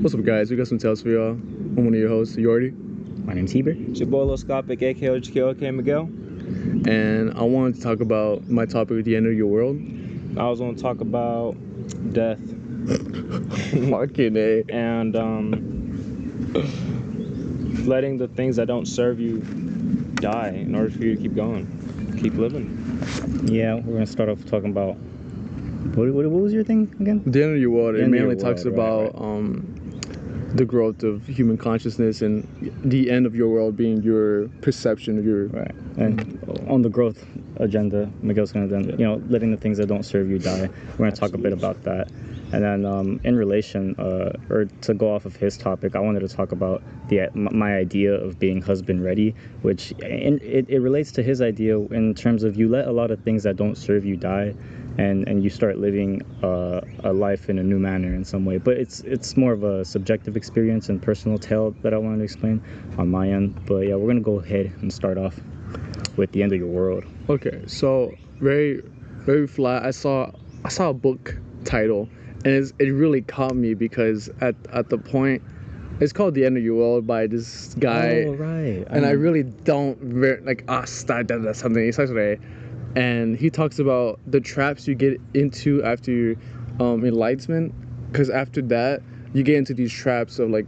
What's 0.00 0.14
up, 0.14 0.24
guys? 0.24 0.50
We 0.50 0.56
got 0.56 0.66
some 0.66 0.78
tales 0.78 1.02
for 1.02 1.10
y'all. 1.10 1.32
I'm 1.32 1.76
one 1.76 1.88
of 1.88 1.94
your 2.00 2.08
hosts, 2.08 2.34
Jhordy, 2.34 2.72
My 3.26 3.34
name's 3.34 3.52
Heber. 3.52 3.72
It's 3.76 4.00
your 4.00 4.08
boy 4.08 4.24
Lil 4.24 4.38
Scopic, 4.38 4.80
aka 4.80 5.20
HKOK 5.20 5.74
Miguel. 5.74 6.04
and 6.90 7.34
I 7.36 7.42
wanted 7.42 7.74
to 7.74 7.82
talk 7.82 8.00
about 8.00 8.48
my 8.48 8.64
topic 8.64 9.00
at 9.00 9.04
the 9.04 9.14
end 9.14 9.26
of 9.26 9.34
your 9.34 9.48
world. 9.48 9.76
I 10.38 10.48
was 10.48 10.58
gonna 10.58 10.74
talk 10.74 11.02
about 11.02 11.54
death 12.14 12.38
Fucking 13.90 14.36
A. 14.38 14.64
and 14.70 15.14
um, 15.16 16.52
letting 17.86 18.16
the 18.16 18.28
things 18.28 18.56
that 18.56 18.68
don't 18.68 18.86
serve 18.86 19.20
you 19.20 19.40
die 20.14 20.48
in 20.48 20.74
order 20.74 20.88
for 20.88 21.04
you 21.04 21.14
to 21.14 21.20
keep 21.20 21.34
going, 21.34 21.66
keep 22.18 22.32
living. 22.34 23.44
Yeah, 23.44 23.74
we're 23.74 23.92
gonna 23.92 24.06
start 24.06 24.30
off 24.30 24.42
talking 24.46 24.70
about 24.70 24.96
what, 25.94 26.08
what, 26.14 26.26
what 26.26 26.42
was 26.42 26.54
your 26.54 26.64
thing 26.64 26.94
again? 27.00 27.22
At 27.26 27.32
the 27.32 27.42
end 27.42 27.54
of 27.54 27.60
your 27.60 27.70
world, 27.70 27.96
it 27.96 28.08
mainly 28.08 28.36
talks 28.36 28.64
world, 28.64 28.78
right, 28.78 29.10
about 29.10 29.20
um, 29.22 29.79
the 30.54 30.64
growth 30.64 31.02
of 31.02 31.26
human 31.26 31.56
consciousness 31.56 32.22
and 32.22 32.46
the 32.84 33.10
end 33.10 33.26
of 33.26 33.34
your 33.34 33.48
world 33.48 33.76
being 33.76 34.02
your 34.02 34.48
perception 34.62 35.18
of 35.18 35.24
your. 35.24 35.46
Right. 35.46 35.74
And 35.96 36.66
on 36.68 36.82
the 36.82 36.88
growth 36.88 37.24
agenda, 37.56 38.10
Miguel's 38.22 38.52
gonna 38.52 38.66
then 38.66 38.90
you 38.98 39.06
know 39.06 39.22
letting 39.28 39.50
the 39.50 39.56
things 39.56 39.78
that 39.78 39.86
don't 39.86 40.04
serve 40.04 40.28
you 40.28 40.38
die. 40.38 40.68
We're 40.92 41.06
gonna 41.06 41.12
talk 41.12 41.34
a 41.34 41.38
bit 41.38 41.52
about 41.52 41.82
that. 41.84 42.10
And 42.52 42.64
then 42.64 42.84
um, 42.84 43.20
in 43.22 43.36
relation, 43.36 43.94
uh, 43.96 44.32
or 44.48 44.64
to 44.64 44.94
go 44.94 45.14
off 45.14 45.24
of 45.24 45.36
his 45.36 45.56
topic, 45.56 45.94
I 45.94 46.00
wanted 46.00 46.20
to 46.20 46.28
talk 46.28 46.50
about 46.50 46.82
the 47.08 47.28
my 47.34 47.76
idea 47.76 48.12
of 48.12 48.40
being 48.40 48.60
husband 48.60 49.04
ready, 49.04 49.34
which 49.62 49.92
in, 50.00 50.40
it, 50.42 50.68
it 50.68 50.80
relates 50.80 51.12
to 51.12 51.22
his 51.22 51.40
idea 51.40 51.78
in 51.78 52.14
terms 52.14 52.42
of 52.42 52.56
you 52.56 52.68
let 52.68 52.88
a 52.88 52.92
lot 52.92 53.12
of 53.12 53.20
things 53.22 53.44
that 53.44 53.56
don't 53.56 53.76
serve 53.76 54.04
you 54.04 54.16
die, 54.16 54.54
and, 55.00 55.26
and 55.26 55.42
you 55.42 55.48
start 55.48 55.78
living 55.78 56.20
uh, 56.42 56.82
a 57.04 57.12
life 57.12 57.48
in 57.48 57.58
a 57.58 57.62
new 57.62 57.78
manner 57.78 58.14
in 58.14 58.22
some 58.22 58.44
way. 58.44 58.58
But 58.58 58.76
it's 58.76 59.00
it's 59.00 59.36
more 59.36 59.52
of 59.52 59.62
a 59.64 59.84
subjective 59.84 60.36
experience 60.36 60.90
and 60.90 61.00
personal 61.00 61.38
tale 61.38 61.70
that 61.82 61.94
I 61.94 61.96
wanted 61.96 62.18
to 62.18 62.24
explain 62.24 62.62
on 62.98 63.08
my 63.08 63.30
end. 63.30 63.64
But 63.66 63.86
yeah, 63.88 63.94
we're 63.94 64.08
gonna 64.08 64.20
go 64.20 64.40
ahead 64.40 64.72
and 64.82 64.92
start 64.92 65.16
off 65.16 65.40
with 66.16 66.32
the 66.32 66.42
end 66.42 66.52
of 66.52 66.58
your 66.58 66.68
world. 66.68 67.04
Okay, 67.30 67.62
so 67.66 68.14
very, 68.40 68.82
very 69.24 69.46
flat. 69.46 69.84
I 69.84 69.90
saw, 69.90 70.30
I 70.64 70.68
saw 70.68 70.90
a 70.90 70.94
book 70.94 71.34
title, 71.64 72.08
and 72.44 72.52
it's, 72.52 72.72
it 72.78 72.90
really 72.90 73.22
caught 73.22 73.54
me 73.54 73.72
because 73.72 74.28
at 74.42 74.54
at 74.70 74.90
the 74.90 74.98
point, 74.98 75.42
it's 76.00 76.12
called 76.12 76.34
"The 76.34 76.44
End 76.44 76.58
of 76.58 76.62
Your 76.62 76.76
World" 76.76 77.06
by 77.06 77.26
this 77.26 77.74
guy. 77.78 78.24
oh 78.26 78.34
right. 78.34 78.84
and 78.90 79.06
I 79.06 79.12
really 79.12 79.44
don't 79.44 79.96
like 80.44 80.64
ah 80.68 80.84
start 80.84 81.28
that 81.28 81.42
that's 81.42 81.58
something 81.58 81.88
it's 81.88 81.98
actually 81.98 82.38
and 82.96 83.36
he 83.36 83.50
talks 83.50 83.78
about 83.78 84.18
the 84.26 84.40
traps 84.40 84.88
you 84.88 84.94
get 84.94 85.20
into 85.34 85.82
after 85.84 86.10
your 86.10 86.36
um 86.80 87.04
enlightenment. 87.04 87.74
Because 88.10 88.30
after 88.30 88.60
that 88.62 89.02
you 89.32 89.42
get 89.42 89.56
into 89.56 89.74
these 89.74 89.92
traps 89.92 90.38
of 90.38 90.50
like 90.50 90.66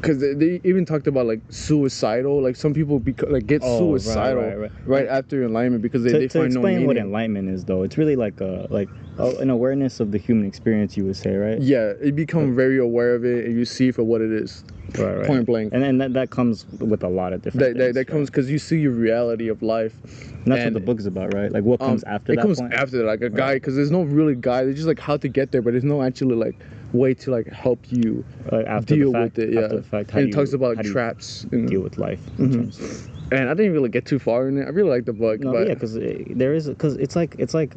because 0.00 0.20
they, 0.20 0.32
they 0.34 0.60
even 0.62 0.84
talked 0.84 1.06
about 1.08 1.26
like 1.26 1.40
suicidal 1.50 2.40
like 2.40 2.54
some 2.56 2.72
people 2.72 3.00
beca- 3.00 3.30
like 3.30 3.46
get 3.46 3.62
Oh, 3.64 3.92
right, 3.92 4.00
suicidal 4.00 4.42
right, 4.44 4.70
right. 4.86 5.06
after 5.08 5.44
enlightenment 5.44 5.82
because 5.82 6.04
they, 6.04 6.12
to, 6.12 6.18
they 6.20 6.28
to 6.28 6.38
find 6.40 6.54
no 6.54 6.60
explain 6.60 6.86
what 6.86 6.96
enlightenment 6.96 7.48
is 7.48 7.64
though 7.64 7.82
it's 7.82 7.98
really 7.98 8.14
like 8.16 8.40
a 8.40 8.66
like 8.70 8.88
a, 9.18 9.26
an 9.38 9.50
awareness 9.50 9.98
of 9.98 10.12
the 10.12 10.18
human 10.18 10.46
experience 10.46 10.96
you 10.96 11.04
would 11.04 11.16
say 11.16 11.34
right? 11.34 11.60
Yeah 11.60 11.94
you 12.02 12.12
become 12.12 12.54
very 12.54 12.78
aware 12.78 13.14
of 13.14 13.24
it 13.24 13.46
and 13.46 13.56
you 13.58 13.64
see 13.64 13.90
for 13.90 14.04
what 14.04 14.20
it 14.20 14.30
is. 14.32 14.64
Right, 14.96 15.16
right. 15.18 15.26
point 15.26 15.44
blank. 15.44 15.74
And 15.74 15.82
then 15.82 15.98
that, 15.98 16.14
that 16.14 16.30
comes 16.30 16.64
with 16.80 17.02
a 17.02 17.08
lot 17.10 17.34
of 17.34 17.42
different 17.42 17.60
that, 17.60 17.76
that, 17.76 17.84
things, 17.84 17.94
that 17.96 18.00
right? 18.00 18.06
comes 18.06 18.30
because 18.30 18.50
you 18.50 18.58
see 18.58 18.78
your 18.80 18.92
reality 18.92 19.48
of 19.48 19.60
life 19.60 19.92
and 20.02 20.46
that's 20.46 20.62
and- 20.64 20.74
what 20.74 20.80
the 20.80 20.86
book's 20.86 21.04
about 21.06 21.34
right? 21.34 21.52
Like 21.52 21.64
what 21.64 21.80
comes 21.80 22.04
Um, 22.04 22.14
after 22.14 22.32
it 22.32 22.36
that 22.36 22.42
comes 22.42 22.58
point. 22.60 22.72
after 22.72 22.98
that, 22.98 23.04
like 23.04 23.20
a 23.20 23.28
guy 23.28 23.54
because 23.54 23.74
there's 23.76 23.90
no 23.90 24.02
really 24.04 24.34
guy 24.36 24.62
It's 24.62 24.76
just 24.76 24.86
like 24.88 25.00
how 25.00 25.16
to 25.18 25.28
get 25.28 25.50
there 25.52 25.60
but 25.60 25.72
there's 25.72 25.84
no 25.84 26.02
actually 26.02 26.36
like 26.36 26.54
way 26.92 27.12
to 27.14 27.30
like 27.30 27.46
help 27.48 27.80
you 27.90 28.24
Like, 28.50 28.66
after 28.66 28.94
deal 28.94 29.12
the 29.12 29.18
fact, 29.18 29.36
with 29.36 29.48
it 29.48 29.54
yeah. 29.54 29.60
after 29.62 29.82
fact 29.82 30.10
and 30.14 30.28
it 30.28 30.32
talks 30.32 30.52
you- 30.52 30.56
about 30.56 30.82
traps 30.84 31.44
and, 31.52 31.68
deal 31.68 31.80
with 31.82 31.98
life 31.98 32.20
in 32.38 32.48
Mhm. 32.48 32.54
terms 32.54 32.80
of- 32.80 33.08
and 33.32 33.50
i 33.50 33.54
didn't 33.54 33.72
really 33.72 33.90
get 33.90 34.06
too 34.06 34.18
far 34.18 34.48
in 34.48 34.56
it. 34.56 34.62
I 34.64 34.70
really 34.70 34.88
like 34.88 35.04
the 35.04 35.12
book 35.12 35.40
no 35.40 35.52
but 35.52 35.68
yeah 35.68 35.74
because 35.74 35.94
there 35.94 36.54
is 36.54 36.68
because 36.68 36.96
it's 36.96 37.14
like 37.14 37.34
it's 37.38 37.52
like 37.52 37.74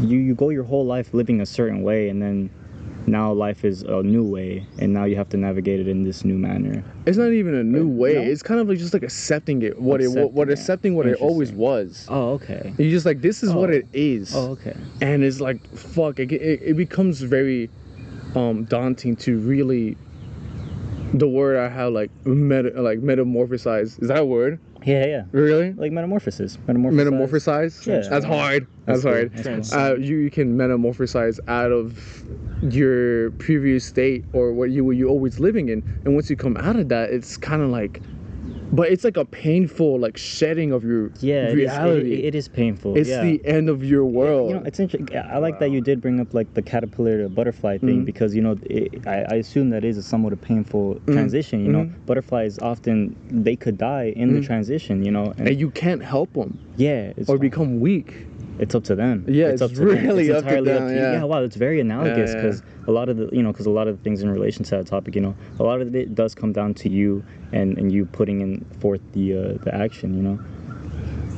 you 0.00 0.16
you 0.18 0.34
go 0.34 0.48
your 0.50 0.64
whole 0.64 0.86
life 0.86 1.12
living 1.12 1.40
a 1.42 1.46
certain 1.46 1.82
way 1.82 2.08
and 2.08 2.22
then 2.22 2.48
now 3.08 3.32
life 3.32 3.64
is 3.64 3.82
a 3.82 4.02
new 4.02 4.24
way 4.24 4.66
and 4.80 4.92
now 4.92 5.04
you 5.04 5.14
have 5.14 5.28
to 5.28 5.36
navigate 5.36 5.78
it 5.78 5.86
in 5.86 6.02
this 6.02 6.24
new 6.24 6.34
manner. 6.34 6.82
It's 7.06 7.16
not 7.16 7.30
even 7.30 7.54
a 7.54 7.62
new 7.62 7.86
way. 7.86 8.14
No? 8.14 8.20
it's 8.22 8.42
kind 8.42 8.58
of 8.58 8.68
like 8.68 8.78
just 8.78 8.92
like 8.94 9.04
accepting 9.04 9.62
it 9.62 9.80
what 9.80 10.00
it 10.00 10.06
Accepting 10.06 10.34
what 10.34 10.48
it. 10.48 10.52
accepting 10.54 10.94
what 10.96 11.06
it 11.06 11.16
always 11.20 11.52
was. 11.52 12.06
Oh 12.08 12.30
okay. 12.30 12.72
You're 12.78 12.90
just 12.90 13.06
like 13.06 13.20
this 13.20 13.42
is 13.44 13.52
what 13.52 13.70
Oh. 13.70 13.74
it 13.74 13.86
is. 13.92 14.34
Oh 14.34 14.52
okay. 14.52 14.74
And 15.02 15.22
it's 15.22 15.40
like 15.40 15.64
fuck 15.76 16.18
it, 16.18 16.32
it, 16.32 16.60
it 16.64 16.76
becomes 16.76 17.20
very 17.20 17.70
um 18.36 18.64
daunting 18.64 19.16
to 19.16 19.38
really 19.38 19.96
the 21.14 21.26
word 21.26 21.56
i 21.58 21.68
have 21.68 21.92
like 21.92 22.10
meta 22.26 22.70
like 22.80 23.00
metamorphosize. 23.00 24.00
Is 24.02 24.08
that 24.08 24.18
a 24.18 24.24
word? 24.24 24.60
Yeah 24.84 25.06
yeah. 25.06 25.22
Really? 25.32 25.72
Like 25.72 25.90
metamorphosis. 25.90 26.58
Metamorphosis. 26.66 27.06
Metamorphosize? 27.12 27.86
Yeah. 27.86 28.08
that's 28.08 28.24
hard. 28.24 28.66
That's, 28.84 29.02
That's 29.02 29.02
cool. 29.02 29.12
hard. 29.12 29.72
Cool. 29.72 29.80
uh, 29.80 29.94
you, 29.94 30.16
you 30.18 30.30
can 30.30 30.56
metamorphosize 30.56 31.40
out 31.48 31.72
of 31.72 31.98
your 32.72 33.32
previous 33.32 33.84
state 33.84 34.24
or 34.32 34.52
what 34.52 34.70
you 34.70 34.84
were 34.84 34.92
you 34.92 35.08
always 35.08 35.40
living 35.40 35.68
in. 35.70 35.82
And 36.04 36.14
once 36.14 36.30
you 36.30 36.36
come 36.36 36.56
out 36.56 36.76
of 36.76 36.88
that 36.90 37.10
it's 37.10 37.36
kind 37.36 37.62
of 37.62 37.70
like 37.70 38.00
but 38.72 38.90
it's 38.90 39.04
like 39.04 39.16
a 39.16 39.24
painful 39.24 39.98
like 39.98 40.16
shedding 40.16 40.72
of 40.72 40.82
your 40.84 41.10
yeah 41.20 41.48
it 41.48 41.58
is, 41.58 41.72
it, 41.72 41.76
reality 41.76 42.14
it 42.24 42.34
is 42.34 42.48
painful 42.48 42.96
it's 42.96 43.08
yeah. 43.08 43.22
the 43.22 43.40
end 43.44 43.68
of 43.68 43.84
your 43.84 44.04
world 44.04 44.48
you 44.50 44.54
know 44.56 44.62
it's 44.64 44.80
interesting 44.80 45.16
i 45.18 45.38
like 45.38 45.58
that 45.60 45.70
you 45.70 45.80
did 45.80 46.00
bring 46.00 46.18
up 46.20 46.34
like 46.34 46.52
the 46.54 46.62
caterpillar 46.62 47.22
to 47.22 47.28
butterfly 47.28 47.78
thing 47.78 48.02
Mhm. 48.02 48.04
because 48.04 48.34
you 48.34 48.42
know 48.42 48.56
it, 48.64 49.06
I, 49.06 49.24
I 49.30 49.34
assume 49.36 49.70
that 49.70 49.84
is 49.84 49.96
a 49.96 50.02
somewhat 50.02 50.32
a 50.32 50.36
painful 50.36 50.94
Mm-hmm. 50.96 51.12
transition 51.12 51.64
you 51.64 51.72
know 51.72 51.84
butterflies 52.06 52.58
often 52.58 53.16
they 53.30 53.56
could 53.56 53.78
die 53.78 54.12
in 54.16 54.34
the 54.34 54.40
Mhm. 54.40 54.46
transition 54.46 55.04
you 55.04 55.10
know 55.10 55.32
and, 55.38 55.48
and 55.48 55.60
you 55.60 55.70
can't 55.70 56.02
help 56.02 56.32
them 56.32 56.58
yeah 56.76 57.12
it's 57.16 57.28
or 57.30 57.38
become 57.38 57.80
weak 57.80 58.26
it's 58.58 58.74
up 58.74 58.84
to 58.84 58.94
them 58.94 59.24
Yeah, 59.28 59.46
it's, 59.46 59.60
it's 59.60 59.62
up 59.62 59.70
to 59.72 59.84
them. 59.84 59.88
really 60.06 60.28
it's 60.28 60.42
up 60.42 60.48
to 60.48 60.62
them, 60.62 60.88
you. 60.88 60.94
yeah. 60.96 61.12
yeah 61.12 61.22
wow 61.24 61.42
it's 61.42 61.56
very 61.56 61.80
analogous 61.80 62.30
yeah. 62.30 62.40
because 62.40 62.62
a 62.86 62.90
lot 62.90 63.08
of 63.08 63.16
the 63.16 63.28
you 63.32 63.42
know 63.42 63.52
because 63.52 63.66
a 63.66 63.70
lot 63.70 63.88
of 63.88 63.96
the 63.98 64.02
things 64.02 64.22
in 64.22 64.30
relation 64.30 64.64
to 64.64 64.70
that 64.76 64.86
topic 64.86 65.14
you 65.14 65.20
know 65.20 65.34
a 65.58 65.62
lot 65.62 65.80
of 65.80 65.94
it 65.94 66.14
does 66.14 66.34
come 66.34 66.52
down 66.52 66.74
to 66.74 66.88
you 66.88 67.24
and 67.52 67.76
and 67.78 67.92
you 67.92 68.06
putting 68.06 68.40
in 68.40 68.64
forth 68.80 69.00
the 69.12 69.36
uh, 69.36 69.64
the 69.64 69.74
action 69.74 70.14
you 70.14 70.22
know 70.22 70.38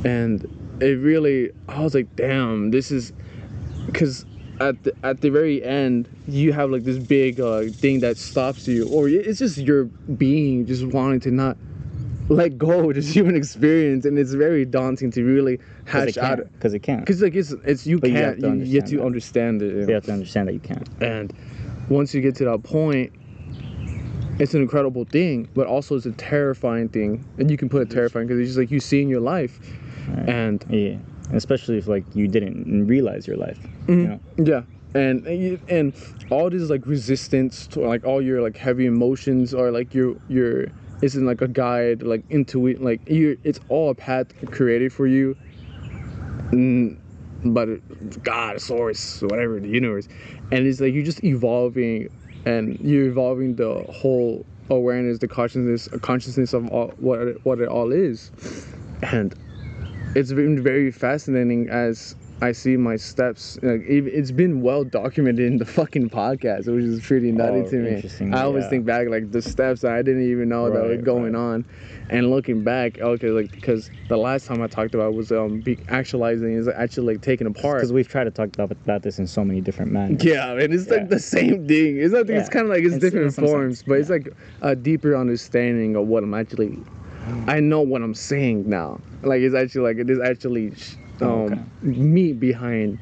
and 0.05 0.45
it 0.81 0.99
really 0.99 1.51
i 1.69 1.81
was 1.81 1.95
like 1.95 2.15
damn 2.17 2.71
this 2.71 2.91
is 2.91 3.12
because 3.87 4.25
at 4.61 4.83
the, 4.83 4.93
at 5.03 5.21
the 5.21 5.31
very 5.31 5.62
end 5.65 6.09
you 6.27 6.53
have 6.53 6.71
like 6.71 6.85
this 6.85 6.99
big 6.99 7.41
uh, 7.41 7.62
thing 7.71 8.00
that 8.00 8.17
stops 8.17 8.67
you 8.69 8.89
or 8.89 9.09
it's 9.09 9.39
just 9.39 9.59
your 9.59 9.85
being 9.85 10.67
just 10.67 10.85
wanting 10.85 11.21
to 11.21 11.31
not 11.31 11.56
let 12.28 12.59
go 12.59 12.89
of 12.91 12.94
this 12.94 13.12
human 13.15 13.34
experience 13.34 14.05
and 14.05 14.19
it's 14.19 14.33
very 14.33 14.65
daunting 14.65 15.11
to 15.12 15.22
really 15.25 15.59
hash 15.87 16.09
it 16.09 16.19
out. 16.19 16.39
Because 16.53 16.75
it 16.75 16.81
can't. 16.81 17.00
Because 17.00 17.22
like 17.22 17.34
it's 17.34 17.53
it's 17.65 17.87
you 17.87 17.99
But 17.99 18.11
can't 18.11 18.25
have 18.25 18.37
to 18.37 18.56
you, 18.56 18.65
you 18.65 18.81
have 18.81 18.91
to 18.91 19.03
understand 19.05 19.62
it 19.62 19.72
you 19.75 19.87
you 19.87 19.94
have 19.94 20.05
to 20.05 20.12
understand 20.12 20.49
that 20.49 20.55
you 20.55 20.61
can't. 20.61 20.88
And 21.00 21.33
once 21.88 22.15
you 22.15 22.21
get 22.21 22.34
to 22.37 22.44
that 22.44 22.62
point 22.62 23.12
it's 24.38 24.55
an 24.55 24.62
incredible 24.62 25.05
thing 25.05 25.49
but 25.55 25.67
also 25.67 25.97
it's 25.97 26.06
a 26.06 26.12
terrifying 26.12 26.88
thing. 26.88 27.25
And 27.38 27.50
you 27.50 27.56
can 27.56 27.69
put 27.69 27.83
it 27.83 27.91
terrifying 27.91 28.27
because 28.27 28.41
it's 28.41 28.50
just 28.50 28.59
like 28.59 28.71
you 28.71 28.81
see 28.81 29.00
in 29.03 29.09
your 29.09 29.21
life 29.21 29.59
Right. 30.09 30.28
and 30.28 30.65
Yeah, 30.71 30.97
especially 31.33 31.77
if 31.77 31.87
like 31.87 32.05
you 32.15 32.28
didn't 32.28 32.87
realize 32.87 33.27
your 33.27 33.37
life. 33.37 33.59
You 33.88 33.94
Mhm. 33.94 34.09
know, 34.09 34.21
Yeah, 34.44 34.62
and 34.94 35.27
and 35.27 35.59
and 35.69 35.93
all 36.31 36.49
this 36.49 36.71
like 36.71 36.87
resistance 36.87 37.67
to 37.69 37.81
like 37.81 38.06
all 38.06 38.22
your 38.22 38.41
like 38.41 38.56
heavy 38.56 38.87
emotions 38.87 39.53
or 39.53 39.71
like 39.71 39.93
your 39.94 40.17
your 40.28 40.69
isn't 41.03 41.25
like 41.25 41.41
a 41.41 41.48
guide 41.48 42.03
like 42.03 42.22
into 42.31 42.66
it 42.66 42.81
like 42.82 43.09
you 43.09 43.38
it's 43.44 43.60
all 43.69 43.91
a 43.91 43.94
path 43.94 44.28
created 44.50 44.92
for 44.92 45.06
you. 45.06 45.36
Mm, 46.50 46.98
but 47.44 47.69
God, 48.22 48.60
source, 48.60 49.22
whatever 49.22 49.60
the 49.60 49.69
universe, 49.69 50.08
and 50.50 50.66
it's 50.66 50.81
like 50.81 50.94
you're 50.94 51.05
just 51.05 51.23
evolving, 51.23 52.08
and 52.46 52.78
you're 52.81 53.06
evolving 53.06 53.55
the 53.55 53.84
whole 53.93 54.44
awareness, 54.70 55.19
the 55.19 55.28
consciousness, 55.28 55.88
consciousness 56.00 56.52
of 56.52 56.69
all, 56.70 56.88
what 56.99 57.44
what 57.44 57.61
it 57.61 57.69
all 57.69 57.93
is, 57.93 58.31
and 59.02 59.34
it's 60.14 60.32
been 60.32 60.62
very 60.62 60.90
fascinating 60.90 61.69
as 61.69 62.17
I 62.40 62.52
see 62.52 62.76
my 62.76 62.94
steps. 62.96 63.58
Like 63.62 63.82
it- 63.87 64.06
it's 64.06 64.31
been 64.31 64.61
well 64.62 64.85
documented 64.85 65.44
in 65.46 65.58
the 65.58 65.64
fucking 65.64 66.11
podcast, 66.11 66.73
which 66.73 66.85
is 66.85 67.00
pretty 67.05 67.32
nutty 67.32 67.61
Oh, 67.61 67.70
to 67.70 67.76
me. 67.76 68.32
I 68.32 68.43
always 68.43 68.64
yeah. 68.64 68.70
think 68.70 68.87
back 68.87 69.08
like 69.08 69.32
the 69.32 69.43
steps 69.43 69.82
I 69.82 70.02
didn't 70.02 70.23
even 70.23 70.49
know 70.49 70.70
that 70.70 70.82
were 70.85 70.88
Right, 70.90 71.02
going 71.05 71.32
right. 71.32 71.38
on, 71.40 71.64
and 72.11 72.31
looking 72.31 72.62
back, 72.62 73.00
okay, 73.00 73.31
like 73.31 73.50
because 73.50 73.90
the 74.08 74.17
last 74.17 74.46
time 74.46 74.62
I 74.62 74.69
talked 74.69 74.94
about 74.94 75.14
was 75.14 75.32
um 75.32 75.61
be 75.61 75.79
actualizing 75.88 76.52
is 76.52 76.69
actually 76.69 77.14
like 77.14 77.23
taking 77.23 77.46
apart. 77.49 77.79
because 77.79 77.93
we've 77.93 78.08
tried 78.08 78.25
to 78.25 78.31
talk 78.31 78.50
about, 78.55 78.70
about 78.70 79.02
this 79.02 79.19
in 79.19 79.26
so 79.26 79.44
many 79.44 79.61
different 79.61 79.90
manners. 79.90 80.23
Yeah, 80.23 80.52
and 80.52 80.73
it's 80.73 80.87
Yeah. 80.87 80.94
like 80.99 81.08
the 81.08 81.19
same 81.20 81.67
thing. 81.67 81.96
It's 81.99 82.12
not. 82.12 82.31
It's 82.31 82.49
kind 82.49 82.67
of 82.67 82.70
like 82.70 82.85
it's 82.85 82.94
In- 82.94 83.00
different 83.00 83.35
forms, 83.35 83.79
sense, 83.79 83.88
but 83.88 83.99
it's 83.99 84.11
like 84.11 84.32
a 84.62 84.76
deeper 84.76 85.17
understanding 85.17 85.96
of 85.96 86.06
what 86.06 86.23
I'm 86.23 86.35
actually. 86.35 86.79
I 87.49 87.58
know 87.61 87.81
what 87.82 88.00
I'm 88.00 88.14
saying 88.14 88.69
now. 88.70 89.00
Like 89.23 89.40
it's 89.43 89.55
actually 89.56 89.82
like 89.82 89.99
it 89.99 90.08
is 90.08 90.20
actually 90.20 90.73
um 91.23 91.29
Oh, 91.29 91.44
okay. 91.47 91.61
meat 91.82 92.38
behind. 92.41 92.99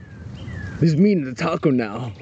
There's 0.81 0.97
meat 0.97 1.13
in 1.13 1.25
the 1.25 1.35
taco 1.35 1.71
now. 1.71 2.13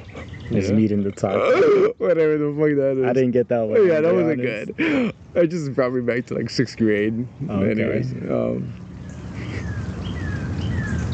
It's 0.50 0.68
Yeah. 0.68 0.74
meat 0.76 0.92
in 0.92 1.02
the 1.02 1.10
top. 1.12 1.32
Whatever 1.98 2.36
the 2.38 2.54
fuck 2.56 2.76
that 2.76 2.98
is. 2.98 3.04
I 3.06 3.12
didn't 3.14 3.30
get 3.32 3.48
that 3.48 3.60
one. 3.66 3.86
Yeah, 3.86 4.00
that 4.00 4.14
wasn't 4.14 4.40
honest. 4.40 4.76
good. 4.76 5.14
It 5.34 5.48
just 5.48 5.74
brought 5.74 5.92
me 5.92 6.00
back 6.00 6.26
to 6.26 6.34
like 6.34 6.48
sixth 6.48 6.76
grade. 6.76 7.26
Oh, 7.48 7.56
okay. 7.60 7.70
Anyways, 7.72 8.12
um, 8.30 8.72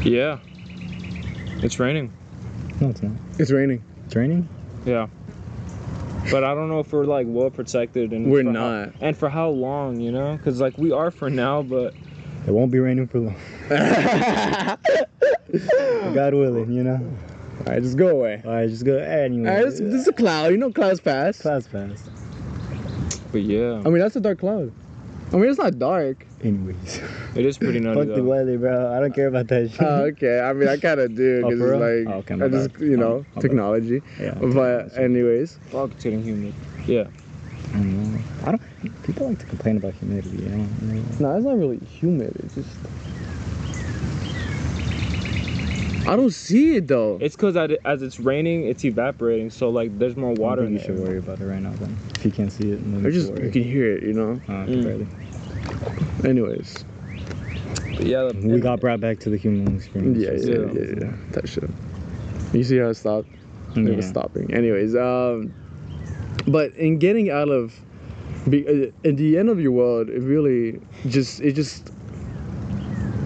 Yeah. 0.03 0.39
It's 1.63 1.79
raining. 1.79 2.13
No, 2.81 2.89
it's 2.91 3.03
not. 3.03 3.13
it's 3.39 3.51
raining. 3.51 3.83
It's 4.07 4.17
raining. 4.17 4.49
Yeah. 4.85 5.07
But 6.31 6.45
I 6.45 6.55
don't 6.55 6.69
know 6.69 6.81
if 6.81 6.93
we're 6.93 7.05
like 7.07 7.27
well 7.29 7.51
protected 7.51 8.13
and 8.13 8.31
We're 8.31 8.43
for 8.43 8.53
how- 8.53 8.53
not. 8.85 8.93
and 9.01 9.17
for 9.17 9.29
how 9.29 9.49
long, 9.51 10.01
you 10.01 10.13
know? 10.13 10.37
Because 10.37 10.61
like 10.61 10.77
we 10.79 10.93
are 10.93 11.11
for 11.11 11.29
now, 11.31 11.63
but 11.63 11.95
It 12.47 12.51
won't 12.53 12.71
be 12.73 12.79
raining 12.79 13.07
for 13.07 13.19
long. 13.21 13.37
God 16.15 16.35
willing, 16.35 16.73
you 16.73 16.83
know. 16.85 16.95
All 17.67 17.73
right, 17.73 17.83
just 17.83 17.97
go 17.97 18.09
away. 18.09 18.41
All 18.45 18.53
right, 18.53 18.69
just 18.69 18.85
go. 18.85 18.97
Anyway, 18.97 19.49
All 19.49 19.55
right, 19.57 19.65
this, 19.65 19.79
this 19.81 19.95
is 20.03 20.09
a 20.09 20.13
cloud. 20.13 20.51
You 20.51 20.57
know, 20.57 20.71
clouds 20.73 21.01
pass. 21.01 21.41
class 21.41 21.69
pass. 21.69 22.09
but 23.33 23.43
yeah, 23.43 23.83
I 23.85 23.91
mean, 23.91 23.99
that's 23.99 24.17
a 24.17 24.21
dark 24.21 24.39
cloud. 24.41 24.73
I 25.33 25.37
mean, 25.37 25.49
it's 25.51 25.59
not 25.59 25.79
dark. 25.79 26.27
Anyways, 26.43 27.01
it 27.37 27.45
is 27.45 27.59
pretty 27.59 27.79
nutty 27.81 28.07
fuck 28.07 28.17
the 28.17 28.25
weather, 28.25 28.57
bro. 28.59 28.93
I 28.97 29.01
don't 29.01 29.15
care 29.15 29.29
about 29.29 29.47
that 29.49 29.71
shit. 29.71 29.83
Oh, 29.83 30.05
okay. 30.07 30.41
I 30.41 30.53
mean, 30.55 30.69
I 30.69 30.79
kind 30.79 30.99
of 30.99 31.15
do 31.15 31.43
Oh, 31.45 31.51
because 31.51 31.61
for 31.61 31.75
it's 31.75 32.07
like 32.07 32.15
Oh, 32.15 32.19
okay, 32.21 32.35
my 32.37 32.47
I 32.47 32.49
just, 32.49 32.73
bad. 32.73 32.83
you 32.83 32.95
Oh, 32.95 33.01
know, 33.01 33.19
my 33.19 33.35
bad. 33.35 33.41
technology. 33.43 34.03
yeah. 34.19 34.35
But 34.41 34.97
anyways, 34.99 35.59
Fuck, 35.71 35.91
it's 35.93 36.03
getting 36.03 36.23
humid. 36.23 36.55
Yeah. 36.87 37.05
I 37.73 37.77
don't 37.77 38.13
know. 38.13 38.21
I 38.45 38.51
don't. 38.53 38.63
People 39.05 39.29
like 39.29 39.39
to 39.39 39.47
complain 39.47 39.77
about 39.77 39.95
humidity. 39.95 40.31
You 40.43 40.49
know. 40.49 40.69
you 40.83 40.93
know? 40.95 41.05
no, 41.21 41.37
it's 41.37 41.45
not 41.47 41.57
really 41.57 41.79
humid. 41.79 42.35
It's 42.45 42.55
just 42.55 42.69
I 46.07 46.17
don't 46.17 46.33
see 46.33 46.77
it 46.77 46.89
though. 46.89 47.19
It's 47.21 47.37
because 47.37 47.57
as 47.85 48.03
it's 48.03 48.19
raining, 48.19 48.65
it's 48.67 48.85
evaporating, 48.85 49.51
so 49.51 49.71
like 49.71 49.97
there's 49.99 50.17
more 50.17 50.31
I 50.31 50.35
water 50.35 50.63
think 50.63 50.69
in 50.69 50.73
you 50.75 50.79
the 50.81 50.85
should 50.87 50.99
worry 50.99 51.19
about 51.19 51.41
it 51.41 51.45
right 51.45 51.61
now. 51.63 51.73
Then, 51.75 51.97
if 52.17 52.25
you 52.25 52.33
can't 52.33 52.51
see 52.51 52.73
it, 52.73 52.77
then 52.83 53.05
I 53.05 53.09
you 53.09 53.13
just 53.13 53.29
should 53.29 53.45
you 53.45 53.51
can 53.51 53.63
hear 53.63 53.97
it, 53.97 54.03
you 54.03 54.15
know. 54.15 54.41
Uh, 54.49 54.67
Mm. 54.67 54.85
barely. 54.85 55.07
Anyways, 56.29 56.85
But 57.97 58.07
yeah, 58.07 58.33
We 58.35 58.61
got 58.61 58.81
brought 58.81 59.01
back 59.01 59.21
to 59.21 59.31
the 59.31 59.37
human 59.37 59.77
experience. 59.77 60.19
yeah, 60.19 60.33
yeah, 60.33 60.59
Yeah. 60.59 60.73
yeah, 60.73 60.95
yeah. 61.07 61.13
That 61.33 61.49
shit. 61.49 61.71
You 62.53 62.65
see 62.65 62.79
how 62.79 62.89
it 62.89 62.95
stopped? 62.95 63.29
It 63.77 63.95
was 63.95 64.07
stopping. 64.07 64.53
Anyways, 64.53 64.97
um, 64.97 65.55
but 66.47 66.75
in 66.77 66.99
getting 66.99 67.31
out 67.31 67.49
of, 67.49 67.79
be, 68.49 68.67
uh, 68.67 69.09
at 69.09 69.17
the 69.17 69.37
end 69.39 69.49
of 69.49 69.61
your 69.61 69.73
world, 69.73 70.09
it 70.09 70.21
really 70.21 70.81
just 71.09 71.41
it 71.41 71.53
just. 71.53 71.93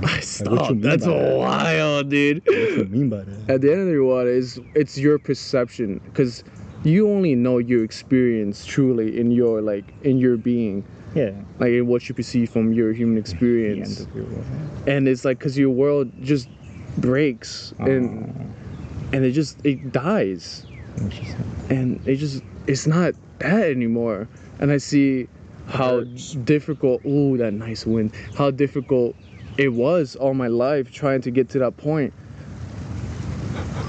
Stop. 0.21 0.77
That's 0.79 1.07
by 1.07 1.13
that? 1.13 1.37
wild, 1.37 2.11
dude. 2.11 2.43
What 2.45 2.53
do 2.55 2.77
you 2.77 2.85
mean 2.87 3.09
by 3.11 3.23
that? 3.23 3.51
At 3.55 3.61
the 3.63 3.73
end 3.73 3.83
of 3.83 3.89
your 3.89 4.05
world, 4.05 4.29
is 4.29 4.61
it's 4.75 4.99
your 4.99 5.19
perception 5.19 6.01
because 6.05 6.45
you 6.83 7.09
only 7.09 7.35
know 7.35 7.59
your 7.59 7.85
experience 7.85 8.67
truly 8.67 9.19
in 9.19 9.31
your 9.31 9.63
like 9.63 9.85
in 10.03 10.19
your 10.19 10.37
being, 10.37 10.85
Yeah. 11.15 11.31
like 11.59 11.71
in 11.71 11.87
what 11.87 12.09
you 12.09 12.15
perceive 12.15 12.51
from 12.51 12.73
your 12.73 12.93
human 12.93 13.15
The 13.15 13.19
end 13.21 13.27
experience, 13.27 14.01
of 14.01 14.15
your 14.15 14.25
world. 14.27 14.45
and 14.87 15.09
it's 15.09 15.25
like 15.25 15.39
because 15.39 15.57
your 15.57 15.71
world 15.71 16.11
just 16.23 16.49
breaks 16.99 17.73
and 17.79 18.35
Oh, 18.37 19.17
and 19.17 19.25
it 19.25 19.33
just 19.33 19.65
it 19.65 19.93
dies 19.93 20.67
and 21.71 22.01
it 22.07 22.17
just 22.17 22.43
it's 22.67 22.87
not 22.87 23.15
that 23.39 23.71
anymore. 23.71 24.29
And 24.59 24.71
i 24.71 24.79
see 24.79 25.29
how 25.67 26.01
difficult 26.45 27.05
ooh 27.05 27.37
that 27.39 27.53
nice 27.53 27.87
wind. 27.87 28.13
How 28.37 28.51
difficult 28.51 29.17
it 29.57 29.71
was 29.71 30.17
all 30.17 30.35
my 30.35 30.49
life 30.49 30.93
trying 30.93 31.23
to 31.23 31.31
get 31.31 31.49
to 31.51 31.59
that 31.61 31.77
point. 31.77 32.13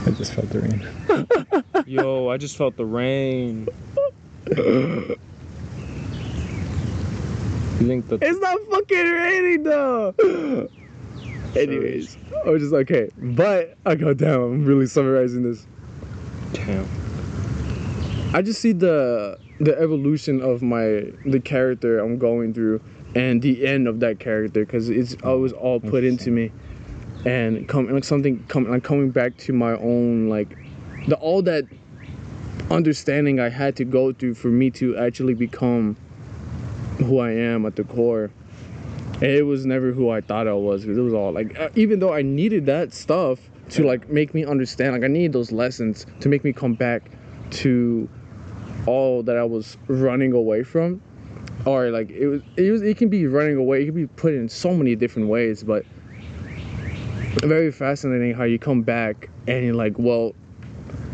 I 0.05 0.11
just 0.11 0.33
felt 0.33 0.49
the 0.49 0.59
rain. 0.61 1.85
yo, 1.85 2.29
I 2.29 2.37
just 2.37 2.57
felt 2.57 2.77
the 2.77 2.85
rain. 2.85 3.67
Think 7.77 8.07
that 8.07 8.19
it's 8.21 8.39
not 8.39 8.57
fucking 8.71 9.11
raining 9.11 9.63
though. 9.63 10.69
Anyways 11.55 12.17
i 12.45 12.49
was 12.49 12.61
just 12.61 12.73
okay 12.73 13.09
but 13.17 13.77
i 13.85 13.95
go 13.95 14.13
down. 14.13 14.41
I'm 14.41 14.65
really 14.65 14.87
summarizing 14.87 15.43
this. 15.43 15.65
Damn? 16.53 16.87
I 18.35 18.41
just 18.41 18.59
see 18.59 18.73
the 18.73 19.39
the 19.61 19.79
evolution 19.79 20.41
of 20.41 20.61
my 20.61 21.09
the 21.25 21.39
character 21.41 21.99
I'm 21.99 22.17
going 22.17 22.53
through 22.53 22.81
and 23.15 23.41
the 23.41 23.65
end 23.65 23.87
of 23.87 24.01
that 24.01 24.19
character 24.19 24.65
because 24.65 24.89
it's 24.89 25.15
always 25.23 25.53
all 25.53 25.79
put 25.79 26.03
into 26.03 26.31
me. 26.31 26.51
And 27.25 27.65
come 27.69 27.87
like 27.87 28.03
something 28.03 28.43
come 28.49 28.69
like 28.69 28.83
coming 28.83 29.09
back 29.09 29.37
to 29.37 29.53
my 29.53 29.71
own 29.77 30.27
like 30.27 30.49
the 31.07 31.15
all 31.15 31.43
that 31.43 31.63
understanding 32.69 33.39
I 33.39 33.47
had 33.47 33.77
to 33.77 33.85
go 33.85 34.11
through 34.11 34.33
for 34.33 34.49
me 34.49 34.69
to 34.71 34.97
actually 34.97 35.33
become 35.33 35.95
who 36.97 37.19
I 37.19 37.31
am 37.31 37.65
at 37.65 37.77
the 37.77 37.85
core. 37.85 38.31
And 39.13 39.23
it 39.23 39.43
was 39.43 39.65
never 39.65 39.93
who 39.93 40.09
I 40.09 40.19
thought 40.19 40.45
I 40.45 40.53
was 40.53 40.81
because 40.81 40.97
it 40.97 41.01
was 41.03 41.13
all 41.13 41.31
like 41.31 41.57
uh, 41.57 41.69
even 41.75 41.99
though 41.99 42.11
I 42.11 42.21
needed 42.21 42.65
that 42.65 42.93
stuff 42.93 43.39
to 43.69 43.85
like 43.85 44.09
make 44.09 44.33
me 44.33 44.43
understand 44.43 44.91
like 44.91 45.05
I 45.05 45.07
needed 45.07 45.31
those 45.31 45.53
lessons 45.53 46.05
to 46.19 46.27
make 46.27 46.43
me 46.43 46.51
come 46.51 46.73
back 46.73 47.09
to 47.51 48.09
all 48.85 49.23
that 49.23 49.37
I 49.37 49.43
was 49.43 49.77
running 49.87 50.33
away 50.33 50.63
from. 50.63 51.01
Or 51.65 51.89
like 51.89 52.11
it 52.11 52.27
was 52.27 52.41
it 52.57 52.71
was 52.71 52.81
it 52.83 52.97
can 52.97 53.09
be 53.09 53.25
running 53.25 53.57
away 53.57 53.81
it 53.81 53.85
can 53.85 53.95
be 53.95 54.05
put 54.05 54.33
in 54.33 54.47
so 54.47 54.73
many 54.73 54.95
different 54.95 55.29
ways 55.29 55.63
but 55.63 55.83
very 57.41 57.71
fascinating 57.71 58.35
how 58.35 58.43
you 58.43 58.59
come 58.59 58.83
back 58.83 59.29
and 59.47 59.65
you're 59.65 59.73
like 59.73 59.97
well 59.97 60.35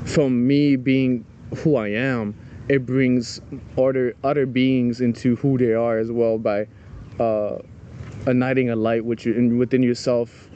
from 0.05 0.45
me 0.45 0.75
being 0.75 1.25
who 1.57 1.77
I 1.77 1.89
am 1.89 2.35
it 2.67 2.85
brings 2.85 3.39
other 3.77 4.13
other 4.25 4.45
beings 4.45 4.99
into 4.99 5.37
who 5.37 5.57
they 5.57 5.73
are 5.73 5.97
as 5.97 6.11
well 6.11 6.37
by 6.37 6.67
uh 7.17 7.59
igniting 8.27 8.69
a 8.69 8.75
light 8.75 9.05
which 9.05 9.25
you, 9.25 9.55
within 9.55 9.81
yourself 9.81 10.49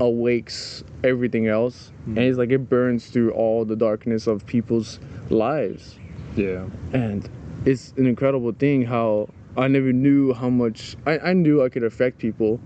awakes 0.00 0.84
everything 1.04 1.46
else. 1.46 1.90
And 2.04 2.18
it's 2.18 2.36
like 2.36 2.50
it 2.50 2.68
burns 2.68 3.06
through 3.06 3.30
all 3.30 3.64
the 3.64 3.76
darkness 3.76 4.26
of 4.26 4.46
people's 4.46 4.98
lives 5.30 5.98
Yeah. 6.36 6.64
and 6.92 7.28
it's 7.64 7.92
an 7.96 8.06
incredible 8.06 8.52
thing 8.52 8.82
how 8.82 9.28
I 9.56 9.68
never 9.68 9.92
knew 9.92 10.34
how 10.34 10.50
much 10.50 10.96
I, 11.06 11.18
I 11.18 11.32
knew 11.32 11.62
I 11.64 11.68
could 11.70 11.82
affect 11.82 12.18
people 12.18 12.60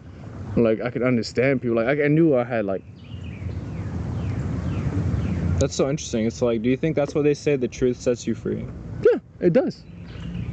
like 0.56 0.80
I 0.80 0.90
could 0.90 1.02
understand 1.02 1.62
people 1.62 1.76
like 1.76 1.86
I, 1.86 2.04
I 2.04 2.08
knew 2.08 2.34
I 2.36 2.44
had 2.44 2.64
like 2.64 2.82
That's 5.60 5.74
so 5.74 5.90
interesting. 5.90 6.24
It's 6.26 6.40
like, 6.40 6.62
do 6.62 6.70
you 6.70 6.76
think 6.78 6.96
that's 6.96 7.14
what 7.14 7.24
they 7.24 7.34
say? 7.34 7.54
The 7.56 7.68
truth 7.68 8.00
sets 8.00 8.26
you 8.26 8.34
free. 8.34 8.66
yeah 9.02 9.18
it 9.40 9.52
does 9.52 9.84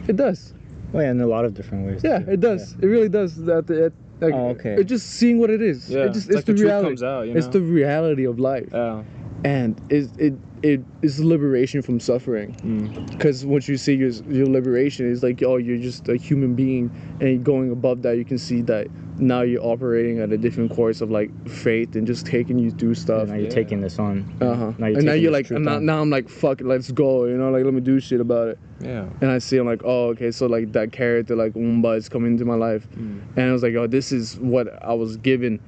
it 0.07 0.15
does 0.15 0.53
Well, 0.93 1.03
yeah, 1.03 1.11
in 1.11 1.19
a 1.21 1.27
lot 1.27 1.43
of 1.45 1.53
different 1.53 1.85
ways. 1.87 2.01
yeah 2.03 2.19
too. 2.19 2.31
it 2.31 2.39
does 2.39 2.73
it 2.81 2.85
really 2.85 3.09
does 3.09 3.35
that 3.45 3.69
it, 3.69 3.93
like, 4.21 4.33
Oh, 4.33 4.49
okay. 4.49 4.75
it's 4.75 4.89
just 4.89 5.07
seeing 5.11 5.37
what 5.39 5.49
it 5.49 5.61
is 5.61 5.89
Yeah. 5.89 6.05
it 6.05 6.13
just, 6.13 6.27
it's, 6.27 6.35
like 6.35 6.45
the, 6.45 6.53
truth 6.53 6.63
reality 6.65 6.87
comes 6.89 7.03
out. 7.03 7.27
You 7.27 7.35
it's 7.35 7.47
the 7.47 7.61
reality 7.61 8.25
of 8.25 8.39
life 8.39 8.69
Yeah. 8.71 9.03
and 9.43 9.79
it 9.89 10.09
it 10.19 10.33
it 10.63 10.81
is 11.03 11.19
liberation 11.23 11.81
from 11.81 11.99
suffering 11.99 12.55
Mm. 12.63 13.09
because 13.11 13.45
once 13.45 13.67
you 13.67 13.77
see 13.77 13.93
your 13.93 14.09
your 14.29 14.47
liberation 14.47 15.09
is 15.09 15.21
like 15.21 15.43
oh 15.43 15.57
you're 15.57 15.77
just 15.77 16.09
a 16.09 16.15
human 16.17 16.55
being 16.55 16.89
and 17.21 17.43
going 17.43 17.71
above 17.71 18.01
that 18.01 18.17
you 18.17 18.25
can 18.25 18.37
see 18.39 18.61
that 18.61 18.87
now 19.19 19.41
you're 19.41 19.63
operating 19.63 20.19
at 20.19 20.31
a 20.31 20.37
different 20.37 20.71
course 20.71 21.01
of 21.01 21.09
like 21.11 21.29
faith 21.47 21.95
and 21.95 22.07
just 22.07 22.25
taking 22.25 22.57
you 22.59 22.71
through 22.71 22.95
stuff 22.95 23.27
Now 23.27 23.35
you're 23.35 23.43
Yeah. 23.45 23.49
taking 23.49 23.81
this 23.81 23.99
on. 23.99 24.25
uh-huh 24.41 24.73
Now 24.77 24.87
you're 24.87 24.97
and 24.97 25.05
now 25.05 25.13
you're 25.13 25.31
like 25.31 25.49
now, 25.51 25.79
now 25.79 26.01
i'm 26.01 26.09
like 26.09 26.27
fuck 26.29 26.61
it 26.61 26.65
let's 26.67 26.91
go 26.91 27.25
you 27.25 27.37
know 27.37 27.51
like 27.51 27.63
let 27.63 27.73
me 27.73 27.81
do 27.81 27.99
shit 27.99 28.19
about 28.21 28.47
it 28.49 28.59
Yeah. 28.81 29.05
and 29.21 29.29
i 29.31 29.37
see 29.37 29.57
i'm 29.57 29.65
like 29.67 29.81
oh 29.85 30.07
okay 30.09 30.31
so 30.31 30.47
like 30.47 30.71
that 30.73 30.91
character 30.91 31.35
like 31.35 31.53
umba 31.53 31.97
is 31.97 32.09
coming 32.09 32.31
into 32.33 32.45
my 32.45 32.55
life 32.55 32.87
Mm. 32.97 33.21
and 33.37 33.49
i 33.49 33.51
was 33.51 33.61
like 33.63 33.75
oh 33.75 33.85
this 33.87 34.11
is 34.11 34.37
what 34.39 34.67
i 34.83 34.93
was 34.93 35.17
given 35.17 35.59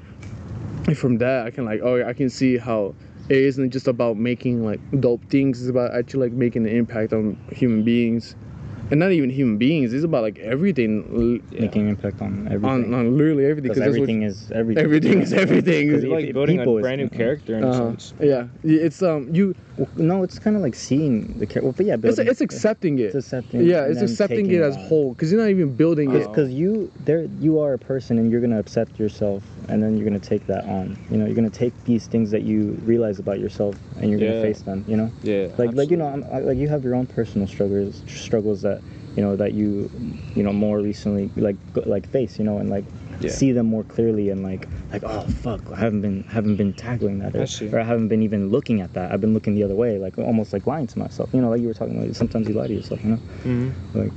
and 0.87 0.97
from 0.97 1.17
that 1.19 1.45
i 1.45 1.51
can 1.51 1.65
like 1.65 1.81
oh 1.83 2.03
i 2.07 2.13
can 2.13 2.29
see 2.29 2.57
how 2.57 2.95
it 3.29 3.37
isn't 3.37 3.69
just 3.71 3.87
about 3.87 4.17
making 4.17 4.65
like 4.65 4.79
dope 4.99 5.23
things 5.29 5.61
it's 5.61 5.69
about 5.69 5.93
actually 5.93 6.29
like 6.29 6.33
making 6.37 6.65
an 6.67 6.75
impact 6.75 7.13
on 7.13 7.37
human 7.51 7.83
beings 7.83 8.35
and 8.91 8.99
not 8.99 9.11
even 9.11 9.29
human 9.29 9.57
beings 9.57 9.93
it's 9.93 10.03
about 10.03 10.23
like 10.23 10.39
everything 10.39 11.41
Yeah. 11.51 11.61
Making 11.61 11.89
impact 11.89 12.21
on 12.21 12.47
everything. 12.51 12.93
on, 12.93 12.93
on 12.93 13.17
literally 13.17 13.45
everything 13.45 13.69
Because 13.71 13.83
everything 13.83 14.23
is 14.23 14.51
everything. 14.51 14.83
everything 14.83 15.21
is 15.21 15.33
everything 15.33 15.93
It's 15.93 16.05
like 16.05 16.33
building 16.33 16.59
a 16.59 16.65
brand 16.65 17.01
new 17.01 17.09
character 17.09 17.57
in 17.57 17.63
a 17.63 17.69
uh-huh. 17.69 17.89
sense. 17.97 18.13
yeah 18.19 18.47
it's 18.63 19.01
um 19.03 19.33
you 19.33 19.53
Well, 19.79 19.87
no, 19.95 20.23
it's 20.23 20.39
kind 20.39 20.55
of 20.57 20.61
like 20.61 20.75
seeing 20.75 21.39
the 21.39 21.45
character. 21.45 21.61
Well, 21.63 21.71
but 21.77 21.85
yeah, 21.85 21.93
it's, 21.93 22.01
building, 22.01 22.27
it's 22.27 22.41
accepting 22.41 22.99
it 22.99 23.03
It's 23.03 23.15
accepting. 23.15 23.61
It. 23.61 23.67
Yeah 23.67 23.85
it's 23.85 24.01
accepting 24.01 24.51
it 24.51 24.61
as 24.61 24.75
on. 24.75 24.83
whole 24.87 25.13
because 25.13 25.31
you're 25.31 25.39
not 25.41 25.49
even 25.49 25.73
building 25.73 26.11
it 26.13 26.23
Oh. 26.23 26.27
because 26.27 26.51
you 26.51 26.91
there 27.05 27.23
you 27.39 27.59
are 27.59 27.73
a 27.73 27.77
person 27.77 28.17
and 28.17 28.29
you're 28.31 28.41
gonna 28.41 28.59
accept 28.59 28.99
yourself 28.99 29.41
and 29.69 29.81
then 29.81 29.95
you're 29.95 30.05
gonna 30.05 30.19
take 30.19 30.45
that 30.47 30.65
on 30.65 30.97
you 31.09 31.17
know 31.17 31.25
you're 31.25 31.35
gonna 31.35 31.49
take 31.49 31.73
these 31.85 32.07
things 32.07 32.29
that 32.31 32.41
you 32.43 32.77
realize 32.83 33.19
about 33.19 33.39
yourself 33.39 33.75
and 34.01 34.09
you're 34.11 34.19
Yeah. 34.19 34.31
gonna 34.31 34.41
face 34.41 34.61
them 34.63 34.83
you 34.87 34.97
know 34.97 35.09
Yeah. 35.23 35.47
like 35.57 35.73
like 35.73 35.89
you 35.91 35.97
know 35.97 36.07
I'm, 36.07 36.25
I- 36.31 36.39
like 36.41 36.57
you 36.57 36.67
have 36.67 36.83
your 36.83 36.95
own 36.95 37.05
personal 37.07 37.47
struggles 37.47 38.03
struggles 38.07 38.61
that 38.63 38.81
you 39.15 39.23
know 39.23 39.35
that 39.37 39.53
you 39.53 39.89
you 40.35 40.43
know 40.43 40.51
more 40.53 40.79
recently 40.79 41.29
like 41.37 41.55
like 41.85 42.05
face 42.09 42.37
you 42.37 42.43
know 42.43 42.57
and 42.57 42.69
like 42.69 42.83
Yeah. 43.21 43.29
see 43.31 43.51
them 43.51 43.65
more 43.67 43.83
clearly 43.83 44.29
and 44.29 44.43
like 44.43 44.67
like 44.91 45.03
oh 45.03 45.21
fuck 45.43 45.61
I 45.71 45.75
haven't 45.77 46.01
been 46.01 46.23
haven't 46.23 46.55
been 46.55 46.73
tackling 46.73 47.19
that 47.19 47.35
or, 47.35 47.45
see. 47.47 47.67
or 47.69 47.79
I 47.79 47.83
haven't 47.83 48.07
been 48.07 48.21
even 48.23 48.49
looking 48.49 48.79
at 48.81 48.93
that 48.93 49.11
I've 49.11 49.19
been 49.21 49.33
looking 49.33 49.55
the 49.55 49.63
other 49.63 49.75
way 49.75 49.97
like 49.99 50.17
almost 50.17 50.53
like 50.53 50.65
lying 50.67 50.87
to 50.87 50.99
myself 50.99 51.29
you 51.33 51.41
know 51.41 51.49
like 51.49 51.59
you 51.61 51.67
were 51.67 51.73
talking 51.73 52.01
about 52.01 52.15
sometimes 52.15 52.47
you 52.47 52.53
lie 52.55 52.67
to 52.67 52.73
yourself 52.73 53.03
you 53.03 53.09
know 53.11 53.15
hmm 53.43 53.69
like 53.93 54.11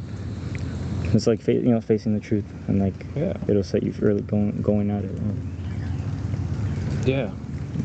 it's 1.14 1.26
like 1.26 1.40
fa- 1.42 1.52
you 1.54 1.72
know 1.72 1.80
facing 1.80 2.14
the 2.14 2.20
truth 2.20 2.44
and 2.68 2.78
like 2.80 2.94
Yeah. 3.16 3.36
it'll 3.48 3.62
set 3.64 3.82
you 3.82 3.92
really 3.98 4.22
going 4.22 4.62
going 4.62 4.90
at 4.90 5.04
it 5.04 5.10
uh, 5.10 5.22
Yeah. 7.06 7.30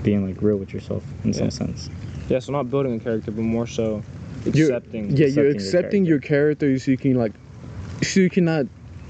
being 0.04 0.26
like 0.28 0.42
real 0.42 0.58
with 0.58 0.74
yourself 0.74 1.04
in 1.24 1.32
Yeah. 1.34 1.40
some 1.40 1.52
sense 1.52 1.90
Yeah. 2.30 2.40
So 2.40 2.52
not 2.52 2.70
building 2.70 2.94
a 2.96 3.00
character, 3.00 3.32
but 3.32 3.42
more 3.42 3.66
so 3.68 4.04
You're- 4.46 4.74
accepting. 4.76 5.16
yeah, 5.16 5.28
you're 5.28 5.48
accepting 5.48 5.48
your 5.48 5.50
accepting 5.56 6.06
your 6.06 6.20
character 6.20 6.78
so 6.80 6.92
you 6.92 6.98
can 6.98 7.14
like, 7.16 7.32
so 8.04 8.20
you 8.20 8.30
cannot, 8.30 8.66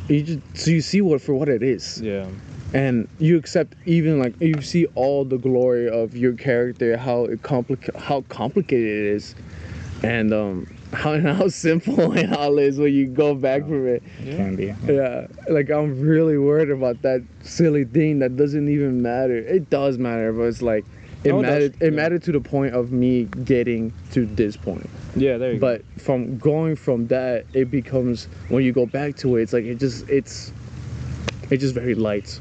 you 0.07 0.23
just 0.23 0.39
so 0.57 0.71
you 0.71 0.81
see 0.81 1.01
what 1.01 1.21
for 1.21 1.33
what 1.35 1.49
it 1.49 1.63
is. 1.63 2.01
Yeah. 2.01 2.27
and 2.73 3.07
you 3.19 3.37
accept 3.37 3.75
even 3.85 4.19
like 4.19 4.33
you 4.41 4.61
see 4.61 4.85
all 4.95 5.23
the 5.25 5.37
glory 5.37 5.89
of 5.89 6.15
your 6.17 6.33
character 6.33 6.97
how 6.97 7.23
it 7.25 7.41
complica- 7.41 7.95
how 7.97 8.21
complicated 8.27 8.85
it 8.85 9.05
is 9.15 9.35
and 10.03 10.33
um 10.33 10.67
how, 10.93 11.19
how 11.19 11.47
simple 11.49 12.13
it 12.17 12.31
all 12.31 12.57
is 12.59 12.77
when 12.79 12.93
you 12.93 13.07
go 13.07 13.35
back 13.35 13.61
from 13.63 13.87
it. 13.87 14.01
It 14.23 14.35
can 14.37 14.55
be. 14.55 14.73
Yeah. 14.85 15.27
Like 15.49 15.69
i'm 15.69 15.99
really 15.99 16.37
worried 16.37 16.69
about 16.69 17.01
that 17.03 17.21
silly 17.43 17.83
thing 17.85 18.19
that 18.19 18.35
doesn't 18.37 18.67
even 18.69 19.01
matter. 19.01 19.37
It 19.37 19.69
does 19.69 19.97
matter 19.97 20.31
but 20.33 20.43
it's 20.43 20.61
like 20.61 20.85
it 21.23 21.31
does, 21.31 21.41
mattered 21.41 21.75
it 21.81 21.85
yeah. 21.85 21.89
mattered 21.89 22.23
to 22.23 22.31
the 22.31 22.39
point 22.39 22.73
of 22.73 22.91
me 22.91 23.25
getting 23.43 23.91
to 24.11 24.25
this 24.25 24.55
point 24.55 24.89
Yeah. 25.15 25.37
There 25.37 25.53
you 25.53 25.59
go. 25.59 25.77
but 25.77 26.01
from 26.01 26.37
going 26.37 26.75
from 26.75 27.07
that 27.07 27.45
it 27.53 27.71
becomes 27.71 28.25
when 28.49 28.63
you 28.63 28.71
go 28.71 28.85
back 28.85 29.15
to 29.17 29.37
it 29.37 29.43
it's 29.43 29.53
like 29.53 29.65
it 29.65 29.75
just 29.79 30.07
it's 30.09 30.51
it's 31.49 31.61
just 31.61 31.73
very 31.73 31.95
light 31.95 32.39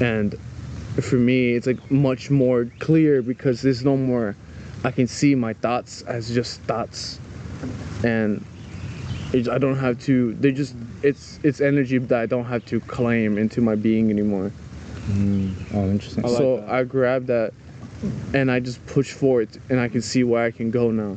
and 0.00 0.34
for 1.00 1.16
me 1.16 1.52
it's 1.52 1.66
like 1.66 1.90
much 1.90 2.30
more 2.30 2.70
clear 2.78 3.22
because 3.22 3.62
there's 3.62 3.84
no 3.84 3.96
more 3.96 4.36
i 4.84 4.90
can 4.90 5.06
see 5.06 5.34
my 5.34 5.52
thoughts 5.54 6.02
as 6.02 6.32
just 6.32 6.60
thoughts 6.62 7.18
and 8.04 8.44
it, 9.32 9.48
i 9.48 9.58
don't 9.58 9.76
have 9.76 9.98
to 10.00 10.34
they 10.34 10.52
just 10.52 10.74
it's 11.02 11.40
it's 11.42 11.60
energy 11.60 11.98
that 11.98 12.20
i 12.20 12.26
don't 12.26 12.44
have 12.44 12.64
to 12.64 12.80
claim 12.80 13.36
into 13.38 13.60
my 13.60 13.74
being 13.74 14.10
anymore 14.10 14.52
Mm. 15.08 15.54
oh 15.74 15.88
interesting 15.90 16.24
I 16.24 16.28
like 16.28 16.38
so 16.38 16.56
that. 16.58 16.68
I 16.68 16.84
grab 16.84 17.26
that 17.26 17.52
and 18.34 18.50
I 18.50 18.60
just 18.60 18.84
push 18.86 19.12
forward 19.12 19.48
and 19.70 19.80
I 19.80 19.88
can 19.88 20.02
see 20.02 20.24
where 20.24 20.44
I 20.44 20.50
can 20.50 20.70
go 20.70 20.90
now. 20.90 21.16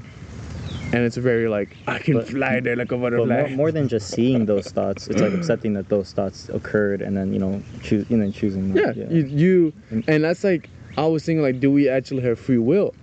And 0.91 1.03
it's 1.03 1.17
very 1.17 1.47
like 1.47 1.75
I 1.87 1.99
can 1.99 2.15
But- 2.15 2.27
fly 2.29 2.59
there 2.61 2.75
like 2.75 2.91
a 2.91 2.97
But 2.97 3.11
butterfly. 3.11 3.41
more, 3.41 3.49
more 3.49 3.71
than 3.71 3.87
just 3.87 4.09
seeing 4.09 4.45
those 4.45 4.67
thoughts, 4.77 5.07
it's 5.07 5.21
like 5.21 5.33
accepting 5.33 5.73
that 5.73 5.89
those 5.89 6.13
thoughts 6.13 6.49
occurred 6.49 7.01
and 7.01 7.15
then 7.17 7.31
you 7.33 7.39
know 7.39 7.61
choose 7.83 8.05
you 8.09 8.17
know 8.17 8.31
choosing. 8.31 8.75
yeah, 8.75 8.91
that, 8.93 9.11
You, 9.11 9.25
you 9.25 9.73
and 10.07 10.23
that's 10.23 10.43
like 10.43 10.69
I 10.97 11.05
was 11.05 11.23
thinking 11.25 11.43
like 11.43 11.59
do 11.59 11.71
we 11.71 11.89
actually 11.89 12.21
have 12.23 12.39
free 12.39 12.57
will? 12.57 12.93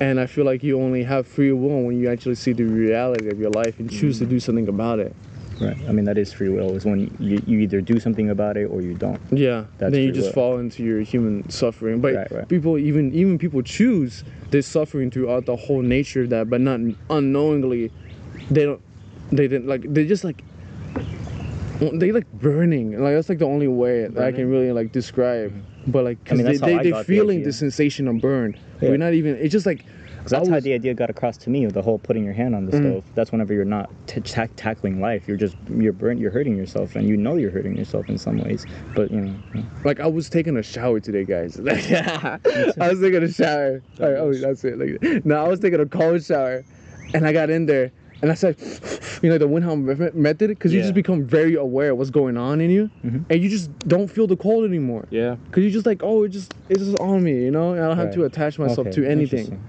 And 0.00 0.18
I 0.18 0.26
feel 0.26 0.44
like 0.44 0.64
you 0.64 0.80
only 0.80 1.04
have 1.04 1.24
free 1.26 1.52
will 1.52 1.82
when 1.82 1.98
you 2.00 2.10
actually 2.10 2.34
see 2.34 2.52
the 2.52 2.64
reality 2.64 3.28
of 3.30 3.38
your 3.38 3.50
life 3.50 3.78
and 3.78 3.88
choose 3.90 4.16
Mm. 4.16 4.20
to 4.20 4.26
do 4.26 4.40
something 4.40 4.68
about 4.68 4.98
it. 4.98 5.14
Right. 5.60 5.76
I 5.88 5.92
mean 5.92 6.04
that 6.06 6.18
is 6.18 6.32
free 6.32 6.48
will. 6.48 6.74
Is 6.76 6.84
when 6.84 7.14
you, 7.18 7.42
you 7.46 7.58
either 7.60 7.80
do 7.80 7.98
something 8.00 8.30
about 8.30 8.56
it 8.56 8.66
or 8.66 8.80
you 8.80 8.94
don't. 8.94 9.20
Yeah, 9.30 9.64
That's 9.78 9.92
then 9.92 10.02
you 10.02 10.12
just 10.12 10.28
will. 10.28 10.32
fall 10.34 10.58
into 10.58 10.82
your 10.82 11.00
human 11.00 11.48
suffering. 11.50 12.00
But 12.00 12.14
Right, 12.14 12.32
right. 12.32 12.48
people 12.48 12.78
even 12.78 13.12
even 13.14 13.38
people 13.38 13.62
choose 13.62 14.24
this 14.50 14.66
suffering 14.66 15.10
throughout 15.10 15.46
the 15.46 15.56
whole 15.56 15.82
nature 15.82 16.22
of 16.22 16.30
that, 16.30 16.48
but 16.50 16.60
not 16.60 16.80
unknowingly. 17.10 17.90
They 18.50 18.64
don't. 18.64 18.80
They 19.30 19.48
didn't 19.48 19.66
like. 19.66 19.82
They 19.92 20.06
just 20.06 20.24
like. 20.24 20.42
They 21.80 22.12
like 22.12 22.30
burning. 22.32 22.92
Like 23.02 23.14
that's 23.14 23.28
like 23.28 23.38
the 23.38 23.46
only 23.46 23.68
way 23.68 24.06
that 24.06 24.22
I 24.24 24.32
can 24.32 24.48
really 24.48 24.70
like 24.72 24.92
describe. 24.92 25.50
Mm-hmm. 25.50 25.90
But 25.90 26.04
like, 26.04 26.18
I 26.26 26.28
cause 26.30 26.38
mean, 26.38 26.46
they 26.46 26.56
they 26.56 26.74
I 26.78 26.82
they 26.82 26.90
got 26.92 26.98
the 26.98 27.04
feeling 27.04 27.42
the 27.42 27.52
sensation 27.52 28.08
of 28.08 28.20
burn. 28.20 28.56
Yeah. 28.80 28.90
We're 28.90 28.96
not 28.96 29.14
even. 29.14 29.36
It's 29.36 29.52
just 29.52 29.66
like. 29.66 29.84
Because 30.24 30.38
that's 30.38 30.48
I 30.48 30.52
how 30.52 30.60
the 30.60 30.72
idea 30.72 30.94
got 30.94 31.10
across 31.10 31.36
to 31.38 31.50
me. 31.50 31.66
With 31.66 31.74
the 31.74 31.82
whole 31.82 31.98
putting 31.98 32.24
your 32.24 32.32
hand 32.32 32.54
on 32.54 32.64
the 32.64 32.72
Mm. 32.72 32.80
stove. 32.80 33.04
That's 33.14 33.30
whenever 33.30 33.52
you're 33.52 33.66
not 33.66 33.90
t- 34.06 34.22
tack 34.22 34.50
tackling 34.56 34.98
life. 34.98 35.28
You're 35.28 35.36
just 35.36 35.54
you're 35.68 35.92
burnt. 35.92 36.18
You're 36.18 36.30
hurting 36.30 36.56
yourself, 36.56 36.96
and 36.96 37.06
you 37.06 37.14
know 37.14 37.36
you're 37.36 37.50
hurting 37.50 37.76
yourself 37.76 38.08
in 38.08 38.16
some 38.16 38.38
ways. 38.38 38.64
But 38.94 39.10
you 39.10 39.20
know. 39.20 39.34
yeah. 39.54 39.62
Like 39.84 40.00
I 40.00 40.06
was 40.06 40.30
taking 40.30 40.56
a 40.56 40.62
shower 40.62 40.98
today, 40.98 41.24
guys. 41.26 41.60
I 41.60 42.38
was 42.88 43.00
taking 43.02 43.22
a 43.22 43.30
shower. 43.30 43.82
Like, 43.98 44.14
oh, 44.16 44.32
that's 44.32 44.64
it. 44.64 44.78
Like, 44.78 45.24
no, 45.26 45.44
I 45.44 45.46
was 45.48 45.60
taking 45.60 45.80
a 45.80 45.84
cold 45.86 46.24
shower, 46.24 46.64
and 47.12 47.26
I 47.26 47.32
got 47.34 47.50
in 47.50 47.66
there, 47.66 47.92
and 48.22 48.30
I 48.30 48.34
said, 48.34 48.56
you 49.22 49.28
know, 49.28 49.36
the 49.36 49.46
Wim 49.46 49.62
Hof 49.62 50.14
method- 50.14 50.48
because 50.48 50.72
you 50.72 50.80
just 50.80 50.94
become 50.94 51.24
very 51.24 51.54
aware 51.54 51.90
of 51.90 51.98
what's 51.98 52.08
going 52.10 52.38
on 52.38 52.62
in 52.62 52.70
you, 52.70 52.88
Mhm. 53.04 53.24
and 53.28 53.42
you 53.42 53.50
just 53.50 53.78
don't 53.80 54.08
feel 54.08 54.26
the 54.26 54.36
cold 54.38 54.64
anymore. 54.64 55.04
Yeah. 55.10 55.36
Cause 55.50 55.62
you're 55.62 55.70
just 55.72 55.84
like, 55.84 56.00
oh, 56.02 56.22
it 56.22 56.30
just 56.30 56.54
it's 56.70 56.80
just 56.82 56.98
on 56.98 57.22
me, 57.22 57.44
you 57.44 57.50
know. 57.50 57.72
And 57.74 57.82
I 57.82 57.88
don't 57.88 57.98
have 57.98 58.14
to 58.14 58.24
attach 58.24 58.58
myself 58.58 58.86
Okay, 58.86 59.02
to 59.02 59.06
anything. 59.06 59.60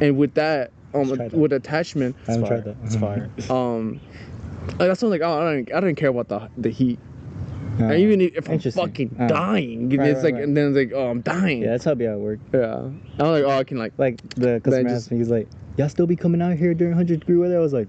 Interesting. 0.00 0.08
And 0.08 0.16
with 0.18 0.34
that, 0.34 0.72
um, 0.94 1.08
that. 1.08 1.32
with 1.32 1.52
attachment, 1.52 2.16
I 2.26 2.32
haven't 2.32 2.46
tried 2.48 2.64
fire. 2.64 2.74
that. 2.74 2.84
It's 2.84 2.96
fire. 2.96 3.30
um, 3.50 4.00
like 4.68 4.78
that's 4.78 5.00
something 5.00 5.20
like, 5.20 5.28
oh, 5.28 5.40
I 5.40 5.54
don't, 5.54 5.72
I 5.74 5.80
don't 5.80 5.94
care 5.96 6.10
about 6.10 6.28
the 6.28 6.48
the 6.58 6.70
heat. 6.70 6.98
Uh, 7.78 7.84
and 7.84 8.00
even 8.00 8.20
if 8.20 8.46
I'm 8.48 8.54
interesting. 8.54 8.84
fucking 8.86 9.16
Uh, 9.18 9.26
dying, 9.28 9.88
right, 9.96 10.08
it's 10.10 10.16
right, 10.16 10.24
like, 10.24 10.34
right. 10.34 10.42
and 10.44 10.56
then 10.56 10.68
it's 10.68 10.76
like, 10.76 10.92
oh, 10.92 11.08
I'm 11.08 11.20
dying. 11.22 11.62
Yeah, 11.62 11.70
that's 11.70 11.84
how 11.84 11.94
be 11.94 12.04
at 12.06 12.18
work. 12.18 12.40
Yeah. 12.52 12.74
I'm 12.76 12.98
like, 13.18 13.44
oh, 13.44 13.50
I 13.50 13.64
can 13.64 13.78
like. 13.78 13.94
Like 13.96 14.20
the 14.34 14.60
customer 14.62 14.82
just- 14.88 14.94
asked 15.04 15.10
me, 15.12 15.18
he's 15.18 15.30
like, 15.30 15.48
"Y'all 15.78 15.88
still 15.88 16.06
be 16.06 16.16
coming 16.16 16.42
out 16.42 16.56
here 16.56 16.74
during 16.74 16.90
100 16.92 17.20
degree 17.20 17.36
weather?" 17.38 17.56
I 17.56 17.60
was 17.60 17.72
like, 17.72 17.88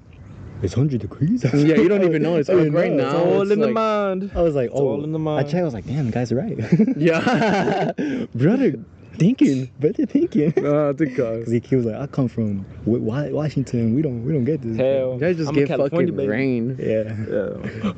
"It's 0.61 0.77
100 0.77 1.01
degrees." 1.01 1.43
Yeah, 1.43 1.75
you 1.75 1.89
don't 1.89 2.03
even 2.03 2.21
know. 2.21 2.37
It's 2.37 2.49
I 2.49 2.53
like 2.53 2.63
didn't 2.65 2.75
right 2.77 2.91
know. 2.93 3.03
now. 3.03 3.09
It's 3.09 3.25
all 3.25 3.41
it's 3.41 3.51
in 3.51 3.59
the 3.59 3.71
mind. 3.71 4.31
I 4.33 4.41
was 4.41 4.55
like, 4.55 4.69
It's 4.71 4.79
"Oh." 4.79 4.87
all 4.89 5.03
in 5.03 5.11
the 5.11 5.19
I 5.19 5.21
mind. 5.21 5.47
checked. 5.49 5.61
I 5.61 5.63
was 5.63 5.73
like, 5.73 5.85
"Damn, 5.87 6.05
the 6.05 6.11
guy's 6.13 6.31
right." 6.31 6.57
Yeah, 6.95 7.91
brother, 8.35 8.75
thinking. 9.17 9.69
Better 9.79 10.05
thinking. 10.05 10.53
Uh, 10.65 10.91
the 10.93 11.05
guy. 11.07 11.43
Cause 11.43 11.51
he, 11.51 11.59
he 11.59 11.75
was 11.75 11.85
like, 11.85 11.95
"I 11.95 12.07
come 12.07 12.27
from 12.27 12.65
Wa- 12.85 12.99
Wa- 12.99 13.29
Washington. 13.29 13.95
We 13.95 14.01
don't 14.01 14.23
we 14.25 14.33
don't 14.33 14.45
get 14.45 14.61
this." 14.61 14.77
Hell. 14.77 15.17
Guys 15.17 15.37
just 15.37 15.49
I'm 15.49 15.55
get 15.55 15.67
fucking 15.69 16.15
baby. 16.15 16.27
rain. 16.27 16.75
Yeah. 16.79 17.15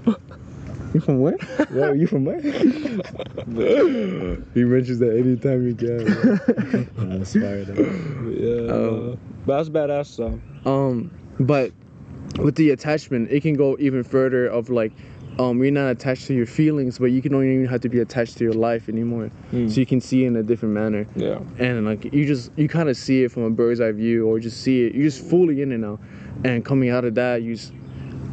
Yeah. 0.06 0.14
You 0.94 1.00
from 1.00 1.22
where? 1.22 1.38
Where 1.72 1.90
are 1.90 1.96
you 1.96 2.06
from? 2.06 2.26
Where? 2.26 2.40
he 4.54 4.64
mentions 4.64 5.00
that 5.00 5.18
anytime 5.18 5.68
he 5.68 5.74
can. 5.74 6.06
Nah, 6.98 7.24
though. 7.66 8.30
yeah. 8.30 8.72
Oh. 8.72 9.18
But 9.48 9.58
that's 9.58 9.70
badass 9.70 10.18
though. 10.18 10.40
um, 10.72 11.10
but 11.40 11.72
with 12.38 12.54
the 12.56 12.70
attachment, 12.70 13.32
it 13.32 13.42
can 13.42 13.56
go 13.56 13.76
even 13.80 14.04
further. 14.04 14.46
Of 14.46 14.70
like, 14.70 14.92
um, 15.40 15.62
you're 15.64 15.72
not 15.72 15.90
attached 15.90 16.28
to 16.28 16.34
your 16.34 16.46
feelings, 16.46 17.00
but 17.00 17.06
you 17.06 17.22
can 17.22 17.32
don't 17.32 17.44
even 17.44 17.66
have 17.66 17.82
to 17.82 17.90
be 17.90 18.00
attached 18.00 18.38
to 18.38 18.44
your 18.44 18.54
life 18.54 18.88
anymore. 18.88 19.32
Mm. 19.52 19.72
So 19.72 19.80
you 19.80 19.86
can 19.86 20.00
see 20.00 20.24
it 20.24 20.28
in 20.28 20.36
a 20.36 20.44
different 20.44 20.74
manner. 20.74 21.08
Yeah. 21.16 21.40
and 21.60 21.86
like 21.86 22.14
you 22.14 22.26
just 22.26 22.52
you 22.56 22.68
kind 22.68 22.90
of 22.90 22.98
see 22.98 23.24
it 23.24 23.32
from 23.32 23.44
a 23.44 23.50
bird's 23.50 23.82
eye 23.82 23.92
view 23.92 24.28
or 24.28 24.40
just 24.40 24.62
see 24.62 24.86
it 24.86 24.94
you're 24.94 25.10
just 25.10 25.24
fully 25.30 25.62
in 25.62 25.72
it 25.72 25.78
now 25.78 26.00
and 26.44 26.64
coming 26.64 26.90
out 26.90 27.06
of 27.06 27.16
that 27.16 27.42
you 27.42 27.56
just, 27.56 27.74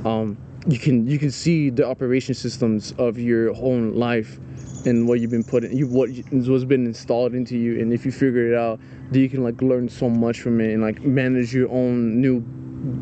um 0.04 0.36
you 0.66 0.78
can 0.78 1.06
you 1.06 1.18
can 1.18 1.30
see 1.30 1.70
the 1.70 1.86
operation 1.86 2.34
systems 2.34 2.92
of 2.98 3.18
your 3.18 3.54
own 3.56 3.94
life 3.94 4.38
and 4.86 5.08
what 5.08 5.20
you've 5.20 5.30
been 5.30 5.44
putting 5.44 5.72
you 5.76 5.86
what 5.86 6.10
what's 6.30 6.64
been 6.64 6.86
installed 6.86 7.34
into 7.34 7.56
you 7.56 7.80
and 7.80 7.92
if 7.92 8.04
you 8.04 8.12
figure 8.12 8.52
it 8.52 8.56
out 8.56 8.80
then 9.10 9.22
you 9.22 9.28
can 9.28 9.42
like 9.42 9.60
learn 9.60 9.88
so 9.88 10.08
much 10.08 10.40
from 10.40 10.60
it 10.60 10.72
and 10.72 10.82
like 10.82 11.02
manage 11.02 11.52
your 11.54 11.68
own 11.70 12.20
new 12.20 12.40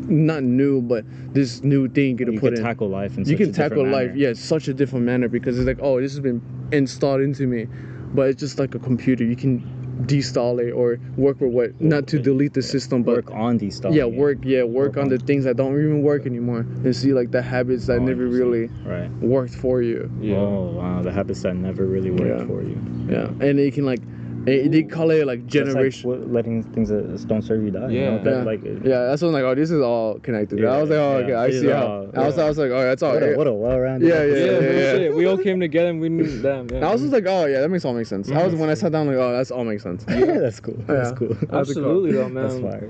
not 0.09 0.43
new 0.43 0.81
but 0.81 1.05
this 1.33 1.63
new 1.63 1.87
thing 1.87 2.17
you're 2.17 2.31
You 2.31 2.39
put 2.39 2.53
can 2.53 2.59
in 2.59 2.63
tackle 2.65 2.89
life 2.89 3.17
in 3.17 3.23
you 3.25 3.37
can 3.37 3.53
tackle 3.53 3.87
life 3.87 4.11
yeah 4.15 4.33
such 4.33 4.67
a 4.67 4.73
different 4.73 5.05
manner 5.05 5.29
because 5.29 5.57
it's 5.57 5.67
like 5.67 5.79
oh 5.81 6.01
this 6.01 6.11
has 6.11 6.19
been 6.19 6.41
installed 6.71 7.21
into 7.21 7.47
me 7.47 7.67
but 8.13 8.27
it's 8.29 8.39
just 8.39 8.59
like 8.59 8.75
a 8.75 8.79
computer 8.79 9.23
you 9.23 9.35
can 9.35 9.61
deinstall 10.05 10.59
it 10.65 10.71
or 10.71 10.97
work 11.17 11.39
with 11.41 11.51
what 11.51 11.79
not 11.81 12.07
to 12.07 12.19
delete 12.19 12.53
the 12.53 12.61
system 12.61 13.03
but 13.03 13.15
Work 13.15 13.31
on 13.31 13.57
these 13.57 13.75
stuff. 13.77 13.93
yeah 13.93 14.05
work 14.05 14.37
yeah 14.43 14.63
work, 14.63 14.87
Work 14.95 14.97
on 14.97 15.03
on 15.03 15.09
the 15.09 15.17
things 15.19 15.43
that 15.45 15.55
don't 15.57 15.73
even 15.73 16.01
work 16.01 16.25
anymore 16.25 16.59
and 16.59 16.95
see 16.95 17.13
like 17.13 17.31
the 17.31 17.41
habits 17.41 17.85
that 17.87 17.99
Oh, 17.99 18.05
never 18.05 18.25
really 18.27 18.69
Right. 18.85 19.11
worked 19.21 19.53
for 19.55 19.81
you 19.81 20.09
Yeah. 20.21 20.37
Oh 20.37 20.71
wow, 20.77 21.01
the 21.01 21.11
habits 21.11 21.41
that 21.43 21.55
never 21.55 21.85
really 21.85 22.11
worked 22.11 22.41
Yeah. 22.41 22.47
for 22.47 22.63
you. 22.63 22.77
yeah 23.09 23.27
and 23.45 23.59
it 23.59 23.73
can 23.73 23.85
like 23.85 24.01
it, 24.45 24.71
they 24.71 24.83
call 24.83 25.11
it 25.11 25.25
like 25.25 25.43
That's 25.43 25.55
like 25.55 25.65
generation 25.65 26.31
letting 26.33 26.63
things 26.63 26.89
that 26.89 27.23
don't 27.27 27.41
serve 27.41 27.63
you 27.63 27.71
die. 27.71 27.89
you 27.89 27.99
Yeah. 27.99 28.09
know? 28.17 28.23
That, 28.23 28.31
yeah. 28.37 28.43
like 28.43 28.63
yeah 28.63 29.05
that's 29.07 29.21
what 29.21 29.27
I'm 29.29 29.33
like 29.33 29.43
oh 29.43 29.55
this 29.55 29.71
is 29.71 29.81
all 29.81 30.19
connected 30.19 30.59
Yeah, 30.59 30.69
I 30.69 30.81
was 30.81 30.89
like 30.89 30.99
oh 30.99 31.17
Yeah, 31.19 31.23
okay 31.25 31.33
I 31.33 31.45
yeah. 31.47 31.59
see 31.59 31.67
Yeah. 31.67 31.79
how 31.79 32.09
I 32.15 32.25
was 32.27 32.37
Yeah. 32.37 32.43
I 32.43 32.47
was 32.47 32.57
like 32.57 32.71
oh 32.71 32.81
that's 32.83 33.03
all 33.03 33.13
What 33.13 33.23
a, 33.23 33.35
what 33.37 33.47
a 33.47 33.53
well-rounded. 33.53 34.07
Yeah, 34.07 34.23
yeah, 34.23 34.35
Yeah, 34.35 34.51
episode. 34.51 35.01
yeah. 35.01 35.09
We 35.11 35.25
all 35.25 35.37
came 35.37 35.59
together 35.59 35.89
and 35.89 35.99
we 35.99 36.09
knew 36.09 36.41
damn. 36.41 36.67
Yeah. 36.69 36.87
I 36.87 36.91
was 36.91 37.01
just 37.01 37.13
like 37.13 37.25
oh 37.27 37.45
yeah 37.45 37.61
that 37.61 37.69
makes 37.69 37.85
all 37.85 37.93
make 37.93 38.07
sense 38.07 38.29
I 38.31 38.45
was 38.45 38.55
when 38.55 38.69
I 38.69 38.73
sat 38.75 38.91
down 38.91 39.07
like 39.07 39.17
oh 39.17 39.31
that's 39.33 39.51
all 39.51 39.63
makes 39.63 39.83
sense 39.83 40.03
that's 40.07 40.59
cool. 40.59 40.75
That's 40.87 41.09
Yeah. 41.11 41.15
cool. 41.17 41.27
That's 41.29 41.43
cool- 41.49 41.57
Absolutely 41.59 42.11
though, 42.13 42.29
man. 42.29 42.47
That's 42.47 42.59
fire. 42.59 42.89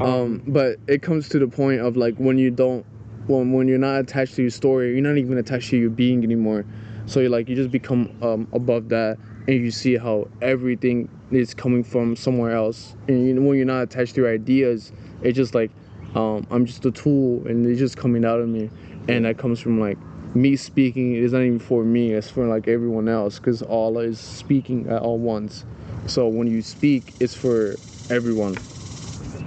um 0.00 0.42
but 0.46 0.76
it 0.86 1.02
comes 1.02 1.28
to 1.30 1.38
the 1.38 1.48
point 1.48 1.80
of 1.80 1.96
like 1.96 2.16
when 2.16 2.38
you 2.38 2.50
don't 2.50 2.84
when 3.26 3.52
when 3.52 3.68
you're 3.68 3.78
not 3.78 4.00
attached 4.00 4.36
to 4.36 4.42
your 4.42 4.50
story 4.50 4.92
you're 4.92 5.02
not 5.02 5.18
even 5.18 5.36
attached 5.38 5.70
to 5.70 5.76
your 5.76 5.90
being 5.90 6.22
anymore 6.24 6.64
so 7.06 7.20
you're 7.20 7.30
like 7.30 7.48
you 7.48 7.56
just 7.56 7.70
become 7.70 8.10
um 8.22 8.46
above 8.52 8.88
that 8.88 9.18
and 9.48 9.64
you 9.64 9.70
see 9.70 9.96
how 9.96 10.28
everything 10.42 11.08
is 11.30 11.54
coming 11.54 11.82
from 11.82 12.14
somewhere 12.14 12.52
else. 12.52 12.94
And 13.08 13.26
you, 13.26 13.40
when 13.40 13.56
you're 13.56 13.66
not 13.66 13.82
attached 13.82 14.14
to 14.14 14.20
your 14.22 14.32
ideas 14.32 14.92
it's 15.20 15.36
just 15.36 15.52
like 15.52 15.70
um 16.14 16.46
i'm 16.52 16.64
just 16.64 16.84
a 16.86 16.92
tool 16.92 17.44
and 17.48 17.66
it's 17.66 17.80
just 17.80 17.96
coming 17.96 18.24
out 18.24 18.40
of 18.40 18.48
me. 18.48 18.70
And 19.08 19.24
that 19.24 19.38
comes 19.38 19.58
from 19.58 19.80
like 19.80 19.96
me 20.34 20.54
speaking. 20.54 21.14
It's 21.14 21.32
not 21.32 21.40
even 21.42 21.58
for 21.58 21.82
me 21.82 22.12
it's 22.12 22.30
for 22.30 22.46
like 22.46 22.68
everyone 22.68 23.08
else 23.08 23.38
because 23.38 23.62
allah 23.62 24.02
is 24.02 24.20
speaking 24.20 24.86
at 24.88 25.02
all 25.02 25.18
once. 25.18 25.64
So 26.06 26.28
when 26.28 26.46
you 26.46 26.62
speak 26.62 27.14
it's 27.18 27.34
for 27.34 27.78
everyone 28.10 28.56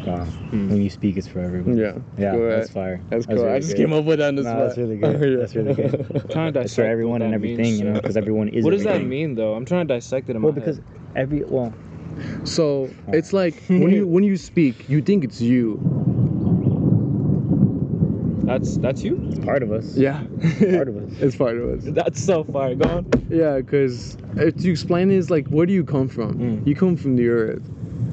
Wow. 0.06 0.26
When 0.52 0.82
you 0.82 0.90
speak, 0.90 1.18
it's 1.18 1.28
for 1.28 1.40
everyone. 1.40 1.78
yeah 1.78 1.94
Yeah, 2.18 2.32
Go 2.36 2.50
that's 2.50 2.70
fire. 2.72 3.00
that's 3.10 3.26
cool 3.26 3.36
really 3.36 3.50
i 3.56 3.60
just 3.60 3.72
good. 3.72 3.78
came 3.78 3.94
up 3.94 4.06
with 4.06 4.20
that 4.20 4.30
on 4.30 4.36
the 4.36 4.44
Nah, 4.44 4.50
spot 4.52 4.66
that's 4.68 4.78
really 4.78 4.98
good. 4.98 5.22
Yeah. 5.32 5.38
That's 5.40 5.56
really 5.56 5.74
good. 5.76 6.30
trying 6.32 6.54
to 6.54 6.62
It's 6.62 6.76
for 6.76 6.84
everyone 6.84 7.22
and 7.22 7.34
everything, 7.34 7.66
means, 7.66 7.80
you 7.80 7.86
know, 7.86 7.94
because 7.94 8.18
everyone 8.18 8.48
is. 8.50 8.64
What 8.66 8.72
does 8.72 8.84
that 8.84 9.04
mean 9.04 9.36
though? 9.36 9.54
I'm 9.54 9.66
trying 9.66 9.88
to 9.88 9.94
dissect 9.94 10.30
it 10.30 10.36
in 10.36 10.42
Well, 10.42 10.52
my 10.52 10.60
because 10.60 10.78
head. 10.78 10.86
every 11.16 11.44
well, 11.44 11.74
so 12.44 12.90
it's 13.14 13.32
like 13.34 13.54
when 13.68 13.90
you 13.92 14.08
when 14.08 14.24
you 14.24 14.38
speak 14.38 14.90
you 14.90 15.02
think 15.02 15.24
it's 15.24 15.40
you 15.42 15.80
that's 18.44 18.78
that's 18.78 19.04
you. 19.04 19.18
it's 19.30 19.40
part 19.46 19.64
of 19.64 19.72
us. 19.72 19.96
yeah 19.96 20.24
Part 20.76 20.88
of 20.88 20.98
us. 20.98 21.10
it's 21.20 21.36
part 21.36 21.58
of 21.58 21.70
us 21.70 21.84
That's 21.86 22.22
so 22.22 22.44
fire. 22.44 22.76
Go 22.76 22.90
on. 22.90 23.28
Yeah, 23.30 23.58
because 23.58 24.18
to 24.36 24.70
explain 24.70 25.10
is 25.12 25.30
like, 25.30 25.48
where 25.48 25.66
do 25.66 25.74
you 25.74 25.84
come 25.86 26.08
from? 26.10 26.34
Mm. 26.36 26.68
You 26.68 26.76
come 26.76 26.98
from 26.98 27.16
the 27.16 27.30
earth. 27.30 27.62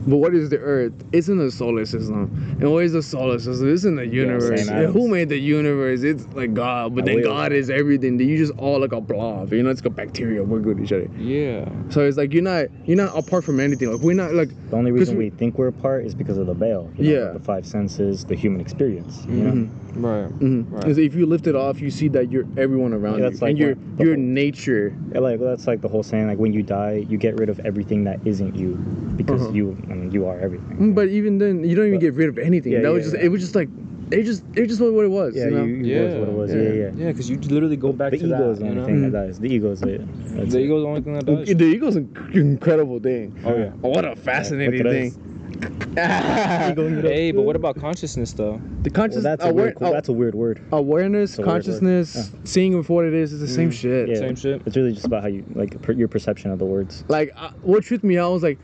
But 0.09 0.17
what 0.17 0.35
is 0.35 0.49
the 0.49 0.59
earth? 0.59 0.93
It's 1.13 1.29
in 1.29 1.37
the 1.39 1.51
solar 1.51 1.85
system. 1.85 2.57
And 2.61 2.73
what 2.73 2.85
is 2.85 2.93
the 2.93 3.03
solar 3.03 3.39
system? 3.39 3.73
It's 3.73 3.85
in 3.85 3.97
the 3.97 4.07
universe. 4.07 4.67
same 4.67 4.77
Yeah, 4.81 4.87
who 4.87 5.07
made 5.09 5.29
the 5.29 5.37
universe? 5.39 6.03
It's 6.03 6.27
like 6.35 6.55
God. 6.55 6.95
But 6.95 7.03
A 7.03 7.07
then 7.07 7.17
whale. 7.17 7.25
God 7.25 7.53
is 7.53 7.69
everything. 7.69 8.17
Then 8.17 8.29
you 8.29 8.39
just 8.39 8.53
all 8.59 8.81
like 8.81 8.93
a 8.93 9.01
blob. 9.03 9.53
You 9.53 9.63
know, 9.63 9.71
it's 9.71 9.81
like 9.81 9.87
a 9.87 9.91
bacteria. 9.91 10.43
We're 10.43 10.61
good 10.61 10.79
at 10.79 10.85
each 10.85 10.93
other. 10.93 11.09
Yeah. 11.19 11.69
So 11.91 12.01
it's 12.07 12.17
like 12.17 12.33
you're 12.33 12.43
not 12.43 12.67
you're 12.87 12.97
not 12.97 13.17
apart 13.19 13.45
from 13.45 13.61
anything. 13.61 13.93
Like 13.93 14.01
we're 14.01 14.15
not 14.15 14.33
like 14.33 14.49
The 14.71 14.77
only 14.77 14.91
reason 14.93 15.17
we- 15.19 15.25
we 15.25 15.31
think 15.31 15.59
we're 15.59 15.69
apart 15.69 16.07
is 16.07 16.15
because 16.15 16.39
of 16.39 16.47
the 16.47 16.55
veil. 16.55 16.91
you 16.97 17.05
know, 17.05 17.11
Yeah. 17.27 17.33
The 17.33 17.41
five 17.41 17.67
senses, 17.67 18.25
the 18.25 18.35
human 18.35 18.61
experience. 18.61 19.27
You 19.29 19.35
know. 19.37 19.53
Mhm. 19.53 19.69
Right. 19.97 20.39
mhm. 20.41 20.65
Right. 20.71 20.87
Is 20.89 20.97
if 20.99 21.15
you 21.17 21.27
lift 21.27 21.47
it 21.49 21.57
off, 21.57 21.81
you 21.81 21.91
see 21.91 22.09
that 22.09 22.31
you're 22.31 22.45
everyone 22.57 22.93
around 22.95 23.19
Yeah, 23.19 23.25
you. 23.25 23.31
that's 23.31 23.43
like 23.43 23.51
and 23.51 23.59
your 23.59 23.75
your 23.99 24.15
whole- 24.15 24.25
nature. 24.25 24.95
Yeah, 25.13 25.19
like 25.21 25.41
that's 25.41 25.67
like 25.67 25.81
the 25.81 25.89
whole 25.89 26.03
saying. 26.05 26.29
Like 26.29 26.39
when 26.39 26.53
you 26.53 26.63
die, 26.63 27.05
you 27.11 27.19
get 27.19 27.39
rid 27.39 27.49
of 27.49 27.61
everything 27.65 28.05
that 28.05 28.21
isn't 28.25 28.55
you, 28.57 28.79
because 29.17 29.43
Uh-huh. 29.43 29.53
you, 29.53 29.77
I 29.99 30.01
mean, 30.03 30.11
you 30.13 30.27
are 30.27 30.39
everything. 30.39 30.77
Mm, 30.79 30.95
But 30.95 31.09
even 31.09 31.39
then, 31.39 31.65
you 31.65 31.75
don't 31.75 31.87
even 31.87 31.99
But- 31.99 32.03
get 32.07 32.15
rid 32.15 32.29
of 32.29 32.39
anything. 32.39 32.73
Yeah, 32.73 32.83
that 32.83 32.93
was 32.93 33.05
just 33.05 33.17
yeah. 33.17 33.25
it 33.25 33.29
was 33.29 33.41
just 33.41 33.55
like 33.55 33.69
it 34.11 34.23
just 34.23 34.43
it 34.55 34.67
just 34.69 34.81
was 34.81 34.93
what 34.93 35.05
it 35.05 35.11
was. 35.11 35.35
yeah, 35.37 35.45
you 35.47 35.51
know? 35.51 35.65
you, 35.65 35.75
you 35.75 35.95
Yeah, 35.95 36.03
was 36.05 36.15
what 36.15 36.29
it 36.29 36.35
was. 36.35 36.55
Yeah, 36.55 36.61
yeah. 36.63 36.73
yeah. 36.73 36.91
Yeah, 36.97 37.07
because 37.13 37.29
you 37.29 37.37
literally 37.39 37.77
go 37.77 37.93
back 37.93 38.13
the 38.13 38.19
to 38.19 38.27
ego 38.27 38.39
that. 38.39 38.51
is 38.53 38.59
the 38.61 38.65
only 38.65 38.77
know? 38.77 38.85
thing 38.87 38.97
Mhm. 39.03 39.13
that 39.13 39.27
dies. 39.27 39.39
The 39.41 39.49
ego 39.53 39.71
is 39.73 39.83
it. 39.83 40.01
That's 40.37 40.53
The 40.53 40.61
it. 40.61 40.65
ego's 40.65 40.83
the 40.83 40.89
only 40.89 41.01
thing 41.03 41.13
that 41.15 41.27
does. 41.27 41.49
The 41.49 41.65
ego's 41.65 41.97
an 41.97 42.09
incredible 42.33 43.01
thing. 43.01 43.35
Oh 43.45 43.57
yeah. 43.57 43.71
What 43.81 44.05
a 44.05 44.15
fascinating 44.17 44.83
look 44.83 44.87
at 44.87 44.93
thing. 45.13 45.13
Hey, 45.99 47.33
but 47.33 47.43
what 47.43 47.57
about 47.57 47.77
consciousness 47.77 48.33
though? 48.33 48.61
the 48.83 48.91
Well, 48.95 49.09
that's, 49.21 49.45
a 49.45 49.49
aware- 49.49 49.65
weird. 49.65 49.77
aw- 49.83 49.91
That's 49.93 50.09
a 50.09 50.13
weird 50.13 50.35
word. 50.35 50.61
awareness, 50.71 51.37
a 51.37 51.41
weird 51.43 51.47
word. 51.49 51.53
consciousness, 51.55 52.31
seeing 52.45 52.79
it 52.79 52.85
for 52.87 52.93
what 52.95 53.05
it 53.07 53.15
is 53.15 53.33
is 53.33 53.41
the 53.41 53.49
same 53.49 53.71
Mm. 53.71 53.73
shit. 53.73 54.09
Yeah. 54.09 54.15
Same 54.17 54.37
shit. 54.37 54.63
It's 54.67 54.77
really 54.77 54.93
just 54.93 55.07
about 55.07 55.23
how 55.23 55.29
you 55.29 55.43
like 55.55 55.81
per, 55.83 55.93
your 55.93 56.07
perception 56.09 56.51
of 56.53 56.59
the 56.61 56.65
words. 56.65 57.05
Like 57.09 57.33
uh, 57.37 57.51
what 57.63 57.83
tripped 57.83 58.05
me 58.05 58.17
out 58.19 58.33
was 58.33 58.43
like 58.45 58.59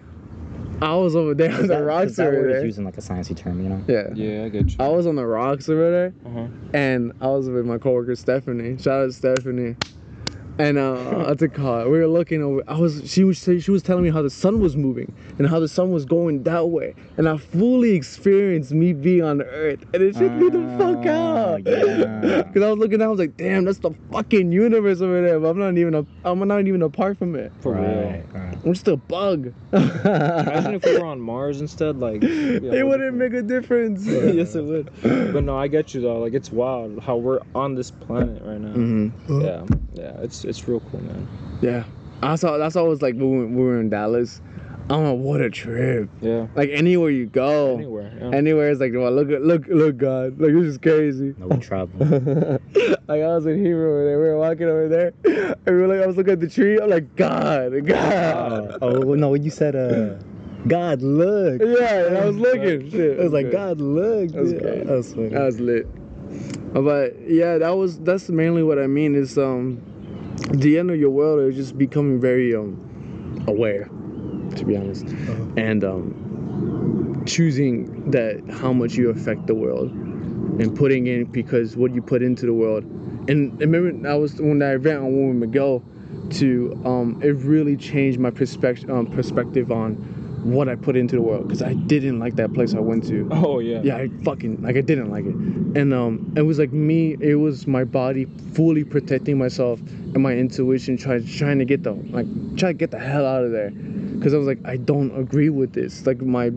I 0.83 0.95
was 0.97 1.17
over 1.17 1.35
there 1.35 1.53
on 1.55 1.63
the 1.63 1.67
that, 1.69 1.75
'cause 1.79 1.85
rocks 1.87 2.17
that 2.17 2.29
over 2.29 2.41
word 2.41 2.51
is 2.51 2.57
there. 2.57 2.65
used 2.67 2.79
in 2.79 2.85
like 2.85 2.99
a 2.99 3.01
sciencey 3.01 3.37
term, 3.37 3.61
you 3.63 3.69
know. 3.69 3.83
Yeah. 3.87 4.09
Yeah, 4.15 4.45
I 4.45 4.49
get 4.49 4.71
you. 4.71 4.77
I 4.81 4.89
was 4.89 5.07
on 5.07 5.17
the 5.17 5.27
rocks 5.27 5.69
over 5.69 5.91
there 5.91 6.15
Uh 6.27 6.31
huh. 6.41 6.47
and 6.73 7.13
I 7.21 7.29
was 7.29 7.49
with 7.49 7.65
my 7.65 7.79
coworker 7.79 8.15
Stephanie. 8.17 8.77
Shout 8.79 9.03
out 9.03 9.07
to 9.07 9.13
Stephanie. 9.13 9.77
And 10.59 10.79
uh, 10.79 10.97
what's 11.27 11.43
it 11.43 11.53
called? 11.55 11.87
We 11.91 11.99
were 11.99 12.07
looking 12.07 12.43
over. 12.43 12.63
I 12.69 12.79
was. 12.79 13.11
She 13.11 13.25
was. 13.25 13.39
She 13.43 13.71
was 13.71 13.83
telling 13.83 14.05
me 14.05 14.11
how 14.11 14.23
the 14.23 14.31
sun 14.31 14.61
was 14.61 14.77
moving 14.77 15.13
and 15.39 15.49
how 15.49 15.59
the 15.59 15.67
sun 15.69 15.91
was 15.91 16.05
going 16.05 16.45
that 16.45 16.69
way. 16.69 16.95
And 17.17 17.29
I 17.29 17.37
fully 17.39 17.91
experienced 17.95 18.71
me 18.73 18.93
being 18.93 19.23
on 19.23 19.43
earth, 19.43 19.85
and 19.93 20.03
it 20.03 20.15
shook 20.15 20.33
me 20.33 20.49
the 20.51 20.69
fuck 20.79 21.05
Ah, 21.07 21.55
out. 21.55 21.67
yeah. 21.67 22.43
Cause 22.55 22.63
I 22.63 22.71
was 22.71 22.79
looking, 22.79 23.01
at 23.01 23.07
I 23.07 23.09
was 23.09 23.19
like, 23.19 23.37
damn, 23.37 23.65
that's 23.65 23.79
the 23.79 23.91
fucking 24.13 24.53
universe 24.53 25.01
over 25.01 25.23
there. 25.23 25.41
But 25.41 25.49
I'm 25.51 25.59
not 25.59 25.77
even. 25.77 25.95
A, 25.95 26.07
I'm 26.25 26.39
not 26.47 26.67
even 26.67 26.83
apart 26.83 27.19
from 27.19 27.35
it. 27.35 27.53
For 27.61 27.73
right, 27.73 27.83
real. 27.83 28.11
right. 28.33 28.55
I'm 28.65 28.73
just 28.73 28.87
a 28.89 28.97
bug. 28.97 29.53
Imagine 29.73 30.75
if 30.75 30.85
we 30.85 30.99
were 30.99 31.05
on 31.05 31.21
Mars 31.21 31.61
instead. 31.61 31.99
Like, 31.99 32.23
yeah, 32.23 32.29
it 32.73 32.87
wouldn't 32.87 33.17
make 33.17 33.33
a 33.35 33.43
difference. 33.43 34.07
yes, 34.07 34.55
it 34.55 34.63
would. 34.65 34.91
But 35.03 35.43
no, 35.45 35.59
I 35.59 35.67
get 35.69 35.95
you 35.95 36.01
though. 36.01 36.21
Like, 36.21 36.33
it's 36.35 36.53
wild 36.53 37.01
how 37.03 37.17
we're 37.17 37.41
on 37.55 37.75
this 37.75 37.91
planet 37.91 38.41
right 38.45 38.61
now. 38.61 38.73
hmm 38.73 39.09
Yeah, 39.43 39.65
yeah. 39.95 40.17
It's 40.21 40.45
it's 40.45 40.67
real 40.69 40.81
cool, 40.81 41.01
man. 41.01 41.29
Yeah. 41.61 41.85
I 42.23 42.37
saw. 42.37 42.57
That's 42.59 42.77
always 42.77 43.03
like 43.03 43.15
when 43.15 43.39
we, 43.39 43.45
we 43.47 43.63
were 43.63 43.81
in 43.81 43.91
Dallas. 43.91 44.41
I'm 44.91 45.23
what 45.23 45.41
a 45.41 45.49
trip. 45.49 46.11
Yeah. 46.21 46.47
Like 46.55 46.69
anywhere 46.71 47.11
you 47.11 47.27
go. 47.27 47.75
Anywhere. 47.75 48.13
Yeah. 48.21 48.31
Anywhere 48.31 48.71
it's 48.71 48.81
like, 48.81 48.93
well, 48.93 49.11
look 49.11 49.31
at 49.31 49.43
look 49.43 49.67
look 49.69 49.97
God, 49.97 50.39
like 50.39 50.53
this 50.53 50.67
is 50.67 50.79
crazy. 50.79 51.35
No, 51.39 51.47
we 51.47 51.57
travel. 51.57 51.99
like 53.09 53.23
I 53.23 53.35
was 53.35 53.47
in 53.47 53.65
Hebrew 53.65 53.89
over 53.89 54.05
there, 54.05 54.19
we 54.19 54.25
were 54.27 54.39
walking 54.39 54.67
over 54.67 54.89
there, 54.89 55.13
and 55.25 55.57
we 55.67 55.73
were 55.73 55.89
like, 55.89 56.03
I 56.03 56.07
was 56.07 56.17
looking 56.17 56.35
at 56.35 56.41
the 56.41 56.51
tree, 56.51 56.79
I'm 56.79 56.91
like, 56.91 57.17
God, 57.17 57.87
God. 57.87 58.79
oh, 58.83 59.03
oh 59.03 59.15
no, 59.15 59.31
when 59.31 59.43
you 59.43 59.51
said 59.51 59.75
uh, 59.75 60.17
God 60.67 61.03
look. 61.03 61.61
Yeah, 61.63 62.21
I 62.23 62.25
was 62.27 62.37
looking. 62.37 62.91
Shit, 62.91 63.19
It 63.19 63.23
was 63.23 63.33
like. 63.33 63.51
God 63.51 63.81
look. 63.81 64.31
That 64.31 64.41
was 64.41 64.53
Yeah. 64.53 64.59
That 64.59 64.87
was 64.87 65.15
funny. 65.15 65.29
That 65.29 65.43
was 65.43 65.61
lit. 65.61 65.87
But 66.73 67.17
yeah, 67.29 67.59
that 67.59 67.71
was 67.71 67.99
that's 68.01 68.29
mainly 68.29 68.63
what 68.63 68.79
I 68.79 68.87
mean 68.87 69.15
is 69.15 69.39
um, 69.39 69.81
the 70.51 70.79
end 70.79 70.91
of 70.91 70.99
your 70.99 71.11
world 71.11 71.41
is 71.49 71.55
just 71.55 71.79
becoming 71.79 72.21
very 72.21 72.55
um, 72.55 73.45
aware, 73.47 73.89
to 74.57 74.65
be 74.65 74.77
honest, 74.77 75.07
and 75.57 75.85
um, 75.85 77.23
choosing 77.27 78.11
that 78.11 78.43
how 78.51 78.73
much 78.73 78.95
you 78.95 79.11
affect 79.11 79.47
the 79.47 79.55
world, 79.55 79.93
and 79.93 80.77
putting 80.77 81.07
in 81.07 81.27
because 81.27 81.77
what 81.77 81.95
you 81.95 82.03
put 82.03 82.23
into 82.23 82.45
the 82.45 82.55
world, 82.55 82.83
and 83.29 83.59
remember 83.61 84.09
I 84.09 84.17
was 84.17 84.35
when 84.41 84.59
that 84.59 84.75
event 84.75 84.99
on 84.99 85.17
Woman 85.17 85.39
Miguel, 85.39 85.85
to 86.31 86.81
um, 86.85 87.21
it 87.23 87.37
really 87.37 87.77
changed 87.77 88.19
my 88.19 88.31
perspective 88.31 88.91
um, 88.91 89.07
perspective 89.07 89.71
on 89.71 89.95
what 90.45 90.69
I 90.69 90.77
put 90.77 90.97
into 90.97 91.17
the 91.17 91.23
world 91.23 91.49
because 91.49 91.63
I 91.63 91.73
didn't 91.75 92.19
like 92.19 92.37
that 92.37 92.53
place 92.53 92.75
I 92.75 92.81
went 92.81 93.07
to. 93.09 93.29
Oh 93.33 93.59
yeah. 93.59 93.81
yeah 93.83 93.97
i 93.97 94.09
fucking 94.25 94.63
like 94.63 94.77
i 94.77 94.81
didn't 94.81 95.11
like 95.11 95.25
it. 95.25 95.35
And 95.35 95.93
um 95.95 96.33
it 96.37 96.43
was 96.43 96.59
like 96.59 96.73
me 96.73 97.17
it 97.21 97.37
was 97.37 97.67
my 97.67 97.85
body 97.85 98.27
fully 98.53 98.85
protecting 98.85 99.39
myself 99.39 99.81
and 99.81 100.23
my 100.23 100.33
intuition 100.33 100.97
trying 100.97 101.27
trying 101.27 101.59
to 101.59 101.65
get 101.65 101.83
the 101.83 101.93
like 101.93 102.27
try 102.57 102.71
to 102.71 102.75
get 102.75 102.91
the 102.91 102.99
hell 102.99 103.27
out 103.27 103.45
of 103.45 103.53
there. 103.53 103.71
Because 103.71 104.35
i 104.35 104.37
was 104.37 104.47
like 104.47 104.61
i 104.65 104.77
don't 104.77 105.17
agree 105.19 105.49
with 105.49 105.73
this. 105.73 106.07
Like 106.07 106.21
my 106.21 106.51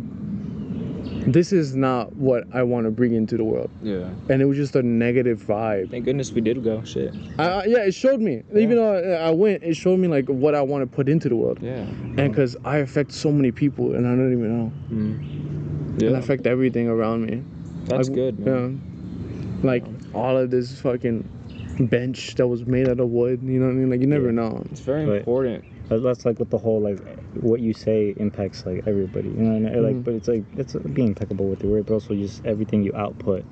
this 1.27 1.51
is 1.51 1.75
not 1.75 2.15
what 2.15 2.43
i 2.53 2.63
want 2.63 2.85
to 2.85 2.91
bring 2.91 3.13
into 3.13 3.35
the 3.37 3.43
world 3.43 3.69
Yeah. 3.83 4.09
and 4.29 4.41
it 4.41 4.45
was 4.45 4.57
just 4.57 4.75
a 4.75 4.81
negative 4.83 5.39
vibe 5.41 5.91
Thank 5.91 6.05
goodness 6.05 6.31
we 6.31 6.41
did 6.41 6.63
go. 6.63 6.83
Shit. 6.83 7.13
I, 7.37 7.43
I- 7.43 7.65
yeah 7.65 7.79
it 7.79 7.93
showed 7.93 8.21
me 8.21 8.43
even 8.55 8.77
though 8.77 8.93
I, 8.95 9.27
I 9.27 9.31
went 9.31 9.63
it 9.63 9.75
showed 9.75 9.99
me 9.99 10.07
like 10.07 10.25
what 10.27 10.55
i 10.55 10.61
want 10.61 10.89
to 10.89 10.95
put 10.95 11.09
into 11.09 11.27
the 11.29 11.35
world 11.35 11.59
Yeah. 11.61 11.73
and 11.79 12.15
because 12.31 12.55
i 12.63 12.77
affect 12.77 13.11
so 13.11 13.31
many 13.31 13.51
people 13.51 13.93
and 13.95 14.07
i 14.07 14.11
don't 14.11 14.31
even 14.31 14.57
know 14.57 14.71
Mm. 14.89 15.19
and 15.99 16.03
i 16.03 16.11
Yeah. 16.11 16.17
affect 16.17 16.47
everything 16.47 16.87
around 16.87 17.25
me 17.25 17.43
That's 17.85 18.09
Like, 18.09 18.15
good, 18.15 18.39
man. 18.39 18.81
Yeah. 19.63 19.67
Like 19.71 19.83
all 20.13 20.37
of 20.37 20.49
this 20.51 20.79
fucking 20.81 21.27
bench 21.89 22.35
that 22.35 22.47
was 22.47 22.65
made 22.65 22.87
out 22.89 22.99
of 22.99 23.09
wood, 23.09 23.39
you 23.43 23.59
know 23.59 23.65
what 23.67 23.71
I 23.71 23.75
mean? 23.75 23.89
Like 23.89 24.01
you 24.01 24.07
never 24.07 24.25
Yeah. 24.27 24.31
know. 24.41 24.63
It's 24.71 24.81
very 24.81 25.05
Right. 25.05 25.19
important. 25.19 25.63
That- 25.89 26.03
That's 26.03 26.25
like 26.25 26.39
with 26.39 26.49
the 26.49 26.57
whole 26.57 26.81
like 26.81 26.99
what 27.41 27.59
you 27.61 27.73
say 27.73 28.13
impacts 28.17 28.65
like 28.65 28.83
everybody, 28.87 29.29
you 29.29 29.35
know. 29.35 29.55
And, 29.55 29.67
uh, 29.67 29.81
Like, 29.81 29.95
Mhm. 29.97 30.03
but 30.03 30.13
it's 30.15 30.27
like 30.27 30.43
it's 30.57 30.73
being 30.93 31.09
impeccable 31.09 31.47
with 31.49 31.59
the 31.59 31.67
word, 31.67 31.85
but 31.85 31.93
also 31.95 32.13
just 32.15 32.45
everything 32.45 32.83
you 32.83 32.91
output, 32.95 33.43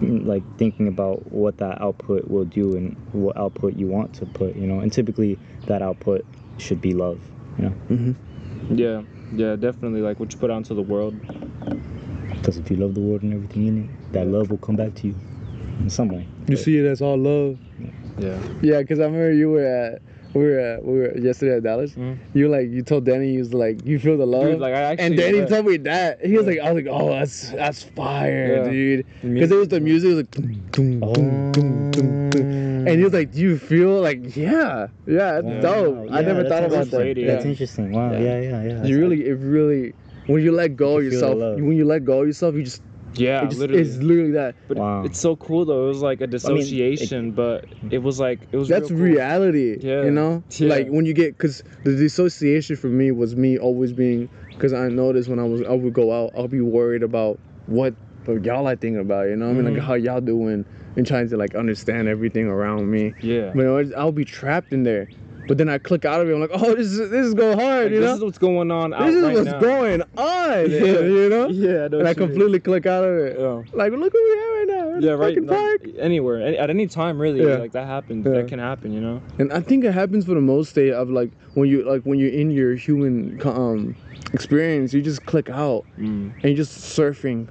mm, 0.00 0.26
like 0.26 0.42
thinking 0.58 0.88
about 0.88 1.30
what 1.32 1.56
that 1.58 1.80
output 1.80 2.28
will 2.28 2.44
do 2.44 2.76
and 2.76 2.94
what 3.12 3.36
output 3.36 3.76
you 3.76 3.86
want 3.86 4.12
to 4.14 4.26
put, 4.26 4.56
you 4.56 4.66
know. 4.66 4.80
And 4.80 4.92
typically 4.92 5.38
that 5.66 5.80
output 5.82 6.24
should 6.58 6.80
be 6.80 6.92
love, 6.92 7.20
you 7.58 7.64
know. 7.66 7.72
Mm-hmm. 7.90 8.76
Yeah. 8.76 9.02
Yeah, 9.34 9.56
definitely. 9.56 10.00
Like 10.00 10.18
what 10.20 10.32
you 10.32 10.38
put 10.38 10.50
out 10.50 10.56
into 10.58 10.74
the 10.74 10.82
world. 10.82 11.14
Because 12.30 12.56
if 12.58 12.70
you 12.70 12.76
love 12.76 12.94
the 12.94 13.00
world 13.00 13.22
and 13.22 13.32
everything 13.34 13.66
in 13.66 13.84
it, 13.84 13.90
that 14.12 14.26
love 14.26 14.50
will 14.50 14.58
come 14.58 14.76
back 14.76 14.94
to 14.96 15.08
you 15.08 15.14
in 15.80 15.90
some 15.90 16.08
way. 16.08 16.26
You 16.48 16.56
see 16.56 16.78
it 16.78 16.86
as 16.86 17.02
all 17.02 17.16
love. 17.18 17.58
Yeah. 18.18 18.38
Yeah, 18.62 18.80
because 18.80 19.00
I 19.00 19.04
remember 19.04 19.32
you 19.32 19.50
were 19.50 19.64
at 19.64 20.02
we 20.34 20.44
were 20.44 20.58
at 20.58 20.84
we 20.84 20.98
were 20.98 21.18
yesterday 21.18 21.56
at 21.56 21.62
Dallas. 21.62 21.92
Mhm. 21.92 22.16
You 22.34 22.48
like 22.48 22.68
you 22.68 22.82
told 22.82 23.04
Danny 23.04 23.32
you 23.32 23.38
was 23.40 23.54
like 23.54 23.84
you 23.84 23.98
feel 23.98 24.16
the 24.16 24.26
love. 24.26 24.44
Dude, 24.44 24.60
like 24.60 24.74
I 24.74 24.82
actually. 24.82 25.06
and 25.06 25.16
Danny 25.16 25.38
yeah. 25.38 25.46
told 25.46 25.66
me 25.66 25.76
that. 25.78 26.24
He 26.24 26.36
was 26.36 26.46
Yeah. 26.46 26.50
like, 26.52 26.60
I 26.60 26.72
was 26.72 26.84
like, 26.84 26.92
oh, 26.94 27.08
that's 27.10 27.50
that's 27.50 27.82
fire, 27.82 28.62
Yeah. 28.64 28.70
dude. 28.70 29.06
Because 29.22 29.50
it 29.50 29.56
was 29.56 29.68
the 29.68 29.80
music- 29.80 30.08
music, 30.10 30.28
it 30.36 30.38
was 30.40 30.46
like, 30.46 30.70
dum, 30.72 31.00
dum, 31.00 31.52
dum, 31.52 31.52
dum, 31.52 31.90
dum, 31.90 32.30
dum. 32.30 32.86
and 32.88 32.90
he 32.98 33.04
was 33.04 33.12
like, 33.12 33.32
do 33.32 33.40
you 33.40 33.58
feel 33.58 34.00
like, 34.00 34.36
yeah, 34.36 34.86
yeah, 35.06 35.40
that's 35.40 35.44
Wow. 35.44 35.60
dope. 35.60 36.08
I 36.12 36.22
never 36.22 36.44
thought 36.44 36.64
about 36.64 36.90
that. 36.90 36.98
Lady, 36.98 37.24
That's 37.24 37.44
interesting. 37.44 37.92
Wow. 37.92 38.12
Yeah. 38.12 38.18
Yeah, 38.18 38.40
yeah, 38.40 38.62
yeah. 38.64 38.84
You 38.84 38.98
really, 39.00 39.26
it 39.26 39.34
really, 39.40 39.92
when 40.26 40.42
you 40.42 40.52
let 40.52 40.76
go 40.76 40.98
of 40.98 41.04
You 41.04 41.10
feel 41.10 41.20
yourself, 41.34 41.60
when 41.60 41.72
you 41.72 41.84
let 41.84 42.04
go 42.04 42.20
of 42.20 42.26
yourself, 42.26 42.54
you 42.54 42.62
just, 42.62 42.82
Yeah, 43.18 43.42
it 43.44 43.48
just 43.48 43.58
literally. 43.60 43.82
it's 43.82 43.96
literally 43.96 44.30
that. 44.32 44.54
But 44.68 44.76
Wow. 44.78 45.04
it's 45.04 45.18
so 45.18 45.36
cool 45.36 45.64
though. 45.64 45.84
It 45.84 45.88
was 45.88 46.02
like 46.02 46.20
a 46.20 46.24
it- 46.24 46.30
dissociation, 46.30 47.32
but 47.32 47.64
it 47.90 47.98
was 47.98 48.18
like 48.20 48.40
it 48.52 48.56
was. 48.56 48.68
That's 48.68 48.90
real 48.90 48.98
cool. 48.98 49.06
reality. 49.16 49.78
Yeah. 49.80 50.04
You 50.04 50.10
know, 50.10 50.42
Yeah. 50.56 50.68
like 50.68 50.88
when 50.88 51.04
you 51.06 51.12
get, 51.14 51.36
cause 51.38 51.62
the 51.84 51.94
dissociation 51.96 52.76
for 52.76 52.88
me 52.88 53.10
was 53.10 53.36
me 53.36 53.58
always 53.58 53.92
being, 53.92 54.28
cause 54.58 54.72
I 54.72 54.88
noticed 54.88 55.28
when 55.28 55.38
I 55.38 55.44
was, 55.44 55.62
I 55.62 55.72
would 55.72 55.92
go 55.92 56.12
out, 56.12 56.32
I'll 56.36 56.48
be 56.48 56.60
worried 56.60 57.02
about 57.02 57.38
what 57.66 57.94
of 58.26 58.44
y'all 58.44 58.66
I 58.66 58.76
think 58.76 58.98
about. 58.98 59.28
You 59.28 59.36
know, 59.36 59.46
what 59.46 59.52
I 59.52 59.54
mean, 59.62 59.64
like 59.74 59.82
Mhm. 59.82 59.86
how 59.86 59.94
y'all 59.94 60.20
doing 60.20 60.64
and 60.96 61.06
trying 61.06 61.28
to 61.30 61.36
like 61.38 61.54
understand 61.54 62.08
everything 62.08 62.46
around 62.46 62.90
me. 62.90 63.14
Yeah. 63.22 63.52
But 63.54 63.62
you 63.62 63.64
know, 63.64 63.90
I'll 63.96 64.12
be 64.12 64.24
trapped 64.26 64.72
in 64.74 64.82
there. 64.82 65.08
But 65.48 65.58
then 65.58 65.68
I 65.68 65.78
click 65.78 66.04
out 66.04 66.20
of 66.20 66.28
it. 66.28 66.34
I'm 66.34 66.40
like, 66.40 66.50
oh, 66.52 66.74
this 66.74 66.86
is 66.86 67.10
this 67.10 67.26
is 67.26 67.34
going 67.34 67.58
hard. 67.58 67.84
Like, 67.84 67.92
you 67.92 68.00
this 68.00 68.06
know, 68.06 68.12
This 68.12 68.16
is 68.18 68.24
what's 68.24 68.38
going 68.38 68.70
on 68.70 68.92
out 68.94 69.06
this 69.06 69.14
is 69.16 69.22
right 69.24 69.34
what's 69.34 69.46
now. 69.46 69.60
going 69.60 70.02
on. 70.16 70.70
Yeah. 70.70 70.78
You 70.78 71.28
know. 71.30 71.48
Yeah, 71.48 71.84
I 71.84 71.88
know 71.88 71.98
And 72.00 72.08
I 72.08 72.10
mean. 72.10 72.14
completely 72.14 72.60
click 72.60 72.86
out 72.86 73.02
of 73.04 73.16
it. 73.18 73.36
Yeah. 73.38 73.62
Like, 73.72 73.92
look 73.92 74.12
where 74.12 74.22
we 74.22 74.32
at 74.32 74.58
right 74.58 74.64
now. 74.68 74.86
We're 74.88 75.00
Yeah, 75.00 75.12
right. 75.12 75.42
no, 75.42 75.52
park. 75.52 75.80
anywhere, 75.98 76.42
any, 76.46 76.58
at 76.58 76.70
any 76.70 76.86
time, 76.86 77.18
really. 77.18 77.40
Yeah. 77.44 77.56
Like 77.56 77.72
that 77.72 77.86
happens. 77.86 78.24
Yeah. 78.26 78.32
That 78.32 78.48
can 78.48 78.58
happen, 78.58 78.92
you 78.92 79.00
know. 79.00 79.20
And 79.38 79.52
I 79.52 79.60
think 79.60 79.84
it 79.84 79.92
happens 79.92 80.24
for 80.26 80.34
the 80.34 80.40
most 80.40 80.70
state 80.70 80.92
of 80.92 81.10
like 81.10 81.30
when 81.54 81.68
you 81.68 81.82
like 81.84 82.02
when 82.02 82.18
you're 82.18 82.30
in 82.30 82.50
your 82.50 82.74
human 82.76 83.40
um 83.44 83.96
experience, 84.32 84.92
you 84.92 85.00
just 85.02 85.24
click 85.26 85.48
out 85.50 85.84
Mm. 85.98 86.32
and 86.34 86.42
you're 86.44 86.54
just 86.54 86.78
surfing 86.98 87.48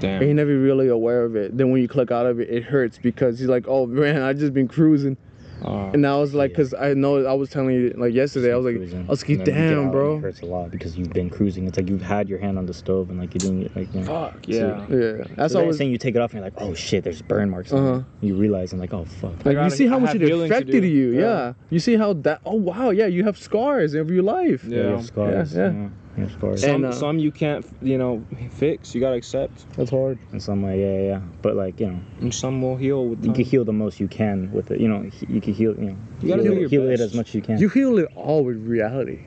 Damn. 0.00 0.16
and 0.20 0.24
you're 0.26 0.34
never 0.34 0.56
really 0.58 0.88
aware 0.88 1.24
of 1.24 1.34
it. 1.36 1.56
Then 1.56 1.70
when 1.70 1.82
you 1.82 1.88
click 1.88 2.10
out 2.10 2.26
of 2.26 2.38
it, 2.40 2.48
it 2.50 2.62
hurts 2.62 2.98
because 2.98 3.40
you're 3.40 3.50
like, 3.50 3.64
oh 3.68 3.86
man, 3.86 4.22
I 4.22 4.32
just 4.32 4.52
been 4.54 4.68
cruising. 4.68 5.16
Uh, 5.64 5.90
And 5.92 6.06
I 6.06 6.16
was 6.16 6.34
like, 6.34 6.50
Yeah. 6.50 6.56
cause 6.56 6.74
I 6.74 6.94
know 6.94 7.24
I 7.24 7.34
was 7.34 7.50
telling 7.50 7.70
you 7.74 7.94
like 7.96 8.12
yesterday, 8.14 8.52
I 8.52 8.56
was 8.56 8.64
like, 8.66 8.76
Cruising. 8.76 9.04
I 9.06 9.10
was 9.10 9.22
like, 9.22 9.28
And 9.30 9.46
then 9.46 9.54
you 9.54 9.60
get 9.62 9.68
damn, 9.76 9.86
out, 9.86 9.92
bro. 9.92 10.16
It 10.16 10.20
hurts 10.20 10.40
a 10.40 10.46
lot 10.46 10.70
because 10.70 10.98
you've 10.98 11.12
been 11.12 11.30
cruising. 11.30 11.66
It's 11.66 11.76
like 11.76 11.88
you've 11.88 12.02
had 12.02 12.28
your 12.28 12.38
hand 12.38 12.58
on 12.58 12.66
the 12.66 12.74
stove 12.74 13.10
and 13.10 13.18
like 13.20 13.34
you're 13.34 13.40
doing 13.50 13.62
it 13.62 13.76
like. 13.76 13.94
You 13.94 14.00
know, 14.00 14.06
fuck 14.06 14.48
yeah. 14.48 14.86
Yeah, 14.88 15.24
that's 15.36 15.52
so 15.52 15.58
then 15.58 15.64
always 15.64 15.76
saying 15.78 15.90
you 15.90 15.98
take 15.98 16.14
it 16.16 16.20
off 16.20 16.32
and 16.32 16.40
you're 16.40 16.46
like, 16.50 16.54
oh 16.60 16.74
shit, 16.74 17.04
there's 17.04 17.22
burn 17.22 17.50
marks. 17.50 17.72
Uh-huh. 17.72 18.02
You 18.20 18.34
realize 18.34 18.72
and 18.72 18.80
like, 18.80 18.92
oh 18.94 19.04
fuck. 19.04 19.44
like 19.44 19.56
you 19.56 19.70
see 19.70 19.86
how 19.86 19.98
much 19.98 20.14
it 20.14 20.22
affected 20.22 20.84
you. 20.84 21.10
Yeah. 21.12 21.20
Yeah. 21.20 21.52
you 21.70 21.78
see 21.78 21.96
how 21.96 22.12
that. 22.14 22.40
Oh 22.44 22.54
wow, 22.54 22.90
yeah, 22.90 23.06
you 23.06 23.24
have 23.24 23.38
scars 23.38 23.94
of 23.94 24.10
your 24.10 24.22
life. 24.22 24.64
Yeah, 24.64 24.76
you 24.76 24.88
have 24.96 25.04
scars. 25.04 25.54
Yeah, 25.54 25.72
Yeah, 25.72 25.88
yeah. 26.16 26.18
You 26.20 26.28
have 26.28 26.32
scars. 26.38 26.60
Some, 26.60 26.70
And, 26.70 26.84
uh, 26.86 26.92
some 26.92 27.18
you 27.18 27.32
can't, 27.32 27.64
you 27.80 27.96
know, 27.98 28.24
fix. 28.50 28.94
You 28.94 29.00
gotta 29.00 29.16
accept. 29.16 29.66
That's 29.76 29.90
hard. 29.90 30.18
in 30.32 30.40
some 30.40 30.62
way, 30.62 30.80
yeah, 30.80 30.92
yeah, 31.02 31.08
yeah. 31.08 31.20
But 31.40 31.56
like 31.56 31.80
you 31.80 31.86
know, 31.88 32.00
And 32.20 32.34
some 32.34 32.60
will 32.62 32.76
heal 32.76 33.06
with 33.06 33.24
you 33.24 33.32
can 33.32 33.44
heal 33.44 33.64
the 33.64 33.72
most 33.72 34.00
you 34.00 34.08
can 34.08 34.50
with 34.52 34.70
it. 34.70 34.80
You 34.80 34.88
know, 34.88 35.10
you 35.28 35.40
can 35.40 35.54
heal. 35.54 35.74
You 35.74 35.90
know, 35.90 35.96
You 36.20 36.28
gotta 36.28 36.42
heal, 36.42 36.54
do 36.54 36.60
your 36.60 36.68
heal 36.68 36.90
it 36.90 37.00
as 37.00 37.14
much 37.14 37.28
as 37.30 37.34
you 37.34 37.42
can. 37.42 37.58
You 37.58 37.68
heal 37.68 37.98
it 37.98 38.08
all 38.14 38.44
with 38.44 38.56
reality 38.66 39.20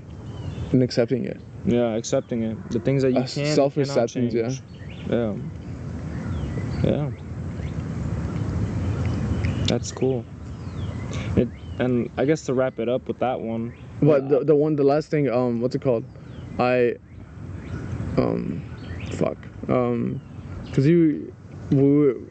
and 0.72 0.84
accepting 0.84 1.26
it. 1.26 1.40
Yeah, 1.66 1.96
accepting 1.96 2.44
it. 2.44 2.58
The 2.70 2.80
things 2.80 3.02
that 3.02 3.12
you 3.12 3.20
Uh, 3.20 3.28
can 3.28 3.56
self-acceptance, 3.56 4.14
cannot 4.14 4.52
change. 4.52 4.62
Yeah. 5.10 5.34
Yeah. 6.84 7.12
That's 9.68 9.92
cool. 9.92 10.24
It, 11.36 11.50
and 11.80 12.10
I 12.18 12.26
guess 12.26 12.44
to 12.44 12.54
wrap 12.54 12.80
it 12.80 12.88
up 12.88 13.08
with 13.08 13.20
that 13.20 13.42
one. 13.42 13.74
But 14.02 14.30
the, 14.30 14.44
the 14.44 14.56
one, 14.56 14.76
the 14.76 14.84
last 14.84 15.10
thing, 15.10 15.30
um, 15.30 15.62
what's 15.62 15.74
it 15.76 15.82
called? 15.82 16.06
I, 16.60 16.96
um, 18.18 18.64
fuck, 19.12 19.38
um, 19.70 20.22
cause 20.74 20.86
you, 20.86 21.34
we, 21.72 21.78
were- 21.82 22.22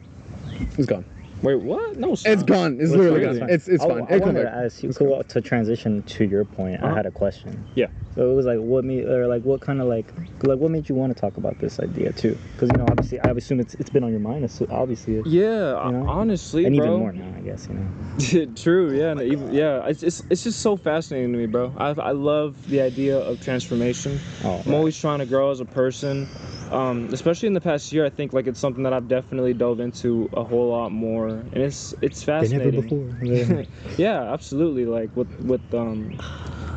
it's 0.77 0.85
gone. 0.87 1.05
Wait, 1.45 1.61
what? 1.61 1.97
No, 1.97 2.13
It's 2.13 2.41
gone. 2.43 2.79
It's 2.79 2.89
What's 2.89 2.91
literally 3.03 3.21
crazy? 3.23 3.39
gone. 3.41 3.49
It's 3.51 3.67
it's 3.67 3.83
I, 3.83 3.87
fine. 3.87 4.01
I 4.09 4.15
It 4.15 4.19
come 4.19 4.21
wanted 4.33 4.43
to 4.43 4.49
ask 4.55 4.81
you 4.81 4.89
cool, 4.93 5.23
to 5.23 5.41
transition 5.41 6.01
to 6.01 6.25
your 6.25 6.43
point. 6.43 6.81
I 6.81 6.87
Uh-huh. 6.87 6.95
had 6.95 7.05
a 7.05 7.11
question. 7.11 7.63
Yeah. 7.75 7.85
So 8.15 8.31
it 8.31 8.33
was 8.33 8.45
like, 8.47 8.57
what 8.59 8.83
made, 8.83 9.05
or 9.05 9.27
like, 9.27 9.43
what 9.43 9.61
kind 9.61 9.79
of 9.81 9.87
like, 9.87 10.07
like, 10.43 10.57
what 10.57 10.71
made 10.71 10.87
you 10.89 10.95
want 10.95 11.13
to 11.15 11.19
talk 11.21 11.37
about 11.37 11.59
this 11.59 11.79
idea 11.79 12.13
too? 12.13 12.35
Because 12.53 12.69
you 12.71 12.77
know, 12.77 12.85
obviously, 12.89 13.19
I 13.19 13.29
assume 13.29 13.59
it's 13.59 13.75
it's 13.75 13.89
been 13.91 14.03
on 14.03 14.09
your 14.09 14.21
mind. 14.21 14.49
So 14.49 14.65
obviously, 14.71 15.17
it, 15.17 15.27
Yeah, 15.27 15.85
You 15.85 15.91
know? 15.91 16.07
honestly, 16.07 16.65
and 16.65 16.75
bro. 16.75 16.85
even 16.85 16.97
more 16.97 17.11
now, 17.11 17.31
I 17.37 17.41
guess. 17.41 17.67
You 17.69 17.75
know. 17.75 18.45
True, 18.55 18.97
yeah, 18.97 19.11
and 19.11 19.21
even, 19.21 19.53
yeah. 19.53 19.85
It's, 19.85 20.01
it's 20.01 20.23
it's 20.31 20.43
just 20.43 20.61
so 20.61 20.77
fascinating 20.77 21.31
to 21.33 21.37
me, 21.37 21.45
bro. 21.45 21.73
I 21.77 21.89
I 21.89 22.11
love 22.11 22.55
the 22.69 22.81
idea 22.81 23.19
of 23.19 23.39
transformation. 23.41 24.17
Oh, 24.45 24.63
I'm 24.65 24.73
always 24.73 24.97
trying 24.97 25.19
to 25.19 25.25
grow 25.27 25.51
as 25.51 25.59
a 25.59 25.65
person, 25.65 26.27
um, 26.71 27.09
especially 27.13 27.47
in 27.47 27.53
the 27.53 27.61
past 27.61 27.91
year. 27.91 28.05
I 28.05 28.09
think 28.09 28.33
like 28.33 28.47
it's 28.47 28.59
something 28.59 28.83
that 28.83 28.93
I've 28.93 29.07
definitely 29.07 29.53
dove 29.53 29.79
into 29.79 30.29
a 30.33 30.43
whole 30.43 30.69
lot 30.69 30.91
more, 30.91 31.27
and 31.27 31.57
it's 31.57 31.93
it's 32.01 32.23
Than 32.23 32.35
ever 32.35 32.45
fascinating. 32.45 33.11
before. 33.11 33.65
yeah, 33.97 34.31
absolutely. 34.33 34.85
Like 34.85 35.15
with 35.15 35.29
with 35.41 35.61
um 35.73 36.17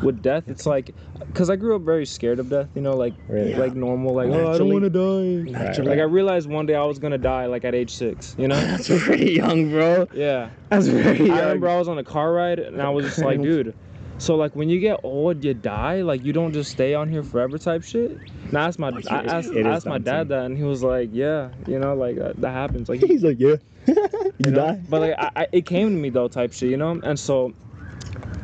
with 0.02 0.22
death, 0.22 0.44
it's 0.46 0.66
like 0.66 0.94
because 1.26 1.50
I 1.50 1.56
grew 1.56 1.74
up 1.76 1.82
very 1.82 2.06
scared 2.06 2.38
of 2.38 2.48
death. 2.48 2.68
You 2.74 2.82
know, 2.82 2.94
like 2.96 3.14
Really? 3.28 3.54
like 3.54 3.74
normal, 3.74 4.14
like 4.14 4.28
oh 4.28 4.52
I 4.52 4.58
don't 4.58 4.70
want 4.72 4.84
to 4.84 4.90
die. 4.90 5.50
Naturally. 5.50 5.90
Like 5.90 5.98
I 5.98 6.04
realized 6.04 6.48
one 6.48 6.66
day 6.66 6.74
I 6.74 6.84
was 6.84 6.98
gonna 6.98 7.18
die 7.18 7.46
like 7.46 7.64
at 7.64 7.74
age 7.74 7.90
six. 7.94 8.34
You 8.38 8.48
know. 8.48 8.60
That's 8.60 8.88
pretty 9.04 9.32
young, 9.32 9.70
bro. 9.70 10.06
Yeah. 10.12 10.50
That's 10.68 10.86
very 10.86 11.18
young. 11.18 11.30
I 11.32 11.40
remember 11.42 11.68
I 11.68 11.78
was 11.78 11.88
on 11.88 11.98
a 11.98 12.04
car 12.04 12.32
ride 12.32 12.58
and 12.58 12.80
I 12.82 12.90
was 12.90 13.04
just 13.06 13.18
like, 13.18 13.40
dude. 13.42 13.74
So 14.18 14.34
like 14.34 14.54
when 14.56 14.68
you 14.68 14.80
get 14.80 15.00
old, 15.04 15.44
you 15.44 15.54
die. 15.54 16.02
Like 16.02 16.24
you 16.24 16.32
don't 16.32 16.52
just 16.52 16.70
stay 16.72 16.94
on 16.94 17.08
here 17.08 17.22
forever, 17.22 17.56
type 17.58 17.82
shit. 17.84 18.18
And 18.48 18.58
I 18.58 18.66
asked 18.66 18.78
my 18.78 18.88
I 19.10 19.24
asked, 19.24 19.50
I 19.54 19.60
asked 19.60 19.86
my 19.86 19.98
dad 19.98 20.28
that, 20.28 20.44
and 20.44 20.56
he 20.56 20.64
was 20.64 20.82
like, 20.82 21.10
yeah, 21.12 21.50
you 21.66 21.78
know, 21.78 21.94
like 21.94 22.16
that, 22.16 22.40
that 22.40 22.50
happens. 22.50 22.88
Like, 22.88 23.00
He's 23.06 23.22
like, 23.22 23.38
yeah. 23.38 23.56
you, 23.86 23.96
you 24.38 24.50
know? 24.50 24.66
die. 24.66 24.82
But 24.88 25.00
like 25.00 25.14
I, 25.18 25.30
I, 25.36 25.46
it 25.52 25.66
came 25.66 25.90
to 25.90 25.96
me 25.96 26.10
though, 26.10 26.28
type 26.28 26.52
shit, 26.52 26.70
you 26.70 26.76
know. 26.76 27.00
And 27.02 27.18
so 27.18 27.52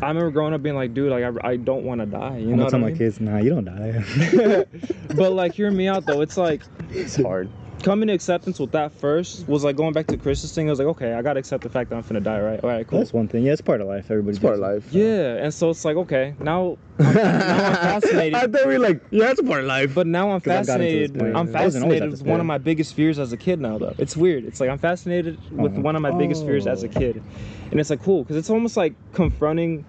I 0.02 0.08
remember 0.08 0.30
growing 0.30 0.54
up 0.54 0.62
being 0.62 0.76
like, 0.76 0.94
dude, 0.94 1.10
like 1.10 1.24
I, 1.24 1.48
I 1.50 1.56
don't 1.56 1.84
want 1.84 2.00
to 2.00 2.06
die. 2.06 2.38
You 2.38 2.52
I'm 2.52 2.56
know 2.56 2.64
what 2.64 2.70
tell 2.70 2.80
I 2.80 2.82
my 2.82 2.88
mean? 2.88 2.98
kids, 2.98 3.20
nah, 3.20 3.38
you 3.38 3.50
don't 3.50 3.64
die. 3.64 4.64
but 5.14 5.32
like, 5.32 5.54
hear 5.54 5.70
me 5.70 5.88
out 5.88 6.06
though. 6.06 6.20
It's 6.20 6.36
like 6.36 6.62
It's 6.90 7.16
hard. 7.16 7.50
Coming 7.84 8.08
to 8.08 8.14
acceptance 8.14 8.58
with 8.58 8.72
that 8.72 8.90
first 8.92 9.46
was 9.46 9.62
like 9.62 9.76
going 9.76 9.92
back 9.92 10.06
to 10.08 10.16
Chris's 10.16 10.52
thing. 10.52 10.66
I 10.68 10.70
was 10.70 10.78
like, 10.78 10.88
okay, 10.88 11.12
I 11.12 11.22
gotta 11.22 11.38
accept 11.38 11.62
the 11.62 11.68
fact 11.68 11.90
that 11.90 11.96
I'm 11.96 12.02
finna 12.02 12.22
die, 12.22 12.40
right? 12.40 12.58
All 12.64 12.70
right, 12.70 12.86
cool. 12.86 12.98
That's 13.00 13.12
one 13.12 13.28
thing. 13.28 13.44
Yeah, 13.44 13.52
it's 13.52 13.60
part 13.60 13.80
of 13.80 13.86
life. 13.86 14.10
Everybody's 14.10 14.38
part 14.38 14.54
of 14.54 14.60
does 14.60 14.68
it. 14.68 14.74
life. 14.86 14.92
Yeah, 14.92 15.44
and 15.44 15.52
so 15.52 15.70
it's 15.70 15.84
like, 15.84 15.96
okay, 15.98 16.34
now 16.40 16.78
I'm, 16.98 17.14
now 17.14 17.66
I'm 17.66 18.00
fascinated. 18.00 18.34
I 18.34 18.40
thought 18.46 18.66
we 18.66 18.72
were 18.72 18.78
like, 18.78 19.02
yeah, 19.10 19.30
it's 19.30 19.40
a 19.40 19.44
part 19.44 19.60
of 19.60 19.66
life. 19.66 19.94
But 19.94 20.06
now 20.06 20.30
I'm 20.30 20.40
'Cause 20.40 20.52
I've 20.52 20.66
gotten 20.66 20.86
to 20.86 20.92
this 20.92 21.10
fascinated. 21.10 21.36
I'm 21.36 21.56
I 21.56 21.64
wasn't 21.64 21.84
always 21.84 21.98
fascinated 22.00 22.02
at 22.04 22.10
with 22.10 22.22
one 22.22 22.40
of 22.40 22.46
my 22.46 22.58
biggest 22.58 22.94
fears 22.94 23.18
as 23.18 23.32
a 23.32 23.36
kid 23.36 23.60
now, 23.60 23.78
though. 23.78 23.94
It's 23.98 24.16
weird. 24.16 24.44
It's 24.44 24.60
like 24.60 24.70
I'm 24.70 24.78
fascinated 24.78 25.38
with 25.52 25.72
Uh-huh. 25.72 25.82
one 25.82 25.94
of 25.96 26.02
my 26.02 26.10
biggest 26.10 26.44
fears 26.46 26.66
as 26.66 26.82
a 26.84 26.88
Oh. 26.88 26.90
kid, 26.98 27.22
and 27.70 27.78
it's 27.80 27.90
like 27.90 28.02
cool 28.02 28.22
because 28.22 28.36
it's 28.36 28.50
almost 28.50 28.76
like 28.76 28.94
confronting 29.12 29.84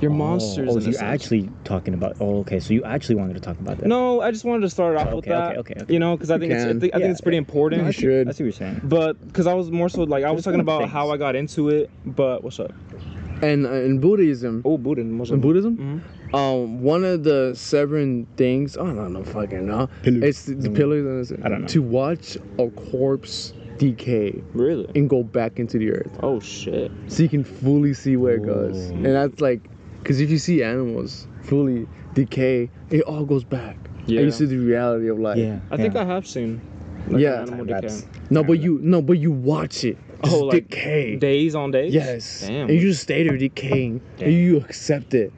your 0.00 0.10
monsters. 0.10 0.68
Oh, 0.70 0.78
so 0.78 0.78
a 0.78 0.88
you 0.88 0.92
sense. 0.92 1.02
actually 1.02 1.50
talking 1.64 1.94
about? 1.94 2.16
Oh, 2.20 2.38
okay. 2.40 2.60
So 2.60 2.72
you 2.74 2.84
actually 2.84 3.16
wanted 3.16 3.34
to 3.34 3.40
talk 3.40 3.58
about 3.58 3.78
that? 3.78 3.86
No, 3.86 4.20
I 4.20 4.30
just 4.30 4.44
wanted 4.44 4.62
to 4.62 4.70
start 4.70 4.96
off 4.96 5.06
with 5.06 5.14
Okay, 5.26 5.30
that. 5.30 5.56
okay, 5.58 5.72
okay, 5.74 5.82
okay. 5.82 5.92
You 5.92 5.98
know, 5.98 6.16
because 6.16 6.30
I 6.30 6.38
think 6.38 6.52
it's 6.52 6.62
I 6.64 6.68
think, 6.68 6.76
I 6.94 6.98
think 6.98 7.04
Yeah, 7.04 7.10
it's 7.10 7.20
pretty 7.20 7.36
yeah. 7.36 7.40
important. 7.40 7.86
You 7.86 7.92
should. 7.92 8.28
I 8.28 8.32
see 8.32 8.44
what 8.44 8.46
you're 8.46 8.52
saying. 8.52 8.80
But 8.84 9.26
because 9.26 9.46
I 9.46 9.54
was 9.54 9.70
more 9.70 9.88
so 9.88 10.02
like 10.04 10.24
I 10.24 10.30
was 10.30 10.38
Just 10.38 10.44
talking 10.46 10.58
one 10.58 10.60
of 10.60 10.66
the 10.66 10.84
about 10.86 10.88
how. 10.90 11.10
I 11.10 11.16
got 11.16 11.36
into 11.36 11.68
it. 11.70 11.90
But 12.04 12.44
what's 12.44 12.60
up? 12.60 12.72
and 13.40 13.66
uh, 13.66 13.70
in 13.72 14.00
Buddhism, 14.00 14.62
Oh, 14.64 14.76
Buddha, 14.76 15.04
Muslim. 15.04 15.36
in 15.38 15.40
Buddhism, 15.40 16.02
Mhm. 16.32 16.34
um, 16.34 16.82
one 16.82 17.04
of 17.04 17.22
the 17.22 17.52
seven 17.54 18.26
things, 18.36 18.76
oh, 18.76 18.84
I 18.84 18.92
don't 18.94 19.12
know, 19.12 19.22
fucking 19.22 19.64
know. 19.64 19.88
Pillars. 20.02 20.22
It's 20.24 20.44
the, 20.46 20.54
the 20.56 20.70
pillars. 20.70 21.30
and 21.30 21.38
it's- 21.38 21.46
I 21.46 21.48
don't 21.48 21.60
know. 21.60 21.66
To 21.68 21.82
watch 21.82 22.36
a 22.58 22.68
corpse 22.70 23.52
decay 23.78 24.42
Really? 24.54 24.88
and 24.96 25.08
go 25.08 25.22
back 25.22 25.60
into 25.60 25.78
the 25.78 25.92
earth, 25.92 26.10
Oh 26.20 26.40
shit. 26.40 26.90
so 27.06 27.22
you 27.22 27.28
can 27.28 27.44
fully 27.44 27.94
see 27.94 28.16
where 28.16 28.34
it 28.34 28.42
goes. 28.44 28.90
Ooh. 28.90 28.94
And 28.94 29.06
that's 29.06 29.40
like, 29.40 29.60
because 30.08 30.22
if 30.22 30.30
you 30.30 30.38
see 30.38 30.62
animals 30.62 31.26
fully 31.42 31.86
decay, 32.14 32.70
it 32.88 33.02
all 33.02 33.26
goes 33.26 33.44
back. 33.44 33.76
Yeah. 34.06 34.20
And 34.20 34.26
you 34.28 34.32
see 34.32 34.46
the 34.46 34.56
reality 34.56 35.08
of 35.08 35.18
life. 35.18 35.36
Yeah. 35.36 35.60
I 35.70 35.76
think 35.76 35.92
yeah. 35.92 36.00
I 36.00 36.04
have 36.06 36.26
seen. 36.26 36.62
Like 37.08 37.20
Yeah. 37.20 37.42
animal 37.42 37.66
That's- 37.66 38.00
decay. 38.04 38.18
No, 38.30 38.42
but 38.42 38.58
you 38.58 38.78
no, 38.82 39.02
but 39.02 39.18
you 39.18 39.30
watch 39.30 39.84
it. 39.84 39.98
Oh, 39.98 40.24
just 40.24 40.36
Oh, 40.36 40.44
like 40.44 40.70
decay. 40.70 41.16
Days 41.16 41.54
on 41.54 41.72
days. 41.72 41.92
Yes. 41.92 42.46
Damn. 42.46 42.70
And 42.70 42.70
you 42.70 42.80
just 42.80 43.02
stay 43.02 43.22
there 43.22 43.36
decaying. 43.36 44.00
Damn. 44.16 44.28
And 44.28 44.38
you 44.38 44.56
accept 44.56 45.12
it. 45.12 45.30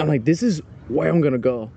I'm 0.00 0.08
like, 0.08 0.24
this 0.24 0.42
is 0.42 0.60
where 0.88 1.08
I'm 1.08 1.20
gonna 1.20 1.38
go. 1.38 1.70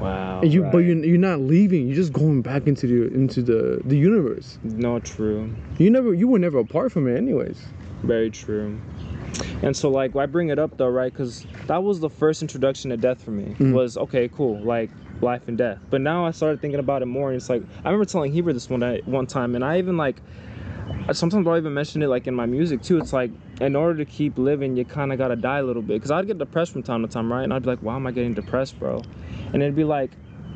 Wow. 0.00 0.42
And 0.42 0.54
you 0.54 0.62
but 0.62 0.74
right. 0.74 0.86
you 0.86 1.02
you're 1.02 1.18
not 1.18 1.40
leaving. 1.40 1.88
You're 1.88 1.96
just 1.96 2.12
going 2.12 2.40
back 2.40 2.68
into 2.68 2.86
the 2.86 3.12
into 3.12 3.42
the 3.42 3.80
the 3.84 3.96
universe. 3.98 4.60
No, 4.62 5.00
true. 5.00 5.52
You 5.78 5.90
never 5.90 6.14
you 6.14 6.28
were 6.28 6.38
never 6.38 6.60
apart 6.60 6.92
from 6.92 7.08
it 7.08 7.16
anyways. 7.16 7.58
Very 8.04 8.30
true. 8.30 8.78
And 9.62 9.76
so, 9.76 9.90
like, 9.90 10.14
why 10.14 10.26
bring 10.26 10.48
it 10.48 10.58
up 10.58 10.76
though, 10.76 10.88
right? 10.88 11.12
Because 11.12 11.46
that 11.66 11.82
was 11.82 12.00
the 12.00 12.10
first 12.10 12.42
introduction 12.42 12.90
to 12.90 12.96
death 12.96 13.22
for 13.22 13.30
me. 13.30 13.54
Mhm. 13.58 13.72
Was 13.72 13.96
okay, 13.96 14.28
cool, 14.28 14.60
like 14.60 14.90
life 15.20 15.48
and 15.48 15.58
death. 15.58 15.78
But 15.90 16.00
now 16.00 16.24
I 16.26 16.30
started 16.30 16.60
thinking 16.60 16.80
about 16.80 17.02
it 17.02 17.06
more, 17.06 17.28
and 17.30 17.36
it's 17.36 17.50
like 17.50 17.62
I 17.84 17.88
remember 17.88 18.04
telling 18.04 18.32
Heber 18.32 18.52
this 18.52 18.70
one 18.70 18.80
day, 18.80 19.02
one 19.04 19.26
time, 19.26 19.54
and 19.54 19.64
I 19.64 19.78
even 19.78 19.96
like 19.96 20.22
sometimes 21.12 21.46
I'll 21.46 21.56
even 21.56 21.74
mention 21.74 22.02
it 22.02 22.08
like 22.08 22.26
in 22.26 22.34
my 22.34 22.46
music 22.46 22.82
too. 22.82 22.98
It's 22.98 23.12
like 23.12 23.30
in 23.60 23.74
order 23.74 23.96
to 23.98 24.04
keep 24.04 24.38
living, 24.38 24.76
you 24.76 24.84
kind 24.84 25.12
of 25.12 25.18
gotta 25.18 25.36
die 25.36 25.58
a 25.58 25.62
little 25.62 25.82
bit. 25.82 25.94
Because 25.94 26.10
I'd 26.10 26.26
get 26.26 26.38
depressed 26.38 26.72
from 26.72 26.82
time 26.82 27.02
to 27.02 27.08
time, 27.08 27.32
right? 27.32 27.42
And 27.42 27.52
I'd 27.52 27.62
be 27.62 27.68
like, 27.68 27.80
why 27.80 27.96
am 27.96 28.06
I 28.06 28.12
getting 28.12 28.34
depressed, 28.34 28.78
bro? 28.78 29.02
And 29.52 29.62
it'd 29.62 29.74
be 29.76 29.84
like 29.84 30.12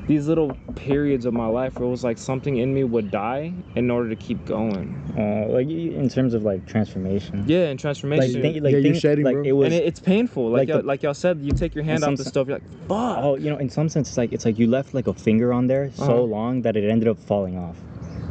these 0.08 0.26
little 0.26 0.56
periods 0.74 1.24
of 1.26 1.32
my 1.32 1.46
life 1.46 1.78
where 1.78 1.86
it 1.86 1.90
was 1.90 2.02
like 2.02 2.18
something 2.18 2.56
in 2.56 2.74
me 2.74 2.82
would 2.84 3.10
die 3.10 3.52
in 3.76 3.90
order 3.90 4.08
to 4.08 4.16
keep 4.16 4.44
going. 4.44 4.94
Uh, 5.16 5.46
like 5.52 5.68
in 5.68 6.08
terms 6.08 6.34
of 6.34 6.42
like 6.42 6.66
transformation. 6.66 7.44
Yeah, 7.46 7.60
and 7.66 7.70
Like, 7.72 7.78
transformation. 7.80 8.42
think, 8.42 8.62
like 8.64 8.72
Yeah, 8.72 8.78
you're 8.78 8.94
shedding, 8.94 9.24
like 9.24 9.34
bro. 9.34 9.44
it 9.44 9.52
was. 9.52 9.66
and 9.66 9.74
it, 9.74 9.84
it's 9.84 10.00
painful. 10.00 10.50
Like 10.50 10.58
like 10.62 10.68
y'all, 10.68 10.78
the- 10.82 10.86
like 10.86 11.02
y'all 11.02 11.14
said, 11.14 11.38
you 11.40 11.52
take 11.52 11.74
your 11.74 11.84
hand 11.84 12.02
off 12.04 12.16
the 12.16 12.24
stove. 12.24 12.48
You're 12.48 12.56
like, 12.58 12.68
fuck. 12.88 13.18
Oh, 13.24 13.36
you 13.36 13.48
know, 13.50 13.58
in 13.58 13.70
some 13.70 13.88
sense, 13.88 14.08
it's 14.08 14.18
like 14.18 14.32
it's 14.32 14.44
like 14.44 14.58
you 14.58 14.66
left 14.66 14.92
like 14.92 15.06
a 15.06 15.14
finger 15.14 15.52
on 15.52 15.66
there 15.68 15.90
so 15.92 16.02
Uh-huh. 16.04 16.20
long 16.22 16.62
that 16.62 16.76
it 16.76 16.88
ended 16.88 17.06
up 17.08 17.18
falling 17.18 17.56
off, 17.56 17.76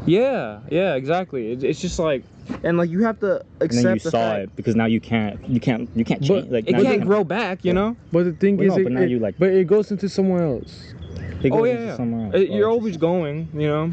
Yeah, 0.06 0.60
yeah, 0.70 0.96
exactly. 0.96 1.52
It, 1.54 1.64
it's 1.64 1.80
just 1.80 2.00
like, 2.00 2.24
and 2.64 2.78
like 2.78 2.90
you 2.90 3.04
have 3.04 3.20
to 3.20 3.36
and 3.62 3.62
accept 3.62 3.84
then 3.84 3.94
you 3.96 4.00
the 4.02 4.12
saw 4.12 4.18
fact 4.32 4.44
it 4.44 4.56
because 4.56 4.76
now 4.76 4.86
you 4.86 5.00
can't, 5.00 5.40
you 5.48 5.60
can't, 5.60 5.90
you 5.96 6.04
can't 6.04 6.20
But 6.22 6.28
change. 6.28 6.50
Like 6.52 6.68
it 6.68 6.74
now 6.74 6.80
you 6.80 6.86
can't 6.86 7.06
grow 7.06 7.24
back. 7.24 7.64
You 7.64 7.74
know. 7.74 7.96
But 8.12 8.26
the 8.26 8.34
thing 8.34 8.58
Well, 8.58 8.68
is, 8.68 8.74
no, 8.76 8.82
it, 8.82 8.84
but 8.84 8.92
now 8.94 9.02
it- 9.02 9.10
you, 9.10 9.20
like- 9.20 9.36
but 9.40 9.52
it 9.52 9.68
goes 9.68 9.90
into 9.92 10.10
somewhere 10.10 10.44
else. 10.44 10.94
It 11.44 11.52
Oh 11.52 11.64
yeah, 11.64 11.96
somewhere 11.96 12.26
else. 12.26 12.36
Uh, 12.36 12.38
Oh, 12.38 12.56
You're 12.56 12.70
always 12.70 12.98
going. 12.98 13.50
You 13.54 13.68
know. 13.68 13.92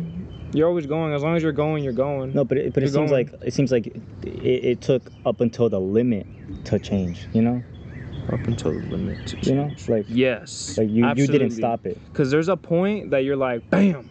You're 0.53 0.69
always 0.69 0.87
going. 0.87 1.13
As 1.13 1.23
long 1.23 1.37
as 1.37 1.43
you're 1.43 1.53
going, 1.53 1.85
you're 1.85 1.93
going. 1.93 2.33
No, 2.33 2.45
but 2.45 2.57
it, 2.59 2.73
but 2.73 2.83
it 2.83 2.87
seems 2.87 3.11
going. 3.11 3.29
like 3.31 3.43
it 3.43 3.53
seems 3.53 3.71
like 3.71 3.87
it, 3.87 4.01
it 4.25 4.81
took 4.81 5.03
up 5.27 5.41
until 5.41 5.69
the 5.69 5.81
limit 5.81 6.27
to 6.65 6.79
change. 6.79 7.29
You 7.33 7.43
know, 7.43 7.63
Up 8.33 8.47
until 8.49 8.73
the 8.73 8.87
limit. 8.89 9.27
To 9.27 9.37
you 9.43 9.55
know, 9.55 9.69
change. 9.69 9.89
like 9.89 10.07
Yes. 10.09 10.79
like 10.79 10.89
you, 10.89 11.07
you 11.15 11.27
didn't 11.27 11.51
stop 11.51 11.85
it. 11.87 11.99
Because 12.13 12.31
there's 12.31 12.49
a 12.49 12.57
point 12.57 13.11
that 13.11 13.25
you're 13.25 13.37
like, 13.37 13.69
bam. 13.71 14.09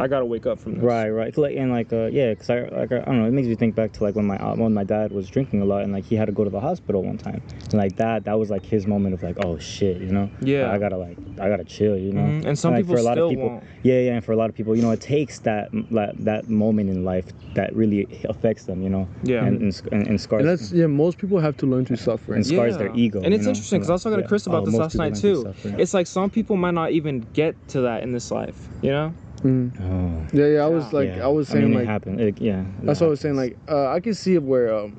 I 0.00 0.06
gotta 0.06 0.24
wake 0.26 0.46
up 0.46 0.60
from 0.60 0.74
this. 0.74 0.82
Right, 0.84 1.08
right. 1.10 1.36
Like 1.36 1.56
and 1.56 1.72
like 1.72 1.92
uh 1.92 2.06
yeah, 2.06 2.34
cause 2.34 2.48
I 2.50 2.60
like 2.68 2.92
I, 2.92 2.98
I 2.98 3.04
don't 3.06 3.18
know. 3.22 3.24
It 3.26 3.32
makes 3.32 3.48
me 3.48 3.54
think 3.56 3.74
back 3.74 3.92
to 3.94 4.04
like 4.04 4.14
when 4.14 4.26
my 4.26 4.36
uh, 4.36 4.54
when 4.54 4.72
my 4.72 4.84
dad 4.84 5.10
was 5.12 5.28
drinking 5.28 5.60
a 5.60 5.64
lot 5.64 5.82
and 5.82 5.92
like 5.92 6.04
he 6.04 6.14
had 6.14 6.26
to 6.26 6.32
go 6.32 6.44
to 6.44 6.50
the 6.50 6.60
hospital 6.60 7.02
one 7.02 7.18
time 7.18 7.42
and 7.64 7.74
like 7.74 7.96
that 7.96 8.24
that 8.24 8.38
was 8.38 8.48
like 8.50 8.64
his 8.64 8.86
moment 8.86 9.14
of 9.14 9.22
like 9.22 9.36
oh 9.44 9.58
shit 9.58 10.00
you 10.00 10.12
know 10.12 10.30
Yeah. 10.40 10.70
I 10.72 10.78
gotta 10.78 10.96
like 10.96 11.18
I 11.40 11.48
gotta 11.48 11.64
chill 11.64 11.96
you 11.98 12.12
know 12.12 12.20
Mhm, 12.20 12.44
and 12.46 12.58
some 12.58 12.74
like, 12.74 12.84
people 12.84 12.94
for 12.94 13.00
a 13.00 13.02
lot 13.02 13.14
still 13.14 13.26
of 13.26 13.30
people 13.30 13.48
won't. 13.50 13.64
yeah 13.82 13.98
yeah 14.00 14.12
and 14.14 14.24
for 14.24 14.32
a 14.32 14.36
lot 14.36 14.48
of 14.50 14.54
people 14.56 14.76
you 14.76 14.82
know 14.82 14.90
it 14.92 15.00
takes 15.00 15.40
that 15.40 15.70
that, 15.90 16.14
that 16.24 16.48
moment 16.48 16.90
in 16.90 17.04
life 17.04 17.26
that 17.54 17.74
really 17.74 18.06
affects 18.28 18.64
them 18.64 18.82
you 18.82 18.88
know 18.90 19.08
Yeah. 19.24 19.44
and 19.44 19.60
and, 19.62 19.82
and, 19.90 20.06
and 20.06 20.20
scars 20.20 20.40
And 20.40 20.48
that's 20.48 20.70
yeah. 20.72 20.86
Most 20.86 21.18
people 21.18 21.38
have 21.40 21.56
to 21.58 21.66
learn 21.66 21.84
to 21.86 21.96
suffer. 21.96 22.34
And 22.34 22.46
scars 22.46 22.76
their 22.76 22.94
ego, 22.94 23.20
And 23.22 23.34
it's 23.34 23.42
you 23.42 23.46
know? 23.46 23.50
interesting 23.50 23.80
because 23.80 23.90
I 23.90 23.94
was 23.94 24.02
talking 24.04 24.20
to 24.22 24.28
Chris 24.28 24.46
about 24.46 24.62
Oh, 24.62 24.66
this 24.66 24.74
last 24.74 24.94
night 24.96 25.14
too. 25.16 25.34
do 25.34 25.40
stuff, 25.40 25.64
yeah. 25.64 25.76
It's 25.78 25.94
like 25.94 26.06
some 26.06 26.30
people 26.30 26.56
might 26.56 26.74
not 26.74 26.92
even 26.92 27.20
get 27.32 27.56
to 27.68 27.80
that 27.82 28.02
in 28.02 28.12
this 28.12 28.30
life, 28.30 28.68
you 28.82 28.90
know? 28.90 29.14
Mm. 29.42 29.70
oh, 29.80 30.36
Yeah, 30.36 30.46
yeah. 30.46 30.64
I 30.64 30.66
was 30.66 30.92
like, 30.92 31.08
yeah. 31.08 31.24
I 31.24 31.28
was 31.28 31.48
saying 31.48 31.66
mean, 31.66 31.74
like, 31.74 31.82
it 31.84 31.86
happened 31.86 32.20
It- 32.20 32.40
yeah 32.40 32.64
that's 32.82 33.00
what 33.00 33.06
I 33.06 33.10
was 33.10 33.20
saying. 33.20 33.36
Like, 33.36 33.56
uh, 33.68 33.88
I 33.88 34.00
can 34.00 34.14
see 34.14 34.34
it 34.34 34.42
where 34.42 34.74
um, 34.74 34.96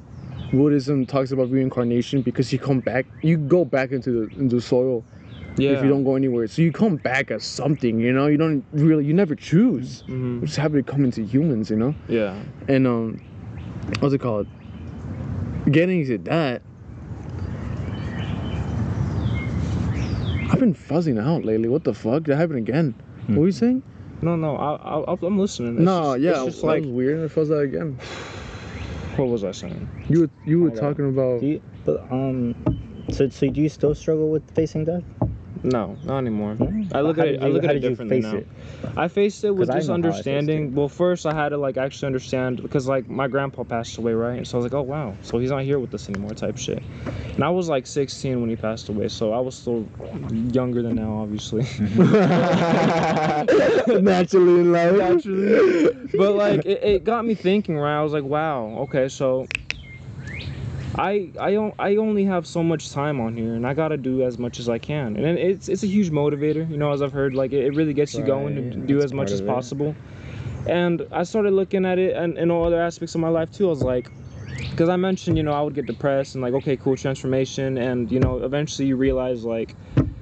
Buddhism 0.54 1.06
talks 1.06 1.32
about 1.32 1.49
reincarnation 1.52 2.21
because 2.21 2.52
you 2.54 2.58
come 2.60 2.80
back, 2.80 3.06
you 3.21 3.38
go 3.38 3.65
back 3.65 3.91
into 3.91 4.12
the 4.28 4.39
into 4.39 4.56
the 4.56 4.62
soil 4.62 5.04
Yeah. 5.58 5.71
if 5.71 5.84
you 5.84 5.89
don't 5.89 6.04
go 6.06 6.15
anywhere. 6.15 6.47
So 6.47 6.62
you 6.62 6.71
come 6.71 6.95
back 6.95 7.32
as 7.32 7.43
something, 7.43 7.99
you 7.99 8.13
know. 8.13 8.28
You 8.28 8.38
don't 8.38 8.63
really, 8.71 9.04
you 9.06 9.13
never 9.13 9.36
choose. 9.36 10.04
Mhm. 10.08 10.36
You 10.41 10.45
just 10.47 10.58
happen 10.58 10.78
to 10.78 10.84
come 10.84 11.04
into 11.04 11.21
humans, 11.23 11.69
you 11.69 11.75
know. 11.75 11.93
Yeah. 12.08 12.36
And 12.69 12.88
um, 12.88 13.19
what's 13.99 14.13
it 14.13 14.21
called? 14.21 14.47
Getting 15.69 16.06
to 16.08 16.17
that. 16.19 16.62
I've 20.52 20.60
been 20.60 20.73
fuzzing 20.73 21.21
out 21.21 21.45
lately. 21.45 21.69
What 21.69 21.84
the 21.84 21.93
fuck? 21.93 22.23
That 22.23 22.38
happened 22.38 22.58
again. 22.60 22.95
What 23.28 23.38
were 23.39 23.45
you 23.47 23.52
saying? 23.52 23.84
No, 24.21 24.36
no, 24.36 24.55
I, 24.58 24.99
I, 25.13 25.17
I'm 25.21 25.39
listening. 25.39 25.75
It's 25.75 25.86
no, 25.86 26.15
just, 26.15 26.21
yeah, 26.21 26.32
It's 26.32 26.45
just 26.45 26.62
that 26.62 26.67
like, 26.67 26.82
was 26.82 26.91
weird. 26.91 27.23
I 27.32 27.34
fuzzed 27.34 27.55
out 27.55 27.63
again. 27.63 27.97
what 29.15 29.29
was 29.29 29.43
I 29.43 29.51
saying? 29.51 29.88
You 30.10 30.21
were 30.21 30.29
you 30.45 30.60
were 30.62 30.71
talking 30.71 31.10
about. 31.10 31.41
do 31.41 31.47
you, 31.47 31.62
but 31.86 32.01
um 32.12 32.55
so 33.12 33.29
so 33.29 33.47
do 33.49 33.62
you 33.62 33.69
still 33.69 33.95
struggle 33.95 34.29
with 34.29 34.49
facing 34.55 34.86
death 34.86 35.03
No, 35.63 35.98
not 36.06 36.19
anymore. 36.19 36.56
I 36.93 37.02
look 37.02 37.17
How 37.17 37.24
at 37.24 37.28
it. 37.30 37.43
I 37.43 37.48
look 37.48 37.63
at 37.65 37.76
it 37.76 37.80
differently 37.80 38.22
now. 38.22 38.36
it? 38.36 38.48
I 38.95 39.10
faced 39.10 39.43
it 39.43 39.52
with 39.52 39.67
just 39.67 39.69
know 39.69 39.74
how 39.74 39.78
I 39.78 39.80
faced 39.80 39.89
understanding. 39.89 40.74
Well, 40.74 40.88
first 40.88 41.26
I 41.26 41.34
had 41.34 41.50
to 41.50 41.58
like 41.58 41.76
actually 41.78 42.08
understand 42.08 42.62
because 42.62 42.88
like 42.88 43.10
my 43.10 43.28
grandpa 43.28 43.63
passed 43.63 43.98
away, 43.98 44.13
right? 44.13 44.38
And 44.38 44.48
so 44.48 44.58
I 44.58 44.62
was 44.62 44.72
like, 44.72 44.74
oh 44.74 44.84
wow, 44.84 45.15
so 45.22 45.38
he's 45.38 45.50
not 45.50 45.63
here 45.63 45.80
with 45.80 45.93
us 45.93 46.08
anymore, 46.08 46.32
type 46.32 46.58
shit. 46.58 46.82
And 47.36 47.43
I 47.43 47.50
was 47.50 47.67
like 47.67 47.86
16 47.88 48.39
when 48.39 48.50
he 48.50 48.56
passed 48.56 48.88
away, 48.89 49.10
so 49.10 49.34
I 49.34 49.39
was 49.39 49.56
still 49.56 49.88
younger 50.52 50.82
than 50.82 50.95
now, 50.95 51.22
obviously. 51.22 51.63
Naturally 54.02 54.62
in 54.62 54.72
life. 54.72 54.95
Naturally. 54.95 56.10
but 56.17 56.36
like 56.36 56.65
it, 56.65 56.84
it 56.84 57.04
got 57.04 57.26
me 57.26 57.36
thinking, 57.36 57.78
right? 57.78 58.00
I 58.00 58.04
was 58.04 58.13
like, 58.13 58.24
wow, 58.24 58.78
okay, 58.80 59.10
so 59.10 59.45
I 60.95 61.32
I 61.39 61.52
don't 61.54 61.73
I 61.78 61.97
only 61.97 62.25
have 62.25 62.47
so 62.47 62.63
much 62.63 62.91
time 62.91 63.19
on 63.19 63.36
here, 63.36 63.54
and 63.54 63.65
I 63.65 63.73
gotta 63.73 63.97
do 63.97 64.23
as 64.23 64.38
much 64.38 64.60
as 64.60 64.69
I 64.69 64.80
can, 64.80 65.15
and 65.15 65.38
it's 65.38 65.69
it's 65.69 65.84
a 65.84 65.88
huge 65.88 66.12
motivator, 66.12 66.69
you 66.69 66.78
know, 66.78 66.91
as 66.91 67.02
I've 67.02 67.12
heard, 67.12 67.36
like 67.36 67.54
it, 67.54 67.65
it 67.65 67.73
really 67.73 67.93
gets 67.93 68.13
you 68.15 68.23
going 68.23 68.56
to 68.56 68.62
do 68.62 68.95
that's 68.95 69.06
as 69.06 69.13
much 69.13 69.32
as 69.32 69.41
possible. 69.41 69.95
And 70.67 71.06
I 71.12 71.23
started 71.23 71.54
looking 71.54 71.86
at 71.86 71.99
it 71.99 72.15
and 72.15 72.38
in 72.38 72.52
all 72.52 72.65
other 72.65 72.82
aspects 72.82 73.15
of 73.15 73.21
my 73.21 73.30
life 73.30 73.52
too. 73.52 73.67
I 73.67 73.69
was 73.69 73.84
like, 73.84 74.10
because 74.71 74.89
I 74.89 74.97
mentioned, 74.97 75.38
you 75.38 75.43
know, 75.43 75.54
I 75.54 75.62
would 75.62 75.73
get 75.73 75.86
depressed 75.86 76.36
and 76.36 76.41
like, 76.41 76.54
okay, 76.54 76.75
cool 76.75 76.97
transformation, 76.97 77.78
and 77.78 78.12
you 78.12 78.19
know, 78.19 78.43
eventually 78.43 78.88
you 78.88 78.95
realize 78.95 79.45
like 79.45 79.75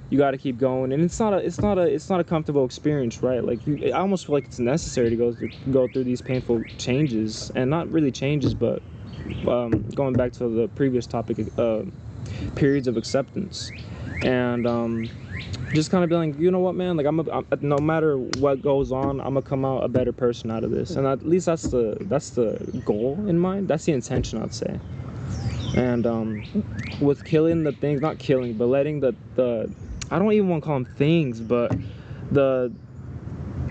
you 0.10 0.18
got 0.18 0.32
to 0.32 0.38
keep 0.38 0.58
going. 0.58 0.92
And 0.92 1.02
it's 1.02 1.20
not 1.20 1.34
a 1.34 1.38
it's 1.38 1.60
not 1.60 1.78
a 1.78 1.84
it's 1.84 2.10
not 2.10 2.20
a 2.20 2.24
comfortable 2.24 2.66
experience 2.66 3.24
right? 3.24 3.44
Like 3.44 3.66
you 3.66 3.88
i 3.88 3.92
almost 3.92 4.26
feel 4.26 4.36
like 4.36 4.46
it's 4.46 4.60
necessary 4.60 5.10
to 5.10 5.16
go 5.16 5.34
through 5.34 5.52
go 5.72 5.88
through 5.88 6.04
these 6.04 6.22
painful 6.22 6.64
changes. 6.78 7.52
And 7.56 7.70
not 7.70 7.90
really 7.92 8.12
changes 8.12 8.54
but 8.54 8.82
um, 9.48 9.84
going 9.96 10.14
back 10.14 10.32
to 10.34 10.48
the 10.50 10.68
previous 10.70 11.06
topic 11.06 11.38
uh, 11.58 11.84
periods 12.56 12.88
of 12.88 12.98
acceptance. 12.98 13.72
And 14.24 14.68
um, 14.68 15.10
just 15.74 15.92
kind 15.92 16.04
of 16.04 16.10
being 16.10 16.32
like 16.32 16.40
you 16.40 16.52
know 16.52 16.60
what 16.60 16.76
man? 16.76 16.98
Like 16.98 17.06
i'm, 17.06 17.20
a, 17.20 17.32
I'm 17.32 17.46
no 17.62 17.78
matter 17.78 18.18
what 18.18 18.62
goes 18.62 18.92
on 18.92 19.20
i'm 19.22 19.36
gonna 19.36 19.42
come 19.42 19.66
out 19.66 19.84
a 19.84 19.88
better 19.90 20.14
person 20.14 20.52
out 20.52 20.64
of 20.64 20.72
this. 20.72 20.92
And 20.92 21.08
at 21.08 21.28
least 21.28 21.48
that's 21.48 21.64
the 21.64 21.98
that's 22.02 22.32
the 22.32 22.82
goal 22.86 23.16
in 23.28 23.40
mind. 23.40 23.68
That's 23.68 23.86
the 23.86 23.94
intention 23.94 24.42
i'd 24.42 24.54
say. 24.54 24.80
And 25.76 26.08
um, 26.08 26.44
with 27.02 27.26
killing 27.26 27.64
the 27.64 27.74
things 27.74 28.02
not 28.02 28.20
killing 28.20 28.54
but 28.54 28.68
letting 28.68 29.02
the 29.02 29.14
the 29.36 29.72
i 30.12 30.20
don't 30.20 30.32
even 30.34 30.50
want 30.50 30.64
to 30.64 30.68
call 30.68 30.76
them 30.80 30.94
things 30.96 31.42
but 31.42 31.76
the 32.32 32.72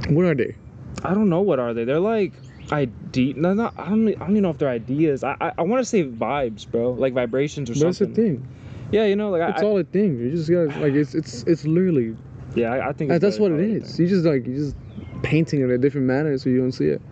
What 0.08 0.26
are 0.26 0.34
they? 0.34 0.56
I 1.04 1.14
don't 1.14 1.28
know 1.28 1.40
what 1.40 1.58
are 1.58 1.74
they. 1.74 1.84
They're 1.84 2.00
like 2.00 2.32
idea. 2.72 3.34
No, 3.34 3.54
not. 3.54 3.74
I 3.78 3.88
don't. 3.88 4.08
I 4.08 4.12
don't 4.12 4.30
even 4.30 4.42
know 4.42 4.50
if 4.50 4.58
they're 4.58 4.68
ideas. 4.68 5.24
I 5.24 5.36
I, 5.40 5.52
I 5.58 5.62
want 5.62 5.80
to 5.80 5.84
say 5.84 6.04
vibes, 6.04 6.70
bro. 6.70 6.92
Like 6.92 7.12
vibrations 7.12 7.70
or 7.70 7.74
That's 7.74 7.98
the 7.98 8.06
something. 8.06 8.14
thing. 8.14 8.48
Yeah, 8.92 9.04
you 9.06 9.16
know, 9.16 9.30
like 9.30 9.48
It's 9.50 9.62
I, 9.62 9.66
all 9.66 9.78
a 9.78 9.84
thing. 9.84 10.18
You 10.18 10.30
just 10.30 10.50
gotta 10.50 10.66
like 10.80 10.94
it's 10.94 11.14
it's 11.14 11.42
it's 11.44 11.64
literally 11.64 12.16
yeah, 12.54 12.72
I, 12.72 12.88
I 12.88 12.92
think 12.92 13.10
it's 13.10 13.20
that's 13.20 13.38
what 13.38 13.52
it 13.52 13.60
is. 13.60 13.98
You 13.98 14.06
just 14.06 14.24
like 14.24 14.46
you 14.46 14.54
just 14.54 14.76
painting 15.22 15.60
it 15.60 15.64
in 15.64 15.70
a 15.72 15.78
different 15.78 16.06
manner 16.06 16.36
so 16.38 16.48
you 16.48 16.58
don't 16.58 16.72
see 16.72 16.86
it. 16.86 17.02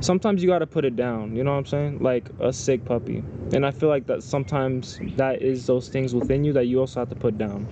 Sometimes 0.00 0.42
you 0.42 0.48
gotta 0.48 0.66
put 0.66 0.84
it 0.84 0.96
down. 0.96 1.34
You 1.36 1.44
know 1.44 1.52
what 1.52 1.58
I'm 1.58 1.66
saying? 1.66 1.98
Like 2.00 2.28
a 2.40 2.52
sick 2.52 2.84
puppy. 2.84 3.22
And 3.52 3.64
I 3.64 3.70
feel 3.70 3.88
like 3.88 4.06
that 4.06 4.22
sometimes 4.22 4.98
that 5.16 5.40
is 5.40 5.66
those 5.66 5.88
things 5.88 6.14
within 6.14 6.44
you 6.44 6.52
that 6.54 6.66
you 6.66 6.80
also 6.80 7.00
have 7.00 7.08
to 7.10 7.14
put 7.14 7.38
down. 7.38 7.66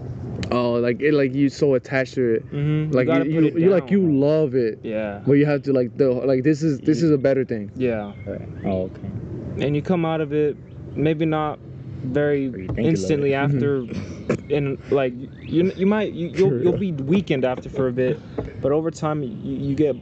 Oh, 0.52 0.72
like 0.74 1.00
it 1.00 1.14
like 1.14 1.34
you 1.34 1.48
so 1.48 1.74
attached 1.74 2.14
to 2.14 2.34
it. 2.34 2.46
Mm-hmm. 2.52 2.92
Like 2.92 3.08
you, 3.08 3.40
you, 3.40 3.58
you 3.58 3.70
like 3.70 3.90
you 3.90 4.00
love 4.12 4.54
it. 4.54 4.80
Yeah. 4.82 5.22
But 5.26 5.34
you 5.34 5.46
have 5.46 5.62
to 5.62 5.72
like 5.72 5.96
the 5.96 6.10
like 6.10 6.44
this 6.44 6.62
is 6.62 6.78
this 6.80 7.02
is 7.02 7.10
a 7.10 7.18
better 7.18 7.44
thing. 7.44 7.70
Yeah. 7.74 8.12
Right. 8.26 8.48
Oh, 8.66 8.82
okay. 8.82 9.64
and 9.66 9.74
you 9.74 9.82
come 9.82 10.04
out 10.04 10.20
of 10.20 10.32
it 10.32 10.56
maybe 10.94 11.24
not 11.24 11.58
very 12.04 12.48
Or 12.48 12.58
you 12.58 12.66
think 12.68 12.78
you 12.78 12.84
love 12.84 12.90
instantly 12.90 13.34
after 13.34 13.86
and 14.50 14.78
like 14.90 15.14
you 15.40 15.72
you 15.76 15.86
might 15.86 16.12
you, 16.12 16.28
you'll, 16.28 16.62
you'll 16.62 16.76
be 16.78 16.92
weakened 16.92 17.44
after 17.44 17.68
for 17.70 17.88
a 17.88 17.92
bit 17.92 18.20
but 18.60 18.72
over 18.72 18.90
time 18.90 19.22
you, 19.22 19.56
you 19.68 19.74
get 19.74 19.96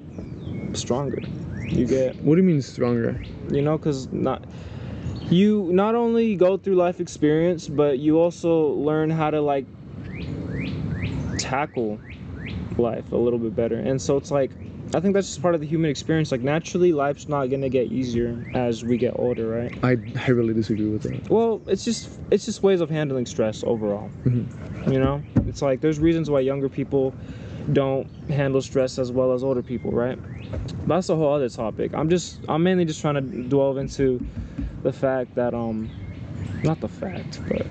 stronger 0.73 1.21
you 1.69 1.87
get 1.87 2.17
What 2.17 2.37
do 2.37 2.41
you 2.41 2.47
mean 2.47 2.63
stronger? 2.63 3.23
you 3.51 3.63
know 3.63 3.77
because 3.77 4.11
not 4.13 4.45
you 5.29 5.69
not 5.73 5.95
only 5.95 6.35
go 6.37 6.57
through 6.57 6.75
life 6.77 7.01
experience 7.01 7.69
but 7.69 7.99
you 7.99 8.19
also 8.19 8.69
learn 8.71 9.11
how 9.11 9.31
to 9.31 9.41
like 9.41 9.67
tackle 11.41 11.99
life 12.79 13.11
a 13.13 13.17
little 13.17 13.39
bit 13.39 13.55
better 13.55 13.77
and 13.79 14.01
so 14.01 14.17
it's 14.17 14.31
like 14.31 14.51
i 14.95 15.01
think 15.01 15.15
that's 15.15 15.27
just 15.27 15.43
part 15.43 15.55
of 15.55 15.61
the 15.61 15.67
human 15.67 15.91
experience 15.91 16.31
like 16.33 16.41
naturally 16.41 16.93
life's 16.93 17.29
not 17.29 17.47
gonna 17.47 17.69
get 17.69 17.87
easier 17.91 18.37
as 18.55 18.85
we 18.85 18.97
get 18.97 19.13
older 19.17 19.49
right 19.49 19.73
I 19.83 19.97
I 20.27 20.31
really 20.31 20.55
disagree 20.55 20.89
with 20.89 21.03
that. 21.03 21.29
well, 21.31 21.61
it's 21.67 21.85
just 21.85 22.11
it's 22.31 22.45
just 22.45 22.63
ways 22.63 22.81
of 22.81 22.91
handling 22.91 23.27
stress 23.27 23.63
overall. 23.65 24.11
Mhm. 24.25 24.47
You 24.93 24.99
know, 24.99 25.23
it's 25.47 25.63
like 25.63 25.81
there's 25.81 25.99
reasons 25.99 26.31
why 26.31 26.41
younger 26.41 26.69
people 26.69 27.15
don't 27.73 28.07
handle 28.31 28.63
stress 28.63 28.99
as 28.99 29.13
well 29.13 29.33
as 29.33 29.43
older 29.45 29.63
people, 29.63 29.91
right? 29.91 30.19
That's 30.87 31.09
a 31.09 31.17
whole 31.17 31.33
other 31.35 31.49
topic. 31.49 31.93
I'm 31.95 32.09
just 32.09 32.41
I'm 32.49 32.63
mainly 32.63 32.85
just 32.85 33.01
trying 33.01 33.15
to 33.15 33.21
delve 33.21 33.79
into 33.79 34.25
the 34.83 34.93
fact 34.93 35.35
that 35.35 35.55
um 35.55 35.91
not 36.63 36.81
the 36.81 36.89
fact, 36.89 37.41
but 37.49 37.67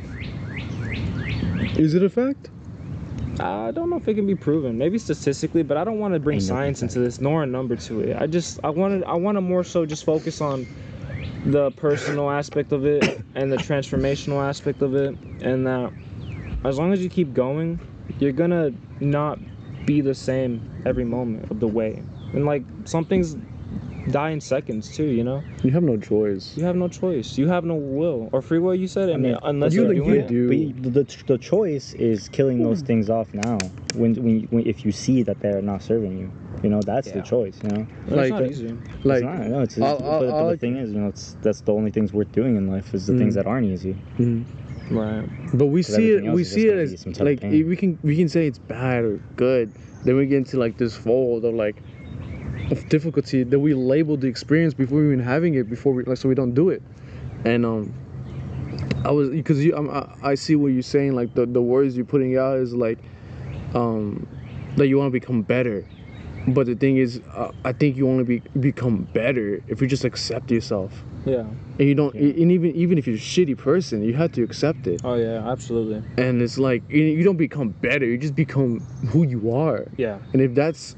Is 1.76 1.94
it 1.96 2.04
a 2.04 2.10
fact? 2.10 2.50
I 3.40 3.72
don't 3.72 3.90
know 3.90 3.98
if 3.98 4.08
it 4.08 4.16
can 4.16 4.28
be 4.28 4.36
proven. 4.36 4.78
Maybe 4.78 4.98
statistically, 4.98 5.64
but 5.64 5.78
I 5.78 5.84
don't 5.84 6.00
want 6.00 6.14
to 6.14 6.20
bring 6.20 6.36
Ain't 6.36 6.44
science 6.44 6.82
into 6.82 7.00
this 7.00 7.22
nor 7.22 7.44
a 7.44 7.46
number 7.46 7.76
to 7.76 8.02
it. 8.02 8.18
I 8.22 8.28
just 8.28 8.60
I 8.64 8.70
wanted 8.70 9.04
I 9.06 9.14
want 9.14 9.38
to 9.38 9.42
more 9.42 9.64
so 9.64 9.86
just 9.86 10.04
focus 10.04 10.42
on 10.42 10.68
the 11.46 11.72
personal 11.72 12.30
aspect 12.30 12.72
of 12.72 12.86
it 12.86 13.06
and 13.36 13.52
the 13.52 13.58
transformational 13.58 14.46
aspect 14.48 14.82
of 14.82 14.96
it, 14.96 15.18
and 15.42 15.66
that 15.66 15.92
as 16.66 16.78
long 16.78 16.92
as 16.92 17.02
you 17.02 17.10
keep 17.10 17.34
going, 17.34 17.80
you're 18.20 18.34
gonna 18.34 18.72
not 19.00 19.40
be 19.86 20.02
the 20.02 20.16
same 20.16 20.84
every 20.86 21.06
moment 21.06 21.50
of 21.50 21.60
the 21.60 21.68
way. 21.68 22.04
And 22.34 22.46
like 22.46 22.64
some 22.86 23.06
things 23.06 23.36
die 24.12 24.32
in 24.32 24.42
seconds 24.42 24.90
too, 24.96 25.06
you 25.06 25.24
know. 25.24 25.44
You 25.64 25.72
have 25.72 25.84
no 25.84 25.98
choice. 25.98 26.56
You 26.58 26.64
have 26.66 26.76
no 26.76 26.88
choice. 26.88 27.38
You 27.38 27.48
have 27.48 27.64
no 27.64 27.76
will 27.76 28.30
or 28.32 28.42
free 28.42 28.60
will. 28.60 28.76
You 28.76 28.88
said, 28.88 29.10
and 29.10 29.24
mean, 29.24 29.38
unless 29.44 29.74
you- 29.74 29.84
you're 29.84 29.94
you 29.94 30.04
doing 30.04 30.20
it. 30.22 30.28
do. 30.28 30.48
But 30.48 30.58
you, 30.58 30.74
the, 30.92 31.24
the 31.28 31.38
choice 31.38 31.94
is 31.94 32.30
killing 32.30 32.64
those 32.64 32.82
things 32.82 33.10
off 33.10 33.34
now. 33.34 33.58
When, 33.96 34.16
when, 34.16 34.42
when 34.52 34.68
if 34.68 34.86
you 34.86 34.92
see 34.92 35.24
that 35.24 35.40
they're 35.40 35.62
not 35.62 35.82
serving 35.84 36.18
you, 36.18 36.32
you 36.64 36.70
know 36.70 36.82
that's 36.82 37.08
Yeah. 37.08 37.16
the 37.16 37.22
choice. 37.22 37.60
You 37.64 37.70
know, 37.70 37.88
It's 38.08 38.16
Like- 38.16 38.30
not 38.32 38.46
easy. 38.46 38.68
Like 39.04 39.24
it's 39.24 39.24
not. 39.26 39.48
No, 39.48 39.62
it's, 39.62 39.78
it's, 39.78 39.86
I'll- 39.86 40.04
I'll- 40.04 40.20
but, 40.20 40.30
but 40.30 40.36
I'll- 40.36 40.50
the 40.50 40.58
thing 40.58 40.76
is, 40.78 40.92
you 40.92 41.00
know, 41.00 41.08
it's 41.08 41.36
that's 41.42 41.62
the 41.62 41.74
only 41.74 41.92
things 41.92 42.14
worth 42.14 42.32
doing 42.32 42.56
in 42.58 42.68
life 42.70 42.94
is 42.94 43.08
the 43.08 43.18
things 43.18 43.34
Mm. 43.34 43.38
that 43.38 43.48
aren't 43.48 43.68
easy. 43.68 43.96
mhm. 44.18 44.44
Right. 44.92 45.24
But 45.54 45.68
we 45.68 45.84
see 45.84 46.12
it. 46.14 46.24
We 46.34 46.44
see 46.44 46.68
it 46.68 46.76
as 46.78 47.00
some 47.00 47.14
type 47.14 47.22
of 47.22 47.44
like 47.44 47.52
we 47.52 47.76
can 47.76 48.00
we 48.04 48.16
can 48.18 48.28
say 48.28 48.48
it's 48.48 48.58
bad 48.58 49.04
or 49.04 49.20
good. 49.36 49.72
Then 50.04 50.16
we 50.18 50.26
get 50.26 50.38
into 50.38 50.58
like 50.58 50.78
this 50.78 50.96
fold 50.96 51.46
of 51.46 51.54
like 51.54 51.76
of 52.72 52.88
difficulty 52.90 53.44
that 53.44 53.60
we 53.60 53.74
label 53.74 54.18
the 54.18 54.28
experience 54.28 54.74
before 54.74 55.04
even 55.04 55.20
having 55.20 55.56
it 55.56 55.70
before 55.70 55.94
we 55.94 56.04
like 56.04 56.18
so 56.18 56.30
we 56.30 56.36
don't 56.36 56.54
do 56.54 56.70
it 56.70 56.82
and 57.46 57.66
um 57.66 57.94
i 59.06 59.12
was 59.12 59.30
because 59.30 59.64
you 59.64 59.76
um, 59.76 59.90
I, 59.90 60.32
I 60.32 60.36
see 60.36 60.56
what 60.56 60.68
you're 60.68 60.82
saying 60.82 61.16
like 61.16 61.34
the, 61.34 61.46
the 61.46 61.62
words 61.62 61.96
you're 61.96 62.06
putting 62.06 62.38
out 62.38 62.58
is 62.58 62.74
like 62.74 63.00
um 63.74 64.28
that 64.78 64.88
you 64.88 64.98
want 64.98 65.08
to 65.08 65.12
become 65.12 65.42
better 65.42 65.86
but 66.48 66.66
the 66.68 66.76
thing 66.76 66.98
is 66.98 67.22
uh, 67.36 67.52
i 67.66 67.72
think 67.74 67.98
you 67.98 68.08
only 68.08 68.24
be, 68.24 68.40
become 68.60 69.04
better 69.14 69.64
if 69.68 69.82
you 69.82 69.88
just 69.88 70.06
accept 70.06 70.52
yourself 70.52 71.04
Yeah. 71.26 71.40
and 71.80 71.88
you 71.88 71.96
don't 71.96 72.14
Yeah. 72.16 72.42
and 72.42 72.52
even 72.52 72.72
even 72.76 72.98
if 72.98 73.08
you're 73.08 73.16
a 73.16 73.20
shitty 73.20 73.58
person 73.58 74.04
you 74.04 74.14
have 74.14 74.32
to 74.34 74.44
accept 74.44 74.88
it 74.88 75.02
Oh 75.04 75.16
yeah, 75.16 75.50
absolutely. 75.50 76.02
and 76.18 76.42
it's 76.42 76.58
like 76.58 76.84
you 76.90 77.24
don't 77.24 77.38
become 77.38 77.70
better 77.70 78.06
you 78.06 78.18
just 78.18 78.36
become 78.36 78.80
who 79.12 79.24
you 79.26 79.52
are 79.54 79.88
Yeah. 79.98 80.20
and 80.34 80.42
if 80.42 80.54
that's 80.56 80.96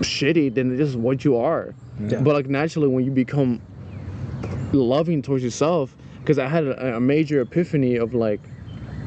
shitty 0.00 0.54
then 0.54 0.72
it's 0.72 0.78
just 0.78 0.96
what 0.96 1.24
you 1.24 1.36
are 1.36 1.74
Yeah. 2.00 2.20
but 2.20 2.34
like 2.34 2.46
naturally 2.46 2.88
when 2.88 3.04
you 3.04 3.10
become 3.10 3.60
loving 4.72 5.22
towards 5.22 5.44
yourself 5.44 5.94
because 6.20 6.38
i 6.38 6.48
had 6.48 6.64
a, 6.64 6.96
a 6.96 7.00
major 7.00 7.40
epiphany 7.40 7.96
of 7.96 8.14
like 8.14 8.40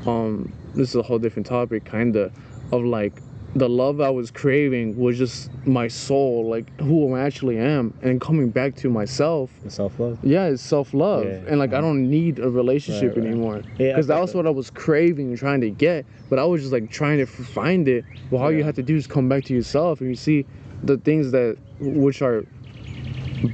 um 0.05 0.51
this 0.75 0.89
is 0.89 0.95
a 0.95 1.01
whole 1.01 1.19
different 1.19 1.45
topic 1.45 1.85
kinda 1.85 2.31
of 2.71 2.83
like 2.83 3.21
the 3.57 3.67
love 3.67 3.99
i 4.01 4.09
was 4.09 4.29
craving 4.29 4.95
was 4.97 5.17
just 5.17 5.49
my 5.65 5.87
soul 5.87 6.47
like 6.47 6.67
who 6.79 7.15
i 7.15 7.19
actually 7.21 7.57
am 7.57 7.93
and 8.03 8.21
coming 8.21 8.49
back 8.49 8.75
to 8.75 8.89
myself 8.89 9.49
Self 9.67 9.99
love. 9.99 10.19
yeah 10.23 10.45
it's 10.45 10.61
self-love 10.61 11.25
Yeah, 11.25 11.39
and 11.49 11.57
like 11.57 11.73
i 11.73 11.81
don't 11.81 12.09
need 12.09 12.39
a 12.39 12.49
relationship 12.49 13.15
Right, 13.15 13.23
right. 13.23 13.27
anymore 13.27 13.63
Yeah, 13.79 13.93
because 13.93 14.07
that 14.07 14.19
was 14.21 14.31
that. 14.31 14.37
what 14.37 14.47
i 14.47 14.51
was 14.51 14.69
craving 14.69 15.29
and 15.29 15.37
trying 15.37 15.61
to 15.61 15.71
get 15.71 16.05
but 16.29 16.37
i 16.39 16.45
was 16.45 16.61
just 16.61 16.73
like 16.73 16.91
trying 16.91 17.17
to 17.17 17.25
find 17.25 17.87
it 17.87 18.05
well 18.29 18.43
all 18.43 18.51
you 18.51 18.63
have 18.63 18.75
to 18.75 18.83
do 18.83 18.95
is 18.95 19.07
come 19.07 19.27
back 19.27 19.43
to 19.45 19.53
yourself 19.55 20.01
and 20.01 20.09
you 20.09 20.15
see 20.15 20.45
the 20.83 20.97
things 20.97 21.31
that 21.31 21.57
which 21.79 22.21
are 22.21 22.45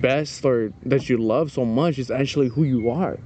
best 0.01 0.43
or 0.45 0.71
that 0.85 1.09
you 1.09 1.17
love 1.17 1.51
so 1.51 1.65
much 1.65 1.97
is 1.99 2.09
actually 2.09 2.47
who 2.49 2.63
you 2.63 2.89
are 2.89 3.17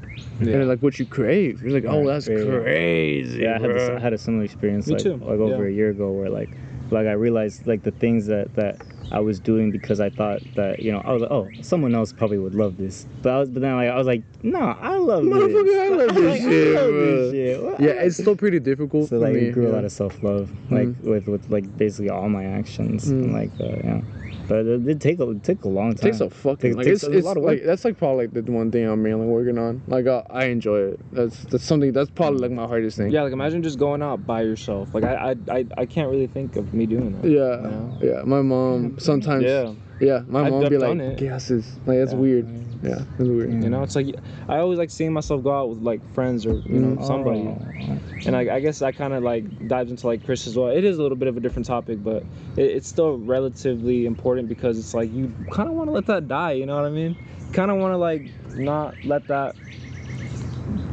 Yeah. 0.41 0.55
and 0.57 0.67
like 0.67 0.79
what 0.81 0.97
you 0.99 1.05
crave 1.05 1.61
you're 1.61 1.71
like 1.71 1.85
oh 1.85 2.05
that's 2.05 2.27
yeah, 2.27 2.37
yeah. 2.37 2.59
crazy 2.61 3.41
Yeah, 3.43 3.55
I 3.55 3.59
had, 3.61 3.69
this. 3.69 3.89
I 3.89 3.99
had 3.99 4.13
a 4.13 4.17
similar 4.17 4.43
experience 4.43 4.87
Me 4.87 4.93
like, 4.95 5.03
too, 5.03 5.13
like 5.17 5.39
over 5.39 5.63
yeah. 5.63 5.73
a 5.73 5.77
year 5.79 5.89
ago 5.91 6.11
where 6.11 6.29
like 6.29 6.49
like 6.91 7.07
I 7.07 7.13
realized 7.13 7.67
like 7.67 7.83
the 7.83 7.91
things 7.91 8.27
that 8.27 8.53
that 8.55 8.79
I 9.11 9.19
was 9.21 9.39
doing 9.39 9.71
because 9.71 9.99
I 10.01 10.09
thought 10.09 10.41
that 10.55 10.81
you 10.81 10.91
know 10.91 11.01
I 11.05 11.11
was 11.13 11.21
like 11.21 11.31
oh 11.31 11.49
someone 11.61 11.95
else 11.95 12.11
probably 12.11 12.37
would 12.37 12.53
love 12.55 12.77
this. 12.77 13.05
But 13.21 13.33
I 13.33 13.39
was 13.39 13.49
but 13.49 13.61
then 13.61 13.75
like 13.75 13.89
I 13.89 13.95
was 13.95 14.07
like 14.07 14.23
no 14.43 14.59
I 14.59 14.97
love 14.97 15.23
this. 15.23 15.33
I 15.33 15.89
love 15.89 16.15
this 16.15 16.31
Like, 16.31 16.41
shit, 16.41 16.77
I 16.77 16.81
love 16.81 16.93
this 16.93 17.31
shit. 17.31 17.79
Yeah 17.79 18.03
it's 18.05 18.17
still 18.17 18.35
pretty 18.35 18.59
difficult 18.59 19.09
so 19.09 19.17
for 19.17 19.25
like 19.25 19.33
me 19.35 19.47
it 19.47 19.51
grew 19.53 19.69
a 19.69 19.73
lot 19.73 19.85
of 19.85 19.91
self 19.91 20.21
love 20.23 20.49
like 20.71 20.89
with 21.03 21.27
with 21.27 21.49
like 21.49 21.77
basically 21.77 22.09
all 22.09 22.29
my 22.29 22.43
actions 22.45 23.07
and 23.07 23.27
Mm. 23.27 23.33
like 23.33 23.51
uh, 23.61 23.77
yeah 23.83 24.01
but 24.47 24.65
it 24.65 24.85
did 24.85 25.01
take 25.01 25.19
a 25.19 25.29
it 25.29 25.43
took 25.43 25.63
a 25.63 25.67
long 25.67 25.91
It 25.91 25.97
time 25.99 26.11
takes 26.11 26.21
a 26.21 26.29
fucking 26.29 26.57
Takes- 26.71 26.75
like 26.77 26.85
takes 26.85 27.03
it's, 27.03 27.13
a 27.13 27.17
it's 27.17 27.25
lot 27.25 27.37
of 27.37 27.43
like 27.43 27.57
work. 27.59 27.65
that's 27.65 27.85
like 27.85 27.97
probably 27.97 28.27
like 28.27 28.45
the 28.45 28.51
one 28.51 28.71
thing 28.71 28.85
I'm 28.87 29.01
mainly 29.03 29.25
working 29.27 29.57
on. 29.57 29.81
Like 29.87 30.07
I, 30.07 30.23
I 30.29 30.45
enjoy 30.45 30.79
it. 30.79 30.99
That's 31.11 31.43
that's 31.43 31.63
something 31.63 31.91
that's 31.91 32.09
probably 32.11 32.39
like 32.39 32.51
my 32.51 32.65
hardest 32.67 32.97
thing. 32.97 33.11
Yeah, 33.11 33.23
like 33.23 33.33
imagine 33.33 33.63
just 33.63 33.79
going 33.79 34.01
out 34.01 34.25
by 34.25 34.41
yourself. 34.41 34.93
Like 34.93 35.03
I, 35.03 35.31
I, 35.49 35.57
I, 35.59 35.65
I 35.77 35.85
can't 35.85 36.09
really 36.09 36.27
think 36.27 36.55
of 36.55 36.73
me 36.73 36.85
doing 36.85 37.19
that. 37.21 37.27
Yeah, 37.29 37.55
you 37.57 37.61
know? 37.71 37.97
yeah. 38.01 38.21
My 38.23 38.41
mom 38.41 38.97
sometimes. 38.99 39.43
Yeah. 39.43 39.73
Yeah, 39.99 40.21
my 40.27 40.41
I've- 40.41 40.51
mom 40.51 40.69
be 40.69 40.77
like, 40.77 41.17
gases. 41.17 41.75
Like 41.85 41.97
that's 41.99 42.13
Yeah. 42.13 42.17
weird. 42.19 42.47
Yeah, 42.83 42.99
that's 43.17 43.29
weird. 43.29 43.51
You 43.63 43.69
know, 43.69 43.81
it's 43.81 43.95
like 43.95 44.15
I 44.47 44.57
always 44.59 44.77
like 44.77 44.91
seeing 44.91 45.11
myself 45.11 45.43
go 45.43 45.51
out 45.51 45.69
with 45.69 45.79
like 45.81 46.01
friends 46.13 46.45
or 46.45 46.53
you 46.53 46.79
know 46.79 46.97
Mm. 46.97 47.05
somebody, 47.07 47.39
Oh. 47.39 47.97
and 48.27 48.35
I, 48.35 48.57
I 48.57 48.59
guess 48.59 48.77
that 48.79 48.95
kind 48.95 49.13
of 49.13 49.23
like 49.23 49.67
dives 49.67 49.89
into 49.89 50.05
like 50.05 50.23
Chris 50.23 50.45
as 50.45 50.55
well. 50.55 50.67
It 50.67 50.83
is 50.83 50.99
a 50.99 51.01
little 51.01 51.17
bit 51.17 51.27
of 51.27 51.37
a 51.37 51.39
different 51.39 51.65
topic, 51.65 52.03
but 52.03 52.23
it, 52.55 52.65
it's 52.65 52.87
still 52.87 53.17
relatively 53.17 54.05
important 54.05 54.47
because 54.49 54.77
it's 54.77 54.93
like 54.93 55.11
you 55.11 55.33
kind 55.51 55.67
of 55.67 55.73
want 55.75 55.87
to 55.89 55.91
let 55.93 56.05
that 56.05 56.27
die. 56.27 56.51
You 56.51 56.67
know 56.67 56.75
what 56.75 56.85
I 56.85 56.89
mean? 56.91 57.15
Kind 57.53 57.71
of 57.71 57.77
want 57.77 57.93
to 57.93 57.97
like 57.97 58.29
not 58.55 58.93
let 59.03 59.27
that 59.29 59.55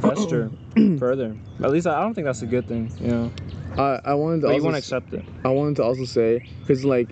fester 0.00 0.50
further. 0.98 1.36
At 1.62 1.70
least 1.70 1.86
I, 1.86 1.98
I 1.98 2.00
don't 2.00 2.14
think 2.14 2.24
that's 2.26 2.42
a 2.42 2.46
good 2.46 2.66
thing. 2.66 2.90
You 3.00 3.08
know, 3.08 3.32
I 3.76 4.00
I 4.04 4.14
wanted 4.14 4.40
to 4.42 4.46
but 4.46 4.48
you 4.48 4.54
also 4.54 4.64
want 4.64 4.74
to 4.74 4.78
accept 4.78 5.12
it. 5.12 5.24
I 5.44 5.48
wanted 5.48 5.76
to 5.76 5.84
also 5.84 6.04
say 6.04 6.48
because 6.60 6.84
like 6.84 7.08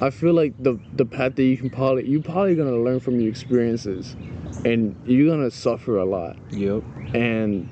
I 0.00 0.10
feel 0.10 0.32
like 0.34 0.54
the 0.58 0.78
the 0.94 1.04
path 1.04 1.34
that 1.36 1.42
you 1.44 1.56
can 1.56 1.70
probably 1.70 2.06
you're 2.08 2.22
probably 2.22 2.54
gonna 2.54 2.78
learn 2.78 3.00
from 3.00 3.20
your 3.20 3.28
experiences, 3.30 4.16
and 4.64 4.96
you're 5.06 5.28
gonna 5.34 5.50
suffer 5.50 5.98
a 5.98 6.04
lot. 6.04 6.36
Yep. 6.52 6.82
and 7.14 7.68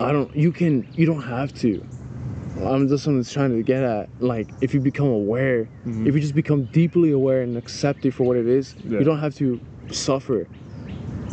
I 0.00 0.12
don't. 0.12 0.34
You 0.34 0.50
can. 0.52 0.88
You 0.94 1.06
don't 1.06 1.22
have 1.22 1.52
to. 1.60 1.84
I'm 2.64 2.88
just 2.88 3.04
something 3.04 3.18
that's 3.18 3.32
trying 3.32 3.56
to 3.56 3.62
get 3.62 3.82
at. 3.82 4.08
Like, 4.18 4.48
if 4.60 4.74
you 4.74 4.80
become 4.80 5.06
aware, 5.08 5.68
Mhm. 5.86 6.06
if 6.06 6.14
you 6.14 6.20
just 6.20 6.34
become 6.34 6.64
deeply 6.72 7.10
aware 7.12 7.42
and 7.42 7.56
accept 7.56 8.04
it 8.06 8.12
for 8.12 8.24
what 8.24 8.36
it 8.36 8.46
is, 8.46 8.74
Yeah. 8.88 8.98
you 8.98 9.04
don't 9.04 9.18
have 9.18 9.34
to 9.36 9.60
suffer. 9.90 10.46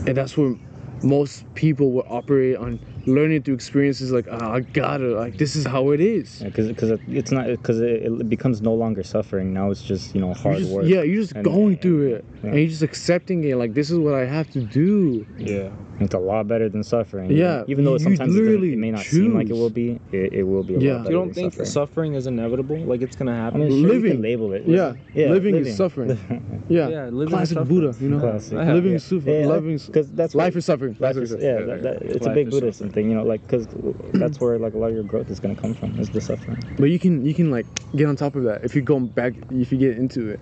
And 0.06 0.16
that's 0.16 0.38
where 0.38 0.56
most 1.04 1.46
people 1.56 1.92
will 1.92 2.06
operate 2.10 2.56
on 2.58 2.80
learning 3.08 3.44
through 3.44 3.56
experiences. 3.56 4.12
Like, 4.12 4.28
ah, 4.32 4.54
I 4.54 4.60
gotta. 4.62 5.08
Like, 5.16 5.38
this 5.38 5.56
is 5.56 5.66
how 5.66 5.92
it 5.92 6.00
is. 6.00 6.42
because 6.44 6.68
because 6.68 7.00
it's 7.08 7.32
not 7.32 7.48
because 7.48 7.80
it, 7.80 8.04
it 8.04 8.30
becomes 8.30 8.62
no 8.62 8.74
longer 8.74 9.04
suffering 9.04 9.54
now 9.54 9.72
it's 9.72 9.82
just 9.82 10.14
you 10.14 10.22
know 10.22 10.34
hard 10.34 10.58
just- 10.58 10.72
work 10.72 10.86
yeah, 10.86 11.02
you're 11.02 11.22
just 11.22 11.34
And- 11.34 11.44
going 11.44 11.78
through 11.78 12.16
it, 12.16 12.26
yeah. 12.44 12.50
and 12.50 12.60
you're 12.60 12.68
just 12.70 12.84
accepting 12.84 13.44
it. 13.44 13.56
Like, 13.56 13.74
this 13.74 13.90
is 13.90 13.98
what 13.98 14.14
I 14.14 14.26
have 14.26 14.50
to 14.52 14.62
do. 14.62 15.26
Yeah. 15.38 15.70
It's 16.00 16.14
a 16.14 16.20
lot 16.20 16.48
better 16.48 16.70
than 16.70 16.84
suffering. 16.84 17.32
Yeah, 17.32 17.64
Even 17.68 17.84
though 17.84 17.94
you 17.94 18.00
sometimes 18.00 18.36
it, 18.36 18.40
literally 18.40 18.74
it 18.74 18.78
may 18.78 18.92
not 18.92 19.02
seem 19.02 19.34
like 19.34 19.50
it 19.50 19.54
will 19.54 19.72
be, 19.72 20.00
it, 20.12 20.32
it 20.32 20.44
will 20.44 20.62
be 20.62 20.76
a 20.76 20.80
Yeah. 20.80 20.98
lot 20.98 21.06
You 21.06 21.12
don't 21.14 21.34
think 21.34 21.54
suffering. 21.54 21.66
suffering 21.66 22.14
is 22.14 22.28
inevitable? 22.28 22.78
Like 22.78 23.02
it's 23.02 23.16
gonna 23.16 23.32
I 23.32 23.38
happen? 23.38 23.62
mean, 23.62 23.70
sure, 23.72 23.80
you 23.80 23.88
Living. 23.88 24.12
can 24.12 24.22
label 24.22 24.54
it. 24.54 24.62
Yeah, 24.68 24.94
living 25.16 25.56
is 25.56 25.76
suffering. 25.76 26.20
Yeah, 26.70 26.90
Yeah, 26.90 27.06
living 27.06 27.22
is 27.24 27.30
classic 27.30 27.58
suffering. 27.58 27.80
Buddha. 27.82 27.98
You 28.04 28.10
know, 28.10 28.20
Classic. 28.20 28.54
Yeah. 28.58 28.74
living 28.74 28.92
Yeah. 28.92 28.96
is 28.98 29.04
suffering. 29.06 29.40
Yeah, 29.42 29.48
Loving. 29.48 29.78
because 29.78 30.12
that's 30.12 30.36
Life 30.36 30.56
is 30.56 30.66
suffering. 30.66 30.92
Life 31.00 31.16
Life 31.16 31.24
is, 31.24 31.32
is 31.32 31.44
yeah, 31.44 31.62
that, 31.62 31.82
that, 31.82 32.02
it's 32.04 32.28
a 32.28 32.30
big 32.30 32.54
is 32.54 32.82
Buddhist 32.98 33.04
suffering. 33.04 33.04
thing, 33.04 33.10
you 33.10 33.16
know, 33.16 33.24
like 33.24 33.42
because 33.42 33.68
that's 34.14 34.40
where 34.40 34.58
like 34.60 34.74
a 34.74 34.78
lot 34.78 34.88
of 34.88 34.94
your 34.94 35.04
growth 35.04 35.30
is 35.30 35.40
gonna 35.40 35.56
come 35.56 35.74
from 35.74 36.00
is 36.00 36.10
the 36.10 36.22
suffering. 36.22 36.58
But 36.78 36.86
you 36.90 37.00
can 37.00 37.26
you 37.26 37.34
can 37.34 37.52
like 37.52 37.66
get 37.96 38.08
on 38.08 38.16
top 38.16 38.36
of 38.36 38.44
that 38.44 38.64
if 38.64 38.76
you 38.76 38.82
go 38.82 39.00
back 39.00 39.34
if 39.52 39.72
you 39.72 39.78
get 39.78 39.98
into 39.98 40.30
it. 40.30 40.40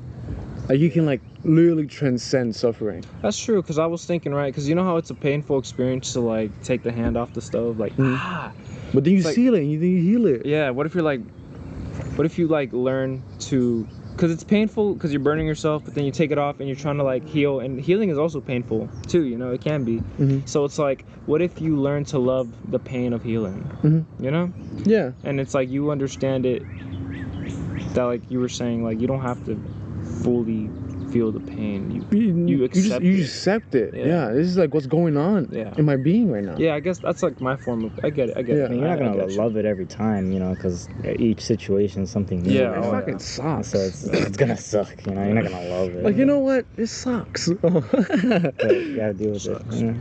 Like 0.67 0.79
you 0.79 0.89
can 0.89 1.05
like 1.05 1.21
literally 1.43 1.85
transcend 1.85 2.55
suffering. 2.55 3.05
That's 3.21 3.37
true, 3.37 3.61
because 3.61 3.77
I 3.77 3.85
was 3.85 4.03
thinking, 4.05 4.33
right? 4.33 4.51
Because 4.51 4.67
you 4.67 4.73
know 4.73 4.83
how 4.83 4.97
it's 4.97 5.11
a 5.11 5.13
painful 5.13 5.59
experience 5.59 6.13
to 6.13 6.21
like 6.21 6.49
take 6.63 6.81
the 6.81 6.91
hand 6.91 7.17
off 7.17 7.33
the 7.33 7.41
stove, 7.41 7.77
like 7.77 7.95
Mhm. 7.97 8.15
ah. 8.17 8.51
But 8.93 9.03
then 9.03 9.11
you 9.13 9.17
It's 9.17 9.25
like- 9.27 9.35
seal 9.35 9.53
it 9.53 9.59
and 9.61 9.71
you 9.71 9.79
then 9.79 9.89
you 9.89 10.01
heal 10.01 10.25
it. 10.25 10.45
Yeah. 10.45 10.71
What 10.71 10.87
if 10.87 10.95
you're 10.95 11.03
like, 11.03 11.21
what 12.15 12.25
if 12.25 12.39
you 12.39 12.47
like 12.47 12.73
learn 12.73 13.21
to, 13.41 13.85
because 14.15 14.31
it's 14.31 14.43
painful 14.45 14.93
because 14.93 15.11
you're 15.11 15.19
burning 15.19 15.45
yourself, 15.45 15.83
but 15.83 15.93
then 15.93 16.05
you 16.05 16.11
take 16.11 16.31
it 16.31 16.37
off 16.37 16.59
and 16.59 16.69
you're 16.69 16.77
trying 16.77 16.97
to 16.97 17.03
like 17.03 17.27
heal, 17.27 17.59
and 17.59 17.79
healing 17.79 18.09
is 18.09 18.17
also 18.17 18.39
painful 18.39 18.89
too. 19.07 19.23
You 19.25 19.37
know, 19.37 19.51
it 19.51 19.61
can 19.61 19.83
be. 19.83 20.01
Mhm. 20.19 20.47
So 20.47 20.63
it's 20.63 20.79
like, 20.79 21.05
what 21.25 21.41
if 21.41 21.59
you 21.61 21.75
learn 21.75 22.05
to 22.05 22.19
love 22.19 22.47
the 22.71 22.79
pain 22.79 23.11
of 23.13 23.23
healing? 23.23 23.67
Mhm. 23.83 24.05
You 24.19 24.31
know, 24.31 24.51
Yeah. 24.85 25.11
and 25.23 25.39
it's 25.39 25.53
like 25.53 25.69
you 25.69 25.91
understand 25.91 26.45
it. 26.45 26.63
That 27.93 28.03
like 28.03 28.21
you 28.29 28.39
were 28.39 28.49
saying, 28.49 28.83
like 28.83 28.99
you 29.01 29.07
don't 29.07 29.21
have 29.21 29.43
to 29.45 29.57
fully 30.23 30.69
feel 31.11 31.31
the 31.31 31.39
pain. 31.39 31.91
You 31.91 32.33
You, 32.73 32.81
You 32.81 32.81
just 32.81 32.85
accept 32.87 33.03
you 33.05 33.11
it. 33.13 33.21
accept 33.21 33.75
it. 33.75 33.93
Yeah. 33.93 34.05
Yeah. 34.05 34.27
This 34.31 34.47
is 34.47 34.57
like 34.57 34.73
what's 34.73 34.87
going 34.87 35.17
on 35.17 35.49
Yeah. 35.51 35.73
in 35.77 35.85
my 35.85 35.97
being 35.97 36.31
right 36.31 36.43
now. 36.43 36.55
Yeah, 36.57 36.73
I 36.73 36.79
guess 36.79 36.99
that's 36.99 37.21
like 37.21 37.39
my 37.41 37.57
form 37.57 37.83
of. 37.85 37.99
I 38.03 38.09
get 38.09 38.29
it. 38.29 38.37
I 38.37 38.41
get 38.41 38.55
Yeah. 38.57 38.63
it. 38.63 38.65
I 38.65 38.69
mean, 38.69 38.79
you're 38.79 38.87
not 38.87 38.99
I- 38.99 39.03
I 39.03 39.07
gonna 39.09 39.21
get 39.21 39.31
you. 39.31 39.37
love 39.37 39.57
it 39.57 39.65
every 39.65 39.85
time, 39.85 40.31
you 40.31 40.39
know, 40.39 40.53
because 40.55 40.87
each 41.19 41.41
situation 41.41 42.03
is 42.03 42.09
something 42.11 42.41
new. 42.43 42.51
Yeah, 42.51 42.71
It 42.73 42.77
oh, 42.85 42.91
fucking 42.91 43.13
yeah. 43.15 43.17
sucks. 43.19 43.67
So 43.69 43.77
it's 43.79 44.03
it's 44.05 44.37
gonna 44.37 44.57
suck, 44.57 45.05
you 45.05 45.13
know. 45.13 45.23
You're 45.23 45.33
not 45.35 45.43
gonna 45.43 45.67
love 45.69 45.89
it. 45.95 46.03
like 46.03 46.15
you 46.17 46.25
know 46.25 46.39
what? 46.39 46.65
This 46.75 46.91
sucks. 46.91 47.49
But 47.61 48.71
you 48.71 48.95
gotta 48.95 49.13
deal 49.13 49.31
with 49.31 49.41
Sucks. 49.41 49.75
it. 49.75 49.79
you 49.81 49.91
know? 49.91 49.99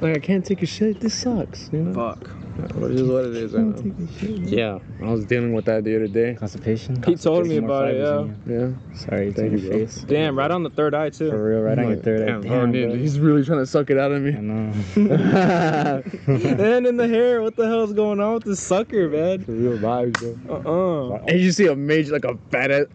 like 0.00 0.16
I 0.16 0.20
can't 0.20 0.44
take 0.44 0.62
a 0.62 0.66
shit. 0.66 1.00
This 1.00 1.14
sucks. 1.14 1.68
You 1.72 1.82
know. 1.82 1.94
Fuck. 1.94 2.30
But 2.58 2.90
is 2.90 3.02
what 3.08 3.24
it 3.26 3.36
is. 3.36 3.54
I 3.54 3.58
know. 3.60 3.94
Yeah. 4.20 4.80
I 5.00 5.10
was 5.12 5.24
dealing 5.24 5.52
with 5.52 5.66
that 5.66 5.84
the 5.84 5.94
other 5.94 6.08
day. 6.08 6.34
Constipation. 6.34 7.00
He 7.04 7.14
told 7.14 7.46
me 7.46 7.58
about 7.58 7.88
it, 7.88 8.02
fibers 8.04 8.36
in 8.46 8.52
you. 8.52 8.60
Yeah. 8.90 8.96
Sorry, 8.96 9.28
it's 9.28 9.36
Thank 9.36 9.52
you, 9.52 9.58
your 9.58 9.70
bro. 9.70 9.78
face. 9.86 9.94
Damn, 10.08 10.36
right 10.36 10.50
on 10.50 10.64
the 10.64 10.70
third 10.70 10.92
eye 10.94 11.10
too. 11.10 11.30
For 11.30 11.50
real, 11.50 11.60
right 11.60 11.78
on 11.78 11.84
your 11.86 11.94
Like, 11.96 12.04
third 12.04 12.22
eye. 12.22 12.26
damn, 12.26 12.42
Damn, 12.42 12.52
oh, 12.70 12.72
dude, 12.72 12.88
bro. 12.90 12.98
he's 12.98 13.20
really 13.20 13.44
trying 13.44 13.60
to 13.60 13.66
suck 13.66 13.90
it 13.90 13.98
out 13.98 14.10
of 14.10 14.16
I 14.16 14.20
me. 14.20 14.32
know. 14.32 14.72
and 16.26 16.86
in 16.86 16.96
the 16.96 17.06
hair, 17.06 17.42
what 17.42 17.54
the 17.54 17.66
hell's 17.66 17.92
going 17.92 18.18
on 18.18 18.34
with 18.34 18.44
this 18.44 18.60
sucker, 18.60 19.08
man? 19.08 19.44
For 19.44 19.52
real 19.52 19.78
vibes, 19.78 20.18
bro. 20.18 20.56
Uh 20.66 21.14
uh 21.14 21.24
And 21.28 21.40
you 21.40 21.52
see 21.52 21.66
a 21.66 21.76
major, 21.76 22.12
like 22.12 22.24
a 22.24 22.36
fat 22.50 22.70
ass. 22.72 22.86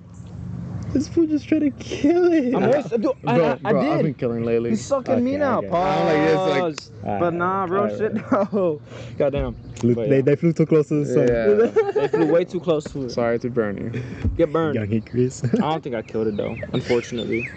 This 0.93 1.07
fool 1.07 1.25
just 1.25 1.47
trying 1.47 1.61
to 1.61 1.71
kill 1.71 2.31
it. 2.31 2.53
I'm 2.53 2.63
always, 2.63 2.85
dude, 2.85 3.05
I, 3.25 3.35
bro, 3.37 3.45
I, 3.47 3.51
I 3.65 3.71
bro, 3.71 3.91
I've 3.93 4.03
been 4.03 4.13
killing 4.13 4.43
lately. 4.45 4.69
He's 4.69 4.85
sucking 4.85 5.23
me 5.23 5.31
Okay, 5.31 5.37
now, 5.39 5.57
okay. 5.59 5.67
pause. 5.69 5.99
I'm 5.99 6.05
like 6.05 6.75
this, 6.75 6.91
Alright, 7.03 7.19
but 7.19 7.33
nah, 7.33 7.65
bro, 7.67 7.81
alright, 7.81 7.97
shit, 7.97 8.23
alright. 8.31 8.53
no. 8.53 8.81
Goddamn. 9.17 9.55
Flew- 9.77 9.95
But 9.95 10.09
they, 10.09 10.15
yeah. 10.17 10.21
they 10.21 10.35
flew 10.35 10.53
too 10.53 10.65
close 10.67 10.87
to 10.89 11.03
the 11.03 11.05
sun. 11.05 11.27
Yeah. 11.27 11.91
They 12.03 12.07
flew 12.09 12.31
way 12.31 12.45
too 12.45 12.59
close 12.59 12.83
to 12.85 13.05
it. 13.05 13.09
Sorry 13.11 13.39
to 13.39 13.49
burn 13.49 13.77
you. 13.77 14.03
Get 14.37 14.51
burned. 14.53 14.75
Young 14.75 15.01
Chris. 15.01 15.43
I 15.43 15.57
don't 15.57 15.83
think 15.83 15.95
I 15.95 16.01
killed 16.03 16.27
it 16.27 16.37
though, 16.37 16.55
unfortunately. 16.73 17.47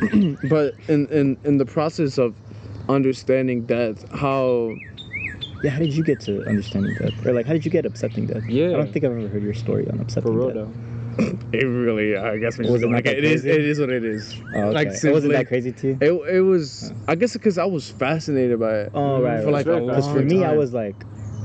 But 0.48 0.74
in, 0.88 1.06
in 1.08 1.38
in 1.44 1.58
the 1.58 1.64
process 1.66 2.18
of 2.18 2.34
understanding 2.88 3.64
death, 3.66 4.08
how 4.12 4.74
yeah, 5.62 5.70
how 5.70 5.78
did 5.78 5.92
you 5.94 6.02
get 6.02 6.20
to 6.20 6.44
understanding 6.46 6.94
death? 6.98 7.24
Or 7.26 7.32
like, 7.32 7.46
how 7.46 7.52
did 7.52 7.64
you 7.64 7.70
get 7.70 7.84
accepting 7.86 8.26
death? 8.26 8.44
Yeah. 8.48 8.68
I 8.68 8.72
don't 8.72 8.92
think 8.92 9.04
I've 9.04 9.12
ever 9.12 9.28
heard 9.28 9.42
your 9.42 9.54
story 9.54 9.88
on 9.90 10.00
accepting 10.00 10.32
For 10.32 10.38
real 10.38 10.48
death. 10.48 10.56
though. 10.56 10.89
It 11.52 11.64
really, 11.64 12.16
I 12.16 12.38
guess, 12.38 12.58
when 12.58 12.68
Was 12.70 12.82
it 12.82 12.86
think 12.86 12.92
not 12.92 12.96
like 12.98 13.04
that 13.06 13.18
it 13.18 13.24
is. 13.24 13.42
crazy? 13.42 13.58
It 13.58 13.64
is 13.64 13.80
what 13.80 13.90
it 13.90 14.04
is. 14.04 14.36
Oh, 14.54 14.60
okay. 14.60 14.70
Like 14.72 14.86
it 14.86 14.90
wasn't 14.92 15.02
simply- 15.02 15.30
that 15.36 15.48
crazy 15.48 15.72
to 15.72 15.86
you. 15.88 15.98
It, 16.00 16.36
it 16.36 16.40
was. 16.42 16.92
I 17.08 17.14
guess 17.16 17.32
because 17.32 17.58
I 17.58 17.64
was 17.64 17.90
fascinated 17.90 18.60
by 18.60 18.72
it. 18.82 18.90
Oh 18.94 19.20
right. 19.20 19.42
For 19.42 19.50
like 19.50 19.66
a 19.66 19.74
Very 19.74 19.86
Because 19.86 20.08
for 20.10 20.22
me, 20.22 20.44
I 20.44 20.52
was 20.52 20.72
like, 20.72 20.94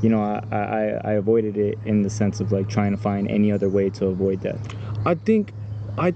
you 0.03 0.09
know, 0.09 0.21
I, 0.21 0.55
I 0.57 1.01
I 1.03 1.11
avoided 1.13 1.57
it 1.57 1.79
in 1.85 2.03
the 2.03 2.09
sense 2.09 2.39
of 2.39 2.51
like 2.51 2.69
trying 2.69 2.91
to 2.91 2.97
find 2.97 3.29
any 3.31 3.51
other 3.51 3.69
way 3.69 3.89
to 3.91 4.05
avoid 4.07 4.41
death. 4.41 4.61
I 5.05 5.15
think, 5.15 5.53
I, 5.97 6.13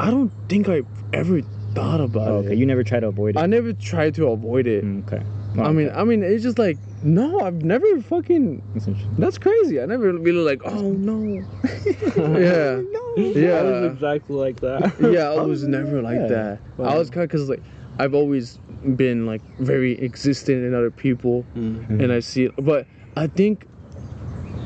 I 0.00 0.10
don't 0.10 0.32
think 0.48 0.68
I 0.68 0.82
ever 1.12 1.42
thought 1.74 2.00
about 2.00 2.28
Oh, 2.28 2.40
it. 2.40 2.46
okay, 2.46 2.54
you 2.54 2.64
never 2.66 2.82
try 2.84 3.00
to 3.00 3.08
avoid 3.08 3.36
it. 3.36 3.38
I 3.38 3.46
never 3.46 3.72
tried 3.74 4.14
to 4.14 4.28
avoid 4.28 4.66
it. 4.66 4.84
Mm, 4.84 5.06
okay. 5.06 5.22
I 5.60 5.72
mean, 5.72 5.90
I 5.94 6.04
mean, 6.04 6.22
it's 6.22 6.42
just 6.42 6.58
like 6.58 6.78
no, 7.02 7.40
I've 7.40 7.62
never 7.62 8.00
fucking. 8.02 8.62
That's. 8.74 8.88
That's 9.18 9.38
crazy. 9.38 9.80
I 9.80 9.86
never 9.86 10.12
really 10.12 10.42
like. 10.44 10.60
Oh 10.64 10.92
no. 10.92 11.44
yeah. 12.38 12.82
Yeah. 13.16 13.52
I 13.54 13.62
was 13.62 13.92
exactly 13.94 14.36
like 14.36 14.60
that. 14.60 14.92
yeah, 15.12 15.30
I 15.30 15.40
was 15.40 15.66
never 15.66 16.02
like 16.02 16.20
yeah. 16.20 16.26
that. 16.28 16.58
I 16.78 16.98
was 16.98 17.08
kind 17.08 17.24
of 17.24 17.30
because 17.30 17.48
like 17.48 17.62
I've 17.98 18.14
always 18.14 18.58
been 18.94 19.24
like 19.24 19.40
very 19.58 19.98
existent 20.02 20.64
in 20.64 20.74
other 20.74 20.90
people, 20.90 21.46
Mm. 21.56 21.88
and 22.02 22.12
I 22.12 22.20
see 22.20 22.44
it. 22.44 22.52
But 22.62 22.86
I 23.16 23.26
think, 23.26 23.66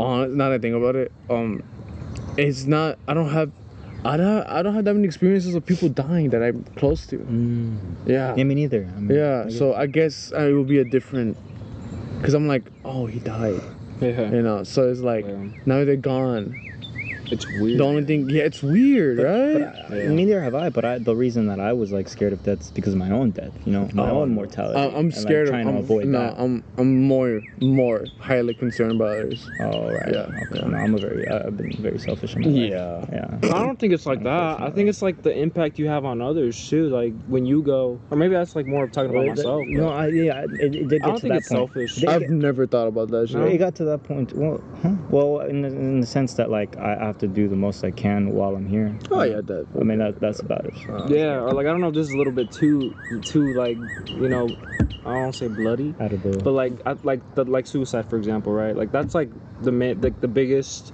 on 0.00 0.36
now 0.36 0.48
that 0.48 0.56
I 0.56 0.58
think 0.58 0.74
about 0.74 0.96
it, 0.96 1.12
um, 1.28 1.62
it's 2.36 2.64
not. 2.64 2.98
I 3.06 3.14
don't 3.14 3.30
have. 3.30 3.52
I 4.04 4.16
don't. 4.16 4.42
I 4.48 4.62
don't 4.62 4.74
have 4.74 4.84
that 4.86 4.94
many 4.94 5.06
experiences 5.06 5.54
of 5.54 5.64
people 5.64 5.88
dying 5.88 6.30
that 6.30 6.42
I'm 6.42 6.64
close 6.74 7.06
to. 7.08 7.18
Mm. 7.18 7.78
Yeah. 8.06 8.34
Yeah, 8.34 8.44
me 8.44 8.54
neither. 8.56 8.88
I 8.96 9.00
mean, 9.00 9.16
Yeah. 9.16 9.44
I 9.46 9.50
So 9.50 9.74
I 9.74 9.86
guess 9.86 10.32
uh, 10.32 10.40
it 10.40 10.52
will 10.52 10.64
be 10.64 10.78
a 10.78 10.84
different. 10.84 11.36
Cause 12.22 12.34
I'm 12.34 12.46
like, 12.46 12.64
oh, 12.84 13.06
he 13.06 13.18
died. 13.18 13.60
Yeah. 14.00 14.30
You 14.30 14.42
know. 14.42 14.62
So 14.64 14.90
it's 14.90 15.00
like 15.00 15.26
Yeah. 15.26 15.36
now 15.66 15.84
they're 15.84 15.96
gone. 15.96 16.54
It's 17.30 17.46
weird. 17.48 17.78
The 17.78 17.84
only 17.84 18.04
thing, 18.04 18.28
yeah, 18.28 18.42
it's 18.42 18.62
weird, 18.62 19.18
But- 19.18 19.24
right? 19.26 19.52
but 19.88 19.92
I- 19.96 20.02
Yeah. 20.02 20.08
Neither 20.10 20.42
have 20.42 20.54
I. 20.54 20.68
But 20.68 20.84
I, 20.84 20.98
the 20.98 21.14
reason 21.14 21.46
that 21.46 21.60
I 21.60 21.72
was 21.72 21.92
like 21.92 22.08
scared 22.08 22.32
of 22.32 22.42
death 22.42 22.60
is 22.62 22.70
because 22.72 22.92
of 22.94 22.98
my 22.98 23.10
own 23.10 23.30
death. 23.30 23.52
You 23.64 23.72
know, 23.72 23.88
my 23.94 24.10
Oh, 24.10 24.22
own 24.22 24.30
mortality. 24.34 24.78
I- 24.78 24.86
and, 24.86 24.96
I'm 24.96 25.06
like, 25.10 25.14
scared 25.18 25.48
trying 25.48 25.66
of. 25.68 25.72
to 25.74 25.78
I'm, 25.78 25.84
avoid 25.84 26.06
no, 26.06 26.18
that. 26.18 26.34
I'm 26.40 26.62
I'm 26.78 27.02
more 27.06 27.42
more 27.60 28.08
highly 28.18 28.54
concerned 28.54 28.92
about 28.92 29.08
others. 29.18 29.50
Oh 29.60 29.92
right. 29.92 30.10
Yeah, 30.12 30.20
Okay. 30.42 30.60
yeah. 30.60 30.66
No, 30.68 30.78
I'm 30.78 30.94
a 30.94 30.98
very. 30.98 31.26
I- 31.28 31.46
I've 31.46 31.56
been 31.56 31.70
very 31.72 31.98
selfish 31.98 32.34
in 32.34 32.42
my 32.42 32.48
life. 32.48 32.70
Yeah. 32.70 33.04
Yeah. 33.12 33.54
I 33.56 33.62
don't 33.64 33.78
think 33.78 33.92
it's 33.92 34.06
like 34.06 34.22
that. 34.24 34.60
I 34.60 34.70
think 34.70 34.88
it's 34.88 35.02
like 35.02 35.22
the 35.22 35.36
impact 35.36 35.78
you 35.78 35.86
have 35.88 36.04
on 36.04 36.20
others 36.20 36.68
too. 36.68 36.88
Like 36.88 37.12
when 37.28 37.46
you 37.46 37.62
go, 37.62 38.00
or 38.10 38.16
maybe 38.16 38.34
that's 38.34 38.56
like 38.56 38.66
more 38.66 38.84
of 38.84 38.92
talking 38.92 39.10
about 39.10 39.26
Well, 39.26 39.34
that- 39.34 39.44
myself. 39.44 39.68
No, 39.68 39.88
I 39.88 40.08
yeah, 40.08 40.42
it, 40.42 40.52
it 40.60 40.88
did 40.88 40.88
get 40.88 41.04
I 41.04 41.06
don't 41.06 41.14
to 41.16 41.20
think 41.20 41.32
that 41.32 41.38
it's 41.38 41.48
point. 41.48 41.72
selfish. 41.72 42.04
I've 42.04 42.20
get- 42.22 42.30
never 42.30 42.66
thought 42.66 42.88
about 42.88 43.10
that 43.10 43.28
shit. 43.28 43.40
It 43.40 43.58
got 43.58 43.74
to 43.76 43.84
that 43.84 44.02
point. 44.02 44.32
Well, 44.34 44.60
huh? 44.82 44.94
well, 45.10 45.40
in 45.40 45.62
the, 45.62 45.68
in 45.68 46.00
the 46.00 46.06
sense 46.06 46.34
that 46.34 46.50
like 46.50 46.76
I 46.76 46.96
have 46.96 47.18
to 47.20 47.28
do 47.28 47.48
the 47.48 47.56
most 47.56 47.84
I 47.84 47.90
can 47.90 48.30
while 48.30 48.54
I'm 48.56 48.66
here. 48.66 48.96
Oh 49.10 49.22
yeah, 49.22 49.40
that. 49.42 49.66
I 49.78 49.82
mean 49.84 49.98
that 49.98 50.20
that's 50.20 50.40
about 50.40 50.64
it. 50.66 50.74
yeah, 51.08 51.40
or 51.40 51.52
like 51.52 51.66
I 51.66 51.70
don't 51.70 51.80
know 51.80 51.88
if 51.88 51.94
this 51.94 52.06
is 52.06 52.12
a 52.12 52.18
little 52.18 52.32
bit 52.32 52.50
too, 52.50 52.94
too 53.24 53.52
like 53.52 53.76
you 54.20 54.28
know, 54.28 54.56
I 55.06 55.12
don't 55.14 55.34
say 55.34 55.48
bloody, 55.48 55.94
Out 56.00 56.12
of 56.12 56.22
the. 56.22 56.38
but 56.42 56.52
like 56.52 56.72
I, 56.84 56.96
like 57.02 57.20
the 57.34 57.44
like 57.44 57.66
suicide 57.66 58.08
for 58.10 58.16
example, 58.18 58.52
right? 58.52 58.74
Like 58.76 58.90
that's 58.92 59.14
like 59.14 59.30
the 59.62 59.72
ma- 59.72 59.94
like 60.00 60.20
the 60.20 60.28
biggest 60.28 60.92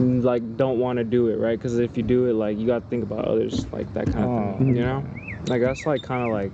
like 0.00 0.56
don't 0.56 0.78
want 0.78 0.98
to 0.98 1.04
do 1.04 1.28
it, 1.28 1.36
right? 1.38 1.58
Because 1.58 1.78
if 1.78 1.96
you 1.96 2.02
do 2.02 2.26
it, 2.26 2.34
like 2.34 2.58
you 2.58 2.66
got 2.66 2.82
to 2.82 2.88
think 2.88 3.02
about 3.02 3.24
others, 3.24 3.66
like 3.72 3.92
that 3.94 4.06
kind 4.12 4.24
of 4.24 4.30
Oh. 4.30 4.58
thing, 4.58 4.76
you 4.76 4.82
know? 4.82 5.04
Like 5.48 5.62
that's 5.62 5.86
like 5.86 6.02
kind 6.02 6.22
of 6.24 6.30
like 6.30 6.52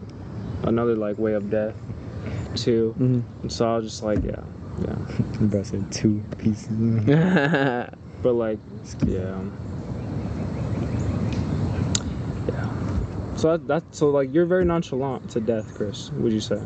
another 0.62 0.96
like 0.96 1.18
way 1.18 1.34
of 1.34 1.50
death 1.50 1.74
too. 2.54 2.94
Mhm. 2.98 3.50
So 3.50 3.68
I 3.70 3.76
was 3.76 3.84
just 3.90 4.02
like, 4.02 4.22
yeah, 4.24 4.40
yeah. 4.80 4.96
Bro 5.40 5.62
said 5.64 5.90
two 5.92 6.22
pieces. 6.38 6.70
But 8.24 8.32
like, 8.32 8.58
yeah, 9.06 9.38
yeah. 12.48 13.36
So 13.36 13.52
that, 13.52 13.66
that's 13.66 13.98
so 13.98 14.08
like 14.10 14.32
you're 14.32 14.46
very 14.46 14.64
nonchalant 14.64 15.28
to 15.32 15.40
death, 15.40 15.74
Chris. 15.74 16.10
Would 16.12 16.32
you 16.32 16.40
say? 16.40 16.58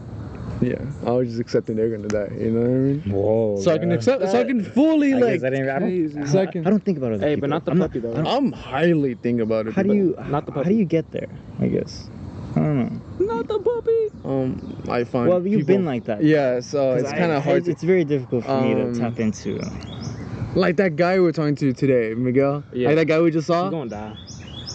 yeah, 0.60 0.76
I 1.06 1.10
was 1.10 1.28
just 1.28 1.40
accepting 1.40 1.74
they're 1.74 1.88
gonna 1.90 2.06
die. 2.06 2.30
You 2.38 2.50
know 2.52 2.60
what 2.60 2.68
I 2.68 2.72
mean? 2.74 3.00
Whoa. 3.10 3.60
So 3.60 3.72
I 3.72 3.78
can 3.78 3.88
yeah. 3.90 3.96
accept. 3.96 4.22
So 4.30 4.40
I 4.40 4.44
can 4.44 4.62
fully 4.64 5.14
I 5.14 5.18
like. 5.18 5.32
guess 5.40 5.44
I 5.44 5.50
didn't. 5.50 5.68
I 5.70 5.78
don't, 5.80 6.26
So 6.28 6.38
I 6.38 6.42
I, 6.42 6.46
can- 6.46 6.64
I 6.66 6.70
don't 6.70 6.84
think 6.84 6.98
about 6.98 7.12
it. 7.14 7.20
Hey, 7.20 7.34
people. 7.34 7.40
but 7.48 7.50
not 7.50 7.64
the 7.64 7.72
I'm 7.72 7.78
puppy, 7.80 7.98
though. 7.98 8.12
I 8.12 8.22
don't- 8.22 8.26
I'm 8.28 8.52
highly 8.52 9.14
thinking 9.14 9.40
about 9.40 9.66
it. 9.66 9.74
how 9.74 9.82
do 9.82 9.92
you? 9.94 10.14
Not 10.28 10.46
the 10.46 10.52
how, 10.52 10.62
how 10.62 10.68
do 10.70 10.76
you 10.76 10.84
get 10.84 11.10
there? 11.10 11.28
I 11.60 11.66
guess. 11.66 12.08
I 12.54 12.60
don't 12.60 12.78
know. 13.18 13.26
Not 13.34 13.48
the 13.48 13.58
puppy. 13.58 14.10
Um, 14.24 14.80
I 14.88 15.02
find. 15.02 15.28
Well, 15.28 15.44
you've 15.44 15.62
people- 15.66 15.74
been 15.74 15.84
like 15.84 16.04
that. 16.04 16.22
Yeah, 16.22 16.60
so 16.60 16.92
it's 16.94 17.10
kind 17.10 17.32
of 17.32 17.42
hard. 17.42 17.58
It's, 17.58 17.66
to, 17.66 17.70
it's 17.72 17.82
very 17.82 18.04
difficult 18.04 18.44
for 18.44 18.60
me 18.62 18.74
Um, 18.80 18.94
to 18.94 19.00
tap 19.00 19.18
into. 19.18 19.58
Like 20.58 20.76
that 20.76 20.96
guy 20.96 21.14
we 21.14 21.20
were 21.20 21.32
talking 21.32 21.54
to 21.56 21.72
today, 21.72 22.14
Miguel. 22.14 22.64
Yeah. 22.72 22.88
Like 22.88 22.96
that 22.96 23.04
guy 23.06 23.20
we 23.20 23.30
just 23.30 23.46
saw. 23.46 23.62
You're 23.62 23.70
gonna 23.70 23.90
die. 23.90 24.16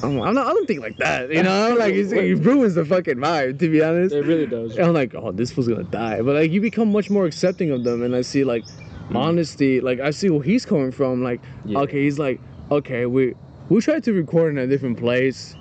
I'm, 0.01 0.21
I'm 0.21 0.33
not. 0.35 0.47
I 0.47 0.53
don't 0.53 0.67
think 0.67 0.81
like 0.81 0.97
that. 0.97 1.31
You 1.31 1.43
know, 1.43 1.75
like 1.79 1.93
it's, 1.93 2.11
it 2.11 2.39
ruins 2.39 2.75
the 2.75 2.85
fucking 2.85 3.15
vibe. 3.15 3.59
To 3.59 3.69
be 3.69 3.81
honest. 3.81 4.13
It 4.13 4.25
really 4.25 4.45
does. 4.45 4.75
And 4.75 4.87
I'm 4.87 4.93
like, 4.93 5.15
oh, 5.15 5.31
this 5.31 5.55
was 5.55 5.67
gonna 5.67 5.83
die. 5.83 6.21
But 6.21 6.35
like, 6.35 6.51
you 6.51 6.61
become 6.61 6.91
much 6.91 7.09
more 7.09 7.25
accepting 7.25 7.71
of 7.71 7.83
them, 7.83 8.03
and 8.03 8.15
I 8.15 8.21
see 8.21 8.43
like 8.43 8.63
mm-hmm. 8.65 9.17
honesty. 9.17 9.81
Like 9.81 9.99
I 9.99 10.11
see 10.11 10.29
where 10.29 10.43
he's 10.43 10.65
coming 10.65 10.91
from. 10.91 11.23
Like, 11.23 11.41
Yeah. 11.65 11.79
okay, 11.79 12.03
he's 12.03 12.19
like, 12.19 12.39
okay, 12.71 13.05
we 13.05 13.35
we 13.69 13.81
tried 13.81 14.03
to 14.03 14.13
record 14.13 14.51
in 14.51 14.57
a 14.57 14.67
different 14.67 14.97
place, 14.97 15.55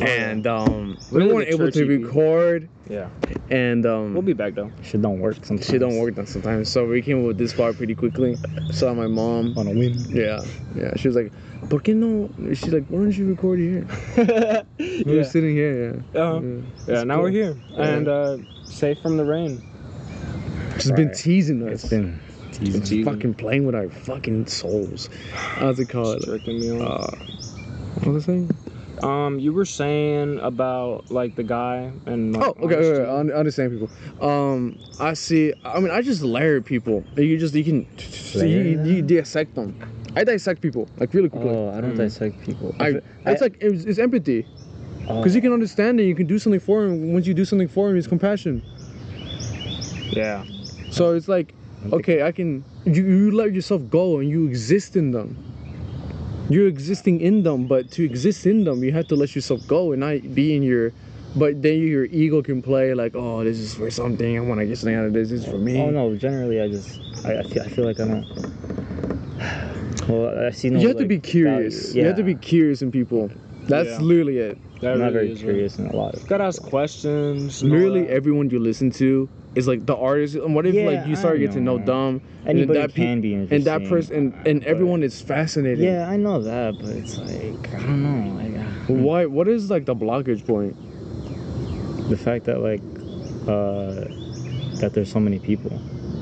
and 0.00 0.46
um, 0.46 0.98
we 1.10 1.18
Really 1.18 1.32
weren't 1.34 1.48
able 1.48 1.70
to 1.70 1.84
record, 1.86 2.68
Yeah. 2.88 3.08
and 3.50 3.86
um, 3.86 4.12
We'll 4.12 4.22
be 4.22 4.32
back 4.32 4.54
though. 4.54 4.70
Shit 4.82 5.02
don't 5.02 5.20
work 5.20 5.36
sometimes. 5.44 5.66
shit 5.66 5.80
don't 5.80 5.98
work 5.98 6.14
then 6.16 6.26
sometimes. 6.26 6.68
So 6.68 6.86
we 6.86 7.00
came 7.02 7.20
up 7.20 7.26
with 7.26 7.38
this 7.38 7.52
part 7.52 7.76
pretty 7.76 7.94
quickly. 7.94 8.36
Saw 8.72 8.92
my 8.94 9.06
mom. 9.06 9.56
On 9.56 9.66
a 9.66 9.70
win. 9.70 9.94
Yeah, 10.08 10.40
yeah. 10.74 10.94
She 10.96 11.08
was 11.08 11.16
like, 11.16 11.32
¿Por 11.70 11.80
qué 11.80 11.94
no? 11.94 12.28
She's 12.54 12.72
like, 12.72 12.86
why 12.88 12.98
don't 12.98 13.16
you 13.16 13.28
record 13.28 13.58
here? 13.58 13.86
We 14.78 15.16
were 15.16 15.24
sitting 15.24 15.54
here. 15.54 16.02
Yeah. 16.14 16.20
Uh-huh. 16.20 16.40
yeah. 16.88 16.94
Yeah. 16.96 17.04
Now 17.04 17.20
we're 17.22 17.30
here 17.30 17.56
and 17.76 18.08
uh, 18.08 18.38
safe 18.66 18.98
from 19.00 19.16
the 19.16 19.24
rain. 19.24 19.62
She's 20.78 20.90
been 20.92 21.06
Right. 21.08 21.16
teasing 21.16 21.62
It's 21.68 21.84
us. 21.84 21.90
been 21.90 22.20
teasing. 22.52 22.80
teasing. 22.82 23.04
fucking 23.04 23.34
playing 23.34 23.64
with 23.64 23.74
our 23.76 23.88
fucking 23.90 24.46
souls. 24.48 25.08
How's 25.32 25.78
it 25.78 25.88
called? 25.88 26.24
Jerking 26.24 26.58
me 26.60 26.80
off. 26.82 27.14
Uh, 27.14 27.16
what 28.02 28.06
was 28.14 28.24
I 28.24 28.26
saying? 28.26 28.50
Um, 29.02 29.38
you 29.38 29.52
were 29.52 29.64
saying 29.64 30.38
about 30.40 31.10
like 31.10 31.34
the 31.34 31.42
guy 31.42 31.92
and 32.06 32.34
like, 32.34 32.44
Oh, 32.44 32.54
okay, 32.64 32.76
okay, 32.76 32.86
okay. 32.86 33.32
I 33.32 33.36
understand 33.38 33.72
people. 33.72 33.90
Um, 34.26 34.78
I 35.00 35.14
see. 35.14 35.52
I 35.64 35.80
mean, 35.80 35.90
I 35.90 36.00
just 36.02 36.22
layer 36.22 36.60
people. 36.60 37.04
You 37.16 37.36
just 37.38 37.54
you 37.54 37.64
can 37.64 37.88
Layer 38.34 38.46
you, 38.62 38.82
you 38.84 39.02
dissect 39.02 39.54
them. 39.54 39.76
I 40.16 40.22
dissect 40.24 40.60
people 40.60 40.88
like 40.98 41.12
really 41.12 41.28
quickly. 41.28 41.50
Oh, 41.50 41.70
I 41.70 41.80
don't 41.80 41.94
Mm. 41.94 41.96
dissect 41.98 42.40
people. 42.40 42.74
I, 42.78 43.00
it's 43.26 43.40
like 43.40 43.56
it's, 43.60 43.84
it's 43.84 43.98
empathy 43.98 44.46
because 45.06 45.34
you 45.34 45.40
can 45.40 45.52
understand 45.52 45.98
it. 46.00 46.04
You 46.04 46.14
can 46.14 46.26
do 46.26 46.38
something 46.38 46.60
for 46.60 46.84
him. 46.84 47.12
Once 47.12 47.26
you 47.26 47.34
do 47.34 47.44
something 47.44 47.68
for 47.68 47.90
him, 47.90 47.96
it's 47.96 48.06
compassion. 48.06 48.62
Yeah. 50.12 50.44
So 50.90 51.14
it's 51.14 51.28
like, 51.28 51.54
okay, 51.92 52.22
I 52.22 52.32
can. 52.32 52.64
You, 52.84 53.04
you 53.04 53.30
let 53.30 53.52
yourself 53.52 53.82
go 53.90 54.18
and 54.18 54.28
you 54.28 54.46
exist 54.46 54.94
in 54.96 55.10
them. 55.10 55.36
You're 56.50 56.68
existing 56.68 57.20
in 57.20 57.42
them, 57.42 57.66
but 57.66 57.90
to 57.92 58.04
exist 58.04 58.46
in 58.46 58.64
them, 58.64 58.84
you 58.84 58.92
have 58.92 59.08
to 59.08 59.16
let 59.16 59.34
yourself 59.34 59.66
go 59.66 59.92
and 59.92 60.00
not 60.00 60.34
be 60.34 60.54
in 60.54 60.62
your. 60.62 60.92
But 61.36 61.62
then 61.62 61.80
your 61.80 62.04
ego 62.04 62.42
can 62.42 62.62
play 62.62 62.94
like, 62.94 63.16
oh, 63.16 63.42
this 63.42 63.58
is 63.58 63.74
for 63.74 63.90
something. 63.90 64.36
I 64.36 64.40
want 64.40 64.60
to 64.60 64.66
get 64.66 64.78
something 64.78 64.94
out 64.94 65.06
of 65.06 65.12
this. 65.12 65.30
This 65.30 65.44
is 65.44 65.50
for 65.50 65.58
me. 65.58 65.80
Oh 65.80 65.90
no, 65.90 66.14
generally 66.14 66.60
I 66.60 66.68
just 66.68 67.00
I, 67.24 67.38
I 67.38 67.42
feel 67.42 67.62
I 67.62 67.68
feel 67.68 67.84
like 67.84 68.00
I 68.00 68.06
don't. 68.06 68.26
Well, 70.08 70.46
I 70.46 70.50
see 70.50 70.68
no. 70.68 70.80
you 70.80 70.88
have 70.88 70.98
to 70.98 71.06
be 71.06 71.18
curious. 71.18 71.86
value. 71.86 72.02
You 72.02 72.06
have 72.08 72.16
to 72.16 72.22
be 72.22 72.34
curious 72.34 72.82
in 72.82 72.92
people. 72.92 73.30
That's 73.66 73.88
Yeah. 74.00 74.00
literally 74.00 74.38
it. 74.38 74.58
That 74.80 74.92
I'm 74.94 74.98
not 74.98 75.04
really 75.06 75.14
very 75.14 75.30
is, 75.30 75.38
curious 75.40 75.78
in 75.78 75.86
a 75.86 75.96
lot. 75.96 76.14
Of 76.14 76.26
Gotta 76.26 76.44
ask 76.44 76.60
questions. 76.62 77.62
and 77.62 77.70
Literally 77.70 78.08
everyone 78.08 78.50
you 78.50 78.58
listen 78.58 78.90
to 78.92 79.28
is 79.54 79.66
like 79.66 79.86
the 79.86 79.96
artist. 79.96 80.34
And 80.36 80.54
what 80.54 80.66
if 80.66 80.74
Yeah, 80.74 80.86
like 80.86 81.06
you 81.06 81.16
start 81.16 81.36
to 81.36 81.40
get 81.40 81.52
to 81.52 81.60
know 81.60 81.78
know. 81.78 81.84
them? 81.84 82.20
and 82.44 82.58
Anybody 82.58 82.80
that 82.80 82.94
pe- 82.94 83.02
can 83.06 83.20
be 83.20 83.34
And 83.34 83.64
that 83.64 83.84
person 83.84 84.16
and, 84.16 84.46
and 84.46 84.64
everyone 84.64 85.02
is 85.02 85.20
fascinating. 85.22 85.84
Yeah, 85.84 86.08
I 86.10 86.16
know 86.16 86.42
that, 86.42 86.78
but 86.78 86.90
it's 86.90 87.16
like 87.18 87.72
I 87.74 87.78
don't 87.86 88.02
know. 88.02 88.42
Like, 88.42 88.58
uh, 88.58 88.92
Why? 88.92 89.26
What 89.26 89.48
is 89.48 89.70
like 89.70 89.86
the 89.86 89.94
blockage 89.96 90.44
point? 90.46 90.76
the 92.10 92.16
fact 92.18 92.44
that 92.44 92.60
like 92.60 92.82
uh 93.48 94.04
that 94.80 94.92
there's 94.92 95.10
so 95.10 95.18
many 95.18 95.38
people 95.38 95.80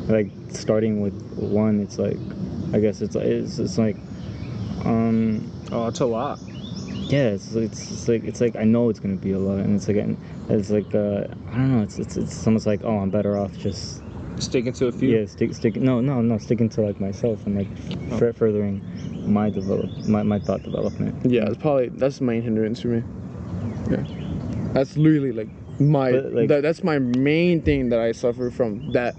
like 0.08 0.30
starting 0.50 1.00
with 1.00 1.12
one 1.34 1.80
it's 1.80 1.98
like 1.98 2.16
i 2.72 2.78
guess 2.78 3.00
it's 3.00 3.16
it's, 3.16 3.58
it's 3.58 3.78
like 3.78 3.96
um 4.84 5.50
Oh, 5.72 5.88
it's 5.88 5.98
a 6.00 6.06
lot. 6.06 6.38
Yeah 7.12 7.28
it's, 7.28 7.54
it's 7.54 7.90
it's 7.92 8.08
like 8.08 8.24
it's 8.24 8.40
like 8.40 8.56
i 8.56 8.64
know 8.64 8.88
it's 8.88 8.98
gonna 8.98 9.14
be 9.16 9.32
a 9.32 9.38
lot 9.38 9.58
and 9.58 9.76
it's 9.76 9.86
like 9.86 9.96
it's 10.48 10.70
like 10.70 10.94
uh 10.94 11.24
i 11.50 11.54
don't 11.56 11.76
know 11.76 11.82
it's 11.82 11.98
it's, 11.98 12.16
it's 12.16 12.46
almost 12.46 12.66
like 12.66 12.82
oh 12.84 12.98
i'm 12.98 13.10
better 13.10 13.36
off 13.36 13.52
just 13.58 14.02
Sticking 14.38 14.72
to 14.72 14.86
a 14.86 14.92
few. 14.92 15.10
yeah 15.10 15.26
stick 15.26 15.52
stick 15.54 15.76
no 15.76 16.00
no 16.00 16.22
no 16.22 16.38
sticking 16.38 16.68
to 16.70 16.80
like 16.80 16.98
myself 17.00 17.44
and 17.46 17.56
like 17.58 17.68
f- 18.12 18.18
furthering 18.18 18.80
my 19.30 19.50
develop 19.50 19.90
my, 20.06 20.22
my 20.22 20.38
thought 20.40 20.62
development 20.62 21.14
Yeah, 21.30 21.46
it's 21.48 21.58
probably 21.58 21.90
that's 21.90 22.18
the 22.18 22.24
main 22.24 22.42
hindrance 22.42 22.80
for 22.80 22.88
me. 22.88 23.02
Yeah, 23.90 24.02
that's 24.72 24.96
literally 24.96 25.32
like 25.32 25.48
my 25.78 26.10
like- 26.10 26.48
that, 26.48 26.62
that's 26.62 26.82
my 26.82 26.98
main 26.98 27.60
thing 27.62 27.90
that 27.90 28.00
I 28.00 28.10
suffer 28.12 28.50
from. 28.50 28.90
That 28.92 29.14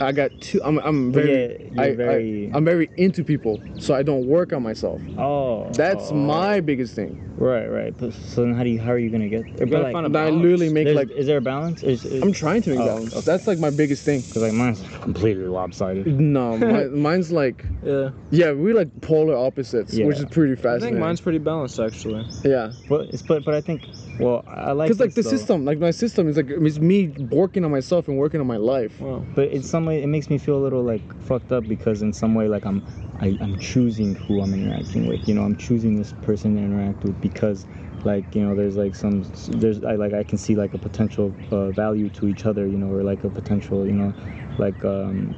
I 0.00 0.12
got 0.12 0.30
two. 0.40 0.60
I'm 0.64 0.78
I'm 0.78 1.12
very. 1.12 1.70
yeah, 1.74 1.82
I, 1.82 1.94
very- 1.94 2.50
I, 2.52 2.56
am 2.56 2.64
very 2.64 2.90
into 2.96 3.24
people, 3.24 3.60
so 3.78 3.94
I 3.94 4.02
don't 4.02 4.26
work 4.26 4.52
on 4.52 4.62
myself. 4.62 5.00
Oh, 5.16 5.70
That's 5.72 6.10
oh, 6.10 6.14
my 6.14 6.60
biggest 6.60 6.94
thing. 6.94 7.22
right, 7.38 7.66
right. 7.66 7.96
But 7.96 8.12
so 8.12 8.42
then, 8.42 8.54
how 8.54 8.62
do 8.64 8.70
you 8.70 8.78
how 8.80 8.92
are 8.92 8.98
you 8.98 9.08
gonna 9.10 9.28
get? 9.28 9.46
You 9.58 9.66
gotta 9.66 9.92
find 9.92 10.06
a 10.06 10.10
I 10.10 10.12
balance. 10.12 10.42
literally 10.42 10.68
make 10.68 10.84
there's- 10.84 10.96
like. 10.96 11.10
is 11.10 11.26
there 11.26 11.38
a 11.38 11.40
balance? 11.40 11.82
Is, 11.82 12.04
is, 12.04 12.22
I'm 12.22 12.32
trying 12.32 12.62
to 12.62 12.70
make 12.70 12.80
Oh, 12.80 12.86
balance. 12.86 13.12
okay. 13.14 13.24
That's 13.24 13.46
like 13.46 13.58
my 13.58 13.70
biggest 13.70 14.04
thing. 14.04 14.20
Cause 14.22 14.38
like 14.42 14.52
mine's 14.52 14.82
completely 15.00 15.44
lopsided. 15.46 16.06
No, 16.06 16.58
my, 16.58 16.84
mine's 16.84 17.32
like 17.32 17.64
Yeah. 17.84 18.10
yeah, 18.30 18.52
we 18.52 18.72
like 18.74 19.00
polar 19.00 19.34
opposites, 19.36 19.94
Yeah. 19.94 20.06
which 20.06 20.18
is 20.18 20.26
pretty 20.26 20.56
fascinating. 20.56 20.82
I 20.82 20.90
think 20.90 20.98
mine's 21.00 21.20
pretty 21.22 21.38
balanced 21.38 21.80
actually. 21.80 22.26
yeah, 22.44 22.72
But 22.88 23.08
it's 23.14 23.22
but 23.22 23.44
but 23.44 23.54
I 23.54 23.60
think 23.62 23.82
well 24.18 24.44
I 24.46 24.72
like 24.72 24.88
because 24.88 25.00
like 25.00 25.14
the 25.14 25.22
though. 25.22 25.30
system, 25.30 25.64
like 25.64 25.78
my 25.78 25.90
system 25.90 26.28
is 26.28 26.36
like 26.36 26.48
it's 26.50 26.78
me 26.78 27.08
working 27.08 27.64
on 27.64 27.70
myself 27.70 28.08
and 28.08 28.16
working 28.16 28.40
on 28.40 28.46
my 28.46 28.56
life. 28.56 29.00
Wow. 29.00 29.24
But 29.34 29.50
in 29.50 29.62
some 29.62 29.84
way, 29.86 30.02
it 30.02 30.06
makes 30.06 30.30
me 30.30 30.38
feel 30.38 30.56
a 30.56 30.62
little 30.62 30.82
like 30.82 31.02
fucked 31.22 31.52
up 31.52 31.68
because 31.68 32.02
in 32.02 32.12
some 32.12 32.34
way, 32.34 32.48
like 32.48 32.64
I'm, 32.64 32.82
I, 33.20 33.36
I'm 33.40 33.58
choosing 33.58 34.14
who 34.14 34.40
I'm 34.40 34.54
interacting 34.54 35.06
with. 35.06 35.28
You 35.28 35.34
know, 35.34 35.42
I'm 35.42 35.56
choosing 35.56 35.96
this 35.96 36.12
person 36.22 36.56
to 36.56 36.62
interact 36.62 37.04
with 37.04 37.20
because, 37.20 37.66
like, 38.04 38.34
you 38.34 38.42
know, 38.42 38.54
there's 38.54 38.76
like 38.76 38.94
some, 38.94 39.24
there's 39.48 39.82
I 39.84 39.94
like 39.96 40.14
I 40.14 40.22
can 40.22 40.38
see 40.38 40.54
like 40.56 40.74
a 40.74 40.78
potential 40.78 41.34
uh, 41.50 41.70
value 41.72 42.08
to 42.10 42.28
each 42.28 42.46
other. 42.46 42.66
You 42.66 42.78
know, 42.78 42.90
or 42.90 43.02
like 43.02 43.24
a 43.24 43.30
potential, 43.30 43.86
you 43.86 43.92
know, 43.92 44.14
like 44.58 44.84
um, 44.84 45.34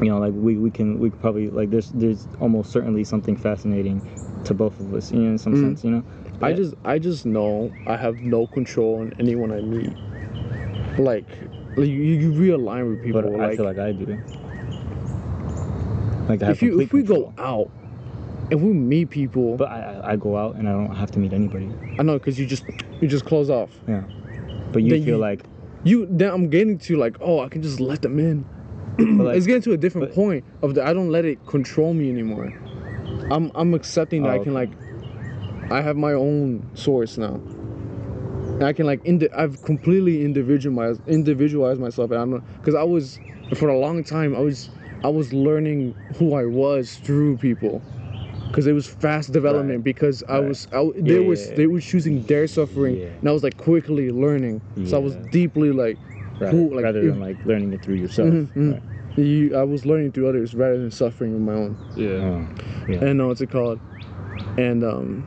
you 0.00 0.08
know, 0.10 0.18
like 0.18 0.32
we, 0.34 0.56
we 0.58 0.70
can 0.70 0.98
we 0.98 1.10
could 1.10 1.20
probably 1.20 1.50
like 1.50 1.70
there's 1.70 1.90
there's 1.90 2.26
almost 2.40 2.72
certainly 2.72 3.04
something 3.04 3.36
fascinating 3.36 4.02
to 4.44 4.54
both 4.54 4.78
of 4.80 4.92
us. 4.94 5.12
You 5.12 5.20
know, 5.20 5.30
in 5.30 5.38
some 5.38 5.54
Mm. 5.54 5.60
sense, 5.60 5.84
you 5.84 5.90
know. 5.90 6.04
I 6.42 6.50
Yeah. 6.50 6.56
just 6.56 6.74
I 6.84 6.98
just 6.98 7.26
know 7.26 7.72
I 7.86 7.96
have 7.96 8.22
no 8.22 8.46
control 8.46 9.00
on 9.00 9.14
anyone 9.18 9.52
I 9.52 9.60
meet. 9.60 9.92
Like, 10.98 11.26
like 11.76 11.88
you, 11.88 11.94
you 11.94 12.32
realign 12.32 12.90
with 12.90 13.02
people. 13.02 13.22
But 13.22 13.32
like, 13.32 13.52
I 13.52 13.56
feel 13.56 13.64
like 13.64 13.78
I 13.78 13.92
do. 13.92 14.18
Like 16.28 16.42
I 16.42 16.46
have 16.46 16.56
if 16.56 16.62
you 16.62 16.80
if 16.80 16.92
we 16.92 17.00
control. 17.02 17.32
go 17.36 17.42
out 17.42 17.70
and 18.50 18.62
we 18.62 18.72
meet 18.72 19.10
people, 19.10 19.56
But 19.56 19.70
I, 19.70 19.80
I 20.04 20.12
I 20.12 20.16
go 20.16 20.36
out 20.36 20.56
and 20.56 20.68
I 20.68 20.72
don't 20.72 20.94
have 20.94 21.10
to 21.12 21.18
meet 21.18 21.32
anybody. 21.32 21.70
I 21.98 22.02
know 22.02 22.18
because 22.18 22.38
you 22.38 22.46
just 22.46 22.64
you 23.00 23.08
just 23.08 23.24
close 23.24 23.50
off. 23.50 23.70
Yeah. 23.88 24.02
But 24.72 24.82
you 24.82 24.90
Then 24.90 25.04
feel 25.04 25.14
you- 25.16 25.20
like 25.20 25.44
You 25.84 26.06
then 26.10 26.30
I'm 26.30 26.48
getting 26.48 26.78
to 26.78 26.96
like 26.96 27.16
oh 27.20 27.40
I 27.40 27.48
can 27.48 27.62
just 27.62 27.80
let 27.80 28.02
them 28.02 28.18
in. 28.18 28.44
but 29.16 29.24
like 29.26 29.36
it's 29.36 29.46
getting 29.46 29.62
to 29.62 29.72
a 29.72 29.76
different 29.76 30.08
but- 30.08 30.14
point 30.14 30.44
of 30.62 30.74
the 30.74 30.84
I 30.86 30.92
don't 30.92 31.10
let 31.10 31.24
it 31.24 31.44
control 31.46 31.94
me 31.94 32.10
anymore. 32.10 32.52
I'm 33.30 33.50
I'm 33.54 33.74
accepting 33.74 34.22
that 34.24 34.30
Oh, 34.30 34.34
I 34.34 34.38
can 34.38 34.54
okay. 34.56 34.68
like 34.68 34.70
I 35.70 35.80
have 35.80 35.96
my 35.96 36.12
own 36.12 36.68
source 36.74 37.16
now. 37.18 37.40
And 38.54 38.64
I 38.64 38.72
can 38.72 38.86
like 38.86 39.00
indi- 39.04 39.32
I've 39.32 39.62
completely 39.64 40.24
individualized 40.24 41.00
individualized 41.08 41.80
myself 41.80 42.10
and 42.10 42.20
I'm 42.20 42.44
because 42.58 42.74
I 42.74 42.82
was 42.82 43.18
for 43.54 43.68
a 43.68 43.78
long 43.78 44.04
time 44.04 44.34
I 44.36 44.40
was 44.40 44.70
I 45.04 45.08
was 45.08 45.32
learning 45.32 45.94
who 46.16 46.34
I 46.34 46.44
was 46.44 46.96
through 46.96 47.38
people. 47.38 47.82
Cause 48.52 48.66
it 48.66 48.72
was 48.74 48.86
fast 48.86 49.32
development 49.32 49.78
Right. 49.78 49.84
because 49.84 50.22
I 50.28 50.38
Right. 50.38 50.48
was 50.48 50.68
I, 50.72 50.86
they 50.96 51.14
Yeah, 51.14 51.20
was 51.20 51.44
yeah, 51.44 51.50
yeah. 51.50 51.56
they 51.56 51.66
were 51.66 51.80
choosing 51.80 52.22
their 52.24 52.46
suffering 52.46 52.98
Yeah. 52.98 53.06
and 53.20 53.28
I 53.28 53.32
was 53.32 53.42
like 53.42 53.56
quickly 53.56 54.10
learning. 54.10 54.60
So 54.84 54.96
I 54.98 55.00
was 55.00 55.16
deeply 55.30 55.72
like 55.72 55.98
right, 56.38 56.50
who, 56.50 56.74
like, 56.74 56.84
rather 56.84 57.00
if- 57.00 57.06
than 57.06 57.20
like 57.20 57.38
learning 57.46 57.72
it 57.72 57.80
through 57.82 57.94
yourself. 57.96 58.28
Mhm, 58.28 58.48
mhm. 58.54 58.72
Right. 58.74 58.82
you, 59.24 59.56
I 59.56 59.62
was 59.62 59.86
learning 59.86 60.12
through 60.12 60.28
others 60.28 60.54
rather 60.54 60.76
than 60.78 60.90
suffering 60.90 61.34
on 61.34 61.44
my 61.46 61.54
own. 61.54 61.76
Yeah. 61.96 62.08
Oh, 62.08 62.46
yeah. 62.88 63.04
And 63.04 63.16
know 63.18 63.28
what's 63.28 63.40
it 63.40 63.50
called? 63.50 63.80
And 64.58 64.84
um, 64.84 65.24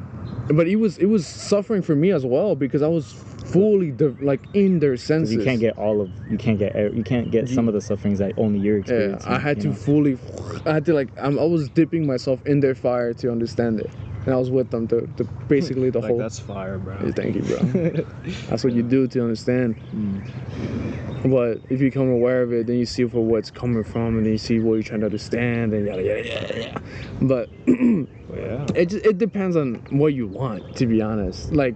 but 0.49 0.67
it 0.67 0.75
was 0.77 0.97
it 0.97 1.05
was 1.07 1.25
suffering 1.25 1.81
for 1.81 1.95
me 1.95 2.11
as 2.11 2.25
well 2.25 2.55
because 2.55 2.81
I 2.81 2.87
was 2.87 3.11
fully 3.45 3.91
de- 3.91 4.15
like 4.21 4.41
in 4.53 4.79
their 4.79 4.97
senses. 4.97 5.33
you 5.33 5.43
can't 5.43 5.59
get 5.59 5.77
all 5.77 6.01
of 6.01 6.11
you 6.29 6.37
can't 6.37 6.57
get 6.59 6.75
you 6.93 7.03
can't 7.03 7.31
get 7.31 7.47
some 7.49 7.67
of 7.67 7.73
the 7.73 7.81
sufferings 7.81 8.19
that 8.19 8.33
only 8.37 8.59
you're 8.59 8.79
Yeah. 8.79 9.17
I 9.25 9.39
had 9.39 9.61
to 9.61 9.67
know? 9.67 9.73
fully. 9.73 10.17
I 10.65 10.73
had 10.73 10.85
to 10.85 10.93
like. 10.93 11.09
I'm, 11.21 11.37
I 11.39 11.43
was 11.43 11.69
dipping 11.69 12.05
myself 12.07 12.45
in 12.45 12.59
their 12.59 12.75
fire 12.75 13.13
to 13.15 13.31
understand 13.31 13.79
it, 13.79 13.89
and 14.25 14.33
I 14.33 14.37
was 14.37 14.49
with 14.51 14.69
them 14.71 14.87
to, 14.89 15.07
to 15.17 15.23
basically 15.47 15.89
the 15.91 15.99
Like 15.99 16.09
whole. 16.09 16.17
that's 16.17 16.39
fire, 16.39 16.77
bro. 16.79 16.97
Hey, 16.97 17.11
thank 17.11 17.35
you, 17.35 17.41
bro. 17.43 17.57
That's 18.49 18.63
what 18.63 18.73
you 18.73 18.81
do 18.83 19.07
to 19.07 19.21
understand. 19.21 19.75
Mm. 19.93 21.31
But 21.31 21.59
if 21.71 21.81
you 21.81 21.87
become 21.89 22.09
aware 22.09 22.41
of 22.43 22.53
it, 22.53 22.67
then 22.67 22.77
you 22.77 22.85
see 22.85 23.05
for 23.05 23.19
what's 23.23 23.49
coming 23.51 23.83
from, 23.83 24.17
and 24.17 24.25
then 24.25 24.31
you 24.33 24.37
see 24.37 24.59
what 24.59 24.75
you're 24.75 24.83
trying 24.83 24.99
to 25.01 25.07
understand, 25.07 25.73
and 25.73 25.85
yada 25.87 26.03
yada 26.03 26.27
yada. 26.27 26.59
yada. 26.61 26.81
But 27.21 27.49
yeah. 28.35 28.65
it 28.75 28.85
just, 28.87 29.05
it 29.05 29.17
depends 29.17 29.55
on 29.55 29.75
what 29.89 30.13
you 30.13 30.27
want, 30.27 30.75
to 30.77 30.85
be 30.85 31.01
honest. 31.01 31.51
Like, 31.53 31.75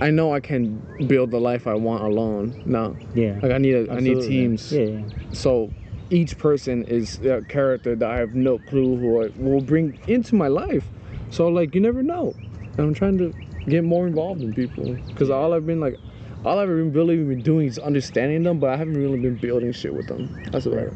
I 0.00 0.10
know 0.10 0.32
I 0.32 0.40
can 0.40 0.78
build 1.06 1.30
the 1.30 1.40
life 1.40 1.66
I 1.66 1.74
want 1.74 2.02
alone. 2.04 2.60
No, 2.66 2.96
Yeah. 3.14 3.38
like 3.42 3.52
I 3.52 3.58
need 3.58 3.74
a, 3.74 3.92
I 3.92 4.00
need 4.00 4.20
teams. 4.20 4.72
Yeah, 4.72 4.82
yeah. 4.84 5.02
So 5.32 5.70
each 6.10 6.38
person 6.38 6.84
is 6.84 7.18
a 7.24 7.42
character 7.42 7.94
that 7.96 8.08
I 8.10 8.16
have 8.18 8.34
no 8.34 8.58
clue 8.58 8.96
who 8.96 9.24
I 9.24 9.30
will 9.36 9.60
bring 9.60 9.98
into 10.06 10.34
my 10.34 10.48
life. 10.48 10.86
So 11.30 11.48
like 11.48 11.74
you 11.74 11.80
never 11.80 12.02
know. 12.02 12.34
And 12.76 12.80
I'm 12.80 12.94
trying 12.94 13.18
to 13.18 13.34
get 13.68 13.82
more 13.84 14.06
involved 14.06 14.40
in 14.42 14.54
people 14.54 14.96
because 15.08 15.30
all 15.30 15.52
I've 15.52 15.66
been 15.66 15.80
like, 15.80 15.98
all 16.44 16.58
I've 16.60 16.68
been 16.68 16.92
really 16.92 17.16
been 17.16 17.42
doing 17.42 17.66
is 17.66 17.78
understanding 17.78 18.44
them, 18.44 18.60
but 18.60 18.70
I 18.70 18.76
haven't 18.76 18.94
really 18.96 19.18
been 19.18 19.34
building 19.34 19.72
shit 19.72 19.92
with 19.92 20.06
them. 20.06 20.28
That's 20.52 20.66
about 20.66 20.78
it. 20.86 20.94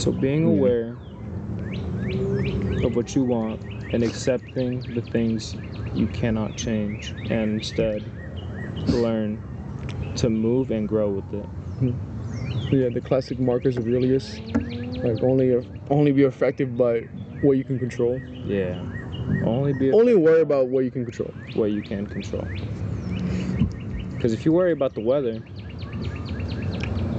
So 0.00 0.12
being 0.12 0.42
Yeah. 0.44 0.48
aware 0.48 0.96
of 2.84 2.96
what 2.96 3.14
you 3.14 3.24
want 3.24 3.60
and 3.92 4.02
accepting 4.02 4.80
the 4.94 5.02
things 5.02 5.56
you 5.94 6.06
cannot 6.08 6.56
change 6.56 7.10
and 7.30 7.54
instead 7.54 8.02
learn 8.88 9.42
to 10.16 10.30
move 10.30 10.70
and 10.70 10.88
grow 10.88 11.10
with 11.10 11.32
it. 11.34 11.44
Hmm. 11.44 11.92
Yeah, 12.74 12.88
the 12.88 13.00
classic 13.00 13.38
Marcus 13.38 13.76
Aurelius, 13.78 14.38
like 15.02 15.22
only 15.22 15.64
only 15.90 16.12
be 16.12 16.24
affected 16.24 16.76
by 16.76 17.00
what 17.40 17.56
you 17.56 17.64
can 17.64 17.78
control. 17.78 18.20
Yeah. 18.44 18.78
Only 19.44 19.72
be 19.72 19.92
Only 19.92 20.14
worry 20.14 20.40
about 20.40 20.68
what 20.68 20.84
you 20.84 20.90
can 20.90 21.04
control. 21.04 21.32
what 21.54 21.70
you 21.70 21.82
can 21.82 22.06
control. 22.06 22.46
Because 24.14 24.32
if 24.32 24.44
you 24.44 24.52
worry 24.52 24.72
about 24.72 24.94
the 24.94 25.00
weather, 25.00 25.42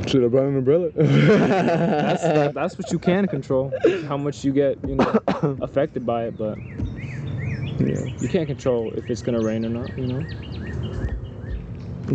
Should 0.09 0.23
have 0.23 0.31
brought 0.31 0.45
an 0.45 0.57
umbrella. 0.57 0.89
that's 0.95 2.23
that, 2.23 2.53
that's 2.55 2.77
what 2.79 2.91
you 2.91 2.97
can 2.97 3.27
control. 3.27 3.71
How 4.07 4.17
much 4.17 4.43
you 4.43 4.51
get, 4.51 4.79
you 4.87 4.95
know, 4.95 5.19
affected 5.61 6.03
by 6.03 6.25
it, 6.25 6.37
but 6.37 6.57
yeah. 7.79 8.09
you 8.19 8.27
can't 8.27 8.47
control 8.47 8.91
if 8.93 9.07
it's 9.07 9.21
gonna 9.21 9.39
rain 9.39 9.63
or 9.65 9.69
not. 9.69 9.95
You 9.99 10.07
know. 10.07 10.25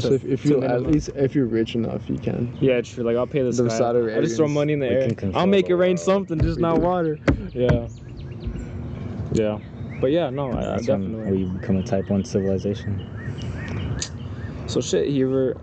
So 0.00 0.08
To- 0.08 0.14
if, 0.16 0.24
if 0.24 0.44
you 0.44 0.64
at 0.64 0.82
least 0.82 1.10
if 1.14 1.36
you're 1.36 1.46
rich 1.46 1.76
enough, 1.76 2.10
you 2.10 2.18
can. 2.18 2.56
Yeah, 2.60 2.80
true. 2.80 3.04
Like 3.04 3.16
I'll 3.16 3.28
pay 3.28 3.42
the, 3.42 3.52
The 3.52 3.70
sky. 3.70 3.78
Saudi 3.78 4.12
I 4.12 4.20
just 4.22 4.36
throw 4.36 4.48
money 4.48 4.72
in 4.72 4.80
the 4.80 4.88
air. 4.88 5.08
I'll 5.32 5.46
make 5.46 5.68
it 5.68 5.76
rain 5.76 5.96
something, 5.96 6.40
just 6.40 6.58
not 6.58 6.76
do. 6.76 6.80
water. 6.80 7.20
Yeah. 7.52 7.86
Yeah. 9.32 9.60
But 10.00 10.10
yeah, 10.10 10.30
no, 10.30 10.50
I, 10.50 10.74
I 10.74 10.76
definitely. 10.78 11.44
we 11.44 11.44
become 11.44 11.76
a 11.76 11.82
type 11.84 12.10
one 12.10 12.24
civilization. 12.24 13.08
So 14.66 14.80
shit, 14.80 15.08
Heber. 15.08 15.56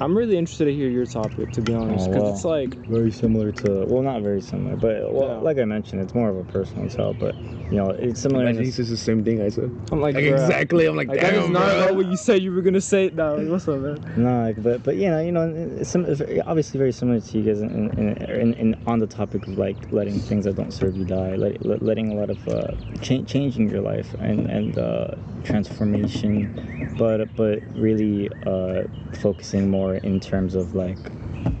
I'm 0.00 0.16
really 0.16 0.36
interested 0.38 0.66
to 0.66 0.74
hear 0.74 0.88
your 0.88 1.06
topic, 1.06 1.50
to 1.52 1.60
be 1.60 1.74
honest, 1.74 2.08
Oh, 2.08 2.12
because 2.12 2.34
it's 2.36 2.44
like, 2.44 2.74
Very 2.86 3.10
similar 3.10 3.50
to 3.52 3.84
well, 3.86 4.02
not 4.02 4.22
very 4.22 4.40
similar, 4.40 4.76
but 4.76 5.12
well, 5.12 5.28
Yeah. 5.28 5.36
like 5.38 5.58
I 5.58 5.64
mentioned, 5.64 6.00
it's 6.02 6.14
more 6.14 6.28
of 6.28 6.36
a 6.36 6.44
personal 6.44 6.88
tell. 6.88 7.14
But 7.14 7.34
you 7.70 7.76
know, 7.76 7.90
it's 7.90 8.20
similar. 8.20 8.46
I 8.46 8.52
think 8.52 8.66
this- 8.66 8.78
is 8.78 8.90
the 8.90 8.96
same 8.96 9.24
thing 9.24 9.42
I 9.42 9.48
said. 9.48 9.70
I'm 9.92 10.00
like, 10.00 10.14
Like 10.14 10.24
exactly. 10.24 10.86
I'm 10.86 10.96
like, 10.96 11.08
Like 11.08 11.20
that 11.20 11.34
is 11.34 11.48
not 11.50 11.88
bro. 11.88 11.94
what 11.94 12.06
you 12.06 12.16
said 12.16 12.42
you 12.42 12.52
were 12.52 12.62
gonna 12.62 12.80
say. 12.80 13.10
Now, 13.12 13.36
like, 13.36 13.48
what's 13.48 13.66
up, 13.68 13.80
man? 13.80 13.98
No, 14.16 14.42
like, 14.42 14.62
but 14.62 14.82
but 14.84 14.96
you 14.96 15.10
know, 15.10 15.20
you 15.20 15.32
know, 15.32 15.52
it's, 15.80 15.90
some, 15.90 16.06
obviously 16.46 16.78
very 16.78 16.92
similar 16.92 17.20
to 17.20 17.38
you 17.38 17.44
guys 17.44 17.60
in, 17.60 17.90
in, 17.98 18.16
in, 18.30 18.54
in 18.54 18.76
on 18.86 19.00
the 19.00 19.06
topic 19.06 19.46
of 19.46 19.58
like 19.58 19.76
letting 19.92 20.18
things 20.20 20.44
that 20.44 20.54
don't 20.56 20.72
serve 20.72 20.96
you 20.96 21.04
die, 21.04 21.34
let, 21.36 21.64
let, 21.66 21.82
letting 21.82 22.12
a 22.12 22.14
lot 22.14 22.30
of 22.30 22.46
uh, 22.48 22.68
cha- 23.02 23.22
changing 23.22 23.68
your 23.68 23.80
life 23.82 24.14
and 24.20 24.48
and 24.48 24.78
uh, 24.78 25.08
transformation, 25.44 26.94
but 26.96 27.34
but 27.36 27.62
really 27.74 28.30
uh, 28.46 28.84
focusing 29.20 29.68
more 29.70 29.87
in 29.96 30.20
terms 30.20 30.54
of 30.54 30.74
like. 30.74 30.98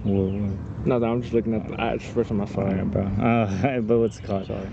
Whoa, 0.04 0.28
whoa. 0.28 0.58
No, 0.84 1.04
I'm 1.04 1.22
just 1.22 1.34
looking 1.34 1.54
at 1.54 1.66
the 1.68 1.80
I 1.80 1.96
just 1.96 2.12
first 2.14 2.30
on 2.30 2.38
my 2.38 2.44
Alright, 2.44 2.76
phone. 2.76 2.88
bro. 2.90 3.02
Uh, 3.02 3.80
but 3.80 3.98
what's 3.98 4.18
it 4.18 4.24
called? 4.24 4.46
Sorry. 4.46 4.68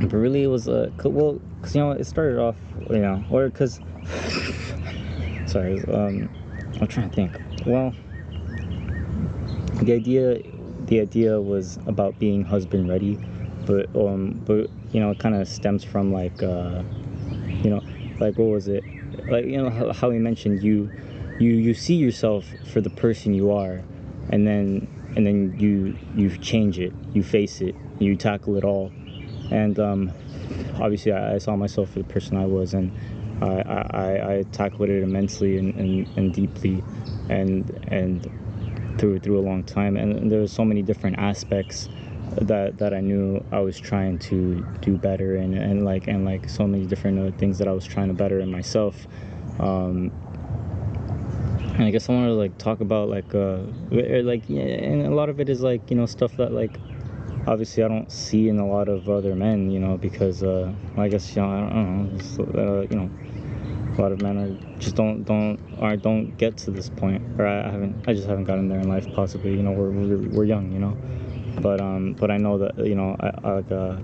But 0.00 0.12
really, 0.12 0.42
it 0.42 0.48
was 0.48 0.68
uh, 0.68 0.90
well, 1.04 1.40
cause 1.62 1.74
you 1.74 1.80
know, 1.80 1.92
it 1.92 2.04
started 2.04 2.38
off, 2.38 2.56
you 2.90 2.98
know, 2.98 3.24
or 3.30 3.50
cause. 3.50 3.80
sorry, 5.46 5.82
um, 5.88 6.28
I'm 6.80 6.86
trying 6.86 7.08
to 7.08 7.14
think. 7.16 7.36
Well, 7.64 7.94
the 9.82 9.92
idea, 9.92 10.42
the 10.86 11.00
idea 11.00 11.40
was 11.40 11.78
about 11.86 12.18
being 12.18 12.44
husband 12.44 12.88
ready, 12.88 13.18
but 13.64 13.94
um, 13.96 14.40
but 14.44 14.68
you 14.92 15.00
know, 15.00 15.10
it 15.10 15.18
kind 15.18 15.34
of 15.34 15.48
stems 15.48 15.84
from 15.84 16.12
like, 16.12 16.42
uh, 16.42 16.82
you 17.62 17.70
know, 17.70 17.82
like 18.20 18.36
what 18.38 18.48
was 18.48 18.68
it? 18.68 18.84
Like 19.26 19.46
you 19.46 19.62
know 19.62 19.70
how, 19.70 19.92
how 19.92 20.10
we 20.10 20.18
mentioned 20.18 20.62
you, 20.62 20.90
you 21.38 21.52
you 21.52 21.74
see 21.74 21.94
yourself 21.94 22.46
for 22.72 22.80
the 22.80 22.90
person 22.90 23.34
you 23.34 23.52
are, 23.52 23.82
and 24.30 24.46
then 24.46 24.88
and 25.16 25.26
then 25.26 25.54
you 25.58 25.96
you 26.14 26.36
change 26.38 26.78
it, 26.78 26.92
you 27.12 27.22
face 27.22 27.60
it, 27.60 27.74
you 27.98 28.16
tackle 28.16 28.56
it 28.56 28.64
all, 28.64 28.92
and 29.50 29.78
um, 29.78 30.12
obviously 30.80 31.12
I, 31.12 31.34
I 31.34 31.38
saw 31.38 31.56
myself 31.56 31.90
for 31.90 31.98
the 32.00 32.04
person 32.04 32.36
I 32.36 32.46
was, 32.46 32.74
and 32.74 32.92
I 33.42 33.46
I, 33.46 34.34
I, 34.38 34.42
tackled 34.52 34.88
it 34.88 35.02
immensely 35.02 35.58
and, 35.58 35.74
and, 35.74 36.06
and 36.16 36.32
deeply, 36.32 36.82
and 37.28 37.70
and 37.88 38.30
through 38.98 39.20
through 39.20 39.38
a 39.38 39.44
long 39.46 39.62
time, 39.64 39.96
and 39.96 40.30
there 40.30 40.40
were 40.40 40.48
so 40.48 40.64
many 40.64 40.82
different 40.82 41.18
aspects 41.18 41.88
that 42.42 42.78
that 42.78 42.92
I 42.92 43.00
knew 43.00 43.44
I 43.52 43.60
was 43.60 43.78
trying 43.78 44.18
to 44.20 44.66
do 44.80 44.96
better 44.96 45.36
and 45.36 45.54
and 45.54 45.84
like 45.84 46.06
and 46.08 46.24
like 46.24 46.48
so 46.48 46.66
many 46.66 46.86
different 46.86 47.38
things 47.38 47.58
that 47.58 47.68
I 47.68 47.72
was 47.72 47.84
trying 47.84 48.08
to 48.08 48.14
better 48.14 48.40
in 48.40 48.50
myself. 48.50 49.06
Um, 49.58 50.12
and 51.76 51.84
I 51.84 51.90
guess 51.90 52.08
I 52.08 52.14
want 52.14 52.28
to 52.28 52.32
like 52.32 52.56
talk 52.56 52.80
about 52.80 53.10
like 53.10 53.34
uh 53.34 53.60
or, 53.92 54.22
like 54.22 54.48
yeah, 54.48 54.62
and 54.62 55.06
a 55.06 55.14
lot 55.14 55.28
of 55.28 55.40
it 55.40 55.50
is 55.50 55.60
like 55.60 55.90
you 55.90 55.96
know 55.96 56.06
stuff 56.06 56.34
that 56.38 56.52
like 56.52 56.80
obviously 57.46 57.82
I 57.82 57.88
don't 57.88 58.10
see 58.10 58.48
in 58.48 58.58
a 58.58 58.66
lot 58.66 58.88
of 58.88 59.10
other 59.10 59.34
men 59.34 59.70
you 59.70 59.78
know 59.78 59.98
because 59.98 60.42
uh 60.42 60.72
I 60.96 61.08
guess 61.08 61.36
you 61.36 61.42
know 61.42 61.50
I 61.50 61.60
don't, 61.60 62.14
know 62.14 62.80
uh, 62.80 62.86
you 62.90 62.96
know 62.96 63.10
a 63.98 64.00
lot 64.00 64.10
of 64.10 64.22
men 64.22 64.38
are 64.38 64.78
just 64.78 64.96
don't 64.96 65.24
don't 65.24 65.60
or 65.78 65.96
don't 65.96 66.36
get 66.38 66.56
to 66.58 66.70
this 66.70 66.88
point 66.88 67.22
or 67.38 67.46
I 67.46 67.70
haven't 67.70 68.08
I 68.08 68.14
just 68.14 68.26
haven't 68.26 68.44
gotten 68.44 68.68
there 68.68 68.80
in 68.80 68.88
life 68.88 69.12
possibly 69.12 69.52
you 69.52 69.62
know 69.62 69.72
we're 69.72 69.90
we're, 69.90 70.28
we're 70.30 70.44
young 70.44 70.72
you 70.72 70.78
know? 70.78 70.96
But 71.60 71.80
um 71.80 72.14
but 72.14 72.30
I 72.30 72.38
know 72.38 72.56
that 72.56 72.78
you 72.86 72.94
know 72.94 73.16
I, 73.20 73.32
I 73.44 73.50
like 73.52 73.70
uh 73.70 73.96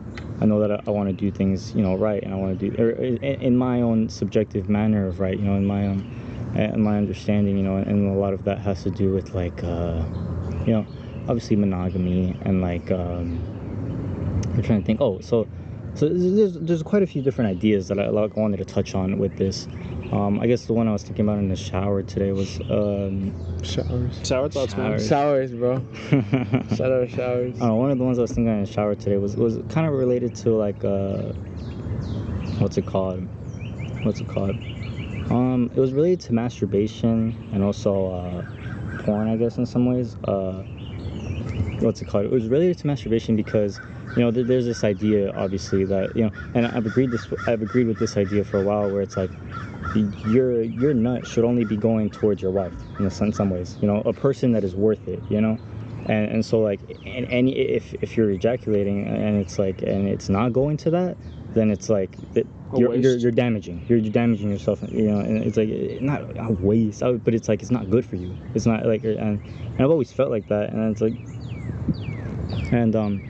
I 0.42 0.44
know 0.44 0.60
that 0.60 0.72
I, 0.72 0.80
I 0.86 0.90
want 0.90 1.08
to 1.08 1.14
do 1.14 1.30
things 1.30 1.74
you 1.74 1.82
know 1.82 1.94
right 1.94 2.22
and 2.22 2.34
I 2.34 2.36
want 2.36 2.58
to 2.58 2.70
do 2.70 2.82
or 2.82 2.90
in, 2.90 3.16
in 3.16 3.56
my 3.56 3.80
own 3.80 4.10
subjective 4.10 4.68
manner 4.68 5.06
of 5.06 5.20
right 5.20 5.38
you 5.38 5.44
know 5.46 5.54
in 5.54 5.64
my 5.64 5.86
own 5.86 6.21
in 6.54 6.80
my 6.80 6.96
understanding 6.96 7.56
you 7.56 7.62
know 7.62 7.76
and 7.76 8.08
a 8.08 8.18
lot 8.18 8.32
of 8.32 8.44
that 8.44 8.58
has 8.58 8.82
to 8.82 8.90
do 8.90 9.12
with 9.12 9.34
like 9.34 9.62
uh 9.64 10.02
you 10.66 10.72
know 10.72 10.86
obviously 11.28 11.56
monogamy 11.56 12.36
and 12.42 12.60
like 12.60 12.90
um 12.90 13.40
I'm 14.54 14.62
trying 14.62 14.80
to 14.80 14.86
think 14.86 15.00
oh 15.00 15.20
so 15.20 15.48
so 15.94 16.08
there's 16.08 16.54
there's 16.54 16.82
quite 16.82 17.02
a 17.02 17.06
few 17.06 17.22
different 17.22 17.50
ideas 17.50 17.88
that 17.88 17.98
I 17.98 18.08
like 18.08 18.36
wanted 18.36 18.58
to 18.58 18.64
touch 18.64 18.94
on 18.94 19.18
with 19.18 19.36
this 19.36 19.68
um 20.10 20.40
I 20.40 20.46
guess 20.46 20.66
the 20.66 20.72
one 20.72 20.88
I 20.88 20.92
was 20.92 21.02
thinking 21.02 21.24
about 21.26 21.38
in 21.38 21.48
the 21.48 21.56
shower 21.56 22.02
today 22.02 22.32
was 22.32 22.60
um 22.70 23.34
Showers. 23.62 24.18
Sour 24.26 24.48
thoughts, 24.48 24.76
man. 24.76 24.98
Showers. 24.98 25.08
Showers, 25.08 25.54
bro. 25.54 25.74
I 26.10 26.74
Shout 26.74 26.90
out 26.90 27.08
showers. 27.10 27.56
don't 27.60 27.78
one 27.78 27.92
of 27.92 27.98
the 27.98 28.04
ones 28.04 28.18
I 28.18 28.22
was 28.22 28.32
thinking 28.32 28.52
in 28.52 28.64
the 28.64 28.70
shower 28.70 28.96
today 28.96 29.18
was 29.18 29.36
was 29.36 29.58
kind 29.68 29.86
of 29.86 29.92
related 29.92 30.34
to 30.36 30.50
like 30.50 30.84
uh 30.84 31.32
what's 32.58 32.76
it 32.76 32.86
called 32.86 33.20
what's 34.02 34.20
it 34.20 34.28
called 34.28 34.56
um 35.30 35.70
it 35.74 35.80
was 35.80 35.92
related 35.92 36.20
to 36.20 36.32
masturbation 36.32 37.34
and 37.52 37.62
also 37.62 38.12
uh 38.12 39.02
porn 39.02 39.28
I 39.28 39.36
guess 39.36 39.58
in 39.58 39.66
some 39.66 39.86
ways. 39.86 40.16
Uh 40.24 40.62
what's 41.80 42.00
it 42.00 42.06
called? 42.08 42.24
It 42.24 42.30
was 42.30 42.46
related 42.48 42.78
to 42.78 42.86
masturbation 42.86 43.36
because 43.36 43.80
you 44.16 44.22
know 44.22 44.30
there, 44.30 44.44
there's 44.44 44.66
this 44.66 44.84
idea 44.84 45.30
obviously 45.32 45.84
that 45.84 46.14
you 46.16 46.24
know 46.24 46.30
and 46.54 46.66
I've 46.66 46.86
agreed 46.86 47.10
this 47.10 47.26
I've 47.46 47.62
agreed 47.62 47.86
with 47.86 47.98
this 47.98 48.16
idea 48.16 48.44
for 48.44 48.58
a 48.58 48.62
while 48.62 48.88
where 48.88 49.02
it's 49.02 49.16
like 49.16 49.30
your 50.26 50.62
your 50.62 50.94
nut 50.94 51.26
should 51.26 51.44
only 51.44 51.64
be 51.64 51.76
going 51.76 52.10
towards 52.10 52.40
your 52.40 52.50
wife 52.50 52.72
in 52.98 53.10
some, 53.10 53.32
some 53.32 53.50
ways 53.50 53.76
you 53.80 53.88
know 53.88 54.00
a 54.06 54.12
person 54.12 54.52
that 54.52 54.64
is 54.64 54.74
worth 54.74 55.06
it 55.08 55.22
you 55.28 55.40
know? 55.40 55.58
And 56.06 56.30
and 56.30 56.44
so 56.44 56.60
like 56.60 56.80
and 57.04 57.26
any 57.26 57.56
if 57.56 57.94
if 57.94 58.16
you're 58.16 58.30
ejaculating 58.30 59.06
and 59.06 59.36
it's 59.36 59.58
like 59.58 59.82
and 59.82 60.08
it's 60.08 60.28
not 60.28 60.52
going 60.52 60.76
to 60.78 60.90
that 60.90 61.16
then 61.54 61.70
it's 61.70 61.88
like 61.88 62.16
that 62.34 62.46
you're, 62.76 62.94
you're 62.94 63.16
you're 63.16 63.30
damaging 63.30 63.84
you're 63.88 64.00
damaging 64.00 64.50
yourself 64.50 64.82
you 64.90 65.10
know 65.10 65.18
and 65.20 65.44
it's 65.44 65.56
like 65.56 65.68
not 66.00 66.22
a 66.38 66.52
waste 66.52 67.00
but 67.24 67.34
it's 67.34 67.48
like 67.48 67.60
it's 67.62 67.70
not 67.70 67.90
good 67.90 68.04
for 68.04 68.16
you 68.16 68.34
it's 68.54 68.66
not 68.66 68.86
like 68.86 69.04
and, 69.04 69.18
and 69.18 69.80
I've 69.80 69.90
always 69.90 70.12
felt 70.12 70.30
like 70.30 70.48
that 70.48 70.70
and 70.70 70.90
it's 70.90 71.00
like 71.00 71.14
and 72.72 72.96
um 72.96 73.22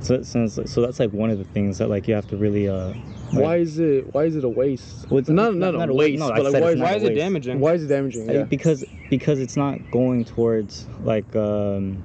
so, 0.00 0.22
so 0.22 0.46
so 0.46 0.80
that's 0.80 0.98
like 0.98 1.12
one 1.12 1.30
of 1.30 1.38
the 1.38 1.44
things 1.44 1.78
that 1.78 1.88
like 1.88 2.08
you 2.08 2.14
have 2.14 2.26
to 2.28 2.36
really 2.36 2.68
uh 2.68 2.92
Why 3.32 3.56
is 3.58 3.78
it? 3.78 4.12
Why 4.12 4.24
is 4.24 4.34
it 4.34 4.44
a 4.44 4.48
waste? 4.48 5.08
Well, 5.08 5.18
it's 5.18 5.28
not, 5.28 5.54
not- 5.54 5.74
not, 5.74 5.78
not 5.78 5.88
a 5.90 5.94
waste, 5.94 6.20
waste. 6.20 6.34
No, 6.34 6.42
but 6.42 6.52
like, 6.52 6.62
why, 6.62 6.70
it's 6.70 6.74
is, 6.74 6.78
not 6.78 6.84
Why 6.84 6.96
is 6.96 7.02
it 7.04 7.14
damaging? 7.14 7.60
why 7.60 7.74
is 7.74 7.84
it 7.84 7.88
damaging? 7.88 8.28
Yeah. 8.28 8.42
because 8.44 8.84
because 9.08 9.38
it's 9.40 9.56
not 9.56 9.78
going 9.90 10.24
towards 10.24 10.88
like 11.04 11.36
um 11.36 12.02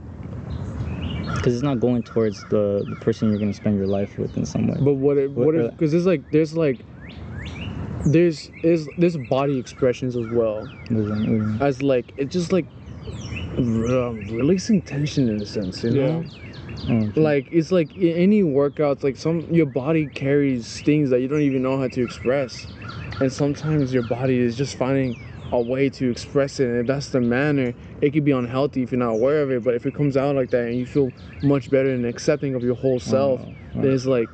because 1.35 1.53
it's 1.53 1.63
not 1.63 1.79
going 1.79 2.03
towards 2.03 2.43
the 2.45 2.85
the 2.87 2.95
person 2.97 3.29
you're 3.29 3.39
gonna 3.39 3.53
spend 3.53 3.77
your 3.77 3.87
life 3.87 4.17
with 4.17 4.35
in 4.37 4.45
some 4.45 4.67
way. 4.67 4.77
But 4.79 4.93
what 4.93 5.17
it, 5.17 5.31
what 5.31 5.47
What- 5.47 5.55
if 5.55 5.71
because 5.71 5.91
there's 5.91 6.05
like 6.05 6.29
there's 6.31 6.55
like 6.55 6.79
there's 8.05 8.51
is 8.63 8.89
there's 8.97 9.17
body 9.17 9.57
expressions 9.57 10.15
as 10.15 10.27
well. 10.27 10.69
Mm, 10.89 11.61
as 11.61 11.81
like 11.81 12.13
it's 12.17 12.33
just 12.33 12.51
like 12.51 12.65
re- 13.57 14.09
releasing 14.29 14.81
tension 14.81 15.29
in 15.29 15.41
a 15.41 15.45
sense, 15.45 15.83
you 15.83 15.91
know. 15.91 16.25
mm, 16.87 17.15
Like 17.17 17.47
it's 17.51 17.71
like 17.71 17.91
any 17.97 18.43
workouts, 18.43 19.03
like 19.03 19.17
some 19.17 19.41
your 19.53 19.65
body 19.65 20.07
carries 20.07 20.81
things 20.81 21.09
that 21.09 21.21
you 21.21 21.27
don't 21.27 21.41
even 21.41 21.61
know 21.63 21.77
how 21.79 21.87
to 21.87 22.03
express, 22.03 22.67
and 23.19 23.31
sometimes 23.31 23.93
your 23.93 24.03
body 24.03 24.37
is 24.37 24.55
just 24.55 24.77
finding 24.77 25.15
a 25.51 25.59
way 25.59 25.89
to 25.89 26.09
express 26.09 26.59
it. 26.59 26.67
And 26.67 26.79
if 26.79 26.87
that's 26.87 27.09
the 27.09 27.21
manner, 27.21 27.73
it 28.01 28.11
could 28.11 28.25
be 28.25 28.31
unhealthy 28.31 28.83
if 28.83 28.91
you're 28.91 28.99
not 28.99 29.11
aware 29.11 29.41
of 29.41 29.51
it. 29.51 29.63
But 29.63 29.75
if 29.75 29.85
it 29.85 29.93
comes 29.93 30.17
out 30.17 30.35
like 30.35 30.49
that 30.51 30.67
and 30.67 30.77
you 30.77 30.85
feel 30.85 31.11
much 31.41 31.69
better 31.69 31.89
and 31.91 32.05
accepting 32.05 32.55
of 32.55 32.63
your 32.63 32.75
whole 32.75 32.99
self, 32.99 33.41
Oh, 33.43 33.81
then 33.81 33.91
it's 33.91 34.05
like 34.05 34.29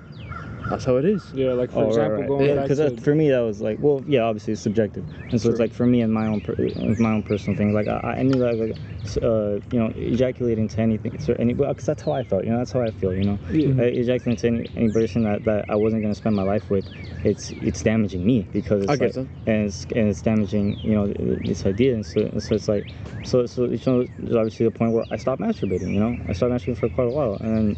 that's 0.69 0.85
how 0.85 0.95
it 0.97 1.05
is. 1.05 1.31
Yeah, 1.33 1.53
like 1.53 1.71
for 1.71 1.83
Oh, 1.83 1.87
example, 1.87 2.23
right. 2.23 2.27
going 2.27 2.47
Yeah, 2.47 2.61
because 2.63 2.77
to 2.79 3.01
for 3.01 3.15
me 3.15 3.29
that 3.29 3.39
was 3.39 3.61
like, 3.61 3.77
well, 3.79 4.03
yeah, 4.07 4.21
obviously 4.21 4.53
it's 4.53 4.61
subjective, 4.61 5.05
and 5.31 5.41
so 5.41 5.49
it's 5.49 5.59
like 5.59 5.73
for 5.73 5.85
me 5.85 6.01
and 6.01 6.13
my 6.13 6.27
own, 6.27 6.41
per, 6.41 6.55
my 6.97 7.11
own 7.11 7.23
personal 7.23 7.57
thing. 7.57 7.73
Like 7.73 7.87
I, 7.87 8.15
I 8.19 8.23
knew 8.23 8.39
that, 8.39 8.57
like, 8.57 8.77
uh, 9.23 9.59
you 9.71 9.79
know, 9.79 9.91
ejaculating 9.95 10.67
to 10.69 10.81
anything, 10.81 11.19
so 11.19 11.33
any, 11.39 11.53
because 11.53 11.85
that's 11.85 12.01
how 12.03 12.11
I 12.13 12.23
felt, 12.23 12.43
you 12.45 12.51
know, 12.51 12.57
that's 12.59 12.71
how 12.71 12.81
I 12.81 12.91
feel, 12.91 13.13
you 13.13 13.23
know, 13.23 13.39
uh, 13.49 13.83
ejaculating 13.83 14.35
to 14.37 14.47
any, 14.47 14.69
any 14.75 14.89
person 14.89 15.23
that, 15.23 15.43
that 15.45 15.65
I 15.69 15.75
wasn't 15.75 16.01
gonna 16.03 16.15
spend 16.15 16.35
my 16.35 16.43
life 16.43 16.69
with, 16.69 16.85
it's 17.23 17.51
it's 17.61 17.81
damaging 17.83 18.25
me 18.25 18.47
because 18.51 18.83
it's 18.83 18.89
I 19.01 19.05
like, 19.05 19.13
that. 19.13 19.27
and 19.45 19.67
it's 19.67 19.83
and 19.95 20.09
it's 20.09 20.21
damaging, 20.21 20.79
you 20.83 20.95
know, 20.95 21.07
this 21.43 21.65
idea, 21.65 21.93
and 21.93 22.05
so, 22.05 22.21
and 22.21 22.41
so 22.41 22.55
it's 22.55 22.67
like, 22.67 22.85
so 23.23 23.45
so 23.45 23.65
you 23.65 23.79
know, 23.85 24.07
there's 24.19 24.35
obviously 24.35 24.65
the 24.65 24.71
point 24.71 24.91
where 24.93 25.05
I 25.11 25.17
stopped 25.17 25.41
masturbating, 25.41 25.93
you 25.93 25.99
know, 25.99 26.17
I 26.27 26.33
stopped 26.33 26.51
masturbating 26.53 26.77
for 26.77 26.89
quite 26.89 27.07
a 27.07 27.11
while, 27.11 27.37
and 27.41 27.55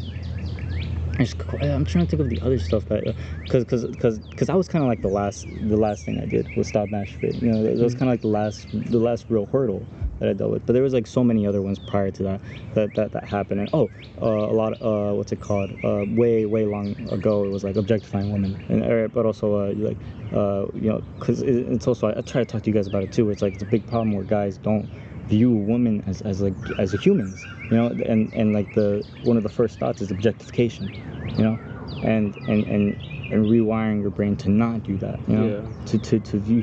I'm 1.18 1.84
trying 1.84 2.06
to 2.06 2.10
think 2.10 2.20
of 2.20 2.28
the 2.28 2.40
other 2.40 2.58
stuff 2.58 2.86
that, 2.86 3.14
because 3.44 3.64
because 3.64 3.84
because 3.86 4.18
because 4.18 4.48
that 4.48 4.56
was 4.56 4.68
kind 4.68 4.82
of 4.82 4.88
like 4.88 5.00
the 5.00 5.08
last 5.08 5.46
the 5.68 5.76
last 5.76 6.04
thing 6.04 6.18
I 6.20 6.24
did 6.24 6.54
was 6.56 6.66
stop 6.66 6.88
masturbating. 6.88 7.42
You 7.42 7.52
know, 7.52 7.62
that 7.62 7.76
was 7.76 7.94
kind 7.94 8.04
of 8.04 8.14
like 8.14 8.20
the 8.22 8.28
last 8.28 8.66
the 8.72 8.98
last 8.98 9.26
real 9.28 9.46
hurdle 9.46 9.86
that 10.18 10.28
I 10.28 10.32
dealt 10.32 10.50
with. 10.50 10.66
But 10.66 10.72
there 10.72 10.82
was 10.82 10.92
like 10.92 11.06
so 11.06 11.22
many 11.22 11.46
other 11.46 11.62
ones 11.62 11.78
prior 11.78 12.10
to 12.10 12.22
that 12.24 12.40
that 12.74 12.94
that, 12.94 13.12
that 13.12 13.24
happened. 13.24 13.60
And 13.60 13.70
oh, 13.72 13.90
uh, 14.20 14.26
a 14.26 14.52
lot 14.54 14.72
uh, 14.82 15.14
what's 15.14 15.30
it 15.30 15.40
called? 15.40 15.70
Uh, 15.84 16.04
way 16.08 16.46
way 16.46 16.64
long 16.64 16.96
ago, 17.10 17.44
it 17.44 17.50
was 17.50 17.62
like 17.62 17.76
objectifying 17.76 18.32
women, 18.32 18.62
and 18.68 18.82
or, 18.82 19.08
but 19.08 19.24
also 19.24 19.68
uh, 19.68 19.72
like 19.76 19.98
uh, 20.32 20.66
you 20.74 20.90
know, 20.90 21.02
because 21.18 21.42
it, 21.42 21.68
it's 21.68 21.86
also 21.86 22.08
I, 22.08 22.18
I 22.18 22.22
try 22.22 22.40
to 22.40 22.44
talk 22.44 22.62
to 22.62 22.70
you 22.70 22.74
guys 22.74 22.88
about 22.88 23.04
it 23.04 23.12
too. 23.12 23.24
Where 23.24 23.32
it's 23.32 23.42
like 23.42 23.54
it's 23.54 23.62
a 23.62 23.66
big 23.66 23.86
problem 23.86 24.12
where 24.12 24.24
guys 24.24 24.58
don't 24.58 24.88
view 25.28 25.50
women 25.52 26.02
as, 26.06 26.20
as 26.22 26.40
like 26.40 26.54
as 26.78 26.92
humans 26.92 27.46
you 27.70 27.76
know 27.76 27.86
and 28.06 28.32
and 28.34 28.52
like 28.52 28.72
the 28.74 29.04
one 29.22 29.36
of 29.36 29.42
the 29.42 29.48
first 29.48 29.78
thoughts 29.78 30.02
is 30.02 30.10
objectification 30.10 30.92
you 31.38 31.44
know 31.44 31.58
and 32.02 32.36
and 32.48 32.64
and 32.66 32.98
and 33.34 33.46
rewiring 33.46 34.00
your 34.00 34.10
brain 34.10 34.36
to 34.36 34.48
not 34.48 34.82
do 34.84 34.96
that 34.98 35.18
you 35.28 35.36
know 35.36 35.46
Yeah. 35.46 35.84
to 35.86 35.98
to 35.98 36.20
to 36.20 36.38
view 36.38 36.62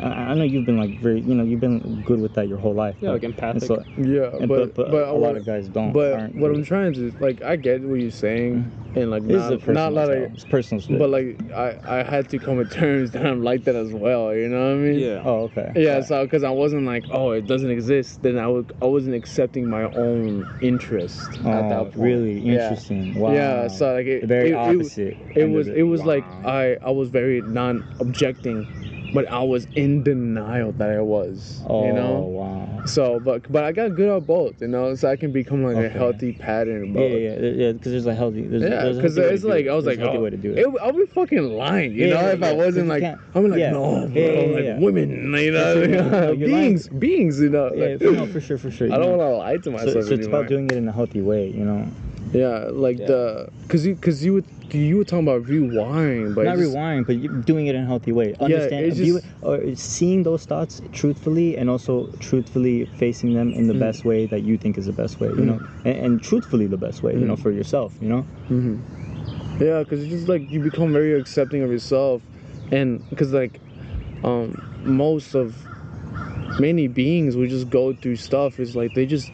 I, 0.00 0.30
I 0.30 0.34
know 0.34 0.44
you've 0.44 0.66
been 0.66 0.76
like 0.78 0.90
very 0.90 1.20
you 1.20 1.34
know 1.34 1.42
you've 1.44 1.60
been 1.60 2.02
good 2.06 2.20
with 2.20 2.34
that 2.34 2.46
your 2.48 2.58
whole 2.58 2.74
life 2.74 2.96
Yeah, 3.00 3.10
like 3.12 3.24
and 3.24 3.32
empathic. 3.34 3.62
so- 3.64 3.82
Yeah, 3.96 4.36
and- 4.38 4.48
but 4.48 4.74
but, 4.74 4.90
but, 4.90 5.08
a 5.08 5.12
what- 5.12 5.20
lot 5.22 5.36
of 5.36 5.44
guys 5.46 5.68
don't 5.68 5.92
But 5.92 6.12
aren't 6.12 6.36
what 6.36 6.50
I'm 6.50 6.62
trying 6.64 6.92
to 6.94 7.12
like, 7.20 7.42
I 7.42 7.56
get 7.56 7.82
what 7.82 8.00
you're 8.00 8.10
saying, 8.10 8.52
mm-hmm. 8.64 8.98
and 8.98 9.10
like 9.10 9.26
This 9.26 9.42
is 9.42 9.48
a 9.48 9.50
not 9.52 9.60
personal 9.60 9.90
not 9.90 9.92
like, 9.94 10.06
style. 10.18 10.30
it's 10.34 10.44
personal 10.44 10.80
shit. 10.82 10.98
but 10.98 11.10
like 11.10 11.28
I 11.54 11.68
I 11.98 12.02
had 12.02 12.28
to 12.30 12.38
come 12.38 12.56
to 12.58 12.64
terms 12.80 13.10
that 13.12 13.24
I'm 13.26 13.42
like 13.42 13.64
that 13.64 13.74
as 13.76 13.92
well. 13.92 14.34
You 14.34 14.48
know 14.48 14.60
what 14.60 14.72
I 14.72 14.74
mean? 14.86 14.98
yeah. 14.98 15.22
oh 15.24 15.44
okay 15.48 15.72
Yeah, 15.76 16.00
so 16.02 16.24
because 16.24 16.44
I 16.44 16.50
wasn't 16.50 16.84
like, 16.84 17.04
oh, 17.10 17.30
it 17.30 17.46
doesn't 17.46 17.70
exist, 17.70 18.22
then 18.22 18.36
I 18.38 18.46
would 18.46 18.72
I 18.82 18.86
wasn't 18.86 19.14
accepting 19.14 19.68
my 19.68 19.84
own 19.84 20.46
interest 20.60 21.20
at 21.44 21.64
oh, 21.64 21.68
that 21.70 21.84
point. 21.92 21.96
really 21.96 22.38
Yeah. 22.40 22.52
interesting 22.62 23.14
wow 23.14 23.32
Yeah, 23.32 23.68
so 23.68 23.94
like 23.94 24.06
it, 24.06 24.24
very 24.26 24.50
it, 24.50 24.52
it, 24.52 24.56
opposite 24.56 25.16
it 25.34 25.42
end 25.42 25.50
of 25.50 25.56
was 25.56 25.68
it 25.68 25.82
was 25.82 26.00
like 26.14 26.26
I 26.44 26.76
I 26.82 26.90
was 26.90 27.08
very 27.10 27.40
non-objecting, 27.42 28.58
but 29.14 29.24
I 29.30 29.42
was 29.42 29.66
in 29.74 30.02
denial 30.02 30.72
that 30.72 30.90
I 30.90 31.00
was. 31.00 31.62
oh 31.68 31.86
you 31.86 31.92
know. 31.92 32.18
wow 32.20 32.82
So, 32.96 33.20
but 33.20 33.50
but 33.54 33.62
I 33.64 33.72
got 33.72 33.94
good 33.94 34.10
at 34.16 34.26
both, 34.26 34.60
you 34.64 34.68
know, 34.74 34.94
so 35.00 35.04
I 35.14 35.16
can 35.16 35.32
become 35.32 35.60
like 35.70 35.76
a 35.76 35.88
healthy 35.88 36.32
pattern. 36.32 36.82
yeah 36.88 37.00
Both. 37.00 37.12
yeah 37.12 37.34
yeah 37.44 37.50
yeah 37.62 37.72
because 37.72 37.92
there's 37.92 38.06
a 38.06 38.14
healthy 38.14 38.42
there's, 38.50 38.62
Yeah, 38.62 38.92
because 38.96 39.16
it's 39.18 39.44
like. 39.44 39.66
I 39.72 39.74
was 39.80 39.86
like, 39.86 40.00
oh, 40.00 40.20
way 40.20 40.30
to 40.30 40.36
do 40.46 40.50
it 40.52 40.58
it, 40.64 40.68
I'll 40.82 40.92
be 40.92 41.06
fucking 41.18 41.46
lying, 41.64 41.92
you 41.94 42.06
Yeah, 42.06 42.14
know, 42.14 42.20
yeah, 42.28 42.32
if 42.38 42.42
I 42.42 42.52
wasn't 42.52 42.88
like, 42.94 43.04
I'm 43.34 43.48
like, 43.54 43.60
yeah. 43.60 43.70
no, 43.78 44.08
bro, 44.08 44.22
Yeah, 44.22 44.30
yeah, 44.40 44.54
like 44.56 44.64
yeah. 44.70 44.78
women, 44.86 45.10
you 45.46 45.52
know, 45.52 45.74
For 45.74 45.84
sure, 45.84 45.94
yeah. 45.94 46.02
Like, 46.30 46.38
you're 46.40 46.48
lying. 46.48 46.64
beings, 46.66 46.88
beings, 46.88 47.34
you 47.40 47.50
know. 47.56 47.66
yeah 47.74 47.96
like- 48.00 48.00
no, 48.00 48.26
for 48.26 48.40
sure 48.40 48.58
for 48.58 48.70
sure 48.70 48.88
I 48.94 48.96
don't 48.98 49.10
want 49.16 49.22
to 49.22 49.36
lie 49.44 49.58
to 49.58 49.70
myself 49.70 50.04
so 50.06 50.14
it's 50.14 50.26
about 50.26 50.48
doing 50.48 50.66
it 50.70 50.76
in 50.76 50.88
a 50.88 50.92
healthy 50.92 51.22
way 51.30 51.44
you 51.60 51.64
know 51.64 51.82
yeah, 52.32 52.68
like 52.72 52.98
Yeah. 52.98 53.06
the, 53.06 53.48
cause 53.68 53.84
you, 53.86 53.96
cause 53.96 54.22
you, 54.24 54.34
would, 54.34 54.44
you 54.72 54.96
were 54.98 55.04
talking 55.04 55.26
about 55.26 55.44
rewiring, 55.44 56.34
but 56.34 56.44
not 56.44 56.58
just- 56.58 56.74
rewiring, 56.74 57.06
but 57.06 57.44
doing 57.44 57.66
it 57.66 57.74
in 57.74 57.82
a 57.82 57.86
healthy 57.86 58.12
way. 58.12 58.34
Understand, 58.40 58.86
it's 58.86 58.98
view 58.98 59.14
just- 59.20 59.26
or 59.42 59.74
seeing 59.74 60.22
those 60.22 60.44
thoughts 60.46 60.80
truthfully, 60.92 61.56
and 61.56 61.68
also 61.68 62.06
truthfully 62.20 62.84
facing 62.96 63.34
them 63.34 63.52
in 63.54 63.66
the 63.66 63.74
Mm. 63.74 63.80
best 63.80 64.04
way 64.04 64.26
that 64.26 64.42
you 64.42 64.56
think 64.56 64.78
is 64.78 64.86
the 64.86 64.92
best 64.92 65.18
way. 65.20 65.28
You 65.28 65.34
Mm. 65.42 65.46
know, 65.46 65.60
and, 65.84 65.96
and 65.96 66.22
truthfully 66.22 66.66
the 66.66 66.76
best 66.76 67.02
way. 67.02 67.12
You 67.14 67.24
know, 67.26 67.34
Mm. 67.34 67.40
for 67.42 67.50
yourself. 67.50 67.94
You 68.00 68.08
know. 68.08 68.20
hmm 68.48 68.76
Yeah, 69.60 69.80
because 69.80 70.00
it's 70.02 70.10
just 70.10 70.28
like 70.28 70.50
you 70.50 70.60
become 70.60 70.92
very 70.92 71.18
accepting 71.20 71.62
of 71.62 71.70
yourself, 71.70 72.22
and 72.70 73.02
because 73.10 73.32
like, 73.32 73.60
um, 74.24 74.56
most 74.84 75.34
of 75.34 75.54
many 76.58 76.86
beings 76.88 77.36
will 77.36 77.46
just 77.48 77.68
go 77.70 77.92
through 77.92 78.16
stuff. 78.16 78.58
Is 78.60 78.74
like 78.76 78.94
they 78.94 79.04
just 79.06 79.32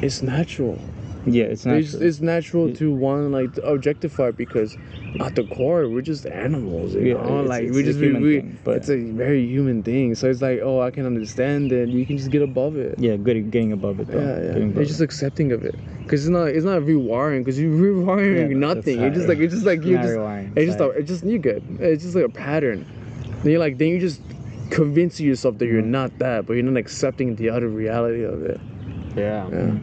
it's 0.00 0.22
natural. 0.22 0.78
Yeah, 1.24 1.44
it's 1.44 1.64
not. 1.64 1.76
It's, 1.76 1.94
it's 1.94 2.20
natural 2.20 2.72
to 2.74 2.92
want 2.92 3.30
like 3.30 3.54
to 3.54 3.62
objectify 3.62 4.32
because 4.32 4.76
at 5.20 5.36
the 5.36 5.44
core 5.44 5.88
we're 5.88 6.00
just 6.02 6.26
animals, 6.26 6.94
you 6.94 7.00
Yeah, 7.02 7.14
know. 7.14 7.44
it's- 7.44 7.48
like 7.48 7.62
it's 7.64 7.74
we 7.76 7.80
a 7.82 7.84
just 7.84 7.98
we, 8.00 8.40
thing, 8.40 8.58
but- 8.64 8.76
it's 8.78 8.88
a 8.90 8.96
very 9.12 9.46
human 9.46 9.82
thing. 9.84 10.16
So 10.16 10.28
it's 10.28 10.42
like, 10.42 10.58
oh, 10.62 10.80
I 10.80 10.90
can 10.90 11.06
understand 11.06 11.70
it. 11.70 11.90
You 11.90 12.04
can 12.06 12.16
just 12.18 12.30
get 12.30 12.42
above 12.42 12.76
it. 12.76 12.98
yeah, 12.98 13.14
good 13.16 13.36
at 13.36 13.50
getting 13.52 13.70
above 13.72 14.00
it 14.00 14.08
though. 14.08 14.18
Yeah, 14.18 14.58
yeah. 14.58 14.80
It's 14.80 14.88
just 14.90 15.00
it. 15.00 15.04
accepting 15.04 15.52
of 15.52 15.64
it, 15.64 15.76
cause 16.08 16.22
it's 16.24 16.28
not 16.28 16.46
it's 16.48 16.64
not 16.64 16.82
rewiring, 16.82 17.44
cause 17.44 17.56
you're 17.58 17.70
rewiring 17.94 18.50
Yeah, 18.50 18.56
nothing. 18.56 19.00
It's 19.00 19.16
just 19.16 19.28
like 19.28 19.38
it's 19.38 19.54
just 19.54 19.66
like 19.66 19.84
you 19.84 19.94
not 19.94 20.02
just 20.02 20.14
rewiring, 20.16 20.52
it's 20.56 20.66
just 20.66 20.80
it's 20.80 20.80
a, 20.80 20.98
it's 20.98 21.08
just 21.08 21.24
you 21.24 21.38
good. 21.38 21.62
It's 21.78 22.02
just 22.02 22.16
like 22.16 22.24
a 22.24 22.28
pattern. 22.30 22.84
Then 23.42 23.50
you're 23.52 23.60
like 23.60 23.78
then 23.78 23.88
you 23.88 24.00
just 24.00 24.20
convince 24.70 25.20
yourself 25.20 25.58
that 25.58 25.66
you're 25.66 25.82
Mhm. 25.82 25.86
not 26.00 26.18
that, 26.18 26.46
but 26.46 26.54
you're 26.54 26.64
not 26.64 26.78
accepting 26.78 27.36
the 27.36 27.48
other 27.50 27.68
reality 27.68 28.24
of 28.24 28.42
it. 28.42 28.60
Yeah. 29.16 29.48
Yeah. 29.52 29.74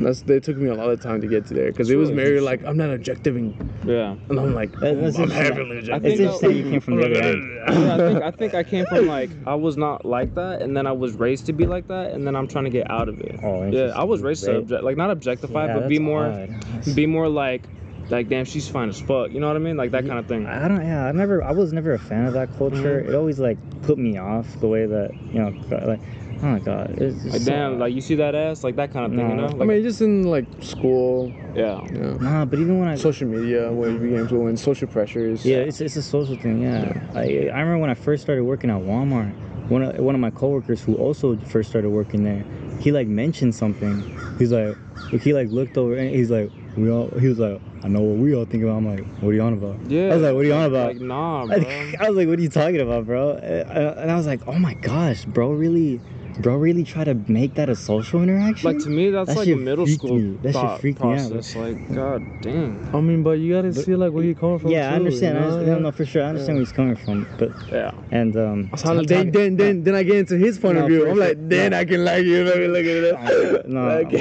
That's 0.00 0.22
it 0.22 0.42
took 0.44 0.56
me 0.56 0.68
a 0.68 0.74
lot 0.74 0.90
of 0.90 1.00
time 1.00 1.20
to 1.20 1.26
get 1.26 1.46
to 1.46 1.54
there 1.54 1.70
because 1.70 1.90
it 1.90 1.96
was 1.96 2.08
Sure, 2.08 2.16
very 2.16 2.40
like 2.40 2.64
I'm 2.64 2.76
not 2.76 2.90
objectiving 2.90 3.54
Yeah. 3.84 4.16
and 4.28 4.38
I'm 4.40 4.54
like 4.54 4.72
That- 4.80 5.00
that's 5.00 5.16
I'm 5.16 5.24
interesting. 5.24 5.30
heavily 5.30 5.76
I 5.76 5.78
It's 5.78 5.86
think 5.88 5.94
objective. 5.96 6.20
interesting 6.20 6.56
you 6.56 6.70
came 6.70 6.80
from 6.80 6.96
the 6.96 7.04
other 7.06 7.22
end. 7.22 7.42
yeah, 7.68 7.94
I 7.94 7.96
think 7.98 8.22
I 8.22 8.30
think 8.30 8.54
I 8.54 8.62
came 8.62 8.86
from 8.86 9.06
like 9.06 9.30
I 9.46 9.54
was 9.54 9.76
not 9.76 10.04
like 10.04 10.34
that, 10.34 10.62
and 10.62 10.76
then 10.76 10.86
I 10.86 10.92
was 10.92 11.14
raised 11.14 11.46
to 11.46 11.52
be 11.52 11.66
like 11.66 11.88
that, 11.88 12.12
and 12.12 12.26
then 12.26 12.34
I'm 12.36 12.46
trying 12.48 12.64
to 12.64 12.70
get 12.70 12.90
out 12.90 13.08
of 13.08 13.20
it. 13.20 13.38
Oh, 13.42 13.64
yeah, 13.70 13.92
I 13.94 14.04
was 14.04 14.20
interesting. 14.20 14.24
raised 14.26 14.44
to 14.44 14.50
Right. 14.52 14.56
object, 14.62 14.84
like 14.84 14.96
not 14.96 15.10
objectify, 15.10 15.66
Yeah, 15.66 15.74
but 15.78 15.88
be 15.88 15.96
that's 15.98 16.04
more, 16.04 16.24
odd. 16.26 16.94
be 16.94 17.06
more 17.06 17.28
like, 17.28 17.62
like 18.10 18.28
damn, 18.28 18.44
she's 18.44 18.68
fine 18.68 18.88
as 18.88 19.00
fuck. 19.00 19.32
You 19.32 19.40
know 19.40 19.48
what 19.48 19.56
I 19.56 19.60
mean? 19.60 19.76
Like 19.76 19.90
that 19.90 20.06
kind 20.06 20.18
of 20.18 20.26
thing. 20.26 20.46
I 20.46 20.68
don't. 20.68 20.84
Yeah, 20.84 21.06
I 21.06 21.12
never. 21.12 21.42
I 21.42 21.52
was 21.52 21.72
never 21.72 21.92
a 21.94 21.98
fan 21.98 22.26
of 22.26 22.34
that 22.34 22.56
culture. 22.56 23.02
Mhm. 23.02 23.08
It 23.08 23.14
always 23.14 23.38
like 23.38 23.58
put 23.82 23.98
me 23.98 24.16
off 24.18 24.46
the 24.60 24.68
way 24.68 24.86
that 24.86 25.10
you 25.32 25.40
know, 25.40 25.52
like, 25.86 26.00
oh 26.42 26.46
my 26.46 26.58
god, 26.60 26.90
it's 26.98 27.22
just 27.22 27.32
Like 27.32 27.42
so 27.42 27.50
damn, 27.50 27.78
like 27.78 27.94
you 27.94 28.00
see 28.00 28.14
that 28.16 28.34
ass, 28.34 28.62
like 28.64 28.76
that 28.76 28.92
kind 28.92 29.06
of 29.06 29.10
thing. 29.12 29.28
You 29.30 29.36
No. 29.36 29.48
know? 29.48 29.60
I 29.62 29.64
mean 29.64 29.82
just 29.82 30.00
in 30.00 30.24
like 30.24 30.46
school, 30.60 31.32
yeah. 31.54 31.80
you 31.92 31.98
know, 31.98 32.14
Nah, 32.20 32.44
but 32.44 32.58
even 32.58 32.78
when 32.78 32.88
I 32.88 32.96
social 32.96 33.28
media 33.28 33.72
where 33.72 33.90
you 33.90 33.98
became 33.98 34.20
influenced, 34.20 34.64
social 34.64 34.88
pressures. 34.88 35.44
Yeah, 35.44 35.58
it's, 35.58 35.80
it's 35.80 35.96
a 35.96 36.02
social 36.02 36.36
thing. 36.36 36.62
Yeah, 36.62 36.92
I 37.14 37.50
I 37.52 37.60
remember 37.60 37.78
when 37.78 37.90
I 37.90 37.94
first 37.94 38.22
started 38.22 38.44
working 38.44 38.70
at 38.70 38.80
Walmart. 38.80 39.32
One 39.68 39.82
of 39.82 39.98
one 39.98 40.14
of 40.14 40.20
my 40.20 40.30
coworkers 40.30 40.82
who 40.82 40.94
also 40.96 41.36
first 41.36 41.68
started 41.68 41.90
working 41.90 42.24
there, 42.24 42.44
he 42.80 42.90
like 42.92 43.06
mentioned 43.06 43.54
something. 43.54 44.02
He's 44.38 44.50
like, 44.52 44.76
he 45.20 45.34
like 45.34 45.50
looked 45.50 45.76
over 45.76 45.94
and 45.96 46.14
he's 46.14 46.30
like, 46.30 46.50
we 46.76 46.90
all. 46.90 47.08
He 47.18 47.28
was 47.28 47.38
like, 47.38 47.60
I 47.84 47.88
know 47.88 48.00
what 48.00 48.16
we 48.18 48.34
all 48.34 48.46
think 48.46 48.62
about. 48.62 48.76
I'm 48.76 48.86
like, 48.86 49.04
what 49.20 49.28
are 49.30 49.34
you 49.34 49.42
on 49.42 49.52
about? 49.52 49.76
Yeah. 49.88 50.10
I 50.10 50.14
was 50.14 50.22
like, 50.22 50.32
what 50.34 50.40
are 50.40 50.44
you 50.44 50.54
on 50.54 50.64
about? 50.64 50.86
Like 50.94 51.00
nah, 51.00 51.46
bro. 51.46 51.56
I 52.00 52.08
was 52.08 52.16
like, 52.16 52.28
what 52.28 52.38
are 52.38 52.42
you 52.42 52.48
talking 52.48 52.80
about, 52.80 53.04
bro? 53.04 53.32
And 53.32 54.10
I 54.10 54.16
was 54.16 54.26
like, 54.26 54.40
oh 54.46 54.58
my 54.58 54.72
gosh, 54.74 55.24
bro, 55.26 55.50
really, 55.50 56.00
bro, 56.40 56.56
really 56.56 56.84
try 56.84 57.04
to 57.04 57.14
make 57.28 57.54
that 57.54 57.68
a 57.68 57.76
social 57.76 58.22
interaction? 58.22 58.66
Like 58.70 58.78
to 58.84 58.90
me, 58.90 59.10
that's 59.10 59.28
That 59.30 59.36
like 59.38 59.48
a 59.48 59.56
middle 59.56 59.86
school 59.86 60.16
me. 60.16 60.36
That 60.42 60.52
shit 60.52 60.52
thought 60.54 60.80
freaked 60.80 61.02
me 61.02 61.12
out, 61.14 61.30
process. 61.30 61.56
Like, 61.56 61.94
god 61.94 62.22
damn. 62.42 62.94
I 62.94 63.00
mean, 63.00 63.22
but 63.22 63.32
you 63.38 63.52
gotta 63.54 63.68
But- 63.68 63.84
see 63.84 63.94
like 63.96 64.12
where 64.12 64.24
you're 64.24 64.34
coming 64.34 64.58
from. 64.58 64.70
yeah, 64.70 64.90
I 64.90 64.94
understand. 64.94 65.36
you 65.36 65.40
I 65.44 65.46
know? 65.46 65.52
understand. 65.54 65.82
No, 65.82 65.88
no, 65.88 65.92
for 65.92 66.04
sure. 66.04 66.22
I 66.22 66.26
understand 66.26 66.56
Yeah. 66.56 66.60
where 66.60 66.64
he's 66.64 66.72
coming 66.72 66.96
from. 66.96 67.26
But 67.38 67.50
Yeah. 67.72 67.90
and 68.10 68.36
um, 68.36 68.70
So 68.76 69.02
then, 69.02 69.30
then, 69.32 69.56
then, 69.56 69.82
then 69.84 69.94
I 69.94 70.02
get 70.02 70.16
into 70.16 70.36
his 70.36 70.58
point 70.58 70.76
No, 70.76 70.82
of 70.82 70.88
view. 70.88 71.08
I'm 71.08 71.16
sure. 71.16 71.26
like, 71.28 71.48
then 71.48 71.72
No. 71.72 71.78
I 71.78 71.84
can 71.84 72.04
like 72.04 72.24
you. 72.24 72.44
Let 72.44 72.58
me 72.58 72.68
look 72.68 72.86
at 72.86 73.04
it. 73.04 73.68
no, 73.68 73.86
Like, 73.86 74.12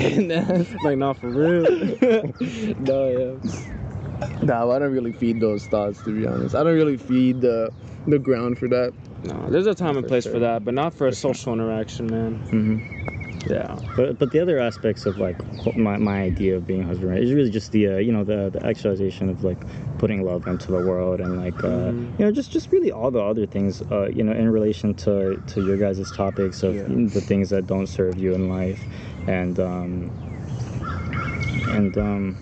like 0.84 0.97
not 0.97 1.18
for 1.20 1.30
real. 1.30 1.63
no, 2.80 3.38
yeah. 3.41 3.51
nah, 4.43 4.72
I 4.72 4.80
don't 4.80 4.91
really 4.91 5.11
feed 5.13 5.39
those 5.39 5.65
thoughts 5.68 6.01
to 6.03 6.11
be 6.11 6.26
honest. 6.26 6.55
I 6.55 6.63
don't 6.63 6.76
really 6.76 6.97
feed 6.97 7.41
the 7.41 7.70
the 8.07 8.18
ground 8.18 8.57
for 8.57 8.68
that. 8.70 8.93
No, 9.24 9.49
there's 9.49 9.68
a 9.68 9.76
time 9.76 9.97
and 9.97 10.07
place 10.07 10.24
sure. 10.24 10.34
for 10.34 10.39
that, 10.39 10.63
but 10.63 10.74
not 10.74 10.93
for 10.93 11.07
a 11.07 11.13
social 11.13 11.53
interaction, 11.53 12.07
man. 12.09 12.36
hmm 12.49 12.78
Yeah. 13.49 13.76
But 13.95 14.20
but 14.20 14.32
the 14.32 14.39
other 14.39 14.59
aspects 14.59 15.05
of 15.05 15.18
like 15.18 15.36
my, 15.76 15.97
my 15.97 16.22
idea 16.22 16.55
of 16.55 16.65
being 16.68 16.82
a 16.82 16.86
husband 16.86 17.11
right, 17.11 17.22
is 17.22 17.34
really 17.34 17.49
just 17.49 17.72
the 17.72 17.88
uh, 17.88 17.97
you 17.97 18.11
know 18.11 18.24
the 18.24 18.49
the 18.51 18.65
actualization 18.65 19.30
of 19.30 19.43
like 19.43 19.57
putting 19.97 20.24
love 20.24 20.47
into 20.47 20.72
the 20.72 20.80
world 20.80 21.20
and 21.20 21.38
like 21.38 21.63
uh, 21.63 21.91
Mhm. 21.91 22.20
you 22.20 22.26
know 22.26 22.32
just 22.32 22.51
just 22.51 22.72
really 22.72 22.91
all 22.91 23.09
the 23.11 23.22
other 23.22 23.45
things 23.45 23.82
uh, 23.91 24.07
you 24.13 24.24
know 24.24 24.34
in 24.34 24.49
relation 24.49 24.93
to 25.05 25.36
to 25.47 25.61
your 25.61 25.78
guys' 25.78 26.11
topics 26.11 26.63
of 26.63 26.76
Yeah. 26.76 26.84
the 27.15 27.22
things 27.22 27.49
that 27.49 27.65
don't 27.68 27.88
serve 27.88 28.18
you 28.18 28.34
in 28.36 28.49
life 28.49 28.82
and 29.28 29.59
um 29.59 30.11
and 31.70 31.97
um 31.97 32.38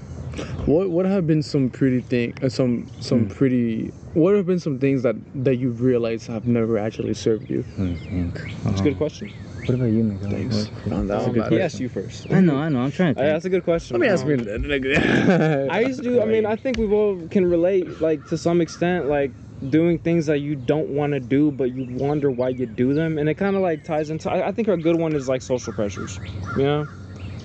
What 0.66 0.90
what 0.90 1.06
have 1.06 1.26
been 1.28 1.42
some 1.44 1.70
pretty 1.70 2.02
thing, 2.02 2.34
uh, 2.42 2.50
some 2.50 2.90
some 3.00 3.26
Hmm. 3.26 3.34
pretty. 3.34 3.94
What 4.14 4.36
have 4.36 4.46
been 4.46 4.60
some 4.60 4.80
things 4.80 5.04
that 5.04 5.16
that 5.44 5.58
you've 5.58 5.82
realized 5.82 6.28
have 6.28 6.46
never 6.48 6.78
actually 6.78 7.14
served 7.14 7.50
you? 7.50 7.64
me 7.78 7.96
think. 8.10 8.34
That's 8.64 8.80
a 8.80 8.84
Um, 8.84 8.84
good 8.84 8.98
question. 8.98 9.30
What 9.66 9.76
about 9.76 9.92
you, 9.92 10.04
Miguel? 10.04 10.30
Thanks. 10.30 10.70
On 10.92 11.08
that 11.08 11.18
Um, 11.18 11.24
one, 11.24 11.34
good 11.34 11.44
that 11.44 11.52
he 11.52 11.60
asked 11.62 11.80
you 11.80 11.90
first. 11.90 12.32
I 12.32 12.40
know, 12.40 12.56
I 12.56 12.70
know. 12.70 12.80
I'm 12.82 12.92
trying 12.92 13.16
to 13.16 13.20
think. 13.22 13.34
that's 13.34 13.46
a 13.46 13.50
good 13.50 13.64
question. 13.64 13.96
Let 14.00 14.02
me 14.02 14.08
ask 14.08 14.24
Um, 14.26 14.30
me. 14.32 14.96
I 15.70 15.82
used 15.82 16.04
to. 16.04 16.22
I 16.22 16.26
mean, 16.26 16.46
I 16.46 16.56
think 16.56 16.78
we 16.78 16.86
all 16.86 17.18
can 17.30 17.46
relate, 17.46 18.00
like 18.00 18.28
to 18.28 18.38
some 18.38 18.62
extent, 18.62 19.08
like 19.08 19.32
doing 19.70 19.98
things 19.98 20.28
that 20.28 20.40
you 20.40 20.56
don't 20.56 20.90
want 20.90 21.14
to 21.14 21.20
do, 21.20 21.52
but 21.52 21.74
you 21.74 21.84
wonder 21.98 22.30
why 22.30 22.50
you 22.50 22.66
do 22.66 22.94
them, 22.94 23.18
and 23.18 23.28
it 23.28 23.36
kind 23.36 23.56
of 23.56 23.62
like 23.62 23.84
ties 23.84 24.10
into. 24.10 24.30
I, 24.32 24.50
I 24.50 24.52
think 24.52 24.68
a 24.68 24.78
good 24.78 24.98
one 24.98 25.14
is 25.16 25.28
like 25.28 25.42
social 25.42 25.74
pressures. 25.74 26.20
You 26.58 26.64
know, 26.64 26.88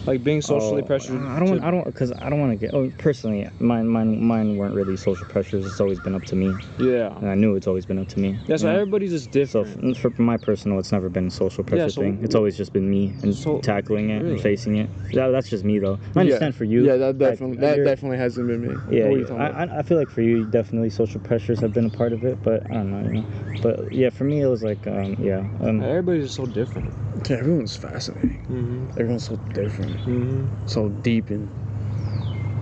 like 0.06 0.24
being 0.24 0.40
socially 0.42 0.82
Oh, 0.82 0.86
pressured. 0.86 1.22
I 1.22 1.38
don't 1.38 1.48
want. 1.48 1.60
to- 1.60 1.66
I 1.66 1.70
don't 1.70 1.84
because 1.84 2.12
I 2.12 2.28
don't 2.30 2.40
want 2.40 2.52
to 2.52 2.56
get. 2.56 2.74
Oh, 2.74 2.90
personally, 2.98 3.48
mine, 3.58 3.86
mine, 3.88 4.22
mine 4.22 4.56
weren't 4.56 4.74
really 4.74 4.96
social 4.96 5.26
pressures. 5.26 5.66
It's 5.66 5.80
always 5.80 6.00
been 6.00 6.14
up 6.14 6.24
to 6.24 6.36
me, 6.36 6.54
Yeah. 6.78 7.16
and 7.18 7.28
I 7.28 7.34
knew 7.34 7.54
it's 7.56 7.66
always 7.66 7.86
been 7.86 7.98
up 7.98 8.08
to 8.08 8.20
me. 8.20 8.38
Yeah. 8.46 8.56
So 8.56 8.66
you 8.66 8.72
know? 8.72 8.78
everybody's 8.80 9.10
just 9.12 9.30
different. 9.30 9.96
f- 9.96 10.00
for 10.14 10.22
my 10.22 10.36
personal, 10.36 10.78
it's 10.78 10.92
never 10.92 11.08
been 11.08 11.26
a 11.26 11.30
social 11.30 11.64
pressure 11.64 11.82
Yeah, 11.82 11.88
so- 11.88 12.00
thing. 12.02 12.18
It's 12.22 12.34
always 12.34 12.56
just 12.56 12.72
been 12.72 12.88
me 12.90 13.12
and 13.22 13.34
So- 13.34 13.58
tackling 13.60 14.10
it 14.10 14.18
really? 14.22 14.32
and 14.34 14.40
facing 14.40 14.76
it. 14.76 14.88
That, 15.14 15.28
that's 15.28 15.48
just 15.50 15.64
me 15.64 15.78
though. 15.78 15.98
I 16.16 16.20
understand 16.20 16.54
for 16.54 16.64
you. 16.64 16.84
Yeah, 16.84 16.96
that 16.96 17.06
like, 17.18 17.18
definitely 17.18 17.56
that 17.58 17.84
definitely 17.84 18.18
hasn't 18.18 18.46
been 18.46 18.60
me. 18.62 18.68
Yeah, 18.90 19.04
What 19.04 19.08
are 19.08 19.10
you 19.12 19.18
you- 19.18 19.24
talking 19.24 19.40
I. 19.42 19.64
I 19.64 19.78
I 19.80 19.82
feel 19.82 19.98
like 19.98 20.10
for 20.10 20.22
you, 20.22 20.44
definitely 20.46 20.90
social 20.90 21.20
pressures 21.20 21.60
have 21.60 21.72
been 21.72 21.86
a 21.86 21.90
part 21.90 22.12
of 22.12 22.24
it, 22.24 22.38
but 22.42 22.64
I 22.70 22.74
don't 22.74 22.90
know, 22.90 23.08
you 23.08 23.14
know. 23.20 23.24
But 23.62 23.92
yeah, 23.92 24.10
for 24.10 24.24
me, 24.24 24.40
it 24.40 24.46
was 24.46 24.62
like, 24.62 24.86
um, 24.86 25.16
yeah, 25.20 25.44
um, 25.62 25.82
Everybody's 25.82 26.24
just 26.24 26.36
so 26.36 26.46
different. 26.46 26.92
Yeah, 27.28 27.36
everyone's 27.38 27.76
fascinating. 27.76 28.40
Mm-hmm. 28.50 28.90
Everyone's 29.00 29.24
so 29.28 29.36
different, 29.52 29.89
Mm-hmm. 29.90 30.46
so 30.66 30.88
deep 30.88 31.30
in. 31.30 31.59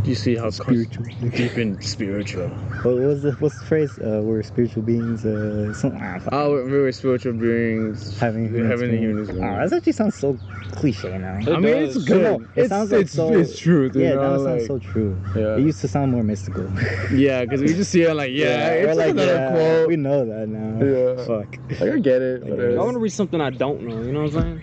You 0.05 0.15
see 0.15 0.37
how 0.37 0.49
spiritual, 0.51 1.05
deep 1.31 1.57
and 1.57 1.83
spiritual. 1.85 2.49
what 2.83 2.95
was 2.97 3.23
the 3.23 3.33
what's 3.33 3.59
the 3.59 3.67
phrase? 3.67 3.99
Uh, 3.99 4.21
we're 4.25 4.43
spiritual 4.43 4.83
beings. 4.83 5.27
Uh, 5.27 5.75
some, 5.75 5.99
ah, 6.01 6.19
fuck. 6.19 6.33
Oh, 6.33 6.65
we 6.65 6.71
were 6.79 6.93
spiritual 6.93 7.35
beings. 7.35 8.19
having 8.19 8.49
human 8.49 8.71
having 8.71 8.91
a 8.91 8.95
experience. 8.95 9.29
human 9.31 9.45
Ah, 9.45 9.67
that 9.67 9.77
actually 9.77 9.93
sounds 9.93 10.15
so 10.15 10.39
cliche 10.73 11.19
now. 11.19 11.37
It 11.39 11.49
I 11.49 11.59
mean, 11.59 11.63
does. 11.75 11.97
it's 11.97 12.05
good. 12.07 12.23
No, 12.23 12.35
it 12.37 12.49
it's, 12.57 12.69
sounds 12.71 12.93
like 12.93 13.01
it's, 13.03 13.13
so- 13.13 13.35
it's 13.35 13.59
true. 13.59 13.91
You 13.93 14.01
yeah, 14.01 14.15
know, 14.15 14.23
now 14.23 14.35
it 14.35 14.39
like, 14.39 14.61
sounds 14.61 14.67
so 14.67 14.79
true. 14.79 15.21
Yeah. 15.37 15.57
It 15.57 15.63
used 15.63 15.81
to 15.83 15.89
sound 15.89 16.13
more 16.13 16.23
mystical. 16.23 16.71
Yeah, 17.13 17.43
because 17.43 17.61
we 17.61 17.69
just 17.69 17.91
see 17.91 18.03
it 18.03 18.15
like, 18.15 18.31
yeah, 18.33 18.71
we're 18.71 18.89
it's 18.89 18.97
like, 18.99 19.11
another 19.11 19.35
yeah, 19.35 19.51
quote. 19.51 19.89
we 19.89 19.97
know 19.97 20.25
that 20.25 20.49
now. 20.49 20.85
Yeah. 20.85 21.25
Fuck. 21.27 21.57
Like, 21.81 21.93
I 21.93 21.99
get 21.99 22.23
it. 22.23 22.49
But 22.49 22.61
I 22.61 22.79
want 22.79 22.95
to 22.95 22.99
read 23.01 23.13
something 23.13 23.41
I 23.41 23.51
don't 23.51 23.83
know. 23.83 24.01
You 24.03 24.13
know 24.13 24.23
what 24.25 24.35
I'm 24.37 24.43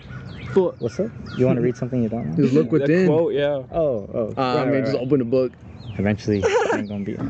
What's 0.56 0.98
up? 0.98 1.10
You 1.36 1.44
want 1.44 1.56
to 1.58 1.62
read 1.62 1.76
something 1.76 2.02
you 2.02 2.08
don't 2.08 2.30
know? 2.30 2.36
Just 2.42 2.54
look 2.54 2.70
That 2.70 2.80
within. 2.82 3.08
quote, 3.08 3.34
yeah. 3.34 3.62
Oh, 3.72 4.08
oh. 4.14 4.34
Uh, 4.38 4.56
I 4.56 4.64
mean, 4.64 4.74
right, 4.74 4.80
just 4.84 4.94
right. 4.94 5.02
open 5.02 5.18
the 5.18 5.25
book. 5.26 5.52
Eventually, 5.98 6.42
ain't 6.74 6.88
gonna 6.88 7.04
be. 7.04 7.16
Uh, 7.16 7.24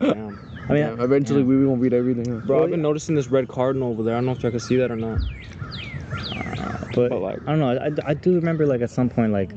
damn. 0.00 0.38
I 0.68 0.72
mean, 0.72 0.82
Yeah, 0.82 1.02
eventually, 1.02 1.40
yeah. 1.40 1.46
we 1.46 1.66
won't 1.66 1.80
read 1.80 1.94
everything. 1.94 2.26
huh? 2.26 2.40
Bro, 2.46 2.56
Well, 2.56 2.64
I've 2.64 2.70
been 2.70 2.80
yeah. 2.80 2.82
noticing 2.82 3.14
this 3.14 3.28
red 3.28 3.48
cardinal 3.48 3.90
over 3.90 4.02
there. 4.02 4.14
I 4.14 4.18
don't 4.18 4.26
know 4.26 4.32
if 4.32 4.42
y'all 4.42 4.50
can 4.50 4.60
see 4.60 4.76
that 4.76 4.90
or 4.90 4.96
not. 4.96 5.18
but, 6.94 7.10
but, 7.10 7.20
like- 7.20 7.38
I 7.46 7.56
don't 7.56 7.58
know. 7.60 7.70
I, 8.04 8.10
I 8.10 8.14
do 8.14 8.34
remember 8.34 8.66
like 8.66 8.80
at 8.80 8.90
some 8.90 9.08
point 9.08 9.32
like 9.32 9.50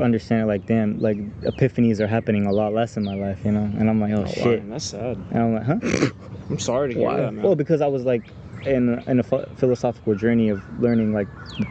understanding 0.00 0.46
like 0.48 0.66
damn 0.66 1.00
like 1.00 1.16
epiphanies 1.42 2.00
are 2.00 2.06
happening 2.08 2.46
a 2.46 2.52
lot 2.52 2.72
less 2.72 2.96
in 2.96 3.04
my 3.04 3.14
life, 3.14 3.38
you 3.44 3.52
know. 3.52 3.62
And 3.78 3.88
I'm 3.88 4.00
like, 4.00 4.12
oh, 4.12 4.24
Oh, 4.26 4.26
shit. 4.32 4.62
wow, 4.62 4.70
that's 4.70 4.84
sad. 4.86 5.16
And 5.30 5.38
I'm 5.38 5.54
like, 5.54 5.64
huh? 5.64 6.08
I'm 6.50 6.58
sorry 6.58 6.88
to 6.92 6.98
hear 6.98 7.08
Why? 7.08 7.16
that, 7.18 7.32
man. 7.32 7.44
Well, 7.44 7.54
because 7.56 7.80
I 7.80 7.86
was 7.86 8.04
like 8.04 8.24
in 8.66 9.02
in 9.06 9.20
a 9.20 9.22
ph- 9.22 9.46
philosophical 9.56 10.14
journey 10.14 10.48
of 10.48 10.60
learning 10.80 11.12
like 11.12 11.28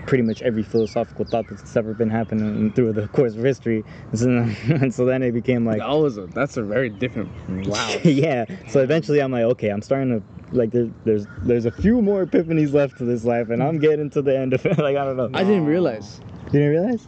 pretty 0.08 0.24
much 0.24 0.42
every 0.42 0.64
philosophical 0.64 1.26
thought 1.26 1.48
that's 1.48 1.76
ever 1.76 1.94
been 1.94 2.10
happening 2.10 2.72
through 2.72 2.94
the 2.94 3.08
course 3.18 3.36
of 3.36 3.44
history, 3.44 3.84
and 4.12 4.20
so 4.20 4.26
then, 4.26 4.56
and 4.82 4.94
so 4.94 5.06
then 5.06 5.22
it 5.24 5.32
became 5.32 5.66
like. 5.66 5.80
that 5.80 5.90
was 5.90 6.18
a, 6.18 6.28
that's 6.28 6.58
a 6.58 6.64
very 6.64 6.90
different. 6.90 7.32
Wow. 7.68 7.96
yeah. 8.04 8.46
So 8.68 8.82
eventually, 8.82 9.20
I'm 9.22 9.32
like, 9.32 9.44
okay, 9.44 9.70
I'm 9.70 9.82
starting 9.82 10.20
to 10.20 10.56
like. 10.56 10.72
There, 10.72 10.90
there's 11.06 11.28
there's 11.44 11.66
a 11.66 11.72
few 11.72 12.02
more 12.02 12.26
epiphanies 12.26 12.74
left 12.74 12.98
to 12.98 13.06
this 13.06 13.24
life, 13.24 13.50
and 13.50 13.62
I'm 13.64 13.80
getting 13.80 14.10
to 14.12 14.22
the 14.22 14.38
end 14.38 14.54
of 14.54 14.66
it. 14.66 14.78
like 14.78 14.98
I 14.98 15.06
don't 15.06 15.18
know. 15.18 15.30
I 15.34 15.44
didn't 15.44 15.66
realize. 15.66 16.20
You 16.48 16.60
didn't 16.60 16.70
realize? 16.70 17.08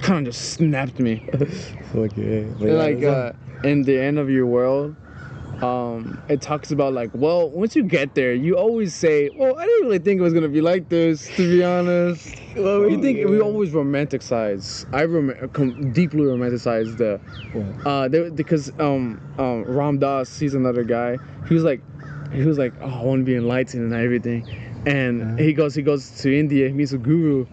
Kind 0.00 0.26
of 0.26 0.32
just 0.34 0.52
snapped 0.52 0.98
me. 0.98 1.16
Fuck 1.92 2.16
yeah. 2.16 2.44
But 2.58 2.66
yeah, 2.68 2.72
like 2.74 3.02
uh, 3.02 3.32
in 3.64 3.82
the 3.82 3.98
end 3.98 4.18
of 4.18 4.30
your 4.30 4.46
world, 4.46 4.94
um, 5.62 6.22
it 6.28 6.40
talks 6.40 6.70
about 6.70 6.92
like, 6.92 7.10
well, 7.14 7.50
once 7.50 7.74
you 7.74 7.82
get 7.82 8.14
there, 8.14 8.32
you 8.34 8.56
always 8.56 8.94
say, 8.94 9.30
well, 9.34 9.56
I 9.58 9.64
didn't 9.64 9.86
really 9.86 9.98
think 9.98 10.20
it 10.20 10.22
was 10.22 10.32
gonna 10.32 10.48
be 10.48 10.60
like 10.60 10.88
this, 10.88 11.26
to 11.36 11.50
be 11.50 11.64
honest. 11.64 12.34
Well, 12.56 12.88
you 12.90 13.00
think 13.00 13.28
we 13.28 13.40
always 13.40 13.70
romanticize. 13.70 14.86
I 14.92 15.04
rom- 15.04 15.34
com- 15.52 15.92
deeply 15.92 16.20
romanticize 16.22 16.96
the, 16.96 17.20
uh, 17.88 18.08
there, 18.08 18.30
because 18.30 18.72
um, 18.78 19.20
um, 19.38 19.64
Ram 19.64 19.98
Dass, 19.98 20.38
he's 20.38 20.54
another 20.54 20.84
guy. 20.84 21.18
He 21.48 21.54
was 21.54 21.64
like, 21.64 21.82
he 22.32 22.42
was 22.42 22.58
like, 22.58 22.74
oh, 22.80 22.88
I 22.88 23.02
want 23.02 23.20
to 23.20 23.24
be 23.24 23.36
enlightened 23.36 23.92
and 23.92 23.94
everything. 23.94 24.46
and 24.86 25.22
Uh-huh. 25.22 25.36
he 25.36 25.52
goes 25.52 25.74
he 25.74 25.82
goes 25.82 26.10
to 26.22 26.32
India, 26.36 26.68
he 26.68 26.72
meets 26.72 26.92
a 26.92 26.98
guru, 26.98 27.46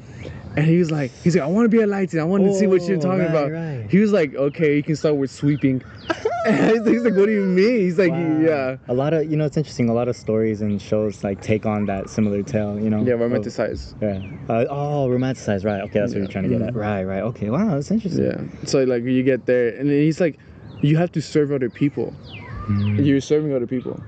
and 0.57 0.65
he 0.65 0.77
was 0.77 0.91
like 0.91 1.11
he's 1.23 1.35
like 1.35 1.43
I 1.43 1.47
want 1.47 1.65
to 1.65 1.69
be 1.77 1.81
enlightened. 1.83 2.21
I 2.21 2.25
want 2.25 2.43
to 2.45 2.53
see 2.53 2.67
what 2.67 2.81
you're 2.83 2.97
Oh, 2.97 3.01
talking 3.01 3.19
right, 3.19 3.29
about. 3.29 3.51
right. 3.51 3.85
He 3.89 3.99
was 3.99 4.11
like, 4.11 4.33
okay, 4.35 4.75
you 4.75 4.83
can 4.83 4.95
start 4.95 5.15
with 5.17 5.31
sweeping. 5.31 5.81
and 6.45 6.87
he's 6.87 7.03
like, 7.03 7.15
what 7.15 7.25
do 7.25 7.31
you 7.31 7.43
mean? 7.43 7.79
He's 7.79 7.97
like, 7.97 8.11
Wow. 8.11 8.39
yeah, 8.39 8.77
A 8.87 8.93
lot 8.93 9.13
of 9.13 9.29
you 9.29 9.35
know, 9.37 9.45
it's 9.45 9.57
interesting. 9.57 9.89
A 9.89 9.93
lot 9.93 10.07
of 10.07 10.15
stories 10.15 10.61
and 10.61 10.81
shows 10.81 11.23
like 11.23 11.41
take 11.41 11.65
on 11.65 11.85
that 11.87 12.09
similar 12.09 12.43
tale. 12.43 12.79
You 12.79 12.89
know. 12.89 13.03
yeah, 13.03 13.13
of- 13.13 13.19
romanticize. 13.19 13.93
Yeah. 14.01 14.21
Uh, 14.53 14.65
oh, 14.69 15.07
romanticize. 15.09 15.65
Right. 15.65 15.81
Okay, 15.81 15.99
that's 15.99 16.13
what 16.13 16.19
you're 16.19 16.27
trying 16.27 16.45
to 16.45 16.49
get 16.49 16.61
at. 16.61 16.75
Right. 16.75 17.03
Right. 17.03 17.21
Okay. 17.23 17.49
Wow, 17.49 17.75
that's 17.75 17.91
interesting. 17.91 18.25
Yeah. 18.25 18.65
So 18.65 18.83
like 18.83 19.03
you 19.03 19.23
get 19.23 19.45
there, 19.45 19.69
and 19.69 19.89
then 19.89 19.97
he's 20.01 20.19
like, 20.21 20.37
you 20.81 20.97
have 20.97 21.11
to 21.13 21.21
serve 21.21 21.51
other 21.51 21.69
people. 21.69 22.13
Mm. 22.67 23.05
You're 23.05 23.21
serving 23.21 23.53
other 23.53 23.67
people. 23.67 24.01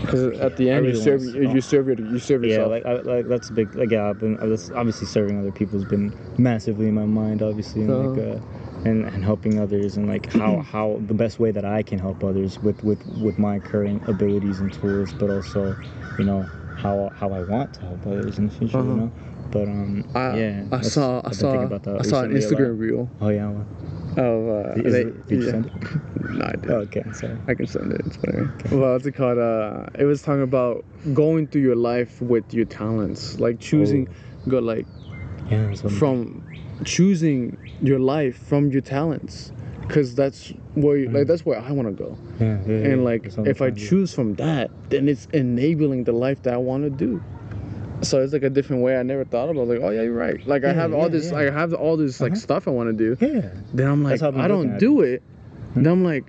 Because 0.00 0.38
at 0.40 0.56
the 0.56 0.70
end, 0.70 0.86
really 0.86 0.98
you 0.98 1.04
serve 1.04 1.22
you, 1.24 1.48
you 1.50 1.60
serve 1.60 1.86
your, 1.86 1.96
you 2.00 2.18
serve 2.18 2.44
Yeah, 2.44 2.50
yourself. 2.50 2.70
like, 2.70 2.86
I, 2.86 2.92
like 3.00 3.28
that's 3.28 3.50
a 3.50 3.52
big. 3.52 3.74
Like, 3.74 3.90
yeah, 3.90 4.08
I've 4.08 4.18
been. 4.18 4.38
Obviously, 4.40 5.06
serving 5.06 5.38
other 5.38 5.50
people 5.52 5.78
has 5.78 5.84
been 5.84 6.14
massively 6.38 6.88
in 6.88 6.94
my 6.94 7.06
mind. 7.06 7.42
Obviously, 7.42 7.82
and 7.82 8.16
Uh-huh. 8.18 8.36
uh, 8.36 8.88
and, 8.88 9.04
and 9.06 9.24
helping 9.24 9.58
others, 9.58 9.96
and 9.96 10.08
like 10.08 10.32
how 10.32 10.58
how 10.72 11.00
the 11.06 11.14
best 11.14 11.38
way 11.38 11.50
that 11.50 11.64
I 11.64 11.82
can 11.82 11.98
help 11.98 12.22
others 12.24 12.60
with 12.62 12.82
with 12.84 13.04
with 13.18 13.38
my 13.38 13.58
current 13.58 14.08
abilities 14.08 14.60
and 14.60 14.72
tools, 14.72 15.12
but 15.18 15.30
also, 15.30 15.76
you 16.16 16.24
know, 16.24 16.48
how 16.78 17.10
how 17.14 17.32
I 17.32 17.42
want 17.44 17.74
to 17.74 17.80
help 17.82 18.06
others 18.06 18.38
in 18.38 18.48
the 18.48 18.54
future. 18.54 18.78
Uh-huh. 18.78 18.88
You 18.88 18.96
know, 18.96 19.12
but 19.50 19.62
um, 19.64 20.04
I, 20.14 20.38
yeah, 20.38 20.64
I 20.72 20.80
saw 20.82 21.20
I 21.24 21.32
saw 21.32 21.50
thinking 21.52 21.66
about 21.66 21.82
that 21.84 22.00
I 22.00 22.02
saw 22.02 22.22
an. 22.22 22.32
Instagram 22.32 22.78
reel 22.78 23.08
Oh 23.20 23.28
yeah. 23.28 23.48
Well, 23.50 23.66
of 24.16 24.76
uh, 24.78 24.82
Is 24.82 24.92
they- 24.92 25.00
it- 25.02 25.26
did 25.28 25.38
you 25.40 25.44
yeah. 25.46 25.50
send 25.52 25.66
it? 25.66 26.30
No, 26.30 26.44
I 26.44 26.50
didn't. 26.52 26.70
oh, 26.70 26.74
okay. 26.86 27.04
Sorry. 27.12 27.36
I 27.46 27.54
can 27.54 27.66
send 27.66 27.92
it. 27.92 28.02
It's 28.06 28.16
better. 28.16 28.52
Well, 28.72 28.92
what's 28.92 29.06
it 29.06 29.12
called? 29.12 29.38
Uh, 29.38 29.86
it 29.98 30.04
was 30.04 30.22
talking 30.22 30.42
about 30.42 30.84
going 31.14 31.46
through 31.46 31.62
your 31.62 31.76
life 31.76 32.20
with 32.20 32.52
your 32.52 32.64
talents, 32.66 33.38
like 33.38 33.60
choosing, 33.60 34.08
Oh. 34.46 34.50
go 34.50 34.58
like 34.58 34.86
Yeah. 35.50 35.72
From 35.74 36.44
choosing 36.84 37.56
your 37.80 37.98
life 38.00 38.36
from 38.36 38.70
your 38.70 38.82
talents, 38.82 39.52
because 39.88 40.14
that's 40.14 40.50
where 40.74 40.96
you, 40.98 41.08
like 41.10 41.26
that's 41.26 41.44
where 41.44 41.58
I 41.58 41.72
want 41.72 41.88
to 41.88 42.04
go. 42.04 42.16
Yeah, 42.38 42.58
yeah, 42.66 42.78
yeah, 42.78 42.86
And 42.90 43.04
like 43.04 43.24
if 43.26 43.38
I 43.38 43.42
trying 43.52 43.74
to 43.74 43.80
do. 43.80 43.88
choose 43.88 44.14
from 44.14 44.34
that, 44.34 44.70
then 44.90 45.08
it's 45.08 45.26
enabling 45.32 46.04
the 46.04 46.12
life 46.12 46.42
that 46.42 46.54
I 46.54 46.58
want 46.58 46.84
to 46.84 46.90
do. 46.90 47.22
So 48.02 48.20
it's 48.22 48.32
like 48.32 48.44
a 48.44 48.50
different 48.50 48.82
way 48.82 48.96
I 48.96 49.02
never 49.02 49.24
thought 49.24 49.48
about. 49.48 49.66
Like, 49.66 49.80
oh 49.82 49.90
yeah, 49.90 50.02
you're 50.02 50.12
right. 50.12 50.46
Like 50.46 50.64
I 50.64 50.72
have 50.72 50.92
all 50.92 51.08
this, 51.08 51.32
yeah. 51.32 51.38
I 51.38 51.50
have 51.50 51.74
all 51.74 51.96
this 51.96 52.20
like 52.20 52.32
Uh-huh. 52.32 52.40
stuff 52.40 52.68
I 52.68 52.70
want 52.70 52.96
to 52.96 53.16
do. 53.16 53.26
Yeah. 53.26 53.50
Then 53.74 53.88
I'm 53.88 54.04
like, 54.04 54.22
I 54.22 54.46
don't 54.46 54.78
do 54.78 55.00
it. 55.00 55.22
Then 55.74 55.86
I'm 55.86 56.04
like, 56.04 56.24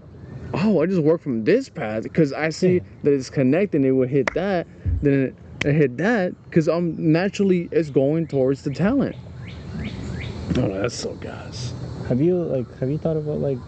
oh, 0.54 0.82
I 0.82 0.86
just 0.88 1.02
work 1.02 1.22
from 1.22 1.44
this 1.44 1.70
path 1.70 2.04
because 2.04 2.34
I 2.34 2.50
see 2.50 2.80
that 3.04 3.14
it's 3.14 3.30
connecting. 3.30 3.84
It 3.84 3.92
would 3.92 4.10
hit 4.10 4.34
that, 4.34 4.66
then 5.04 5.14
it, 5.14 5.36
it 5.68 5.74
hit 5.76 5.98
that 5.98 6.34
because 6.46 6.68
I'm 6.68 7.12
naturally 7.12 7.68
it's 7.72 7.90
going 7.92 8.26
towards 8.28 8.64
the 8.64 8.72
talent. 8.74 9.16
Oh, 10.58 10.74
that's 10.74 10.96
so 10.96 11.14
gas. 11.16 11.74
Have 12.10 12.20
you 12.20 12.42
like 12.42 12.66
have 12.80 12.90
you 12.90 12.98
thought 12.98 13.18
about 13.18 13.40
like 13.40 13.60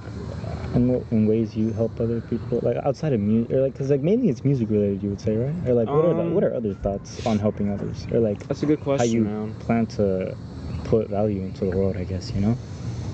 in, 0.73 0.91
what, 0.91 1.05
in 1.11 1.27
ways 1.27 1.55
you 1.55 1.71
help 1.73 2.01
other 2.01 2.21
people 2.21 2.59
like 2.63 2.75
outside 2.83 3.13
of 3.13 3.19
music 3.19 3.51
or 3.53 3.61
like 3.61 3.73
because 3.73 3.91
like 3.91 4.01
mainly 4.01 4.29
it's 4.29 4.43
music 4.43 4.67
related 4.71 5.03
you 5.03 5.11
would 5.11 5.21
say 5.21 5.37
right? 5.37 5.53
Or 5.69 5.75
like 5.75 5.87
what 5.89 6.05
are 6.05 6.19
Um, 6.19 6.33
what 6.33 6.43
are 6.43 6.51
other 6.55 6.73
thoughts 6.73 7.23
on 7.27 7.37
helping 7.37 7.69
others? 7.71 8.07
Or 8.11 8.19
like 8.19 8.39
That's 8.47 8.63
a 8.63 8.65
good 8.65 8.79
question, 8.79 8.97
how 8.97 9.03
you 9.13 9.23
man. 9.25 9.53
plan 9.59 9.85
to 9.97 10.35
put 10.85 11.07
value 11.07 11.43
into 11.43 11.65
the 11.65 11.77
world 11.77 11.95
I 11.97 12.03
guess 12.03 12.31
you 12.33 12.41
know 12.41 12.57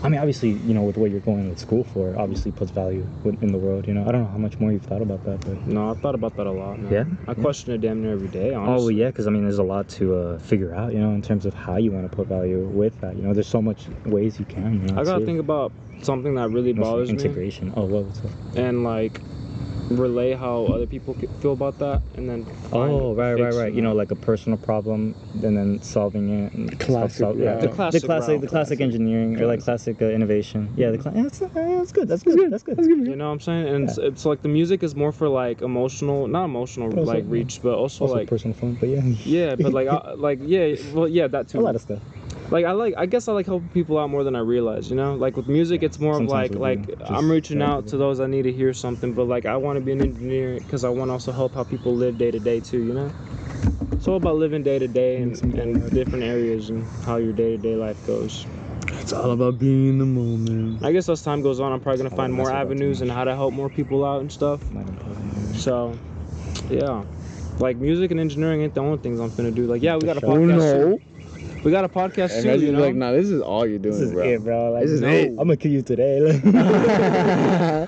I 0.04 0.10
mean 0.10 0.20
obviously 0.20 0.52
you 0.52 0.74
know 0.74 0.82
with 0.84 0.98
what 0.98 1.12
you're 1.12 1.20
going 1.22 1.50
with 1.50 1.60
school 1.60 1.84
for 1.84 2.16
obviously 2.18 2.52
puts 2.52 2.72
value 2.72 3.06
in 3.42 3.52
the 3.52 3.58
world 3.58 3.88
you 3.88 3.94
know 3.94 4.06
I 4.08 4.12
don't 4.12 4.24
know 4.24 4.30
how 4.30 4.38
much 4.38 4.60
more 4.60 4.72
you've 4.72 4.84
thought 4.84 5.02
about 5.02 5.24
that 5.26 5.40
but 5.44 5.66
No, 5.68 5.90
I've 5.92 6.00
thought 6.00 6.16
about 6.16 6.36
that 6.38 6.46
a 6.48 6.52
lot. 6.52 6.80
Man. 6.80 6.92
Yeah? 6.92 7.04
I 7.28 7.32
Yeah. 7.32 7.42
question 7.42 7.74
it 7.74 7.80
damn 7.82 8.02
near 8.02 8.14
every 8.14 8.28
day. 8.28 8.54
Oh 8.54 8.62
Honestly. 8.62 8.84
well, 8.86 8.92
yeah, 8.92 9.08
because 9.08 9.28
I 9.28 9.32
mean, 9.32 9.44
there's 9.44 9.58
a 9.60 9.64
lot 9.64 9.88
to 10.00 10.16
uh, 10.16 10.38
figure 10.40 10.74
out, 10.74 10.94
you 10.94 11.00
know, 11.00 11.12
in 11.12 11.22
terms 11.22 11.46
of 11.46 11.54
how 11.54 11.78
you 11.78 11.92
want 11.92 12.10
to 12.10 12.16
put 12.16 12.28
value 12.28 12.64
with 12.66 13.00
that. 13.02 13.16
You 13.16 13.24
know, 13.24 13.34
there's 13.34 13.48
so 13.48 13.62
much 13.62 13.88
ways 14.06 14.40
you 14.40 14.46
can. 14.46 14.74
You 14.82 14.92
know, 14.92 15.02
I 15.02 15.04
gotta 15.04 15.20
to- 15.20 15.26
think 15.26 15.40
about 15.40 15.74
something 16.04 16.36
that 16.36 16.50
really 16.52 16.74
bothers 16.74 17.10
me, 17.12 17.16
integration. 17.16 17.74
Oh, 17.76 17.86
well, 17.86 18.04
what's 18.04 18.20
up? 18.24 18.32
and 18.56 18.84
like 18.84 19.20
relay 19.90 20.34
how 20.34 20.66
other 20.66 20.86
people 20.88 21.16
feel 21.42 21.54
about 21.54 21.80
that, 21.80 22.02
and 22.16 22.30
then. 22.30 22.46
find 22.46 22.92
Oh, 22.92 23.14
right, 23.16 23.34
right, 23.34 23.54
right. 23.54 23.74
You 23.74 23.82
know, 23.82 23.94
like 23.94 24.12
a 24.12 24.16
personal 24.16 24.58
problem, 24.58 25.16
and 25.44 25.58
then 25.58 25.82
solving 25.82 26.30
it. 26.30 26.54
And 26.54 26.80
Classic, 26.80 27.18
self- 27.18 27.38
yeah. 27.38 27.56
The 27.56 27.68
The 27.68 27.74
classic 27.74 28.04
classic, 28.04 28.30
route. 28.34 28.42
the 28.42 28.48
classic 28.48 28.82
engineering, 28.82 29.40
or 29.42 29.48
like 29.48 29.64
classic 29.64 30.02
uh, 30.02 30.06
innovation. 30.06 30.74
Yeah, 30.76 30.92
the 30.92 30.98
cla- 30.98 31.14
yeah, 31.16 31.24
that's, 31.24 31.42
uh, 31.42 31.48
that's 31.54 31.92
good. 31.92 32.08
That's 32.08 32.24
good. 32.24 32.52
That's 32.52 32.64
good. 32.64 32.78
You 32.78 33.16
know 33.16 33.28
what 33.28 33.34
I'm 33.34 33.40
saying? 33.40 33.68
And 33.68 33.90
it's, 33.90 33.98
it's 33.98 34.26
like 34.26 34.42
the 34.42 34.50
music 34.50 34.84
is 34.84 34.96
more 34.96 35.12
for 35.12 35.30
like 35.30 35.62
emotional, 35.62 36.28
not 36.28 36.46
emotional 36.46 36.88
Also, 36.90 37.04
like 37.04 37.24
reach, 37.28 37.62
but 37.62 37.74
also, 37.76 38.06
Also 38.06 38.16
like 38.18 38.28
personal 38.28 38.56
fun, 38.56 38.78
but 38.80 38.90
yeah. 38.90 39.02
yeah, 39.26 39.56
but 39.56 39.74
like 39.74 39.88
I, 39.88 40.14
like 40.14 40.40
yeah, 40.44 40.76
well 40.94 41.08
yeah, 41.08 41.28
that 41.28 41.48
too 41.48 41.58
a 41.58 41.62
too. 41.62 41.66
lot 41.66 41.76
of 41.76 41.82
stuff. 41.82 42.00
Like 42.50 42.66
I 42.66 42.72
like 42.72 42.94
I 42.98 43.06
guess 43.06 43.28
I 43.28 43.34
like 43.34 43.46
helping 43.46 43.70
people 43.70 43.98
out 43.98 44.10
more 44.10 44.24
than 44.24 44.36
I 44.36 44.40
realize, 44.40 44.90
you 44.90 44.96
know? 44.96 45.16
Like 45.16 45.36
with 45.36 45.48
music 45.48 45.84
it's 45.84 46.00
more 46.00 46.18
of 46.20 46.30
like 46.30 46.56
like 46.56 46.80
I'm 47.06 47.30
reaching 47.30 47.62
out 47.62 47.88
to- 47.88 47.98
those 47.98 48.20
I 48.20 48.28
need 48.28 48.44
to 48.44 48.52
hear 48.54 48.74
something, 48.74 49.14
but 49.14 49.26
like 49.26 49.46
I 49.46 49.58
want 49.58 49.78
to 49.78 49.82
be 49.82 49.92
an 49.92 50.02
engineer 50.02 50.60
cuz 50.70 50.84
I 50.84 50.90
want 50.90 51.10
to 51.10 51.14
also 51.14 51.32
help 51.32 51.54
how 51.56 51.64
people 51.64 51.94
live 51.94 52.18
day 52.18 52.32
to 52.32 52.40
day 52.40 52.60
too, 52.60 52.80
you 52.80 52.94
know? 52.94 53.12
It's 53.92 54.08
all 54.08 54.16
about 54.16 54.36
living 54.36 54.64
day 54.64 54.80
to 54.80 54.88
day 54.88 55.18
and 55.18 55.42
and 55.60 55.92
different 55.92 56.24
areas 56.24 56.70
and 56.70 56.86
how 57.06 57.18
your 57.18 57.34
day 57.34 57.58
to 57.58 57.58
day 57.58 57.76
life 57.76 58.06
goes. 58.08 58.46
It's 59.02 59.12
all 59.12 59.32
about 59.32 59.60
being 59.60 59.90
in 59.90 59.98
the 59.98 60.06
moment. 60.06 60.84
I 60.84 60.92
guess 60.92 61.10
as 61.10 61.22
time 61.22 61.42
goes 61.42 61.60
on, 61.60 61.72
I'm 61.74 61.82
probably 61.82 61.98
gonna 61.98 62.16
find 62.16 62.34
more 62.34 62.46
mess 62.46 62.54
with 62.54 62.54
that 62.54 62.64
too 62.64 62.72
avenues 62.72 63.02
and 63.02 63.12
how 63.12 63.24
to 63.26 63.36
help 63.36 63.54
more 63.54 63.70
people 63.70 64.06
out 64.06 64.22
and 64.22 64.32
stuff. 64.32 64.62
So, 65.56 65.98
yeah, 66.70 67.04
like 67.60 67.78
music 67.78 68.12
and 68.12 68.20
engineering 68.20 68.62
ain't 68.62 68.74
the 68.74 68.82
only 68.82 68.98
things 69.00 69.20
I'm 69.20 69.32
finna 69.32 69.54
do. 69.54 69.66
Like, 69.66 69.82
yeah, 69.82 69.96
we 69.96 70.06
got 70.06 70.18
a 70.18 70.22
podcast. 70.22 71.00
No! 71.58 71.64
Too. 71.64 71.66
We 71.66 71.72
got 71.72 71.86
a 71.86 71.90
podcast 71.90 72.42
too. 72.42 72.48
Imagine 72.50 72.62
You 72.62 72.66
you 72.68 72.72
know? 72.74 72.82
like, 72.82 72.96
nah, 72.96 73.12
this 73.12 73.28
is 73.30 73.42
all 73.42 73.66
you're 73.66 73.80
doing, 73.80 73.94
This 74.00 74.02
is 74.10 74.14
bro. 74.14 74.24
it, 74.24 74.44
bro. 74.44 74.72
Like, 74.72 74.84
This 74.84 74.92
is 74.92 75.02
no, 75.02 75.08
it. 75.10 75.28
I'm 75.30 75.36
gonna 75.38 75.58
kill 75.58 75.72
you 75.72 75.82
today. 75.82 76.42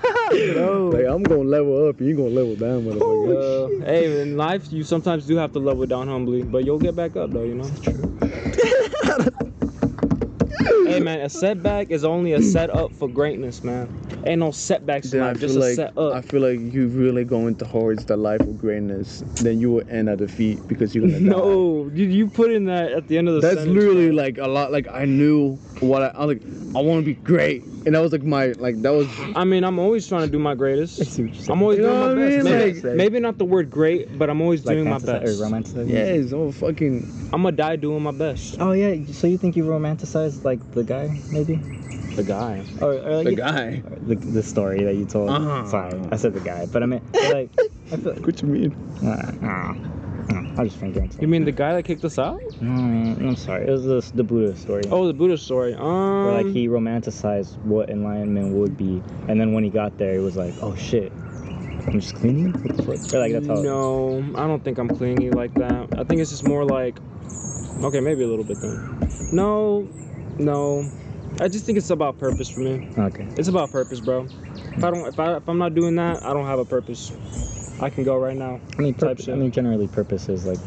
Like, 0.30 0.94
Like 0.94 1.06
I'm 1.06 1.22
gonna 1.24 1.42
level 1.42 1.88
up, 1.88 1.98
and 1.98 2.08
you 2.08 2.16
gonna 2.16 2.28
level 2.30 2.54
down, 2.54 2.84
motherfucker. 2.84 3.82
Uh, 3.82 3.84
hey, 3.84 4.20
in 4.22 4.36
life, 4.36 4.72
you 4.72 4.84
sometimes 4.84 5.26
do 5.26 5.36
have 5.36 5.52
to 5.54 5.58
level 5.58 5.86
down 5.86 6.06
humbly, 6.06 6.42
but 6.42 6.64
you'll 6.64 6.78
get 6.78 6.94
back 6.94 7.16
up 7.16 7.30
though, 7.32 7.42
you 7.42 7.54
know. 7.56 7.68
hey 10.86 11.00
man, 11.00 11.20
a 11.20 11.28
setback 11.28 11.90
is 11.90 12.04
only 12.04 12.32
a 12.34 12.42
setup 12.42 12.92
for 12.92 13.08
greatness, 13.08 13.64
man. 13.64 13.88
Ain't 14.26 14.40
no 14.40 14.50
setbacks 14.50 15.10
Then 15.10 15.22
I 15.22 15.28
life, 15.28 15.38
feel 15.38 15.48
just 15.48 15.56
a 15.56 15.60
like 15.60 15.74
setup. 15.76 16.14
I 16.14 16.20
feel 16.20 16.40
like 16.42 16.60
you 16.74 16.88
really 16.88 17.24
going 17.24 17.54
towards 17.56 18.04
the 18.04 18.16
life 18.16 18.40
of 18.40 18.58
greatness. 18.58 19.22
Then 19.42 19.60
you 19.60 19.70
will 19.72 19.88
end 19.88 20.08
at 20.08 20.18
defeat 20.18 20.66
because 20.68 20.94
you're 20.94 21.06
gonna 21.06 21.18
die. 21.20 21.24
no, 21.26 21.88
dude, 21.88 22.12
you 22.12 22.26
put 22.28 22.50
in 22.50 22.66
that 22.66 22.92
at 22.92 23.08
the 23.08 23.16
end 23.18 23.28
of 23.28 23.34
the 23.36 23.40
That's 23.40 23.56
sentence, 23.60 23.74
literally 23.74 24.06
man. 24.06 24.16
like 24.16 24.38
a 24.38 24.46
lot. 24.46 24.72
Like 24.72 24.88
I 24.88 25.04
knew 25.06 25.54
what 25.80 26.02
I, 26.02 26.06
I 26.08 26.24
was 26.26 26.36
like. 26.38 26.42
I 26.76 26.80
want 26.82 27.00
to 27.00 27.04
be 27.04 27.14
great, 27.14 27.64
and 27.64 27.94
that 27.96 28.00
was 28.00 28.12
like 28.12 28.22
my 28.22 28.48
like 28.58 28.80
that 28.82 28.92
was. 28.92 29.08
I 29.34 29.44
mean, 29.44 29.64
I'm 29.64 29.78
always 29.78 30.06
trying 30.06 30.26
to 30.26 30.30
do 30.30 30.38
my 30.38 30.54
greatest. 30.54 30.96
see 30.98 31.22
what 31.22 31.34
you're 31.34 31.42
saying. 31.42 31.50
I'm 31.50 31.62
always 31.62 31.78
You 31.78 31.84
know 31.86 32.14
doing 32.14 32.18
my 32.18 32.24
what 32.26 32.30
best. 32.30 32.44
mean? 32.44 32.58
Maybe, 32.58 32.80
Like- 32.82 32.96
maybe 32.96 33.20
not 33.20 33.38
the 33.38 33.44
word 33.44 33.70
great, 33.70 34.18
but 34.18 34.28
I'm 34.30 34.40
always 34.40 34.64
like 34.66 34.76
doing 34.76 34.88
my 34.88 34.98
best. 34.98 35.08
or 35.40 35.44
romanticize. 35.46 35.88
Yes, 35.88 36.32
oh 36.32 36.52
fucking. 36.52 37.30
I'm 37.32 37.42
gonna 37.42 37.52
die 37.56 37.76
doing 37.76 38.02
my 38.02 38.12
best. 38.12 38.56
Oh 38.60 38.72
yeah. 38.72 38.94
So 39.12 39.26
you 39.26 39.38
think 39.38 39.56
you 39.56 39.64
romanticize 39.64 40.44
like 40.44 40.60
the 40.72 40.84
guy, 40.84 41.18
maybe? 41.32 41.56
The 42.14 42.22
guy. 42.24 42.62
Or, 42.80 42.92
or 42.92 43.24
The 43.24 43.30
you- 43.30 43.36
guy. 43.36 43.82
The, 44.10 44.16
the 44.16 44.42
story 44.42 44.82
that 44.82 44.96
you 44.96 45.04
told. 45.04 45.30
Uh-huh. 45.30 45.64
Sorry, 45.66 45.94
I 46.10 46.16
said 46.16 46.34
the 46.34 46.40
guy, 46.40 46.66
but 46.66 46.82
I 46.82 46.86
mean 46.86 47.00
like 47.14 47.48
I 47.92 47.96
feel. 47.96 48.14
What 48.14 48.42
you 48.42 48.48
mean? 48.48 48.72
Uh, 49.04 49.30
uh, 49.40 49.74
uh, 50.34 50.60
I 50.60 50.64
just 50.64 50.78
think 50.78 50.96
You 51.22 51.28
mean 51.28 51.44
the 51.44 51.52
guy 51.52 51.74
that 51.74 51.84
kicked 51.84 52.04
us 52.04 52.18
out? 52.18 52.40
No, 52.60 52.70
man, 52.70 53.16
I'm 53.20 53.36
sorry. 53.36 53.68
It 53.68 53.70
was 53.70 53.84
the, 53.84 54.00
the 54.16 54.24
Buddha 54.24 54.56
story. 54.56 54.82
Oh, 54.90 55.06
the 55.06 55.12
Buddha 55.14 55.38
story. 55.38 55.74
Um, 55.74 56.24
Where 56.26 56.42
like 56.42 56.52
he 56.52 56.66
romanticized 56.66 57.56
what 57.62 57.88
enlightenment 57.88 58.52
would 58.56 58.76
be, 58.76 59.00
and 59.28 59.40
then 59.40 59.52
when 59.52 59.62
he 59.62 59.70
got 59.70 59.96
there, 59.96 60.14
he 60.14 60.18
was 60.18 60.36
like, 60.36 60.54
"Oh 60.60 60.74
shit, 60.74 61.12
I'm 61.86 62.00
just 62.00 62.16
cleaning." 62.16 62.52
What 62.52 62.76
the 62.76 62.82
fuck? 62.82 63.14
Or 63.14 63.20
like 63.20 63.32
that's 63.32 63.46
how. 63.46 63.62
No, 63.62 64.24
I 64.34 64.46
don't 64.48 64.62
think 64.64 64.78
I'm 64.78 64.88
clingy 64.88 65.30
like 65.30 65.54
that. 65.54 65.98
I 65.98 66.02
think 66.02 66.20
it's 66.20 66.30
just 66.30 66.46
more 66.48 66.64
like, 66.64 66.98
okay, 67.82 68.00
maybe 68.00 68.24
a 68.24 68.28
little 68.28 68.44
bit 68.44 68.60
then. 68.60 69.08
No, 69.30 69.88
no. 70.38 70.90
I 71.38 71.48
just 71.48 71.64
think 71.64 71.78
it's 71.78 71.90
about 71.90 72.18
purpose 72.18 72.48
for 72.48 72.60
me. 72.60 72.88
Okay. 72.98 73.26
It's 73.36 73.48
about 73.48 73.70
purpose, 73.70 74.00
bro. 74.00 74.26
If 74.76 74.84
I 74.84 74.90
don't, 74.90 75.06
if 75.06 75.18
I, 75.18 75.36
if 75.36 75.48
I'm 75.48 75.58
not 75.58 75.74
doing 75.74 75.96
that, 75.96 76.24
I 76.24 76.32
don't 76.32 76.46
have 76.46 76.58
a 76.58 76.64
purpose. 76.64 77.12
I 77.80 77.88
can 77.90 78.04
go 78.04 78.16
right 78.16 78.36
now. 78.36 78.60
I 78.78 78.82
mean, 78.82 78.94
Type 78.94 79.10
purpose, 79.10 79.24
shit. 79.26 79.34
I 79.34 79.38
mean, 79.38 79.50
generally, 79.50 79.88
purpose 79.88 80.28
is 80.28 80.44
like 80.44 80.58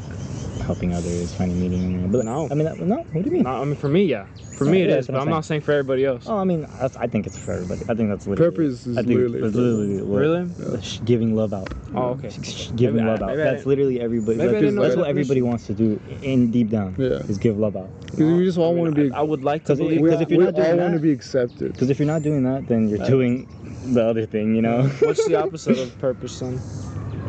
helping 0.61 0.93
others, 0.93 1.33
finding 1.33 1.59
meaning. 1.59 1.93
in 1.93 2.05
it. 2.05 2.11
But 2.11 2.25
No. 2.25 2.47
I 2.49 2.53
mean, 2.53 2.65
no. 2.87 2.97
What 2.97 3.11
do 3.13 3.19
you 3.21 3.31
mean? 3.31 3.43
Not, 3.43 3.61
I 3.61 3.65
mean, 3.65 3.75
for 3.75 3.89
me, 3.89 4.03
yeah. 4.05 4.25
For 4.57 4.65
me, 4.65 4.83
it 4.83 4.89
Yeah, 4.89 4.97
is, 4.97 5.07
but 5.07 5.15
I'm 5.15 5.23
I'm 5.23 5.29
not 5.29 5.45
saying 5.45 5.61
for 5.61 5.71
everybody 5.71 6.05
else. 6.05 6.25
Oh, 6.27 6.37
I 6.37 6.43
mean, 6.43 6.67
that's, 6.79 6.95
I 6.97 7.07
think 7.07 7.25
it's 7.25 7.37
for 7.37 7.53
everybody. 7.53 7.81
I 7.89 7.95
think 7.95 8.09
that's 8.09 8.27
literally. 8.27 8.51
Purpose 8.51 8.85
is 8.85 8.97
I 8.97 9.01
think 9.01 9.15
literally 9.15 9.39
it's 9.41 9.55
literally 9.55 10.01
what- 10.03 10.19
Really? 10.19 10.81
sh- 10.81 10.99
giving 11.05 11.35
love 11.35 11.53
out. 11.53 11.73
Oh, 11.95 12.09
okay. 12.11 12.29
Sh- 12.29 12.45
sh- 12.47 12.69
Giving 12.75 12.97
Maybe 12.97 13.07
I- 13.09 13.13
love 13.13 13.23
out. 13.23 13.35
That's 13.35 13.65
literally 13.65 13.99
everybody. 13.99 14.37
like, 14.37 14.49
didn't 14.51 14.75
know 14.75 14.83
that's 14.83 14.93
that 14.95 15.01
what 15.01 15.09
everybody 15.09 15.41
definition. 15.41 15.47
wants 15.49 15.65
to 15.67 15.73
do 15.73 15.99
in 16.21 16.51
deep 16.51 16.69
down. 16.69 16.95
Yeah. 16.99 17.07
Is 17.27 17.37
give 17.39 17.57
love 17.57 17.75
out. 17.75 17.89
Because 18.05 18.19
we 18.19 18.45
just 18.45 18.57
all 18.59 18.69
I 18.71 18.73
mean, 18.73 18.83
want 18.83 18.95
to 18.95 19.03
be. 19.09 19.11
I, 19.11 19.19
I 19.19 19.21
would 19.23 19.43
like 19.43 19.63
to 19.63 19.67
'Cause 19.69 19.79
it- 19.79 19.83
believe 19.83 20.03
because 20.03 20.21
if 20.21 20.29
you're 20.29 20.43
not 20.43 20.53
doing 20.55 20.71
all 20.71 20.77
want 20.77 20.93
to 20.93 20.99
that- 20.99 21.03
be 21.03 21.11
accepted. 21.11 21.73
Because 21.73 21.89
if 21.89 21.97
you're 21.99 22.07
not 22.07 22.21
doing 22.21 22.43
that, 22.43 22.67
then 22.67 22.87
you're 22.89 23.01
uh, 23.01 23.07
doing 23.07 23.47
the 23.93 24.03
other 24.05 24.25
thing. 24.27 24.53
You 24.55 24.61
know. 24.61 24.83
What's 25.01 25.25
the 25.25 25.35
opposite 25.43 25.79
of 25.79 25.97
purpose 25.99 26.39
then? 26.39 26.59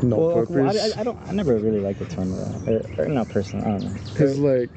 No 0.03 0.17
well, 0.19 0.47
purpose. 0.47 0.81
I, 0.81 0.99
I, 0.99 1.01
I 1.01 1.05
don't. 1.05 1.19
I 1.29 1.33
never 1.33 1.59
really 1.59 1.81
like 1.81 1.99
the 1.99 2.07
term 2.07 2.33
of 2.33 2.65
that. 2.65 2.99
Or, 2.99 3.05
or 3.05 3.09
not 3.09 3.29
personally. 3.29 3.67
I 3.67 3.71
don't 3.71 3.85
know. 3.85 4.01
Cause 4.15 4.39
like, 4.39 4.71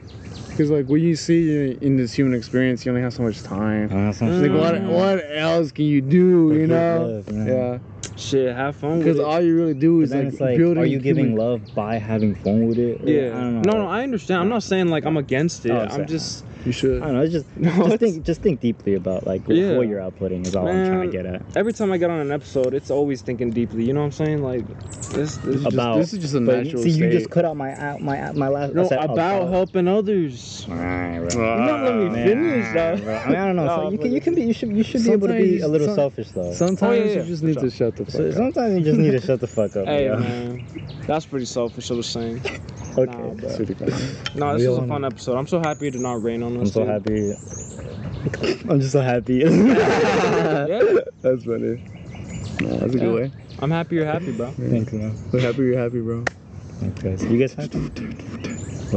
cause 0.57 0.69
like 0.69 0.87
what 0.87 1.01
you 1.01 1.15
see 1.15 1.77
in 1.81 1.97
this 1.97 2.13
human 2.13 2.33
experience, 2.33 2.85
you 2.85 2.91
only 2.91 3.01
have 3.01 3.13
so 3.13 3.23
much 3.23 3.41
time. 3.43 3.85
Uh, 3.85 4.11
some 4.13 4.29
It's 4.29 4.41
like 4.47 4.51
what 4.51 4.81
what 4.83 5.23
else 5.31 5.71
can 5.71 5.85
you 5.85 6.01
do? 6.01 6.49
But 6.49 6.55
You 6.55 6.67
know? 6.67 7.05
love, 7.05 7.27
you 7.27 7.33
know? 7.33 7.53
Yeah. 7.71 7.79
Shit, 8.15 8.55
have 8.55 8.75
fun 8.75 8.97
with 8.97 9.05
Because 9.05 9.19
all 9.19 9.39
you 9.41 9.55
really 9.55 9.73
do 9.75 10.01
is 10.01 10.11
like, 10.13 10.25
it's 10.25 10.39
like, 10.39 10.57
building. 10.57 10.81
are 10.81 10.85
you 10.85 10.99
giving 10.99 11.27
human- 11.27 11.39
love 11.39 11.61
by 11.75 11.97
having 11.97 12.33
fun 12.35 12.67
with 12.67 12.77
it? 12.79 13.01
Or- 13.03 13.09
yeah. 13.09 13.27
I 13.37 13.41
don't 13.41 13.61
know. 13.61 13.71
No, 13.73 13.77
no, 13.83 13.87
I 13.87 14.03
understand. 14.03 14.41
I'm 14.41 14.49
not 14.49 14.63
saying 14.63 14.87
like 14.87 15.05
I'm 15.05 15.17
against 15.17 15.65
it. 15.65 15.71
Oh, 15.71 15.81
I'm 15.81 15.89
sorry. 15.91 16.05
just 16.07 16.43
You 16.65 16.71
should. 16.71 17.01
I 17.01 17.05
don't 17.05 17.15
know. 17.15 17.21
It's 17.21 17.31
just 17.33 17.45
No, 17.57 17.69
just 17.69 17.79
it's- 17.93 17.99
think 17.99 18.25
just 18.25 18.41
think 18.41 18.59
deeply 18.59 18.95
about 18.95 19.25
like 19.27 19.41
Yeah. 19.47 19.77
what 19.77 19.87
you're 19.87 20.01
outputting 20.01 20.45
is 20.47 20.55
all 20.55 20.67
I'm 20.67 20.87
trying 20.87 21.09
to 21.09 21.15
get 21.15 21.25
at. 21.25 21.41
every 21.55 21.73
time 21.73 21.91
I 21.91 21.97
get 21.97 22.09
on 22.09 22.19
an 22.19 22.31
episode, 22.31 22.73
it's 22.73 22.89
always 22.89 23.21
thinking 23.21 23.51
deeply. 23.51 23.85
You 23.85 23.93
know 23.93 23.99
what 24.01 24.07
I'm 24.07 24.11
saying? 24.13 24.41
Like 24.41 24.65
this, 25.11 25.37
this 25.37 25.37
This 25.37 25.55
is 25.55 25.63
just- 25.63 25.73
About 25.73 25.97
this 25.97 26.13
is 26.13 26.19
just 26.19 26.33
a 26.35 26.41
But 26.41 26.63
natural 26.63 26.83
see, 26.83 26.89
you 26.89 27.09
just 27.11 27.29
cut 27.29 27.45
out 27.45 27.55
my 27.55 27.73
out- 27.75 28.01
my 28.01 28.19
out- 28.19 28.35
my 28.35 28.47
last. 28.47 28.73
No 28.73 28.87
said 28.87 28.99
oh, 29.07 29.13
about 29.13 29.49
helping 29.49 29.87
others. 29.87 30.65
Alright, 30.69 31.29
bro. 31.29 31.55
You're 31.55 31.65
not 31.65 31.83
letting 31.83 32.11
me 32.13 32.23
finish, 32.23 32.73
though. 32.73 33.11
I 33.13 33.27
mean, 33.27 33.35
I 33.35 33.45
don't 33.45 33.55
know. 33.55 33.65
No, 33.67 33.75
so 33.83 33.91
you 33.91 33.97
can 33.99 34.11
you 34.13 34.21
can 34.21 34.33
be 34.35 34.41
you 34.43 34.53
should 34.53 34.71
you 34.75 34.83
should 34.83 35.03
be 35.03 35.11
able 35.11 35.27
to 35.27 35.33
be 35.37 35.59
a 35.61 35.67
little 35.67 35.87
some- 35.87 35.95
selfish 35.95 36.29
though. 36.31 36.51
Sometimes 36.53 36.81
Oh, 36.81 36.91
yeah, 36.91 37.03
yeah, 37.05 37.21
you 37.21 37.23
just 37.27 37.43
need 37.43 37.53
sure. 37.53 37.63
to 37.63 37.69
shut 37.69 37.86
the 37.95 38.05
fuck 38.05 38.13
So 38.13 38.27
up. 38.27 38.33
sometimes 38.33 38.77
you 38.77 38.83
just 38.83 38.99
need 38.99 39.11
to 39.11 39.19
shut 39.21 39.39
the 39.39 39.47
fuck 39.47 39.75
up. 39.75 39.85
Hey 39.87 40.09
man, 40.09 40.65
that's 41.07 41.25
pretty 41.25 41.45
selfish. 41.45 41.89
of 41.89 41.97
was 41.97 42.07
saying. 42.07 42.41
Okay. 42.97 43.11
Nah. 43.13 43.27
No, 44.33 44.57
this 44.57 44.67
was 44.67 44.79
a 44.79 44.87
fun 44.87 45.05
episode. 45.05 45.37
I'm 45.37 45.45
so 45.45 45.59
happy 45.59 45.91
to 45.91 45.99
not 45.99 46.23
rain 46.23 46.41
on 46.41 46.57
us. 46.57 46.75
I'm 46.75 46.85
so 46.87 47.03
dude. 47.03 47.35
happy. 47.35 48.63
I'm 48.71 48.79
just 48.79 48.91
so 48.93 49.01
happy. 49.01 49.35
Yeah, 49.35 50.65
That's 51.21 51.45
funny. 51.45 51.79
No, 52.59 52.77
that's 52.79 52.95
a 52.95 52.97
Yeah. 52.97 53.03
good 53.03 53.13
way. 53.13 53.31
I'm 53.59 53.69
happy 53.69 53.95
you're 53.97 54.05
happy, 54.07 54.31
bro. 54.31 54.49
Thanks, 54.51 54.91
man. 54.93 55.15
We're 55.31 55.41
happy 55.41 55.57
you're 55.61 55.77
happy, 55.77 56.01
bro. 56.01 56.23
Okay, 56.83 57.17
so 57.17 57.25
you 57.27 57.37
guys 57.37 57.53
happy? 57.53 57.77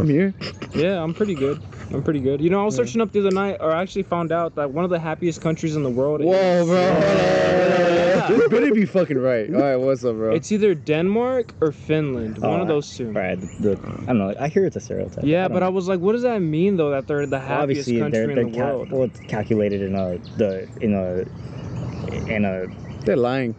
I'm 0.01 0.09
here. 0.09 0.33
Yeah, 0.75 1.03
I'm 1.03 1.13
pretty 1.13 1.35
good. 1.35 1.61
I'm 1.93 2.03
pretty 2.03 2.21
good. 2.21 2.41
You 2.41 2.51
know, 2.51 2.63
I 2.63 2.65
was 2.65 2.77
searching 2.77 3.01
up 3.01 3.11
the 3.13 3.21
other 3.21 3.31
night, 3.33 3.57
or 3.61 3.73
I 3.73 3.83
actually 3.83 4.05
found 4.05 4.31
out 4.33 4.55
that 4.55 4.71
one 4.71 4.85
of 4.85 4.91
the 4.91 4.99
happiest 5.01 5.41
countries 5.41 5.75
in 5.77 5.83
the 5.83 5.91
world. 5.91 6.21
Whoa, 6.23 6.33
is- 6.33 6.67
bro. 6.67 6.81
Yeah. 6.81 8.27
This 8.29 8.49
better 8.51 8.73
be 8.73 8.87
fucking 8.87 9.19
right. 9.19 9.53
All 9.53 9.61
right, 9.61 9.77
what's 9.77 10.05
up, 10.05 10.15
bro? 10.15 10.33
It's 10.35 10.53
either 10.53 10.75
Denmark 10.75 11.53
or 11.61 11.73
Finland. 11.73 12.39
One 12.39 12.61
Oh, 12.61 12.63
of 12.63 12.69
those 12.69 12.97
two. 12.97 13.11
Right. 13.11 13.41
The, 13.61 13.73
I 14.03 14.07
don't 14.07 14.19
know. 14.19 14.35
I 14.39 14.47
hear 14.49 14.65
it's 14.67 14.77
a 14.77 14.81
stereotype. 14.81 15.25
Yeah, 15.25 15.49
don't 15.49 15.55
but 15.55 15.63
I 15.65 15.69
was 15.69 15.89
like, 15.89 15.99
what 16.01 16.13
does 16.13 16.23
that 16.23 16.39
mean 16.41 16.77
though? 16.77 16.91
That 16.91 17.09
they're 17.09 17.27
the 17.27 17.39
Well, 17.39 17.41
happiest 17.41 17.89
obviously 17.89 17.99
country 17.99 18.27
they're, 18.27 18.35
they're 18.37 18.45
the 18.45 18.51
cal- 18.53 18.67
world. 18.79 18.93
well, 18.93 19.03
it's 19.05 19.21
calculated 19.21 19.83
in 19.83 19.97
a 19.97 20.19
the 20.37 20.69
in 20.81 20.95
a 20.95 21.25
in 22.33 22.45
a 22.45 22.67
They're 23.05 23.17
lying. 23.17 23.55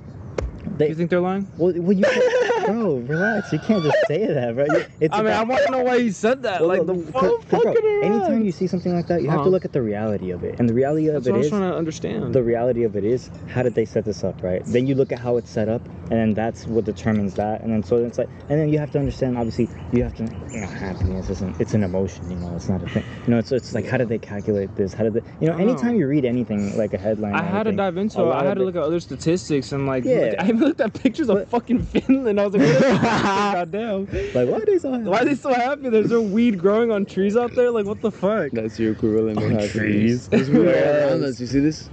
They, 0.78 0.90
you 0.90 0.96
think 0.96 1.10
they're 1.10 1.20
lying? 1.22 1.48
well, 1.58 1.74
well 1.78 1.94
you 1.94 2.04
can't, 2.04 2.66
bro 2.68 2.96
relax 2.98 3.52
you 3.52 3.60
can't 3.60 3.84
just 3.84 3.98
say 4.08 4.26
that 4.28 4.56
bro 4.56 4.66
it's 5.00 5.14
I 5.14 5.22
mean, 5.24 5.34
I 5.34 5.44
want 5.44 5.66
to 5.66 5.72
know 5.72 5.84
why 5.84 5.96
you 5.96 6.12
said 6.12 6.44
that. 6.44 6.62
well, 6.62 6.70
like, 6.70 6.86
the- 6.86 6.94
the 6.94 7.12
cause- 7.12 7.22
fuck, 7.22 7.50
cause, 7.50 7.64
bro, 7.64 7.74
fucking 7.74 8.02
anytime 8.04 8.46
you 8.46 8.52
see 8.52 8.68
something 8.68 8.94
like 8.96 9.08
that 9.08 9.22
you 9.22 9.30
have 9.30 9.40
Uh-huh. 9.40 9.46
to 9.46 9.50
look 9.52 9.66
at 9.66 9.74
the 9.74 9.82
reality 9.82 10.32
of 10.32 10.44
it 10.44 10.56
and 10.60 10.70
the 10.70 10.74
reality 10.74 11.08
of 11.08 11.16
That's 11.16 11.28
what 11.28 11.36
it 11.36 11.38
was 11.40 11.46
is 11.48 11.52
trying 11.52 11.70
to 11.72 11.76
understand. 11.78 12.34
the 12.34 12.44
reality 12.44 12.84
of 12.84 12.96
it 12.96 13.04
is 13.04 13.30
how 13.50 13.64
did 13.64 13.76
they 13.76 13.86
set 13.86 14.06
this 14.06 14.24
up 14.24 14.42
right 14.44 14.62
then 14.66 14.88
you 14.88 14.96
look 14.96 15.12
at 15.12 15.20
how 15.20 15.38
it's 15.38 15.50
set 15.50 15.68
up 15.70 15.82
and 16.10 16.20
then 16.20 16.34
that's 16.34 16.68
what 16.68 16.86
determines 16.86 17.34
that 17.36 17.62
and 17.62 17.72
then 17.72 17.84
so 17.84 17.98
it's 17.98 18.18
like 18.18 18.30
and 18.50 18.60
then 18.60 18.70
you 18.70 18.78
have 18.80 18.92
to 18.92 19.00
understand 19.00 19.38
obviously 19.38 19.70
you 19.92 20.04
have 20.04 20.14
to 20.16 20.24
you 20.54 20.62
know 20.62 20.68
happiness 20.68 21.30
isn't 21.30 21.60
it's 21.60 21.74
an 21.74 21.84
emotion 21.84 22.30
you 22.30 22.38
know 22.38 22.56
it's 22.56 22.70
not 22.70 22.82
a 22.84 22.90
thing 22.90 23.04
you 23.26 23.32
know 23.32 23.38
it's, 23.40 23.52
it's 23.52 23.74
like 23.74 23.86
how 23.86 23.98
did 23.98 24.10
they 24.10 24.20
calculate 24.20 24.74
this 24.76 24.94
how 24.94 25.04
did 25.04 25.14
they 25.14 25.22
you 25.40 25.48
know 25.48 25.54
I 25.54 25.64
know. 25.64 25.72
anytime 25.72 25.96
you 25.96 26.08
read 26.08 26.26
anything 26.26 26.78
like 26.78 26.94
a 26.94 26.98
headline 26.98 27.34
I 27.34 27.42
had 27.44 27.64
to 27.64 27.72
dive 27.72 27.98
into 27.98 28.22
it. 28.22 28.32
I 28.32 28.44
had 28.44 28.56
to 28.56 28.62
it- 28.62 28.66
look 28.66 28.76
at 28.76 28.84
other 28.84 29.00
statistics 29.00 29.72
and 29.72 29.88
like, 29.88 30.04
Yeah. 30.04 30.18
look- 30.18 30.36
I 30.40 30.48
even 30.50 30.60
looked 30.62 30.82
at 30.82 30.94
pictures 30.94 31.30
of 31.30 31.38
But- 31.38 31.50
fucking 31.50 31.84
Finland. 31.84 32.40
I 32.40 32.46
was 32.46 32.54
like, 32.54 32.62
what 32.62 32.76
is 32.76 32.80
this? 32.80 33.02
goddamn. 33.02 34.06
like 34.34 34.50
why 34.50 34.58
are 34.58 34.66
they 34.66 34.80
so 34.80 34.92
happy? 34.92 35.04
Why 35.06 35.20
are 35.20 35.26
they 35.26 35.36
so 35.36 35.54
happy? 35.54 35.90
There's 35.90 36.10
no 36.12 36.22
weed 36.22 36.58
growing 36.60 36.92
on 36.92 37.06
trees 37.06 37.36
out 37.36 37.54
there. 37.56 37.72
Like, 37.72 37.86
what 37.86 38.02
the 38.02 38.12
fuck? 38.12 38.52
That's 38.54 38.80
your 38.80 38.94
equivalent 38.94 39.38
of 39.38 39.44
On 39.44 39.50
happiness. 39.52 39.72
trees. 39.74 40.28
There's 40.30 40.48
people 40.50 40.66
Yes. 40.66 41.12
around 41.12 41.24
us. 41.24 41.40
You 41.40 41.48
see 41.48 41.60
this? 41.60 41.90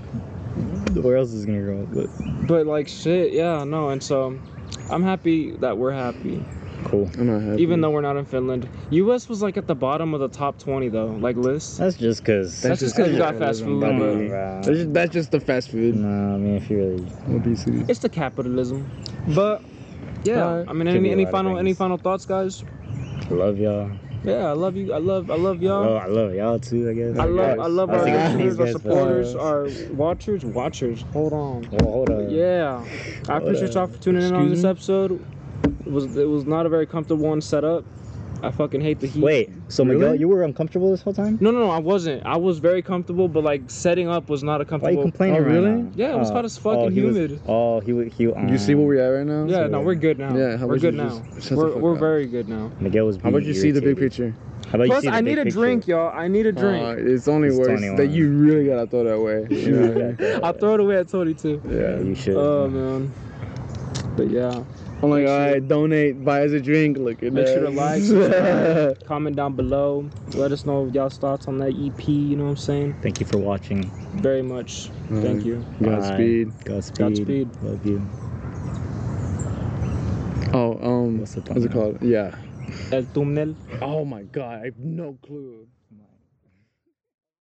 where 0.95 1.17
else 1.17 1.33
is 1.33 1.45
it 1.45 1.47
gonna 1.47 1.61
grow 1.63 1.87
but 1.93 2.09
But 2.49 2.67
like, 2.67 2.89
shit, 2.89 3.33
yeah, 3.33 3.63
no. 3.65 3.91
And 3.91 4.03
so, 4.03 4.37
I'm 4.91 5.03
happy 5.03 5.53
that 5.59 5.77
we're 5.79 5.93
happy, 5.93 6.45
cool 6.85 7.11
I'm 7.19 7.27
not 7.27 7.43
happy. 7.43 7.63
even 7.63 7.81
though 7.81 7.91
we're 7.91 8.01
not 8.01 8.17
in 8.17 8.25
Finland. 8.25 8.69
U.S. 8.91 9.29
was 9.29 9.43
like 9.43 9.57
at 9.57 9.67
the 9.67 9.75
bottom 9.75 10.15
of 10.15 10.21
the 10.21 10.29
top 10.29 10.59
20 10.59 10.89
though, 10.89 11.07
like 11.09 11.37
list. 11.37 11.79
that's 11.79 11.97
just 11.97 12.23
because 12.23 12.61
That's 12.63 12.81
just 12.81 12.97
because 12.97 13.13
you 13.13 13.19
got 13.19 13.37
fast 13.37 13.63
food. 13.65 13.83
Come 13.83 13.99
Bro. 13.99 14.29
That's 14.29 14.67
just, 14.67 14.93
that's 14.93 15.13
just 15.13 15.31
the 15.31 15.41
fast 15.41 15.71
food. 15.71 15.97
no 15.97 16.35
I 16.35 16.39
mean 16.39 16.57
if 16.57 16.71
you 16.71 16.79
really 16.79 17.07
Obesity. 17.37 17.85
It's 17.89 18.01
the 18.01 18.09
capitalism. 18.09 18.89
But 19.35 19.63
yeah, 20.25 20.45
Alright. 20.45 20.69
I 20.69 20.73
mean, 20.73 20.87
Could 20.87 20.97
any 20.97 21.01
be 21.01 21.13
any 21.13 21.27
final 21.27 21.59
any 21.59 21.75
final 21.75 21.97
thoughts, 21.97 22.25
guys? 22.27 22.65
love 23.31 23.59
y'all 23.59 23.91
Yeah, 24.25 24.47
I 24.47 24.53
love 24.53 24.75
you. 24.77 24.93
I 24.93 24.99
love 24.99 25.31
I 25.31 25.35
love 25.37 25.59
oh 25.61 25.65
y'all. 25.65 25.85
Oh 25.85 25.97
I 25.97 26.07
love 26.07 26.35
y'all 26.35 26.59
too 26.59 26.89
I 26.89 26.93
guess 26.95 27.19
I 27.19 27.25
love 27.25 27.59
I 27.61 27.67
love 27.67 27.91
our 27.91 27.97
was 27.97 28.05
thinking 28.05 28.23
listeners, 28.23 28.57
these 28.57 28.59
our 28.61 28.65
guys, 28.67 28.73
supporters, 28.73 29.35
our 29.35 29.95
watchers, 29.95 30.45
watchers. 30.45 31.03
Hold 31.13 31.33
on. 31.33 31.69
well 31.73 31.91
hold 31.93 32.11
up 32.11 32.27
Yeah, 32.31 32.85
I 33.29 33.37
appreciate 33.39 33.75
y'all 33.75 33.87
for 33.89 33.99
tuning 33.99 34.23
in 34.23 34.33
on 34.35 34.43
Excuse 34.43 34.59
this 34.59 34.65
me? 34.65 34.71
episode. 34.71 35.25
It 35.65 35.91
was 35.93 36.17
it 36.17 36.29
was 36.29 36.45
not 36.47 36.67
a 36.67 36.69
very 36.69 36.87
comfortable 36.87 37.27
one 37.27 37.41
set 37.41 37.65
up. 37.65 37.85
I 38.41 38.53
fucking 38.53 38.81
hate 38.81 39.01
the 39.01 39.09
heat. 39.09 39.21
Wait, 39.21 39.51
so 39.67 39.83
Really? 39.85 39.97
Miguel, 39.99 40.15
you 40.15 40.29
were 40.29 40.45
uncomfortable 40.45 40.93
this 40.93 41.03
whole 41.03 41.13
time? 41.13 41.39
No, 41.41 41.51
no, 41.51 41.59
no, 41.59 41.71
I 41.71 41.79
wasn't. 41.81 42.25
I 42.25 42.37
was 42.37 42.61
very 42.61 42.83
comfortable, 42.83 43.27
but 43.27 43.43
like 43.43 43.63
setting 43.67 44.09
up 44.09 44.29
was 44.31 44.45
not 44.45 44.61
a 44.61 44.65
Why 44.65 44.91
are 44.91 44.93
you 44.93 44.99
comfortable. 44.99 45.03
complaining 45.03 45.41
Oh, 45.41 45.45
right 45.45 45.53
really? 45.55 45.71
now? 45.83 45.91
Yeah, 45.97 46.15
it 46.15 46.19
was 46.19 46.31
Oh, 46.31 46.35
hot 46.35 46.45
as 46.45 46.57
fucking 46.57 46.79
oh, 46.81 46.89
he 46.89 47.01
was- 47.01 47.17
humid. 47.17 47.41
oh, 47.49 47.81
he 47.81 47.93
wa- 47.93 48.05
he. 48.05 48.29
Um, 48.31 48.49
You 48.49 48.59
see 48.59 48.77
where 48.77 48.87
we're 48.87 49.01
at 49.01 49.09
right 49.09 49.27
now? 49.27 49.45
yeah, 49.49 49.65
so- 49.65 49.67
no, 49.71 49.81
we're 49.81 49.97
good 49.97 50.21
now. 50.21 50.37
Yeah, 50.37 50.57
how 50.57 50.67
we're 50.69 50.75
about 50.75 50.81
good 50.83 50.95
you 50.95 51.01
now. 51.03 51.09
just 51.35 51.49
shut 51.49 51.49
the 51.49 51.57
We're 51.57 51.73
fuck 51.73 51.83
we're 51.83 51.93
up? 51.95 51.99
very 51.99 52.27
good 52.27 52.49
now. 52.49 52.71
Miguel 52.79 53.07
was. 53.07 53.17
How 53.17 53.31
about 53.31 53.39
being 53.39 53.49
you 53.49 53.55
see 53.55 53.73
the 53.73 53.81
big 53.81 53.99
irritated. 53.99 54.35
picture? 54.35 54.69
How 54.69 54.75
about 54.77 54.85
you 54.85 54.91
Plus, 54.91 55.03
see 55.03 55.09
the 55.09 55.15
I 55.17 55.21
big 55.21 55.25
need 55.25 55.39
a 55.41 55.45
picture? 55.45 55.59
drink, 55.59 55.89
y'all. 55.89 56.13
I 56.17 56.29
need 56.29 56.47
a 56.47 56.53
drink. 56.53 56.85
Uh, 56.87 56.95
it's 56.97 57.27
only 57.27 57.49
It's 57.49 57.59
worse 57.59 57.67
21. 57.67 57.97
that 57.97 58.07
you 58.11 58.31
really 58.31 58.67
gotta 58.67 58.87
throw 58.87 59.03
that 59.03 59.15
away. 59.15 59.47
You 59.51 59.73
know 59.73 59.89
what 59.89 59.97
I 59.97 60.33
mean? 60.35 60.41
I'll 60.45 60.53
throw 60.53 60.75
it 60.75 60.81
away 60.81 60.97
at 60.99 61.09
22. 61.09 61.61
Yeah, 61.69 61.75
Yeah. 61.75 62.01
you 62.03 62.15
should. 62.15 62.37
Oh 62.37 62.69
man. 62.69 63.11
But 64.17 64.31
yeah, 64.31 64.63
I'm 65.01 65.11
like, 65.11 65.23
Make 65.25 65.29
sure- 65.53 65.61
donate, 65.61 66.25
buy 66.25 66.43
us 66.45 66.51
a 66.53 66.61
drink. 66.61 66.99
Look 66.99 67.23
at 67.23 67.33
Make 67.33 67.47
that. 67.47 67.55
sure 67.55 67.63
to 67.65 67.71
like, 67.71 68.03
subscribe. 68.03 69.05
comment 69.07 69.37
down 69.37 69.55
below. 69.55 70.09
Let 70.35 70.51
us 70.51 70.67
know 70.67 70.87
y'all's 70.93 71.17
thoughts 71.19 71.47
on 71.47 71.59
that 71.59 71.69
EP. 71.79 72.09
You 72.09 72.37
know 72.37 72.45
what 72.45 72.51
I'm 72.51 72.57
saying? 72.57 72.97
Thank 73.01 73.21
you 73.21 73.27
for 73.27 73.39
watching. 73.39 73.91
Very 74.17 74.43
much. 74.43 74.91
Thank 75.11 75.45
you. 75.45 75.65
Godspeed. 75.81 76.49
Bye. 76.51 76.65
Godspeed. 76.65 76.99
Godspeed. 76.99 77.49
Love 77.63 77.87
you. 77.87 78.03
Oh, 80.53 80.79
um, 80.83 81.19
What's 81.21 81.35
the 81.35 81.43
what's 81.43 81.65
it 81.65 81.73
called? 81.73 82.03
Yeah. 82.03 82.35
El 82.91 83.05
Tumnel. 83.05 83.55
Oh 83.83 84.05
my 84.05 84.23
god, 84.23 84.63
I 84.63 84.65
have 84.67 84.79
no 84.79 85.17
clue. 85.25 85.67